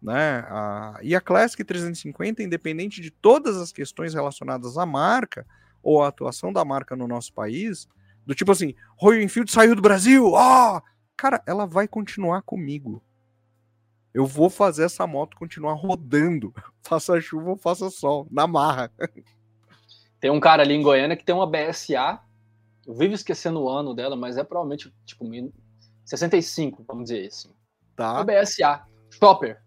Né? 0.00 0.38
A, 0.48 0.98
e 1.02 1.14
a 1.14 1.20
Classic 1.20 1.62
350, 1.62 2.42
independente 2.42 3.02
de 3.02 3.10
todas 3.10 3.58
as 3.58 3.72
questões 3.72 4.14
relacionadas 4.14 4.78
à 4.78 4.86
marca 4.86 5.46
ou 5.82 6.02
à 6.02 6.08
atuação 6.08 6.50
da 6.50 6.64
marca 6.64 6.96
no 6.96 7.06
nosso 7.06 7.30
país, 7.34 7.86
do 8.24 8.34
tipo 8.34 8.52
assim, 8.52 8.74
Royal 8.96 9.20
Enfield 9.20 9.52
saiu 9.52 9.76
do 9.76 9.82
Brasil, 9.82 10.32
ó! 10.32 10.78
Oh! 10.78 10.82
Cara, 11.14 11.42
ela 11.46 11.66
vai 11.66 11.86
continuar 11.86 12.40
comigo. 12.40 13.02
Eu 14.14 14.24
vou 14.24 14.48
fazer 14.48 14.84
essa 14.84 15.06
moto 15.06 15.36
continuar 15.36 15.74
rodando, 15.74 16.54
faça 16.82 17.20
chuva 17.20 17.50
ou 17.50 17.56
faça 17.58 17.90
sol, 17.90 18.26
na 18.30 18.46
marra. 18.46 18.90
Tem 20.26 20.32
um 20.32 20.40
cara 20.40 20.64
ali 20.64 20.74
em 20.74 20.82
Goiânia 20.82 21.16
que 21.16 21.22
tem 21.22 21.32
uma 21.32 21.46
BSA. 21.46 22.18
Eu 22.84 22.94
vivo 22.94 23.14
esquecendo 23.14 23.62
o 23.62 23.68
ano 23.68 23.94
dela, 23.94 24.16
mas 24.16 24.36
é 24.36 24.42
provavelmente 24.42 24.92
tipo 25.04 25.24
65, 26.04 26.84
vamos 26.84 27.04
dizer 27.04 27.28
assim. 27.28 27.50
Tá. 27.94 28.14
Uma 28.14 28.24
BSA. 28.24 28.82
Chopper. 29.08 29.62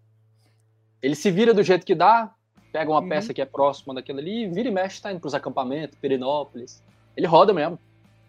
Ele 1.00 1.14
se 1.14 1.30
vira 1.30 1.54
do 1.54 1.62
jeito 1.62 1.86
que 1.86 1.94
dá, 1.94 2.34
pega 2.70 2.90
uma 2.90 3.00
uhum. 3.00 3.08
peça 3.08 3.32
que 3.32 3.40
é 3.40 3.46
próxima 3.46 3.94
daquilo 3.94 4.18
ali, 4.18 4.48
vira 4.48 4.68
e 4.68 4.70
mexe, 4.70 5.00
tá 5.00 5.10
indo 5.10 5.20
pros 5.22 5.32
acampamentos, 5.32 5.96
Perinópolis. 5.98 6.84
Ele 7.16 7.26
roda 7.26 7.54
mesmo. 7.54 7.78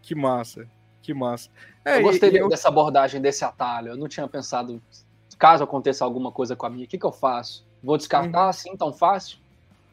Que 0.01 0.15
massa, 0.15 0.65
que 1.01 1.13
massa. 1.13 1.49
É, 1.83 1.97
eu 1.97 2.03
gostei 2.03 2.29
e, 2.29 2.37
eu... 2.37 2.47
dessa 2.47 2.69
abordagem, 2.69 3.19
desse 3.19 3.43
atalho. 3.43 3.89
Eu 3.89 3.97
não 3.97 4.07
tinha 4.07 4.25
pensado, 4.25 4.81
caso 5.37 5.65
aconteça 5.65 6.05
alguma 6.05 6.31
coisa 6.31 6.55
com 6.55 6.65
a 6.65 6.69
minha, 6.69 6.85
o 6.85 6.87
que, 6.87 6.97
que 6.97 7.05
eu 7.05 7.11
faço? 7.11 7.67
Vou 7.83 7.97
descartar 7.97 8.43
uhum. 8.43 8.49
assim 8.49 8.77
tão 8.77 8.93
fácil? 8.93 9.37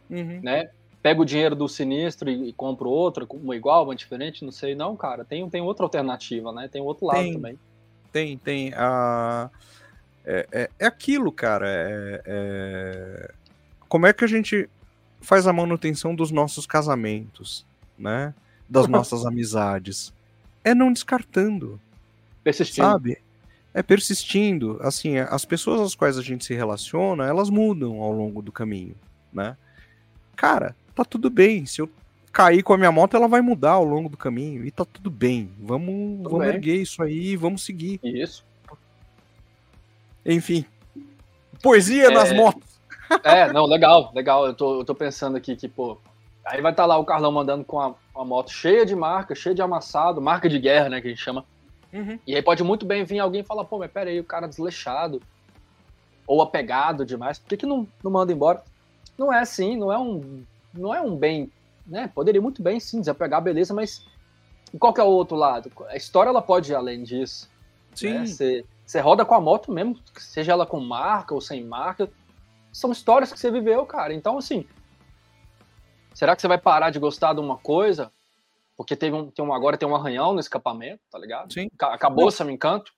Uhum. 0.08 0.40
Né? 0.40 0.70
Pego 1.08 1.22
o 1.22 1.24
dinheiro 1.24 1.56
do 1.56 1.66
sinistro 1.66 2.28
e, 2.28 2.50
e 2.50 2.52
compro 2.52 2.90
outra, 2.90 3.26
uma 3.30 3.56
igual, 3.56 3.84
uma 3.84 3.96
diferente, 3.96 4.44
não 4.44 4.52
sei. 4.52 4.74
Não, 4.74 4.94
cara, 4.94 5.24
tem, 5.24 5.48
tem 5.48 5.62
outra 5.62 5.86
alternativa, 5.86 6.52
né? 6.52 6.68
Tem 6.68 6.82
outro 6.82 7.06
lado 7.06 7.20
tem, 7.20 7.32
também. 7.32 7.58
Tem, 8.12 8.36
tem. 8.36 8.74
A... 8.74 9.48
É, 10.22 10.46
é, 10.52 10.70
é 10.78 10.86
aquilo, 10.86 11.32
cara. 11.32 11.66
É, 11.66 12.22
é... 12.26 13.34
Como 13.88 14.06
é 14.06 14.12
que 14.12 14.22
a 14.22 14.28
gente 14.28 14.68
faz 15.22 15.46
a 15.46 15.52
manutenção 15.52 16.14
dos 16.14 16.30
nossos 16.30 16.66
casamentos, 16.66 17.64
né? 17.98 18.34
Das 18.68 18.84
nossas 18.86 19.24
amizades? 19.24 20.12
É 20.62 20.74
não 20.74 20.92
descartando. 20.92 21.80
Persistindo. 22.44 22.84
Sabe? 22.84 23.18
É 23.72 23.82
persistindo. 23.82 24.78
Assim, 24.82 25.16
as 25.16 25.46
pessoas 25.46 25.80
às 25.80 25.94
quais 25.94 26.18
a 26.18 26.22
gente 26.22 26.44
se 26.44 26.54
relaciona, 26.54 27.24
elas 27.24 27.48
mudam 27.48 28.02
ao 28.02 28.12
longo 28.12 28.42
do 28.42 28.52
caminho, 28.52 28.94
né? 29.32 29.56
Cara, 30.36 30.76
tá 30.98 31.04
tudo 31.04 31.30
bem. 31.30 31.64
Se 31.64 31.80
eu 31.80 31.88
cair 32.32 32.62
com 32.62 32.72
a 32.72 32.76
minha 32.76 32.90
moto, 32.90 33.16
ela 33.16 33.28
vai 33.28 33.40
mudar 33.40 33.72
ao 33.72 33.84
longo 33.84 34.08
do 34.08 34.16
caminho. 34.16 34.64
E 34.64 34.70
tá 34.70 34.84
tudo 34.84 35.10
bem. 35.10 35.50
Vamos, 35.58 36.18
tudo 36.18 36.30
vamos 36.30 36.46
bem. 36.46 36.54
erguer 36.54 36.76
isso 36.76 37.02
aí 37.02 37.36
vamos 37.36 37.64
seguir. 37.64 38.00
Isso. 38.02 38.44
Enfim. 40.26 40.64
Poesia 41.62 42.06
é... 42.06 42.10
nas 42.10 42.32
motos. 42.32 42.78
É, 43.24 43.50
não, 43.52 43.64
legal, 43.64 44.12
legal. 44.14 44.46
Eu 44.46 44.54
tô, 44.54 44.80
eu 44.80 44.84
tô 44.84 44.94
pensando 44.94 45.36
aqui 45.36 45.56
que, 45.56 45.68
pô. 45.68 45.98
Aí 46.44 46.60
vai 46.60 46.72
estar 46.72 46.82
tá 46.82 46.86
lá 46.86 46.96
o 46.98 47.04
Carlão 47.04 47.30
mandando 47.30 47.64
com 47.64 47.78
a, 47.78 47.94
a, 48.14 48.24
moto 48.24 48.50
cheia 48.50 48.84
de 48.84 48.96
marca, 48.96 49.34
cheia 49.34 49.54
de 49.54 49.62
amassado, 49.62 50.20
marca 50.20 50.48
de 50.48 50.58
guerra, 50.58 50.88
né, 50.88 51.00
que 51.00 51.06
a 51.06 51.10
gente 51.10 51.22
chama. 51.22 51.44
Uhum. 51.92 52.18
E 52.26 52.34
aí 52.34 52.42
pode 52.42 52.62
muito 52.64 52.86
bem 52.86 53.04
vir 53.04 53.18
alguém 53.18 53.42
e 53.42 53.44
falar, 53.44 53.64
pô, 53.64 53.78
mas 53.78 53.90
pera 53.90 54.08
aí, 54.08 54.18
o 54.18 54.24
cara 54.24 54.48
desleixado 54.48 55.20
ou 56.26 56.40
apegado 56.42 57.04
demais, 57.06 57.38
por 57.38 57.48
que, 57.48 57.56
que 57.58 57.66
não, 57.66 57.86
não 58.02 58.10
manda 58.10 58.32
embora? 58.32 58.62
Não 59.16 59.32
é 59.32 59.40
assim, 59.40 59.76
não 59.76 59.92
é 59.92 59.98
um 59.98 60.42
não 60.72 60.94
é 60.94 61.00
um 61.00 61.16
bem, 61.16 61.50
né? 61.86 62.10
Poderia 62.14 62.40
muito 62.40 62.62
bem 62.62 62.78
sim 62.80 63.00
desapegar, 63.00 63.42
beleza, 63.42 63.74
mas 63.74 64.06
qual 64.78 64.92
que 64.92 65.00
é 65.00 65.04
o 65.04 65.08
outro 65.08 65.36
lado? 65.36 65.70
A 65.88 65.96
história 65.96 66.30
ela 66.30 66.42
pode 66.42 66.72
ir 66.72 66.74
além 66.74 67.02
disso. 67.02 67.48
Sim. 67.94 68.14
Né? 68.14 68.26
Você, 68.26 68.64
você 68.84 69.00
roda 69.00 69.24
com 69.24 69.34
a 69.34 69.40
moto 69.40 69.72
mesmo, 69.72 69.98
seja 70.16 70.52
ela 70.52 70.66
com 70.66 70.80
marca 70.80 71.34
ou 71.34 71.40
sem 71.40 71.64
marca. 71.64 72.10
São 72.72 72.92
histórias 72.92 73.32
que 73.32 73.38
você 73.38 73.50
viveu, 73.50 73.84
cara. 73.86 74.12
Então, 74.12 74.38
assim, 74.38 74.66
será 76.12 76.36
que 76.36 76.42
você 76.42 76.48
vai 76.48 76.58
parar 76.58 76.90
de 76.90 76.98
gostar 76.98 77.32
de 77.32 77.40
uma 77.40 77.56
coisa? 77.56 78.12
Porque 78.76 78.94
teve 78.94 79.16
um, 79.16 79.30
tem 79.30 79.44
um, 79.44 79.52
agora 79.52 79.76
tem 79.76 79.88
um 79.88 79.96
arranhão 79.96 80.32
no 80.32 80.40
escapamento, 80.40 81.00
tá 81.10 81.18
ligado? 81.18 81.52
Sim. 81.52 81.68
Acabou 81.80 82.28
esse 82.28 82.42
encanto. 82.44 82.92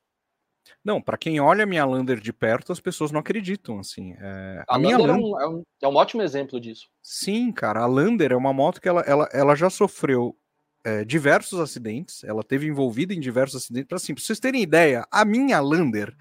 Não, 0.84 1.00
para 1.00 1.18
quem 1.18 1.40
olha 1.40 1.64
a 1.64 1.66
minha 1.66 1.84
Lander 1.84 2.20
de 2.20 2.32
perto, 2.32 2.72
as 2.72 2.80
pessoas 2.80 3.10
não 3.10 3.20
acreditam, 3.20 3.78
assim. 3.78 4.14
É... 4.18 4.64
A, 4.68 4.76
a 4.76 4.78
minha 4.78 4.96
Lander, 4.96 5.16
Lander... 5.16 5.24
É, 5.24 5.28
um, 5.28 5.40
é, 5.40 5.48
um, 5.48 5.62
é, 5.82 5.88
um, 5.88 5.96
ótimo 5.96 6.22
exemplo 6.22 6.60
disso. 6.60 6.88
Sim, 7.02 7.52
cara, 7.52 7.80
a 7.80 7.86
Lander 7.86 8.32
é 8.32 8.36
uma 8.36 8.52
moto 8.52 8.80
que 8.80 8.88
ela, 8.88 9.02
ela, 9.02 9.28
ela 9.32 9.54
já 9.54 9.68
sofreu 9.68 10.36
é, 10.84 11.04
diversos 11.04 11.60
acidentes, 11.60 12.24
ela 12.24 12.42
teve 12.42 12.66
envolvida 12.66 13.12
em 13.12 13.20
diversos 13.20 13.62
acidentes. 13.62 13.92
Assim, 13.92 14.14
pra 14.14 14.22
vocês 14.22 14.40
terem 14.40 14.62
ideia, 14.62 15.06
a 15.10 15.24
minha 15.24 15.60
Lander, 15.60 16.14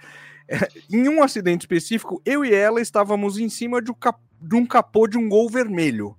é, 0.47 0.57
em 0.91 1.07
um 1.07 1.23
acidente 1.23 1.61
específico, 1.61 2.21
eu 2.25 2.43
e 2.43 2.53
ela 2.53 2.81
estávamos 2.81 3.37
em 3.37 3.49
cima 3.49 3.81
de 3.81 3.91
um, 3.91 3.95
cap... 3.95 4.19
de 4.41 4.55
um 4.55 4.65
capô 4.65 5.07
de 5.07 5.17
um 5.17 5.29
gol 5.29 5.49
vermelho, 5.49 6.17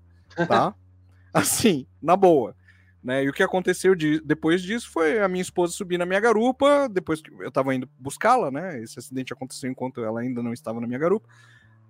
tá? 0.49 0.75
assim, 1.33 1.87
na 2.01 2.17
boa. 2.17 2.57
Né? 3.03 3.25
E 3.25 3.29
o 3.29 3.33
que 3.33 3.43
aconteceu 3.43 3.95
de, 3.95 4.21
depois 4.21 4.63
disso 4.63 4.91
foi 4.91 5.21
a 5.21 5.29
minha 5.29 5.41
esposa 5.41 5.73
subir 5.73 5.97
na 5.97 6.05
minha 6.05 6.21
garupa, 6.21 6.89
depois 6.89 7.23
que 7.23 7.33
eu 7.33 7.49
estava 7.49 7.75
indo 7.75 7.89
buscá-la, 7.99 8.51
né? 8.51 8.83
Esse 8.83 8.99
acidente 8.99 9.33
aconteceu 9.33 9.71
enquanto 9.71 10.05
ela 10.05 10.21
ainda 10.21 10.43
não 10.43 10.53
estava 10.53 10.81
na 10.81 10.87
minha 10.87 10.99
garupa. 10.99 11.27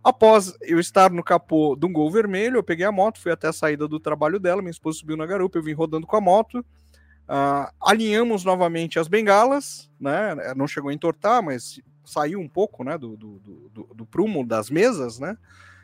Após 0.02 0.54
eu 0.62 0.78
estar 0.78 1.10
no 1.10 1.22
capô 1.22 1.76
de 1.76 1.84
um 1.84 1.92
gol 1.92 2.10
vermelho, 2.10 2.56
eu 2.56 2.62
peguei 2.62 2.86
a 2.86 2.92
moto, 2.92 3.20
fui 3.20 3.32
até 3.32 3.48
a 3.48 3.52
saída 3.52 3.88
do 3.88 3.98
trabalho 3.98 4.38
dela, 4.38 4.62
minha 4.62 4.70
esposa 4.70 4.98
subiu 4.98 5.16
na 5.16 5.26
garupa, 5.26 5.58
eu 5.58 5.62
vim 5.62 5.74
rodando 5.74 6.06
com 6.06 6.16
a 6.16 6.20
moto, 6.20 6.60
uh, 6.60 7.70
alinhamos 7.82 8.44
novamente 8.44 8.98
as 8.98 9.08
bengalas, 9.08 9.90
né? 10.00 10.54
Não 10.56 10.66
chegou 10.66 10.90
a 10.90 10.94
entortar, 10.94 11.42
mas 11.42 11.80
saiu 12.04 12.40
um 12.40 12.48
pouco, 12.48 12.82
né? 12.84 12.96
Do, 12.96 13.16
do, 13.16 13.38
do, 13.74 13.94
do 13.94 14.06
prumo 14.06 14.46
das 14.46 14.70
mesas, 14.70 15.18
né? 15.18 15.36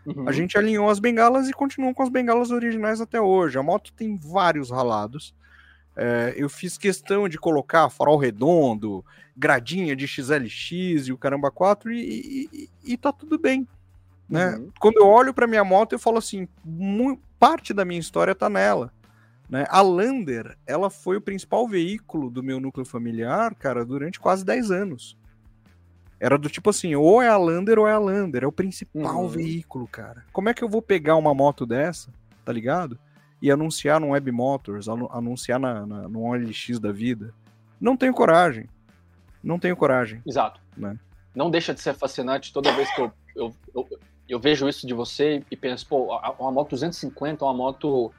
Uhum. 0.07 0.29
A 0.29 0.33
gente 0.33 0.57
alinhou 0.57 0.89
as 0.89 0.99
bengalas 0.99 1.49
e 1.49 1.53
continuou 1.53 1.93
com 1.93 2.03
as 2.03 2.09
bengalas 2.09 2.51
originais 2.51 3.01
até 3.01 3.21
hoje. 3.21 3.59
A 3.59 3.63
moto 3.63 3.93
tem 3.93 4.17
vários 4.17 4.71
ralados. 4.71 5.35
É, 5.97 6.35
eu 6.37 6.49
fiz 6.49 6.79
questão 6.79 7.29
de 7.29 7.39
colocar 7.39 7.89
farol 7.89 8.19
redondo, 8.19 9.05
gradinha 9.37 9.97
de 9.97 10.07
XLX 10.07 11.09
e 11.09 11.13
o 11.13 11.19
caramba 11.19 11.51
4 11.51 11.91
e, 11.91 12.49
e, 12.53 12.71
e 12.85 12.97
tá 12.97 13.13
tudo 13.13 13.39
bem. 13.39 13.67
Né? 14.29 14.57
Uhum. 14.57 14.71
Quando 14.79 14.99
eu 14.99 15.07
olho 15.07 15.33
para 15.33 15.47
minha 15.47 15.65
moto, 15.65 15.93
eu 15.93 15.99
falo 15.99 16.19
assim: 16.19 16.47
parte 17.39 17.73
da 17.73 17.85
minha 17.85 18.01
história 18.01 18.35
tá 18.35 18.49
nela. 18.49 18.93
Né? 19.49 19.65
A 19.69 19.81
Lander, 19.81 20.57
ela 20.67 20.91
foi 20.91 21.17
o 21.17 21.21
principal 21.21 21.67
veículo 21.67 22.31
do 22.31 22.43
meu 22.43 22.61
núcleo 22.61 22.85
familiar, 22.85 23.55
cara, 23.55 23.85
durante 23.85 24.21
quase 24.21 24.45
10 24.45 24.71
anos. 24.71 25.17
Era 26.19 26.39
do 26.39 26.49
tipo 26.49 26.71
assim, 26.71 26.95
ou 26.95 27.21
é 27.21 27.29
a 27.29 27.37
Lander 27.37 27.79
ou 27.79 27.87
é 27.87 27.93
a 27.93 27.99
Lander, 27.99 28.45
é 28.45 28.47
o 28.47 28.53
principal 28.53 29.23
uhum. 29.23 29.29
veículo, 29.29 29.87
cara. 29.87 30.25
Como 30.33 30.49
é 30.49 30.55
que 30.55 30.65
eu 30.65 30.69
vou 30.69 30.81
pegar 30.81 31.17
uma 31.17 31.35
moto 31.35 31.67
dessa, 31.67 32.11
tá 32.45 32.53
ligado? 32.53 32.99
E 33.41 33.51
anunciar 33.51 34.01
no 34.01 34.11
Web 34.11 34.33
Motors, 34.33 34.89
anunciar 34.89 35.61
na, 35.61 35.87
na, 35.87 36.09
no 36.09 36.23
OLX 36.23 36.79
da 36.81 36.91
vida? 36.91 37.35
Não 37.79 37.97
tenho 37.97 38.15
coragem. 38.15 38.67
Não 39.45 39.59
tenho 39.59 39.77
coragem. 39.77 40.23
Exato. 40.27 40.61
Né? 40.77 40.99
Não 41.35 41.51
deixa 41.51 41.75
de 41.75 41.81
ser 41.81 41.95
fascinante 41.95 42.53
toda 42.53 42.73
vez 42.73 42.91
que 42.95 43.03
eu, 43.03 43.13
eu, 43.35 43.55
eu 43.75 43.87
eu 44.29 44.41
vejo 44.41 44.69
isso 44.69 44.87
de 44.87 44.95
você 44.95 45.45
e 45.51 45.57
penso, 45.57 45.87
pô, 45.87 46.19
uma 46.39 46.51
moto 46.51 46.71
250, 46.71 47.45
uma 47.45 47.55
moto, 47.55 48.13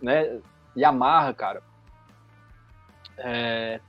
né, 0.00 0.38
Yamaha, 0.76 1.34
cara. 1.34 1.62
É, 3.16 3.80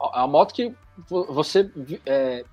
a 0.00 0.26
moto 0.26 0.52
que 0.52 0.74
você 1.08 1.70
é, 2.04 2.44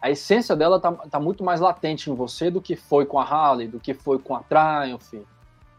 a 0.00 0.10
essência 0.10 0.54
dela 0.54 0.78
tá, 0.78 0.92
tá, 0.92 1.18
muito 1.18 1.42
mais 1.42 1.60
latente 1.60 2.10
em 2.10 2.14
você 2.14 2.50
do 2.50 2.60
que 2.60 2.76
foi 2.76 3.06
com 3.06 3.18
a 3.18 3.24
Harley, 3.24 3.68
do 3.68 3.80
que 3.80 3.94
foi 3.94 4.18
com 4.18 4.34
a 4.34 4.42
Triumph. 4.42 5.14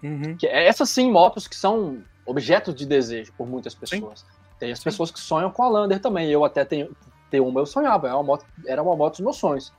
Uhum. 0.04 0.36
Que 0.38 0.48
é 0.48 0.68
essas 0.68 0.90
sim 0.90 1.12
motos 1.12 1.48
que 1.48 1.56
são 1.56 2.04
objetos 2.26 2.76
de 2.76 2.86
desejo 2.86 3.32
por 3.38 3.48
muitas 3.48 3.74
pessoas. 3.74 4.20
Sim. 4.20 4.26
Tem 4.60 4.72
as 4.72 4.80
sim. 4.80 4.84
pessoas 4.84 5.12
que 5.12 5.20
sonham 5.20 5.52
com 5.52 5.64
a 5.64 5.70
Lander 5.70 6.00
também. 6.00 6.30
Eu 6.30 6.44
até 6.44 6.66
tenho, 6.66 6.96
tenho 7.30 7.48
uma, 7.48 7.62
eu 7.62 7.66
sonhava. 7.66 8.08
Era 8.08 8.18
uma 8.18 8.24
moto, 8.24 8.46
era 8.66 8.84
uma 8.84 8.96
moto 8.96 9.14
dos 9.14 9.22
meus 9.22 9.38
sonhos. 9.38 9.74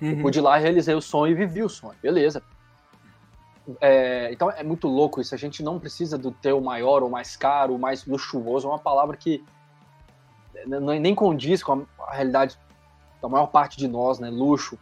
Uhum. 0.00 0.10
Eu 0.10 0.22
pude 0.22 0.40
lá, 0.40 0.56
realizei 0.56 0.94
o 0.94 1.02
sonho 1.02 1.32
e 1.32 1.34
vivi 1.34 1.62
o 1.62 1.68
sonho. 1.68 1.96
Beleza. 2.02 2.42
É, 3.80 4.32
então 4.32 4.50
é 4.50 4.64
muito 4.64 4.88
louco 4.88 5.20
isso. 5.20 5.34
A 5.34 5.38
gente 5.38 5.62
não 5.62 5.78
precisa 5.78 6.18
do 6.18 6.32
ter 6.32 6.52
o 6.52 6.60
maior, 6.60 7.02
o 7.02 7.10
mais 7.10 7.36
caro, 7.36 7.74
o 7.74 7.78
mais 7.78 8.04
luxuoso. 8.04 8.66
É 8.66 8.70
uma 8.70 8.78
palavra 8.78 9.16
que 9.16 9.44
nem 10.66 11.14
condiz 11.14 11.62
com 11.62 11.86
a, 11.98 12.14
realidade 12.14 12.58
da 13.20 13.28
maior 13.28 13.46
parte 13.46 13.76
de 13.76 13.88
nós, 13.88 14.18
né? 14.18 14.30
Luxo. 14.30 14.78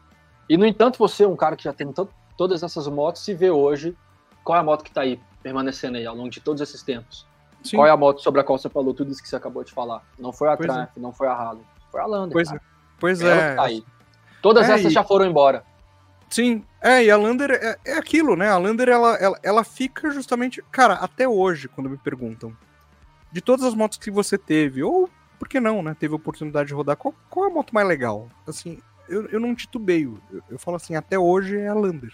E, 0.49 0.57
no 0.57 0.67
entanto, 0.67 0.99
você, 0.99 1.25
um 1.27 1.37
cara 1.37 1.57
que 1.57 1.65
já 1.65 1.73
tem 1.73 1.93
todas 2.37 2.63
essas 2.63 2.87
motos, 2.89 3.23
se 3.23 3.35
vê 3.35 3.51
hoje. 3.51 3.97
Qual 4.43 4.57
é 4.57 4.61
a 4.61 4.65
moto 4.65 4.83
que 4.83 4.91
está 4.91 5.03
aí, 5.03 5.21
permanecendo 5.43 5.99
aí 5.99 6.07
ao 6.07 6.15
longo 6.15 6.31
de 6.31 6.41
todos 6.41 6.61
esses 6.63 6.83
tempos? 6.83 7.27
Sim. 7.63 7.77
Qual 7.77 7.87
é 7.87 7.91
a 7.91 7.97
moto 7.97 8.23
sobre 8.23 8.41
a 8.41 8.45
qual 8.45 8.59
você 8.59 8.71
falou 8.71 8.95
tudo 8.95 9.13
isso 9.13 9.23
que 9.23 9.29
você 9.29 9.37
acabou 9.37 9.63
de 9.63 9.73
falar? 9.73 10.03
Não 10.19 10.33
foi 10.33 10.49
a 10.49 10.57
pois 10.57 10.69
Triumph, 10.69 10.97
é. 10.97 11.01
não 11.01 11.13
foi 11.13 11.29
a 11.29 11.33
Harley, 11.33 11.65
foi 11.91 12.01
a 12.01 12.07
Lander. 12.07 12.33
Pois 12.33 12.49
cara. 12.49 12.61
é. 12.61 12.71
Pois 12.99 13.21
é. 13.21 13.55
Tá 13.55 13.63
aí. 13.65 13.85
Todas 14.43 14.69
é, 14.69 14.73
essas 14.73 14.91
e... 14.91 14.95
já 14.95 15.05
foram 15.05 15.27
embora. 15.27 15.65
Sim, 16.31 16.65
é, 16.81 17.05
e 17.05 17.11
a 17.11 17.17
Lander 17.17 17.51
é, 17.51 17.77
é, 17.85 17.99
aquilo, 17.99 18.37
né? 18.37 18.49
A 18.49 18.57
Lander, 18.57 18.89
ela, 18.89 19.17
ela, 19.17 19.39
ela 19.43 19.65
fica 19.65 20.11
justamente. 20.11 20.63
Cara, 20.71 20.95
até 20.95 21.29
hoje, 21.29 21.69
quando 21.69 21.91
me 21.91 21.99
perguntam, 21.99 22.57
de 23.33 23.41
todas 23.41 23.65
as 23.67 23.75
motos 23.75 23.99
que 23.99 24.11
você 24.11 24.39
teve, 24.39 24.83
ou 24.83 25.11
por 25.41 25.49
que 25.49 25.59
não, 25.59 25.83
né? 25.83 25.97
Teve 25.99 26.13
a 26.13 26.17
oportunidade 26.17 26.69
de 26.69 26.75
rodar. 26.75 26.99
Qual, 26.99 27.15
qual 27.31 27.47
é 27.47 27.51
a 27.51 27.55
moto 27.55 27.75
mais 27.75 27.89
legal? 27.89 28.29
Assim, 28.47 28.79
eu, 29.09 29.27
eu 29.29 29.41
não 29.41 29.55
titubeio. 29.55 30.21
Eu, 30.31 30.43
eu 30.51 30.59
falo 30.59 30.77
assim, 30.77 30.95
até 30.95 31.19
hoje 31.19 31.57
é 31.57 31.67
a 31.67 31.73
Lander. 31.73 32.13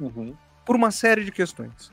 Uhum. 0.00 0.34
Por 0.64 0.74
uma 0.74 0.90
série 0.90 1.24
de 1.24 1.30
questões. 1.30 1.92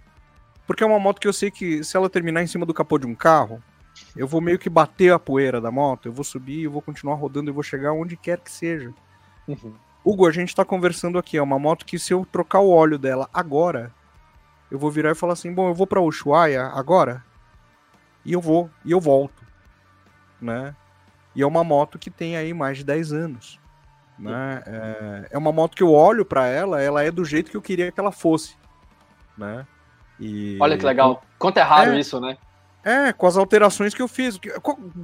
Porque 0.65 0.83
é 0.83 0.87
uma 0.87 0.97
moto 0.99 1.21
que 1.21 1.27
eu 1.27 1.31
sei 1.31 1.51
que 1.51 1.83
se 1.83 1.95
ela 1.95 2.09
terminar 2.09 2.41
em 2.41 2.47
cima 2.47 2.65
do 2.65 2.73
capô 2.73 2.97
de 2.97 3.05
um 3.05 3.13
carro, 3.13 3.61
eu 4.15 4.27
vou 4.27 4.41
meio 4.41 4.57
que 4.57 4.67
bater 4.67 5.13
a 5.13 5.19
poeira 5.19 5.61
da 5.61 5.69
moto, 5.69 6.07
eu 6.07 6.11
vou 6.11 6.23
subir, 6.23 6.63
eu 6.63 6.71
vou 6.71 6.81
continuar 6.81 7.15
rodando, 7.17 7.51
eu 7.51 7.53
vou 7.53 7.61
chegar 7.61 7.93
onde 7.93 8.17
quer 8.17 8.39
que 8.39 8.51
seja. 8.51 8.91
Uhum. 9.47 9.75
Hugo, 10.03 10.25
a 10.25 10.31
gente 10.31 10.55
tá 10.55 10.65
conversando 10.65 11.19
aqui, 11.19 11.37
é 11.37 11.41
uma 11.41 11.59
moto 11.59 11.85
que 11.85 11.99
se 11.99 12.11
eu 12.11 12.25
trocar 12.31 12.61
o 12.61 12.71
óleo 12.71 12.97
dela 12.97 13.29
agora, 13.31 13.93
eu 14.71 14.79
vou 14.79 14.89
virar 14.89 15.11
e 15.11 15.15
falar 15.15 15.33
assim, 15.33 15.53
bom, 15.53 15.69
eu 15.69 15.75
vou 15.75 15.85
para 15.85 16.01
Ushuaia 16.01 16.65
agora, 16.65 17.23
e 18.25 18.33
eu 18.33 18.41
vou, 18.41 18.71
e 18.83 18.91
eu 18.91 18.99
volto 18.99 19.42
né? 20.43 20.75
E 21.35 21.41
é 21.41 21.47
uma 21.47 21.63
moto 21.63 21.97
que 21.97 22.11
tem 22.11 22.35
aí 22.35 22.53
mais 22.53 22.77
de 22.77 22.83
10 22.83 23.13
anos. 23.13 23.59
Né? 24.19 24.63
É, 24.65 25.27
é 25.31 25.37
uma 25.37 25.51
moto 25.51 25.75
que 25.75 25.81
eu 25.81 25.91
olho 25.91 26.23
para 26.23 26.45
ela, 26.45 26.81
ela 26.81 27.03
é 27.03 27.09
do 27.09 27.25
jeito 27.25 27.49
que 27.49 27.57
eu 27.57 27.61
queria 27.61 27.91
que 27.91 27.99
ela 27.99 28.11
fosse. 28.11 28.55
Né? 29.37 29.65
E, 30.19 30.57
Olha 30.61 30.77
que 30.77 30.85
legal. 30.85 31.23
Quanto 31.39 31.57
é 31.57 31.61
raro 31.61 31.91
é, 31.93 31.99
isso, 31.99 32.19
né? 32.19 32.37
É, 32.83 33.13
com 33.13 33.25
as 33.25 33.37
alterações 33.37 33.93
que 33.93 34.01
eu 34.01 34.07
fiz, 34.07 34.37
que, 34.37 34.51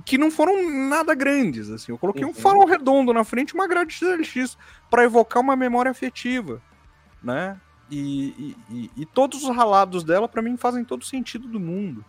que 0.05 0.17
não 0.17 0.29
foram 0.29 0.69
nada 0.89 1.15
grandes, 1.15 1.69
assim. 1.71 1.91
Eu 1.91 1.97
coloquei 1.97 2.23
uhum. 2.23 2.31
um 2.31 2.33
farol 2.33 2.65
redondo 2.65 3.13
na 3.13 3.23
frente, 3.23 3.53
uma 3.53 3.67
grade 3.67 3.93
XLX, 3.93 4.57
para 4.89 5.03
evocar 5.03 5.41
uma 5.41 5.55
memória 5.55 5.89
afetiva, 5.89 6.61
né? 7.23 7.59
E, 7.89 8.55
e, 8.69 8.91
e, 8.97 9.05
todos 9.05 9.43
os 9.43 9.55
ralados 9.55 10.03
dela, 10.03 10.27
para 10.27 10.43
mim, 10.43 10.55
fazem 10.55 10.85
todo 10.85 11.03
sentido 11.03 11.47
do 11.47 11.59
mundo. 11.59 12.05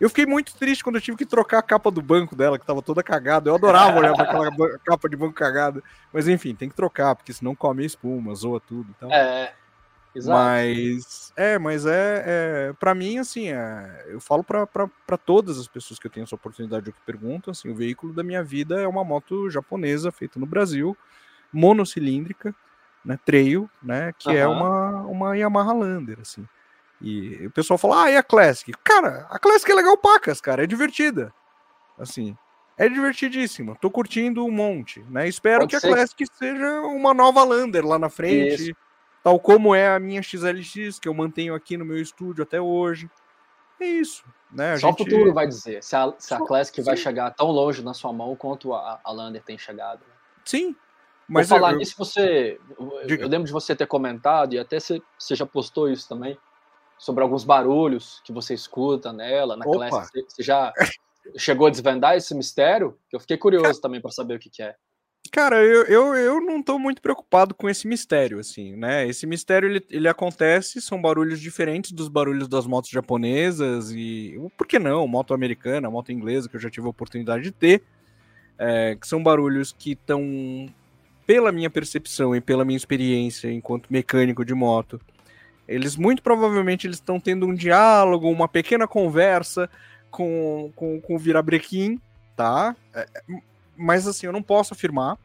Eu 0.00 0.08
fiquei 0.08 0.26
muito 0.26 0.54
triste 0.54 0.84
quando 0.84 0.96
eu 0.96 1.02
tive 1.02 1.16
que 1.16 1.26
trocar 1.26 1.58
a 1.58 1.62
capa 1.62 1.90
do 1.90 2.00
banco 2.00 2.36
dela, 2.36 2.58
que 2.58 2.64
tava 2.64 2.80
toda 2.80 3.02
cagada. 3.02 3.50
Eu 3.50 3.54
adorava 3.54 3.98
olhar 3.98 4.14
pra 4.14 4.24
aquela 4.24 4.78
capa 4.84 5.08
de 5.08 5.16
banco 5.16 5.34
cagada. 5.34 5.82
Mas 6.12 6.28
enfim, 6.28 6.54
tem 6.54 6.68
que 6.68 6.76
trocar, 6.76 7.16
porque 7.16 7.32
senão 7.32 7.54
come 7.54 7.84
espuma, 7.84 8.34
zoa 8.34 8.60
tudo. 8.60 8.94
Então... 8.96 9.12
É, 9.12 9.52
exato. 10.14 10.38
Mas, 10.38 11.32
é, 11.36 11.58
mas 11.58 11.84
é, 11.84 12.24
é 12.26 12.72
para 12.78 12.94
mim, 12.94 13.18
assim, 13.18 13.48
é, 13.48 14.06
eu 14.08 14.20
falo 14.20 14.44
para 14.44 15.16
todas 15.16 15.58
as 15.58 15.66
pessoas 15.66 15.98
que 15.98 16.06
eu 16.06 16.10
tenho 16.10 16.24
essa 16.24 16.36
oportunidade 16.36 16.92
que 16.92 17.00
perguntam, 17.04 17.50
assim, 17.50 17.68
o 17.68 17.74
veículo 17.74 18.12
da 18.12 18.22
minha 18.22 18.42
vida 18.42 18.80
é 18.80 18.86
uma 18.86 19.02
moto 19.02 19.50
japonesa 19.50 20.12
feita 20.12 20.38
no 20.38 20.46
Brasil, 20.46 20.96
monocilíndrica, 21.52 22.54
né, 23.04 23.18
trail, 23.24 23.68
né, 23.82 24.12
que 24.16 24.28
uhum. 24.28 24.36
é 24.36 24.46
uma, 24.46 25.02
uma 25.02 25.36
Yamaha 25.36 25.72
Lander, 25.72 26.18
assim. 26.20 26.46
E 27.00 27.46
o 27.46 27.50
pessoal 27.50 27.78
fala, 27.78 28.04
ah, 28.04 28.10
e 28.10 28.16
a 28.16 28.22
Classic? 28.22 28.72
Cara, 28.82 29.26
a 29.30 29.38
Classic 29.38 29.70
é 29.70 29.74
legal 29.74 29.96
pacas, 29.96 30.40
cara, 30.40 30.64
é 30.64 30.66
divertida. 30.66 31.32
Assim, 31.96 32.36
é 32.76 32.88
divertidíssima. 32.88 33.76
Tô 33.80 33.90
curtindo 33.90 34.44
um 34.44 34.50
monte, 34.50 35.00
né? 35.08 35.28
Espero 35.28 35.60
Pode 35.60 35.74
que 35.74 35.80
ser. 35.80 35.88
a 35.88 35.90
Classic 35.90 36.26
seja 36.34 36.80
uma 36.82 37.14
nova 37.14 37.44
Lander 37.44 37.86
lá 37.86 37.98
na 37.98 38.08
frente, 38.08 38.70
Isso. 38.70 38.76
tal 39.22 39.38
como 39.38 39.74
é 39.74 39.94
a 39.94 39.98
minha 39.98 40.22
XLX, 40.22 40.98
que 40.98 41.08
eu 41.08 41.14
mantenho 41.14 41.54
aqui 41.54 41.76
no 41.76 41.84
meu 41.84 42.00
estúdio 42.00 42.42
até 42.42 42.60
hoje. 42.60 43.10
É 43.80 43.86
isso, 43.86 44.24
né? 44.50 44.72
A 44.72 44.78
Só 44.78 44.88
gente... 44.88 45.02
o 45.02 45.04
futuro 45.04 45.32
vai 45.32 45.46
dizer 45.46 45.84
se 45.84 45.94
a, 45.94 46.12
se 46.18 46.34
a 46.34 46.38
Classic 46.38 46.82
vai 46.82 46.96
chegar 46.96 47.30
tão 47.30 47.46
longe 47.46 47.80
na 47.80 47.94
sua 47.94 48.12
mão 48.12 48.34
quanto 48.34 48.74
a, 48.74 49.00
a 49.04 49.12
Lander 49.12 49.42
tem 49.44 49.56
chegado. 49.56 50.04
Sim, 50.44 50.74
mas 51.28 51.48
Vou 51.48 51.58
falar 51.58 51.72
eu, 51.72 51.78
nisso, 51.78 51.94
você. 51.96 52.58
Eu, 52.78 53.18
eu 53.18 53.28
lembro 53.28 53.44
de 53.44 53.52
você 53.52 53.76
ter 53.76 53.86
comentado, 53.86 54.54
e 54.54 54.58
até 54.58 54.80
você, 54.80 55.02
você 55.18 55.36
já 55.36 55.44
postou 55.44 55.88
isso 55.90 56.08
também, 56.08 56.38
sobre 56.98 57.22
alguns 57.22 57.44
barulhos 57.44 58.20
que 58.24 58.32
você 58.32 58.54
escuta 58.54 59.12
nela, 59.12 59.56
na 59.56 59.64
Opa. 59.64 59.88
classe. 59.88 60.24
Você 60.28 60.42
já 60.42 60.72
chegou 61.36 61.66
a 61.66 61.70
desvendar 61.70 62.16
esse 62.16 62.34
mistério? 62.34 62.98
Eu 63.12 63.20
fiquei 63.20 63.36
curioso 63.36 63.80
também 63.80 64.00
para 64.00 64.10
saber 64.10 64.34
o 64.34 64.38
que, 64.38 64.50
que, 64.50 64.62
é. 64.62 64.74
Cara, 65.30 65.62
eu, 65.62 65.84
eu, 65.84 66.14
eu 66.14 66.40
não 66.40 66.60
estou 66.60 66.78
muito 66.78 67.02
preocupado 67.02 67.54
com 67.54 67.68
esse 67.68 67.86
mistério, 67.86 68.38
assim, 68.38 68.74
né? 68.76 69.06
Esse 69.06 69.26
mistério, 69.26 69.68
ele, 69.68 69.84
ele 69.90 70.08
acontece, 70.08 70.80
são 70.80 71.00
barulhos 71.00 71.38
diferentes 71.38 71.92
dos 71.92 72.08
barulhos 72.08 72.48
das 72.48 72.66
motos 72.66 72.90
japonesas 72.90 73.90
e, 73.90 74.38
por 74.56 74.66
que 74.66 74.78
não, 74.78 75.06
moto 75.06 75.34
americana, 75.34 75.90
moto 75.90 76.12
inglesa, 76.12 76.48
que 76.48 76.56
eu 76.56 76.60
já 76.60 76.70
tive 76.70 76.86
a 76.86 76.90
oportunidade 76.90 77.42
de 77.42 77.52
ter, 77.52 77.82
é, 78.58 78.96
que 78.96 79.06
são 79.06 79.22
barulhos 79.22 79.70
que 79.70 79.92
estão, 79.92 80.66
pela 81.26 81.52
minha 81.52 81.68
percepção 81.68 82.34
e 82.34 82.40
pela 82.40 82.64
minha 82.64 82.76
experiência 82.76 83.52
enquanto 83.52 83.92
mecânico 83.92 84.44
de 84.44 84.54
moto, 84.54 84.98
eles 85.68 85.96
muito 85.96 86.22
provavelmente 86.22 86.86
eles 86.86 86.96
estão 86.96 87.20
tendo 87.20 87.46
um 87.46 87.54
diálogo, 87.54 88.30
uma 88.30 88.48
pequena 88.48 88.88
conversa 88.88 89.68
com, 90.10 90.72
com, 90.74 91.00
com 91.00 91.14
o 91.14 91.18
Virabrequim, 91.18 92.00
tá? 92.34 92.74
É, 92.94 93.06
é, 93.14 93.22
mas 93.76 94.06
assim, 94.08 94.26
eu 94.26 94.32
não 94.32 94.42
posso 94.42 94.72
afirmar. 94.72 95.18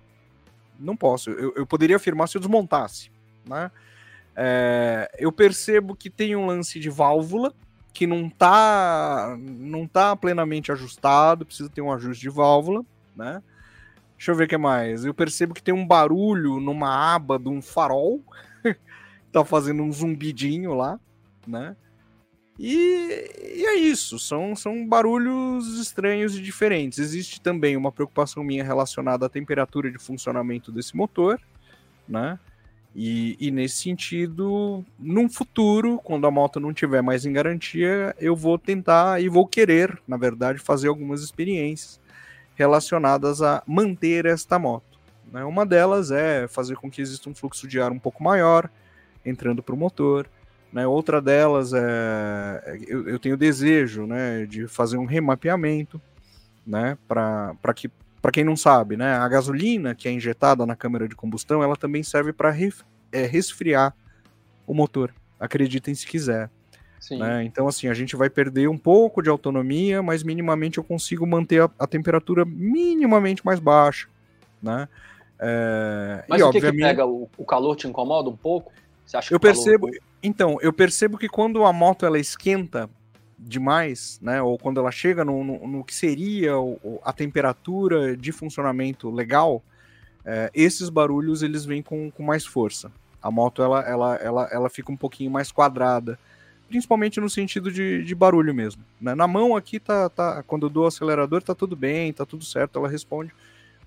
Não 0.77 0.97
posso. 0.97 1.29
Eu, 1.29 1.53
eu 1.55 1.65
poderia 1.65 1.95
afirmar 1.95 2.27
se 2.27 2.35
eu 2.35 2.41
desmontasse, 2.41 3.09
né? 3.47 3.71
É, 4.35 5.09
eu 5.17 5.31
percebo 5.31 5.95
que 5.95 6.09
tem 6.09 6.35
um 6.35 6.47
lance 6.47 6.79
de 6.79 6.89
válvula 6.89 7.53
que 7.93 8.07
não 8.07 8.27
tá, 8.27 9.37
não 9.39 9.87
tá 9.87 10.15
plenamente 10.15 10.71
ajustado, 10.71 11.45
precisa 11.45 11.69
ter 11.69 11.81
um 11.81 11.93
ajuste 11.93 12.21
de 12.21 12.29
válvula, 12.29 12.83
né? 13.15 13.41
Deixa 14.17 14.31
eu 14.31 14.35
ver 14.35 14.45
o 14.45 14.47
que 14.47 14.57
mais. 14.57 15.05
Eu 15.05 15.13
percebo 15.13 15.53
que 15.53 15.61
tem 15.61 15.73
um 15.73 15.85
barulho 15.85 16.59
numa 16.59 17.13
aba 17.13 17.37
de 17.37 17.49
um 17.49 17.61
farol 17.61 18.21
tá 19.33 19.45
fazendo 19.45 19.83
um 19.83 19.91
zumbidinho 19.91 20.73
lá, 20.73 20.99
né? 21.47 21.75
E, 22.59 22.75
e, 23.57 23.65
é 23.65 23.75
isso, 23.75 24.19
são, 24.19 24.55
são 24.55 24.87
barulhos 24.87 25.79
estranhos 25.79 26.37
e 26.37 26.41
diferentes. 26.41 26.99
Existe 26.99 27.41
também 27.41 27.75
uma 27.75 27.91
preocupação 27.91 28.43
minha 28.43 28.63
relacionada 28.63 29.25
à 29.25 29.29
temperatura 29.29 29.91
de 29.91 29.97
funcionamento 29.97 30.71
desse 30.71 30.95
motor, 30.95 31.41
né? 32.07 32.39
E, 32.95 33.35
e, 33.39 33.49
nesse 33.49 33.77
sentido, 33.77 34.85
num 34.99 35.27
futuro, 35.27 35.99
quando 36.03 36.27
a 36.27 36.31
moto 36.31 36.59
não 36.59 36.71
tiver 36.71 37.01
mais 37.01 37.25
em 37.25 37.33
garantia, 37.33 38.15
eu 38.19 38.35
vou 38.35 38.59
tentar 38.59 39.19
e 39.19 39.27
vou 39.27 39.47
querer, 39.47 39.99
na 40.07 40.15
verdade, 40.15 40.59
fazer 40.59 40.89
algumas 40.89 41.23
experiências 41.23 41.99
relacionadas 42.53 43.41
a 43.41 43.63
manter 43.65 44.27
esta 44.27 44.59
moto. 44.59 44.99
Né? 45.31 45.43
Uma 45.43 45.65
delas 45.65 46.11
é 46.11 46.47
fazer 46.47 46.75
com 46.75 46.91
que 46.91 47.01
exista 47.01 47.27
um 47.27 47.33
fluxo 47.33 47.67
de 47.67 47.79
ar 47.79 47.91
um 47.91 47.97
pouco 47.97 48.23
maior, 48.23 48.69
entrando 49.25 49.63
para 49.63 49.75
o 49.75 49.77
motor. 49.77 50.29
Né? 50.71 50.87
Outra 50.87 51.21
delas 51.21 51.71
é 51.73 52.79
eu, 52.87 53.07
eu 53.07 53.19
tenho 53.19 53.37
desejo 53.37 54.05
né, 54.05 54.45
de 54.45 54.67
fazer 54.67 54.97
um 54.97 55.05
remapeamento 55.05 56.01
né, 56.65 56.97
para 57.07 57.73
que 57.75 57.89
para 58.21 58.31
quem 58.31 58.45
não 58.45 58.55
sabe, 58.55 58.95
né, 58.95 59.15
a 59.15 59.27
gasolina 59.27 59.93
que 59.93 60.07
é 60.07 60.11
injetada 60.11 60.65
na 60.65 60.77
câmara 60.77 61.09
de 61.09 61.15
combustão, 61.15 61.61
ela 61.61 61.75
também 61.75 62.01
serve 62.03 62.31
para 62.31 62.55
é, 63.11 63.25
resfriar 63.25 63.93
o 64.65 64.73
motor. 64.73 65.13
Acreditem 65.37 65.93
se 65.93 66.07
quiser. 66.07 66.49
Né? 67.11 67.43
Então, 67.43 67.67
assim, 67.67 67.89
a 67.89 67.93
gente 67.93 68.15
vai 68.15 68.29
perder 68.29 68.69
um 68.69 68.77
pouco 68.77 69.21
de 69.21 69.29
autonomia, 69.29 70.01
mas 70.01 70.23
minimamente 70.23 70.77
eu 70.77 70.85
consigo 70.85 71.27
manter 71.27 71.63
a, 71.63 71.69
a 71.77 71.85
temperatura 71.85 72.45
minimamente 72.45 73.45
mais 73.45 73.59
baixa. 73.59 74.07
Né? 74.61 74.87
É, 75.39 76.23
Mas 76.29 76.41
o 76.41 76.49
que, 76.49 76.57
obviamente... 76.57 76.79
que 76.79 76.87
pega? 76.87 77.05
O, 77.05 77.29
o, 77.37 77.45
calor 77.45 77.75
te 77.75 77.87
incomoda 77.87 78.29
um 78.29 78.37
pouco? 78.37 78.71
Você 79.05 79.17
acha 79.17 79.33
eu 79.33 79.39
percebo. 79.39 79.87
Calor... 79.87 80.01
Então, 80.21 80.57
eu 80.61 80.71
percebo 80.71 81.17
que 81.17 81.27
quando 81.27 81.65
a 81.65 81.73
moto 81.73 82.05
ela 82.05 82.19
esquenta 82.19 82.89
demais, 83.37 84.19
né? 84.21 84.41
Ou 84.41 84.57
quando 84.57 84.79
ela 84.79 84.91
chega 84.91 85.25
no, 85.25 85.43
no, 85.43 85.67
no 85.67 85.83
que 85.83 85.93
seria 85.93 86.53
a 87.03 87.11
temperatura 87.11 88.15
de 88.15 88.31
funcionamento 88.31 89.09
legal, 89.09 89.61
é, 90.25 90.49
esses 90.53 90.89
barulhos 90.89 91.43
eles 91.43 91.65
vêm 91.65 91.81
com, 91.81 92.09
com 92.09 92.23
mais 92.23 92.45
força. 92.45 92.91
A 93.21 93.29
moto 93.29 93.61
ela, 93.61 93.81
ela, 93.81 94.15
ela, 94.15 94.49
ela 94.51 94.69
fica 94.69 94.91
um 94.91 94.97
pouquinho 94.97 95.31
mais 95.31 95.51
quadrada, 95.51 96.17
principalmente 96.67 97.19
no 97.19 97.29
sentido 97.29 97.71
de, 97.71 98.03
de 98.03 98.15
barulho 98.15 98.53
mesmo. 98.53 98.83
Né? 98.99 99.13
Na 99.15 99.27
mão 99.27 99.55
aqui 99.55 99.79
tá, 99.79 100.09
tá, 100.09 100.43
quando 100.43 100.65
eu 100.65 100.69
dou 100.69 100.83
o 100.85 100.87
acelerador 100.87 101.41
tá 101.41 101.53
tudo 101.53 101.75
bem, 101.75 102.11
tá 102.11 102.25
tudo 102.25 102.43
certo, 102.43 102.79
ela 102.79 102.89
responde, 102.89 103.33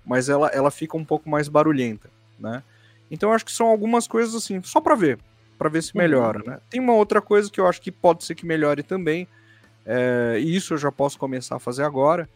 mas 0.05 0.29
ela, 0.29 0.47
ela 0.49 0.71
fica 0.71 0.95
um 0.97 1.05
pouco 1.05 1.29
mais 1.29 1.47
barulhenta, 1.47 2.09
né? 2.39 2.63
Então 3.09 3.31
acho 3.31 3.45
que 3.45 3.51
são 3.51 3.67
algumas 3.67 4.07
coisas 4.07 4.35
assim, 4.35 4.61
só 4.63 4.81
para 4.81 4.95
ver, 4.95 5.19
para 5.57 5.69
ver 5.69 5.81
se 5.81 5.93
uhum. 5.93 6.01
melhora, 6.01 6.41
né? 6.45 6.59
Tem 6.69 6.79
uma 6.79 6.93
outra 6.93 7.21
coisa 7.21 7.49
que 7.49 7.59
eu 7.59 7.67
acho 7.67 7.81
que 7.81 7.91
pode 7.91 8.23
ser 8.23 8.35
que 8.35 8.45
melhore 8.45 8.83
também, 8.83 9.27
é, 9.85 10.37
e 10.39 10.55
isso 10.55 10.73
eu 10.73 10.77
já 10.77 10.91
posso 10.91 11.17
começar 11.17 11.55
a 11.55 11.59
fazer 11.59 11.83
agora, 11.83 12.29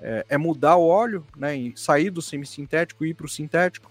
é, 0.00 0.26
é 0.28 0.38
mudar 0.38 0.76
o 0.76 0.86
óleo, 0.86 1.24
né? 1.36 1.56
E 1.56 1.72
sair 1.76 2.10
do 2.10 2.22
semissintético 2.22 3.04
e 3.04 3.10
ir 3.10 3.14
para 3.14 3.26
o 3.26 3.28
sintético, 3.28 3.90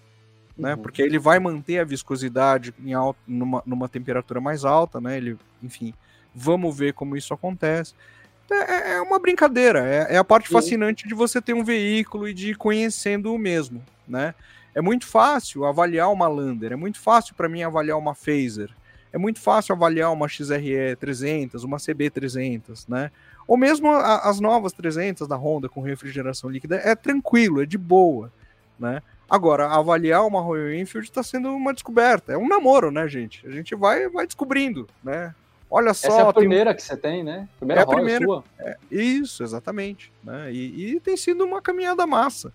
né? 0.57 0.76
Uhum. 0.76 0.81
Porque 0.81 1.01
ele 1.01 1.19
vai 1.19 1.39
manter 1.39 1.80
a 1.80 1.84
viscosidade 1.84 2.73
em 2.84 2.93
alto, 2.93 3.19
numa, 3.27 3.64
numa 3.65 3.89
temperatura 3.89 4.39
mais 4.39 4.64
alta, 4.64 5.01
né? 5.01 5.18
Ele, 5.18 5.38
enfim, 5.61 5.93
vamos 6.34 6.77
ver 6.77 6.93
como 6.93 7.18
isso 7.18 7.34
acontece. 7.34 7.93
É, 8.49 8.55
é, 8.55 8.93
é 8.93 9.01
uma 9.01 9.19
brincadeira, 9.19 9.85
é, 9.85 10.15
é 10.15 10.18
a 10.18 10.23
parte 10.23 10.47
fascinante 10.47 11.07
de 11.07 11.14
você 11.14 11.41
ter 11.41 11.53
um 11.53 11.64
veículo 11.64 12.30
e 12.30 12.34
de 12.34 12.51
ir 12.51 12.55
conhecendo 12.55 13.34
o 13.34 13.38
mesmo, 13.38 13.84
né? 14.07 14.34
É 14.77 14.81
muito 14.81 15.07
fácil 15.07 15.65
avaliar 15.65 16.13
uma 16.13 16.27
Lander, 16.27 16.71
é 16.71 16.75
muito 16.75 16.99
fácil 16.99 17.33
para 17.33 17.49
mim 17.49 17.63
avaliar 17.63 17.97
uma 17.97 18.13
Phaser, 18.13 18.69
é 19.11 19.17
muito 19.17 19.39
fácil 19.39 19.73
avaliar 19.73 20.13
uma 20.13 20.29
XRE 20.29 20.95
300, 20.99 21.63
uma 21.63 21.77
CB 21.79 22.11
300, 22.11 22.87
né? 22.87 23.09
Ou 23.47 23.57
mesmo 23.57 23.89
a, 23.89 24.29
as 24.29 24.39
novas 24.39 24.71
300 24.73 25.27
da 25.27 25.35
Honda 25.35 25.67
com 25.67 25.81
refrigeração 25.81 26.47
líquida, 26.47 26.75
é 26.75 26.93
tranquilo, 26.93 27.63
é 27.63 27.65
de 27.65 27.75
boa, 27.75 28.31
né? 28.79 29.01
Agora, 29.27 29.67
avaliar 29.67 30.23
uma 30.27 30.41
Royal 30.41 30.71
Enfield 30.71 31.07
está 31.09 31.23
sendo 31.23 31.49
uma 31.49 31.73
descoberta, 31.73 32.33
é 32.33 32.37
um 32.37 32.47
namoro, 32.47 32.91
né, 32.91 33.07
gente? 33.07 33.47
A 33.47 33.49
gente 33.49 33.73
vai, 33.73 34.07
vai 34.07 34.27
descobrindo, 34.27 34.87
né? 35.03 35.33
Olha 35.71 35.91
só. 35.95 36.07
Essa 36.07 36.21
é 36.21 36.29
a 36.29 36.31
primeira 36.31 36.69
tem... 36.69 36.75
que 36.75 36.83
você 36.83 36.95
tem, 36.95 37.23
né? 37.23 37.49
Primeira 37.57 37.81
é 37.81 37.83
a 37.83 37.87
primeira. 37.87 38.23
Sua. 38.23 38.43
É, 38.59 38.77
isso, 38.91 39.41
exatamente. 39.41 40.13
Né? 40.23 40.53
E, 40.53 40.93
e, 40.93 40.99
tem 40.99 41.17
sido 41.17 41.43
uma 41.43 41.63
caminhada 41.63 42.05
massa. 42.05 42.53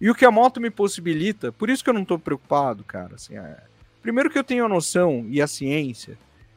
E 0.00 0.10
o 0.10 0.14
que 0.14 0.24
a 0.24 0.30
moto 0.30 0.60
me 0.60 0.70
possibilita, 0.70 1.52
por 1.52 1.68
isso 1.68 1.84
que 1.84 1.90
eu 1.90 1.94
não 1.94 2.02
estou 2.02 2.18
preocupado, 2.18 2.82
cara. 2.82 3.16
Assim, 3.16 3.36
é... 3.36 3.58
Primeiro 4.00 4.30
que 4.30 4.38
eu 4.38 4.44
tenho 4.44 4.64
a 4.64 4.68
noção 4.68 5.26
e 5.28 5.42
a 5.42 5.46
ciência 5.46 6.16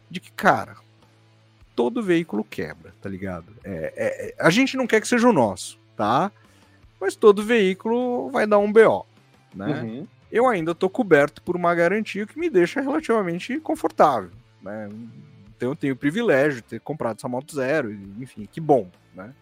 de 0.10 0.20
que, 0.20 0.32
cara, 0.32 0.76
todo 1.76 2.04
veículo 2.04 2.44
quebra, 2.44 2.94
tá 3.02 3.10
ligado? 3.10 3.48
É, 3.64 3.94
é, 3.96 4.28
é, 4.28 4.36
a 4.40 4.50
gente 4.50 4.78
não 4.78 4.88
quer 4.88 5.02
que 5.02 5.08
seja 5.08 5.28
o 5.28 5.34
nosso, 5.34 5.80
tá? 5.96 6.32
Mas 7.00 7.16
todo 7.16 7.44
veículo 7.44 8.30
vai 8.30 8.48
dar 8.48 8.60
um 8.60 8.72
BO, 8.72 9.06
né? 9.54 9.82
Uhum. 9.82 10.08
Eu 10.32 10.48
ainda 10.48 10.74
tô 10.74 10.90
coberto 10.90 11.42
por 11.42 11.56
uma 11.56 11.76
garantia 11.76 12.26
que 12.26 12.40
me 12.40 12.50
deixa 12.50 12.80
relativamente 12.80 13.60
confortável, 13.60 14.32
né? 14.62 14.90
Então 15.56 15.70
eu 15.70 15.76
tenho 15.76 15.94
o 15.94 15.98
privilégio 15.98 16.62
de 16.62 16.68
ter 16.70 16.80
comprado 16.80 17.18
essa 17.18 17.28
moto 17.28 17.56
zero, 17.56 17.92
enfim, 18.20 18.48
que 18.52 18.62
bom, 18.62 18.90
né? 19.14 19.34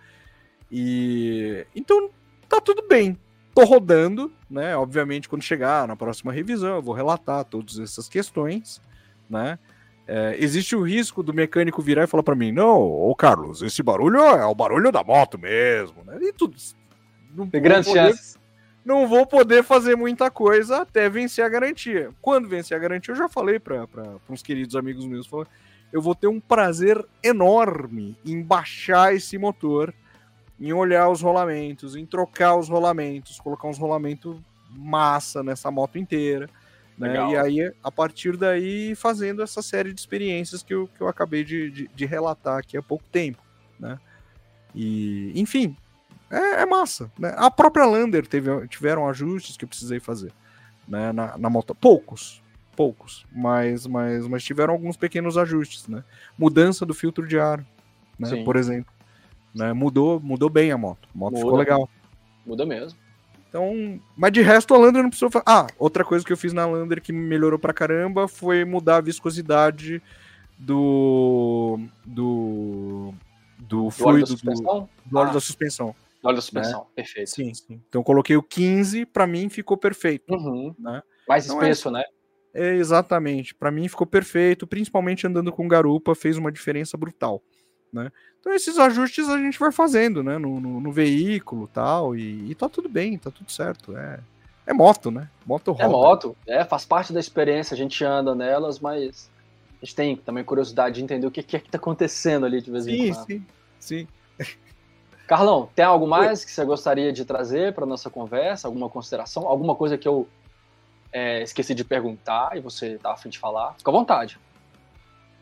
E 0.71 1.65
então 1.75 2.09
tá 2.47 2.59
tudo 2.59 2.87
bem, 2.87 3.17
Tô 3.53 3.65
rodando, 3.65 4.31
né? 4.49 4.75
Obviamente, 4.75 5.27
quando 5.27 5.41
chegar 5.41 5.87
na 5.87 5.95
próxima 5.95 6.31
revisão, 6.31 6.75
eu 6.75 6.81
vou 6.81 6.95
relatar 6.95 7.43
todas 7.45 7.79
essas 7.79 8.07
questões, 8.07 8.81
né? 9.29 9.59
É, 10.07 10.35
existe 10.39 10.75
o 10.75 10.81
risco 10.81 11.21
do 11.21 11.33
mecânico 11.33 11.81
virar 11.81 12.03
e 12.03 12.07
falar 12.07 12.23
para 12.23 12.35
mim: 12.35 12.51
não, 12.51 12.79
ô 12.81 13.15
Carlos, 13.15 13.61
esse 13.61 13.83
barulho 13.83 14.19
é 14.19 14.45
o 14.45 14.55
barulho 14.55 14.91
da 14.91 15.03
moto 15.03 15.37
mesmo, 15.37 16.03
né? 16.03 16.17
E 16.21 16.33
tudo. 16.33 16.55
Não 17.33 17.47
Tem 17.47 17.61
grandes 17.61 17.87
poder, 17.87 18.07
chances. 18.07 18.37
Não 18.83 19.07
vou 19.07 19.25
poder 19.25 19.63
fazer 19.63 19.95
muita 19.95 20.31
coisa 20.31 20.81
até 20.81 21.09
vencer 21.09 21.45
a 21.45 21.49
garantia. 21.49 22.09
Quando 22.21 22.47
vencer 22.47 22.75
a 22.75 22.79
garantia, 22.79 23.13
eu 23.13 23.17
já 23.17 23.29
falei 23.29 23.59
para 23.59 23.85
uns 24.29 24.41
queridos 24.41 24.75
amigos 24.75 25.05
meus: 25.05 25.29
eu 25.93 26.01
vou 26.01 26.15
ter 26.15 26.27
um 26.27 26.39
prazer 26.39 27.03
enorme 27.23 28.17
em 28.25 28.41
baixar 28.41 29.13
esse 29.13 29.37
motor 29.37 29.93
em 30.61 30.71
olhar 30.71 31.09
os 31.09 31.21
rolamentos, 31.21 31.95
em 31.95 32.05
trocar 32.05 32.55
os 32.55 32.69
rolamentos, 32.69 33.39
colocar 33.39 33.67
uns 33.67 33.79
rolamentos 33.79 34.39
massa 34.69 35.41
nessa 35.41 35.71
moto 35.71 35.97
inteira. 35.97 36.47
Né? 36.95 37.15
E 37.31 37.35
aí, 37.35 37.73
a 37.83 37.91
partir 37.91 38.37
daí, 38.37 38.93
fazendo 38.93 39.41
essa 39.41 39.63
série 39.63 39.91
de 39.91 39.99
experiências 39.99 40.61
que 40.61 40.71
eu, 40.71 40.87
que 40.87 41.01
eu 41.01 41.07
acabei 41.07 41.43
de, 41.43 41.71
de, 41.71 41.87
de 41.87 42.05
relatar 42.05 42.59
aqui 42.59 42.77
há 42.77 42.81
pouco 42.83 43.03
tempo. 43.11 43.41
Né? 43.79 43.97
E, 44.75 45.31
enfim, 45.35 45.75
é, 46.29 46.61
é 46.61 46.65
massa. 46.67 47.11
Né? 47.17 47.33
A 47.37 47.49
própria 47.49 47.87
Lander 47.87 48.27
teve, 48.27 48.67
tiveram 48.67 49.09
ajustes 49.09 49.57
que 49.57 49.65
eu 49.65 49.69
precisei 49.69 49.99
fazer 49.99 50.31
né? 50.87 51.11
na, 51.11 51.35
na 51.39 51.49
moto. 51.49 51.73
Poucos, 51.73 52.43
poucos, 52.75 53.25
mas, 53.31 53.87
mas, 53.87 54.27
mas 54.27 54.43
tiveram 54.43 54.73
alguns 54.73 54.95
pequenos 54.95 55.39
ajustes. 55.39 55.87
Né? 55.87 56.03
Mudança 56.37 56.85
do 56.85 56.93
filtro 56.93 57.27
de 57.27 57.39
ar, 57.39 57.65
né? 58.19 58.43
por 58.43 58.55
exemplo. 58.55 58.93
Né? 59.53 59.73
Mudou, 59.73 60.19
mudou 60.19 60.49
bem 60.49 60.71
a 60.71 60.77
moto. 60.77 61.07
A 61.13 61.17
moto 61.17 61.33
Muda, 61.33 61.43
ficou 61.43 61.57
legal. 61.57 61.89
Muda 62.45 62.65
mesmo. 62.65 62.97
Então, 63.49 63.99
mas 64.15 64.31
de 64.31 64.41
resto 64.41 64.73
a 64.73 64.77
Lander 64.77 65.03
não 65.03 65.09
precisou 65.09 65.29
fazer. 65.29 65.43
Ah, 65.45 65.67
outra 65.77 66.05
coisa 66.05 66.25
que 66.25 66.31
eu 66.31 66.37
fiz 66.37 66.53
na 66.53 66.65
Lander 66.65 67.01
que 67.01 67.11
melhorou 67.11 67.59
pra 67.59 67.73
caramba 67.73 68.27
foi 68.27 68.63
mudar 68.63 68.97
a 68.97 69.01
viscosidade 69.01 70.01
do 70.57 71.77
do 71.77 71.79
do, 72.05 73.13
do 73.59 73.89
fluido 73.89 74.35
do, 74.35 75.17
óleo 75.17 75.29
ah. 75.29 75.33
da 75.33 75.39
suspensão. 75.41 75.95
Do 76.21 76.27
óleo 76.27 76.35
da 76.35 76.41
suspensão, 76.41 76.79
né? 76.79 76.85
perfeito. 76.95 77.29
Sim, 77.29 77.53
sim. 77.53 77.81
Então 77.89 78.01
coloquei 78.01 78.37
o 78.37 78.43
15, 78.43 79.05
para 79.07 79.27
mim 79.27 79.49
ficou 79.49 79.75
perfeito, 79.75 80.33
uhum. 80.33 80.73
né? 80.79 81.03
Mais 81.27 81.45
então, 81.45 81.57
espesso, 81.57 81.89
é... 81.89 81.91
né? 81.91 82.03
É, 82.53 82.75
exatamente. 82.75 83.55
Para 83.55 83.71
mim 83.71 83.87
ficou 83.87 84.07
perfeito, 84.07 84.67
principalmente 84.67 85.27
andando 85.27 85.51
com 85.51 85.67
garupa, 85.67 86.15
fez 86.15 86.37
uma 86.37 86.51
diferença 86.51 86.97
brutal, 86.97 87.43
né? 87.91 88.11
Então 88.41 88.53
esses 88.53 88.77
ajustes 88.79 89.29
a 89.29 89.37
gente 89.37 89.57
vai 89.59 89.71
fazendo, 89.71 90.23
né? 90.23 90.37
No, 90.37 90.59
no, 90.59 90.81
no 90.81 90.91
veículo 90.91 91.69
tal, 91.71 92.15
e, 92.15 92.51
e 92.51 92.55
tá 92.55 92.67
tudo 92.67 92.89
bem, 92.89 93.17
tá 93.17 93.29
tudo 93.29 93.51
certo. 93.51 93.95
É, 93.95 94.19
é 94.65 94.73
moto, 94.73 95.11
né? 95.11 95.29
Moto 95.45 95.71
roda. 95.71 95.83
É 95.83 95.87
moto, 95.87 96.35
é, 96.47 96.65
faz 96.65 96.83
parte 96.83 97.13
da 97.13 97.19
experiência, 97.19 97.75
a 97.75 97.77
gente 97.77 98.03
anda 98.03 98.33
nelas, 98.33 98.79
mas 98.79 99.29
a 99.79 99.85
gente 99.85 99.95
tem 99.95 100.15
também 100.17 100.43
curiosidade 100.43 100.95
de 100.95 101.03
entender 101.03 101.27
o 101.27 101.31
que, 101.31 101.43
que 101.43 101.55
é 101.55 101.59
que 101.59 101.69
tá 101.69 101.77
acontecendo 101.77 102.45
ali 102.45 102.61
de 102.61 102.71
vez 102.71 102.87
em 102.87 103.13
quando. 103.13 103.25
Sim, 103.27 103.45
sim, 103.79 104.07
sim. 104.39 104.55
Carlão, 105.27 105.69
tem 105.73 105.85
algo 105.85 106.07
mais 106.07 106.43
que 106.43 106.51
você 106.51 106.65
gostaria 106.65 107.13
de 107.13 107.23
trazer 107.23 107.73
para 107.73 107.85
nossa 107.85 108.09
conversa? 108.09 108.67
Alguma 108.67 108.89
consideração? 108.89 109.47
Alguma 109.47 109.75
coisa 109.75 109.97
que 109.97 110.07
eu 110.07 110.27
é, 111.13 111.41
esqueci 111.43 111.73
de 111.73 111.85
perguntar 111.85 112.57
e 112.57 112.59
você 112.59 112.97
tá 112.97 113.13
afim 113.13 113.29
de 113.29 113.39
falar? 113.39 113.75
Fica 113.77 113.89
à 113.89 113.93
vontade. 113.93 114.39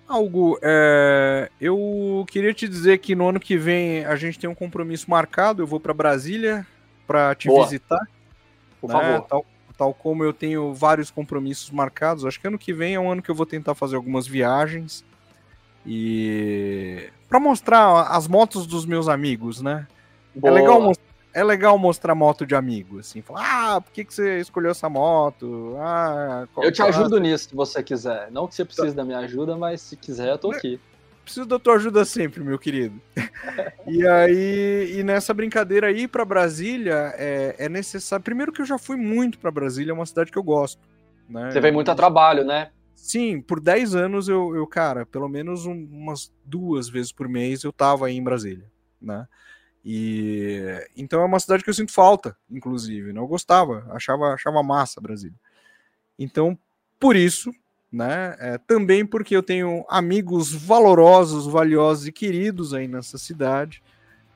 Algo, 0.09 0.57
é, 0.63 1.51
eu 1.61 2.25
queria 2.27 2.51
te 2.51 2.67
dizer 2.67 2.97
que 2.97 3.13
no 3.13 3.29
ano 3.29 3.39
que 3.39 3.55
vem 3.55 4.03
a 4.05 4.15
gente 4.15 4.39
tem 4.39 4.49
um 4.49 4.55
compromisso 4.55 5.07
marcado. 5.07 5.61
Eu 5.61 5.67
vou 5.67 5.79
para 5.79 5.93
Brasília 5.93 6.65
para 7.05 7.35
te 7.35 7.47
Boa. 7.47 7.63
visitar. 7.63 8.01
Por 8.81 8.87
né? 8.87 8.93
favor. 8.93 9.21
Tal, 9.27 9.45
tal, 9.77 9.93
como 9.93 10.23
eu 10.23 10.33
tenho 10.33 10.73
vários 10.73 11.11
compromissos 11.11 11.69
marcados. 11.69 12.25
Acho 12.25 12.39
que 12.39 12.47
ano 12.47 12.57
que 12.57 12.73
vem 12.73 12.95
é 12.95 12.99
um 12.99 13.11
ano 13.11 13.21
que 13.21 13.29
eu 13.29 13.35
vou 13.35 13.45
tentar 13.45 13.75
fazer 13.75 13.95
algumas 13.95 14.25
viagens 14.25 15.05
e 15.85 17.09
para 17.27 17.39
mostrar 17.39 18.01
as 18.09 18.27
motos 18.27 18.65
dos 18.65 18.87
meus 18.87 19.07
amigos, 19.07 19.61
né? 19.61 19.87
É 20.35 20.39
Boa. 20.39 20.51
É 20.51 20.61
legal 20.61 20.81
mostrar 20.81 21.08
é 21.33 21.43
legal 21.43 21.77
mostrar 21.77 22.15
moto 22.15 22.45
de 22.45 22.55
amigo, 22.55 22.99
assim, 22.99 23.21
falar, 23.21 23.75
ah, 23.75 23.81
por 23.81 23.91
que, 23.91 24.03
que 24.03 24.13
você 24.13 24.39
escolheu 24.39 24.71
essa 24.71 24.89
moto? 24.89 25.75
Ah, 25.79 26.47
eu 26.57 26.71
te 26.71 26.81
ajudo 26.81 27.19
nisso 27.19 27.49
se 27.49 27.55
você 27.55 27.83
quiser. 27.83 28.31
Não 28.31 28.47
que 28.47 28.55
você 28.55 28.65
precise 28.65 28.95
da 28.95 29.05
minha 29.05 29.19
ajuda, 29.19 29.55
mas 29.55 29.81
se 29.81 29.95
quiser, 29.95 30.29
eu 30.29 30.37
tô 30.37 30.51
aqui. 30.51 30.79
Preciso 31.23 31.45
da 31.45 31.59
tua 31.59 31.75
ajuda 31.75 32.03
sempre, 32.05 32.43
meu 32.43 32.57
querido. 32.57 32.99
e 33.85 34.07
aí, 34.07 34.95
e 34.97 35.03
nessa 35.03 35.31
brincadeira 35.31 35.87
aí 35.87 36.07
para 36.07 36.25
Brasília, 36.25 37.13
é, 37.15 37.55
é, 37.59 37.69
necessário. 37.69 38.23
Primeiro 38.23 38.51
que 38.51 38.61
eu 38.61 38.65
já 38.65 38.79
fui 38.79 38.97
muito 38.97 39.37
para 39.37 39.51
Brasília, 39.51 39.91
é 39.91 39.93
uma 39.93 40.07
cidade 40.07 40.31
que 40.31 40.37
eu 40.37 40.43
gosto. 40.43 40.81
Né? 41.29 41.51
Você 41.51 41.61
vem 41.61 41.71
muito 41.71 41.91
a 41.91 41.95
trabalho, 41.95 42.43
né? 42.43 42.71
Sim, 42.95 43.41
por 43.41 43.59
10 43.59 43.93
anos 43.93 44.27
eu, 44.27 44.55
eu 44.55 44.65
cara, 44.65 45.05
pelo 45.05 45.29
menos 45.29 45.65
um, 45.65 45.87
umas 45.91 46.31
duas 46.43 46.89
vezes 46.89 47.11
por 47.11 47.29
mês 47.29 47.63
eu 47.63 47.71
tava 47.71 48.07
aí 48.07 48.17
em 48.17 48.23
Brasília, 48.23 48.65
né? 48.99 49.27
E 49.91 50.87
então 50.95 51.19
é 51.19 51.25
uma 51.25 51.39
cidade 51.39 51.63
que 51.63 51.69
eu 51.71 51.73
sinto 51.73 51.91
falta, 51.91 52.37
inclusive. 52.47 53.11
Não 53.11 53.23
né? 53.23 53.27
gostava, 53.27 53.87
achava, 53.89 54.35
achava 54.35 54.61
massa 54.61 55.01
Brasília. 55.01 55.35
Então, 56.17 56.55
por 56.99 57.15
isso, 57.15 57.49
né? 57.91 58.35
É, 58.37 58.59
também 58.59 59.03
porque 59.03 59.35
eu 59.35 59.41
tenho 59.41 59.83
amigos 59.89 60.53
valorosos, 60.53 61.47
valiosos 61.47 62.05
e 62.05 62.11
queridos 62.11 62.71
aí 62.71 62.87
nessa 62.87 63.17
cidade, 63.17 63.81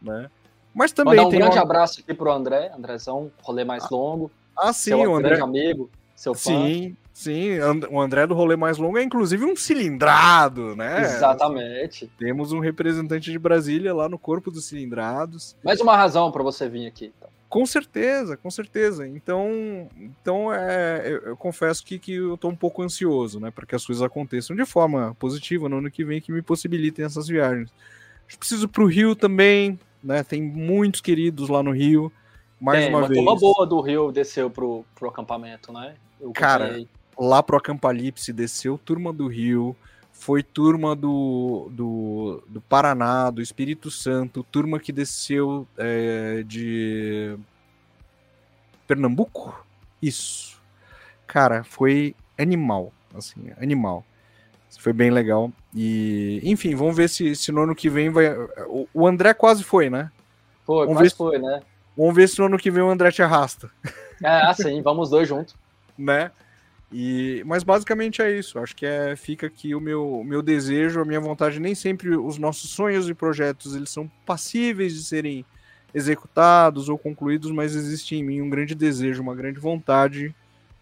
né? 0.02 0.28
Mas 0.74 0.92
também 0.92 1.18
Mandar 1.18 1.28
um 1.28 1.32
grande 1.40 1.58
uma... 1.58 1.62
abraço 1.62 2.00
aqui 2.00 2.16
pro 2.16 2.32
André, 2.32 2.72
Andrezão, 2.76 3.32
rolê 3.44 3.64
mais 3.64 3.84
ah, 3.84 3.90
longo. 3.92 4.32
Ah, 4.58 4.74
sim, 4.74 4.90
seu 4.90 5.02
o 5.02 5.16
André. 5.16 5.36
grande 5.36 5.44
amigo, 5.44 5.88
seu 6.16 6.34
fã. 6.34 6.50
Sim, 6.50 6.98
sim. 7.14 7.60
O 7.90 8.02
André 8.02 8.28
do 8.28 8.34
rolê 8.34 8.56
mais 8.56 8.78
longo 8.78 8.98
é 8.98 9.04
inclusive 9.04 9.46
um 9.46 9.56
cilindrado, 9.56 10.76
né? 10.76 11.02
Exatamente. 11.02 12.12
Temos 12.18 12.52
um 12.52 12.60
representante 12.60 13.32
de 13.32 13.40
Brasília 13.40 13.94
lá 13.94 14.10
no 14.10 14.18
corpo 14.18 14.52
dos 14.52 14.66
cilindrados. 14.66 15.56
Mais 15.64 15.80
uma 15.80 15.96
razão 15.96 16.32
para 16.32 16.44
você 16.44 16.68
vir 16.68 16.88
aqui. 16.88 17.14
Então. 17.18 17.30
Com 17.54 17.68
certeza, 17.68 18.36
com 18.36 18.50
certeza. 18.50 19.08
Então, 19.08 19.88
então 19.96 20.52
é, 20.52 21.04
eu, 21.06 21.20
eu 21.20 21.38
confesso 21.38 21.86
que, 21.86 22.00
que 22.00 22.16
eu 22.16 22.34
estou 22.34 22.50
um 22.50 22.56
pouco 22.56 22.82
ansioso, 22.82 23.40
né, 23.40 23.52
para 23.52 23.64
que 23.64 23.76
as 23.76 23.86
coisas 23.86 24.02
aconteçam 24.02 24.56
de 24.56 24.66
forma 24.66 25.16
positiva 25.20 25.70
no 25.70 25.78
ano 25.78 25.92
que 25.92 26.04
vem, 26.04 26.20
que 26.20 26.32
me 26.32 26.42
possibilitem 26.42 27.06
essas 27.06 27.28
viagens. 27.28 27.72
Eu 28.32 28.40
preciso 28.40 28.68
para 28.68 28.84
o 28.84 28.88
Rio 28.88 29.16
também, 29.16 29.80
né? 30.04 30.24
Tem 30.24 30.42
muitos 30.42 31.00
queridos 31.00 31.48
lá 31.48 31.62
no 31.62 31.72
Rio. 31.72 32.12
Mais 32.60 32.80
Tem, 32.80 32.90
uma, 32.90 33.00
uma 33.00 33.08
vez. 33.08 33.20
turma 33.20 33.40
boa 33.40 33.68
do 33.68 33.80
Rio 33.82 34.12
desceu 34.12 34.50
pro, 34.50 34.84
pro 34.96 35.10
acampamento, 35.10 35.72
né? 35.72 35.94
Eu 36.20 36.32
Cara. 36.32 36.84
Lá 37.18 37.42
pro 37.42 37.58
Acampalipse 37.58 38.32
desceu 38.34 38.78
turma 38.78 39.12
do 39.14 39.28
Rio, 39.28 39.76
foi 40.12 40.44
turma 40.44 40.96
do, 40.96 41.70
do, 41.72 42.44
do 42.48 42.62
Paraná, 42.62 43.30
do 43.30 43.42
Espírito 43.42 43.92
Santo, 43.92 44.44
turma 44.44 44.80
que 44.80 44.92
desceu 44.92 45.68
é, 45.78 46.44
de 46.46 47.38
Pernambuco? 48.88 49.66
Isso. 50.02 50.62
Cara, 51.26 51.64
foi 51.64 52.16
animal, 52.38 52.94
assim, 53.14 53.52
animal. 53.58 54.06
Foi 54.80 54.94
bem 54.94 55.12
legal. 55.12 55.52
E, 55.74 56.42
enfim, 56.44 56.76
vamos 56.76 56.96
ver 56.96 57.10
se, 57.10 57.36
se 57.36 57.52
no 57.52 57.62
ano 57.64 57.76
que 57.76 57.90
vem 57.90 58.10
vai. 58.10 58.34
O, 58.68 58.88
o 58.94 59.08
André 59.08 59.34
quase 59.34 59.64
foi, 59.64 59.90
né? 59.90 60.12
Foi, 60.66 60.86
vamos 60.86 61.02
quase 61.02 61.10
ver- 61.10 61.16
foi, 61.16 61.38
né? 61.40 61.62
Vamos 61.96 62.16
ver 62.16 62.28
se 62.28 62.40
no 62.40 62.46
ano 62.46 62.58
que 62.58 62.72
vem 62.72 62.84
o 62.84 62.90
André 62.90 63.12
te 63.12 63.22
arrasta. 63.22 63.70
É, 64.22 64.46
assim, 64.46 64.82
vamos 64.82 65.10
dois 65.10 65.28
juntos. 65.28 65.56
né? 65.98 66.32
E, 66.94 67.44
mas 67.46 67.64
basicamente 67.64 68.22
é 68.22 68.38
isso. 68.38 68.60
Acho 68.60 68.76
que 68.76 68.86
é, 68.86 69.16
fica 69.16 69.48
aqui 69.48 69.74
o 69.74 69.80
meu, 69.80 70.24
meu 70.24 70.44
desejo, 70.44 71.02
a 71.02 71.06
minha 71.06 71.20
vontade. 71.20 71.60
Nem 71.60 71.74
sempre 71.74 72.16
os 72.16 72.38
nossos 72.38 72.70
sonhos 72.70 73.10
e 73.10 73.16
projetos 73.16 73.76
eles 73.76 73.90
são 73.90 74.10
passíveis 74.26 74.94
de 74.94 75.04
serem 75.04 75.44
executados 75.94 76.90
ou 76.90 76.98
concluídos, 76.98 77.52
mas 77.52 77.76
existe 77.76 78.16
em 78.16 78.24
mim 78.24 78.42
um 78.42 78.50
grande 78.50 78.76
desejo, 78.76 79.22
uma 79.22 79.36
grande 79.36 79.60
vontade 79.60 80.36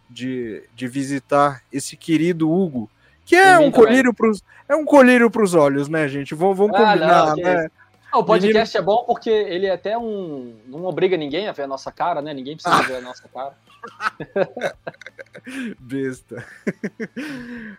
de, 0.10 0.64
de 0.76 0.88
visitar 0.88 1.62
esse 1.72 1.96
querido 1.96 2.52
Hugo, 2.52 2.90
que 3.26 3.36
é 3.36 3.58
um 3.58 3.72
colírio 3.72 4.14
para 4.14 4.30
é 4.68 4.76
um 4.76 4.86
colírio 4.86 5.30
para 5.30 5.44
os 5.44 5.54
olhos, 5.54 5.90
né, 5.90 6.08
gente? 6.08 6.34
Vamos, 6.34 6.58
vamos 6.58 6.76
Ah, 6.76 6.94
combinar, 6.94 7.26
não, 7.28 7.36
né? 7.36 7.70
Ah, 8.12 8.20
o 8.20 8.26
podcast 8.26 8.76
é 8.76 8.82
bom 8.82 9.04
porque 9.06 9.30
ele 9.30 9.66
é 9.68 9.72
até 9.72 9.98
um. 9.98 10.56
Não 10.68 10.84
obriga 10.86 11.16
ninguém 11.16 11.48
a 11.48 11.52
ver 11.52 11.64
a 11.64 11.68
nossa 11.68 11.92
cara, 11.92 12.22
né? 12.22 12.34
Ninguém 12.34 12.56
precisa 12.58 12.82
ver 12.84 12.98
a 12.98 13.02
nossa 13.02 13.28
cara. 13.30 13.56
Besta. 15.80 16.46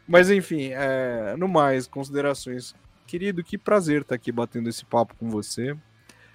Mas 0.06 0.30
enfim, 0.30 0.70
é, 0.72 1.34
no 1.36 1.48
mais, 1.48 1.86
considerações. 1.86 2.74
Querido, 3.06 3.44
que 3.44 3.58
prazer 3.58 4.02
estar 4.02 4.14
aqui 4.14 4.32
batendo 4.32 4.68
esse 4.68 4.84
papo 4.84 5.14
com 5.16 5.28
você. 5.28 5.76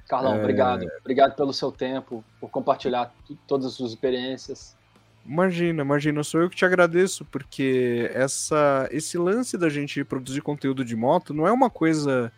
Carlão, 0.07 0.35
É. 0.35 0.39
obrigado. 0.39 0.85
Obrigado 0.99 1.35
pelo 1.35 1.51
seu 1.51 1.71
tempo, 1.71 2.23
por 2.39 2.49
compartilhar 2.49 3.11
todas 3.47 3.65
as 3.65 3.73
suas 3.73 3.91
experiências. 3.91 4.77
Imagina, 5.25 5.81
imagina, 5.81 6.23
sou 6.23 6.41
eu 6.41 6.49
que 6.49 6.55
te 6.55 6.63
agradeço, 6.63 7.25
porque 7.25 8.09
essa, 8.13 8.87
esse 8.91 9.17
lance 9.17 9.57
da 9.57 9.67
gente 9.67 10.01
produzir 10.03 10.39
conteúdo 10.41 10.85
de 10.85 10.95
moto 10.95 11.33
não 11.33 11.45
é 11.45 11.51
uma 11.51 11.69
coisa 11.69 12.31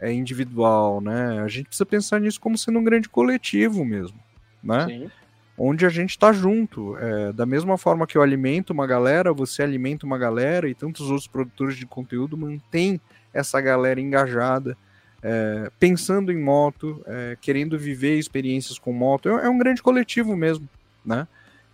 é, 0.00 0.12
individual, 0.12 1.00
né? 1.00 1.40
A 1.42 1.48
gente 1.48 1.66
precisa 1.66 1.86
pensar 1.86 2.20
nisso 2.20 2.40
como 2.40 2.56
sendo 2.56 2.78
um 2.78 2.84
grande 2.84 3.08
coletivo 3.08 3.84
mesmo, 3.84 4.18
né? 4.62 4.86
Sim. 4.86 5.10
onde 5.58 5.86
a 5.86 5.88
gente 5.88 6.10
está 6.10 6.32
junto. 6.32 6.96
É, 6.98 7.32
da 7.32 7.46
mesma 7.46 7.78
forma 7.78 8.06
que 8.06 8.16
eu 8.16 8.22
alimento 8.22 8.70
uma 8.70 8.86
galera, 8.86 9.32
você 9.32 9.62
alimenta 9.62 10.04
uma 10.04 10.18
galera 10.18 10.68
e 10.68 10.74
tantos 10.74 11.10
outros 11.10 11.26
produtores 11.26 11.76
de 11.76 11.86
conteúdo 11.86 12.36
mantém 12.36 13.00
essa 13.32 13.60
galera 13.60 14.00
engajada, 14.00 14.76
é, 15.22 15.70
pensando 15.78 16.32
em 16.32 16.38
moto, 16.38 17.02
é, 17.06 17.36
querendo 17.40 17.78
viver 17.78 18.18
experiências 18.18 18.78
com 18.78 18.92
moto. 18.92 19.28
É, 19.28 19.46
é 19.46 19.48
um 19.48 19.58
grande 19.58 19.82
coletivo 19.82 20.36
mesmo, 20.36 20.68
né? 21.04 21.26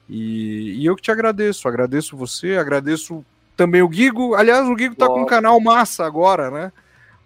E, 0.08 0.80
e 0.80 0.86
eu 0.86 0.94
que 0.94 1.02
te 1.02 1.10
agradeço, 1.10 1.66
agradeço 1.66 2.16
você, 2.16 2.56
agradeço 2.56 3.24
também 3.56 3.82
o 3.82 3.88
Guigo. 3.88 4.34
Aliás, 4.34 4.68
o 4.68 4.74
Guigo 4.74 4.94
tá 4.94 5.06
com 5.06 5.22
um 5.22 5.26
canal 5.26 5.58
massa 5.60 6.04
agora, 6.04 6.50
né? 6.50 6.72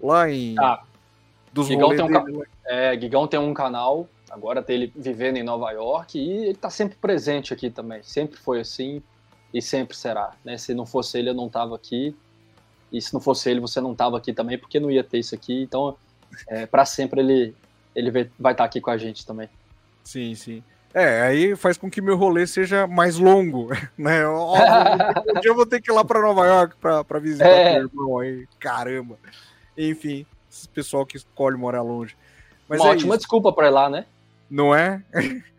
Lá 0.01 0.31
em 0.31 0.55
Tá. 0.55 0.82
dos 1.52 1.68
rolês 1.70 2.01
tem 2.01 2.10
um 2.10 2.39
né? 2.39 2.44
É, 2.66 2.97
Guigão 2.97 3.27
tem 3.27 3.40
um 3.40 3.55
canal, 3.55 4.09
agora 4.31 4.62
tem 4.62 4.77
ele 4.77 4.93
vivendo 4.94 5.36
em 5.36 5.43
Nova 5.43 5.70
York, 5.70 6.18
e 6.18 6.47
ele 6.47 6.55
tá 6.55 6.68
sempre 6.70 6.97
presente 6.97 7.52
aqui 7.55 7.70
também. 7.70 8.02
Sempre 8.02 8.39
foi 8.39 8.60
assim 8.60 9.02
e 9.55 9.62
sempre 9.62 9.97
será. 9.97 10.32
Né? 10.44 10.59
Se 10.59 10.74
não 10.74 10.85
fosse 10.85 11.18
ele, 11.18 11.31
eu 11.31 11.35
não 11.35 11.48
tava 11.48 11.74
aqui. 11.77 12.14
E 12.93 13.01
se 13.01 13.12
não 13.14 13.20
fosse 13.20 13.51
ele, 13.51 13.60
você 13.60 13.81
não 13.81 13.94
tava 13.94 14.16
aqui 14.16 14.32
também, 14.32 14.59
porque 14.59 14.78
não 14.78 14.90
ia 14.90 15.02
ter 15.02 15.18
isso 15.18 15.35
aqui. 15.35 15.62
Então, 15.62 15.97
é, 16.48 16.66
para 16.66 16.85
sempre 16.85 17.20
ele, 17.20 17.55
ele 17.94 18.31
vai 18.39 18.52
estar 18.52 18.64
aqui 18.64 18.81
com 18.81 18.90
a 18.90 18.97
gente 18.98 19.24
também. 19.27 19.48
Sim, 20.05 20.35
sim. 20.35 20.62
É, 20.94 21.20
aí 21.23 21.55
faz 21.56 21.77
com 21.77 21.90
que 21.90 22.01
meu 22.01 22.16
rolê 22.16 22.47
seja 22.47 22.86
mais 22.86 23.18
longo, 23.18 23.68
né? 23.98 24.24
Óbvio, 24.27 24.64
um 25.36 25.40
dia 25.40 25.51
eu 25.51 25.55
vou 25.55 25.66
ter 25.66 25.81
que 25.81 25.90
ir 25.90 25.94
lá 25.94 26.05
para 26.05 26.23
Nova 26.23 26.47
York 26.47 26.77
pra, 26.81 27.05
pra 27.05 27.18
visitar 27.18 27.48
É. 27.48 27.74
meu 27.74 27.89
irmão 27.89 28.18
aí, 28.18 28.47
caramba. 28.59 29.18
Enfim, 29.77 30.27
esse 30.51 30.69
pessoal 30.69 31.05
que 31.05 31.16
escolhe 31.16 31.57
morar 31.57 31.82
longe. 31.82 32.16
Mas 32.69 32.81
Uma 32.81 32.89
é 32.89 32.93
ótima 32.93 33.15
isso, 33.15 33.19
desculpa 33.19 33.53
para 33.53 33.69
ir 33.69 33.70
lá, 33.70 33.89
né? 33.89 34.07
não 34.51 34.74
é? 34.74 35.03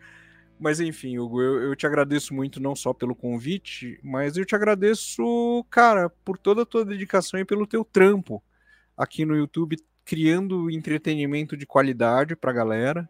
Mas 0.59 0.79
enfim, 0.79 1.19
Hugo, 1.19 1.41
eu, 1.41 1.61
eu 1.61 1.75
te 1.75 1.85
agradeço 1.85 2.33
muito 2.33 2.59
não 2.59 2.75
só 2.75 2.91
pelo 2.91 3.13
convite, 3.13 3.99
mas 4.01 4.37
eu 4.37 4.43
te 4.43 4.55
agradeço, 4.55 5.63
cara, 5.69 6.09
por 6.25 6.35
toda 6.35 6.63
a 6.63 6.65
tua 6.65 6.83
dedicação 6.83 7.39
e 7.39 7.45
pelo 7.45 7.67
teu 7.67 7.85
trampo 7.85 8.41
aqui 8.97 9.23
no 9.23 9.35
YouTube, 9.35 9.77
criando 10.03 10.71
entretenimento 10.71 11.55
de 11.55 11.67
qualidade 11.67 12.35
pra 12.35 12.51
galera, 12.51 13.07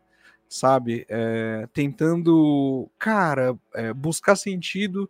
sabe? 0.49 1.05
É, 1.07 1.65
tentando, 1.71 2.91
cara, 2.99 3.57
é, 3.73 3.93
buscar 3.93 4.35
sentido 4.35 5.09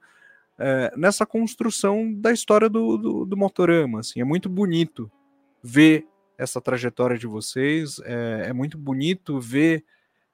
é, 0.60 0.94
nessa 0.96 1.26
construção 1.26 2.14
da 2.14 2.32
história 2.32 2.70
do, 2.70 2.98
do, 3.00 3.26
do 3.26 3.36
Motorama, 3.36 4.02
assim, 4.02 4.22
é 4.22 4.24
muito 4.24 4.48
bonito 4.48 5.12
ver 5.68 6.08
essa 6.38 6.62
trajetória 6.62 7.18
de 7.18 7.28
vocês, 7.28 8.00
é, 8.06 8.46
é 8.50 8.54
muito 8.54 8.78
bonito 8.78 9.40
ver 9.40 9.84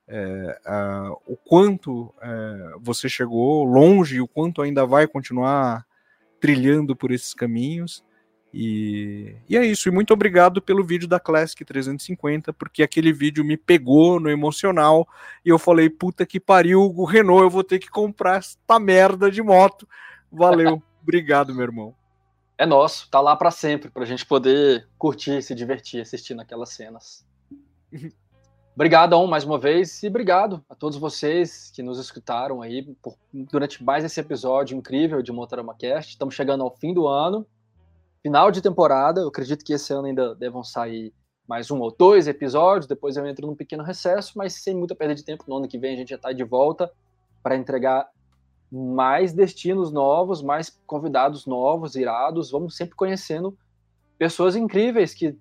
é, 0.08 0.60
a- 0.66 1.12
o 1.26 1.36
quanto 1.38 2.14
é, 2.22 2.74
você 2.80 3.08
chegou 3.08 3.64
longe 3.64 4.20
o 4.20 4.28
quanto 4.28 4.62
ainda 4.62 4.86
vai 4.86 5.08
continuar 5.08 5.86
trilhando 6.42 6.94
por 6.96 7.10
esses 7.12 7.34
caminhos. 7.34 8.04
E, 8.54 9.34
e 9.50 9.58
é 9.58 9.66
isso. 9.66 9.88
E 9.88 9.92
muito 9.92 10.14
obrigado 10.14 10.62
pelo 10.62 10.84
vídeo 10.84 11.08
da 11.08 11.20
Classic 11.20 11.64
350, 11.66 12.54
porque 12.54 12.84
aquele 12.84 13.12
vídeo 13.12 13.44
me 13.44 13.58
pegou 13.58 14.20
no 14.20 14.30
emocional 14.30 15.08
e 15.44 15.50
eu 15.50 15.58
falei: 15.58 15.90
puta 15.90 16.26
que 16.26 16.40
pariu, 16.40 16.82
o 16.82 17.06
Renault, 17.06 17.42
eu 17.44 17.50
vou 17.50 17.64
ter 17.64 17.80
que 17.80 17.90
comprar 17.90 18.38
esta 18.40 18.80
merda 18.80 19.32
de 19.32 19.42
moto. 19.42 19.88
Valeu. 20.32 20.84
obrigado, 21.02 21.56
meu 21.56 21.64
irmão. 21.64 21.96
É 22.58 22.66
nosso, 22.66 23.10
tá 23.10 23.20
lá 23.20 23.36
para 23.36 23.50
sempre, 23.52 23.90
pra 23.90 24.06
gente 24.06 24.26
poder 24.26 24.88
curtir, 24.98 25.42
se 25.42 25.56
divertir 25.56 26.02
assistindo 26.02 26.40
aquelas 26.42 26.70
cenas. 26.70 27.26
Obrigadão 28.76 29.28
mais 29.28 29.44
uma 29.44 29.60
vez 29.60 30.02
e 30.02 30.08
obrigado 30.08 30.64
a 30.68 30.74
todos 30.74 30.98
vocês 30.98 31.72
que 31.76 31.84
nos 31.84 32.00
escutaram 32.00 32.60
aí 32.62 32.82
por- 33.04 33.16
durante 33.32 33.84
mais 33.84 34.04
esse 34.04 34.20
episódio 34.20 34.76
incrível 34.76 35.22
de 35.22 35.32
Motorama 35.32 35.76
Cast. 35.76 36.12
Estamos 36.12 36.34
chegando 36.34 36.64
ao 36.64 36.76
fim 36.78 36.92
do 36.92 37.08
ano, 37.08 37.46
final 38.24 38.50
de 38.50 38.62
temporada. 38.62 39.22
Eu 39.22 39.28
acredito 39.28 39.64
que 39.64 39.74
esse 39.74 39.94
ano 39.94 40.08
ainda 40.08 40.34
devam 40.34 40.64
sair 40.64 41.14
mais 41.48 41.70
um 41.70 41.80
ou 41.82 41.96
dois 41.96 42.28
episódios. 42.28 42.88
Depois 42.88 43.16
eu 43.16 43.28
entro 43.28 43.46
num 43.46 43.56
pequeno 43.56 43.84
recesso, 43.84 44.34
mas 44.36 44.54
sem 44.54 44.76
muita 44.76 44.96
perda 44.96 45.14
de 45.14 45.24
tempo. 45.24 45.44
No 45.48 45.58
ano 45.58 45.68
que 45.68 45.78
vem 45.78 45.94
a 45.94 45.98
gente 45.98 46.10
já 46.10 46.16
está 46.16 46.32
de 46.32 46.44
volta 46.44 46.92
para 47.44 47.56
entregar 47.56 48.10
mais 48.76 49.34
destinos 49.34 49.92
novos, 49.92 50.42
mais 50.42 50.82
convidados 50.88 51.46
novos, 51.46 51.96
irados. 51.96 52.50
Vamos 52.50 52.76
sempre 52.76 52.96
conhecendo 52.96 53.56
pessoas 54.18 54.56
incríveis 54.56 55.14
que 55.14 55.38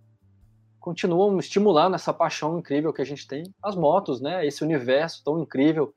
continuam 0.79 1.39
estimulando 1.39 1.95
essa 1.95 2.13
paixão 2.13 2.59
incrível 2.59 2.93
que 2.93 3.01
a 3.01 3.07
gente 3.07 3.27
tem, 3.27 3.45
as 3.63 3.75
motos, 3.75 4.21
né? 4.21 4.47
Esse 4.47 4.63
universo 4.63 5.25
tão 5.25 5.41
incrível 5.41 5.95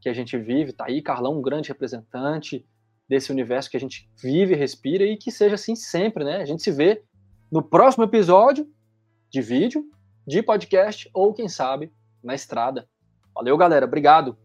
que 0.00 0.08
a 0.08 0.12
gente 0.12 0.36
vive. 0.36 0.72
Tá 0.72 0.86
aí, 0.88 1.00
Carlão, 1.00 1.38
um 1.38 1.42
grande 1.42 1.68
representante 1.68 2.66
desse 3.08 3.30
universo 3.30 3.70
que 3.70 3.76
a 3.76 3.80
gente 3.80 4.10
vive, 4.20 4.56
respira 4.56 5.04
e 5.04 5.16
que 5.16 5.30
seja 5.30 5.54
assim 5.54 5.76
sempre, 5.76 6.24
né? 6.24 6.38
A 6.38 6.44
gente 6.44 6.64
se 6.64 6.72
vê 6.72 7.04
no 7.48 7.62
próximo 7.62 8.02
episódio 8.02 8.66
de 9.30 9.40
vídeo, 9.40 9.84
de 10.26 10.42
podcast 10.42 11.08
ou 11.14 11.32
quem 11.32 11.48
sabe 11.48 11.92
na 12.24 12.34
estrada. 12.34 12.88
Valeu, 13.32 13.56
galera. 13.56 13.86
Obrigado. 13.86 14.36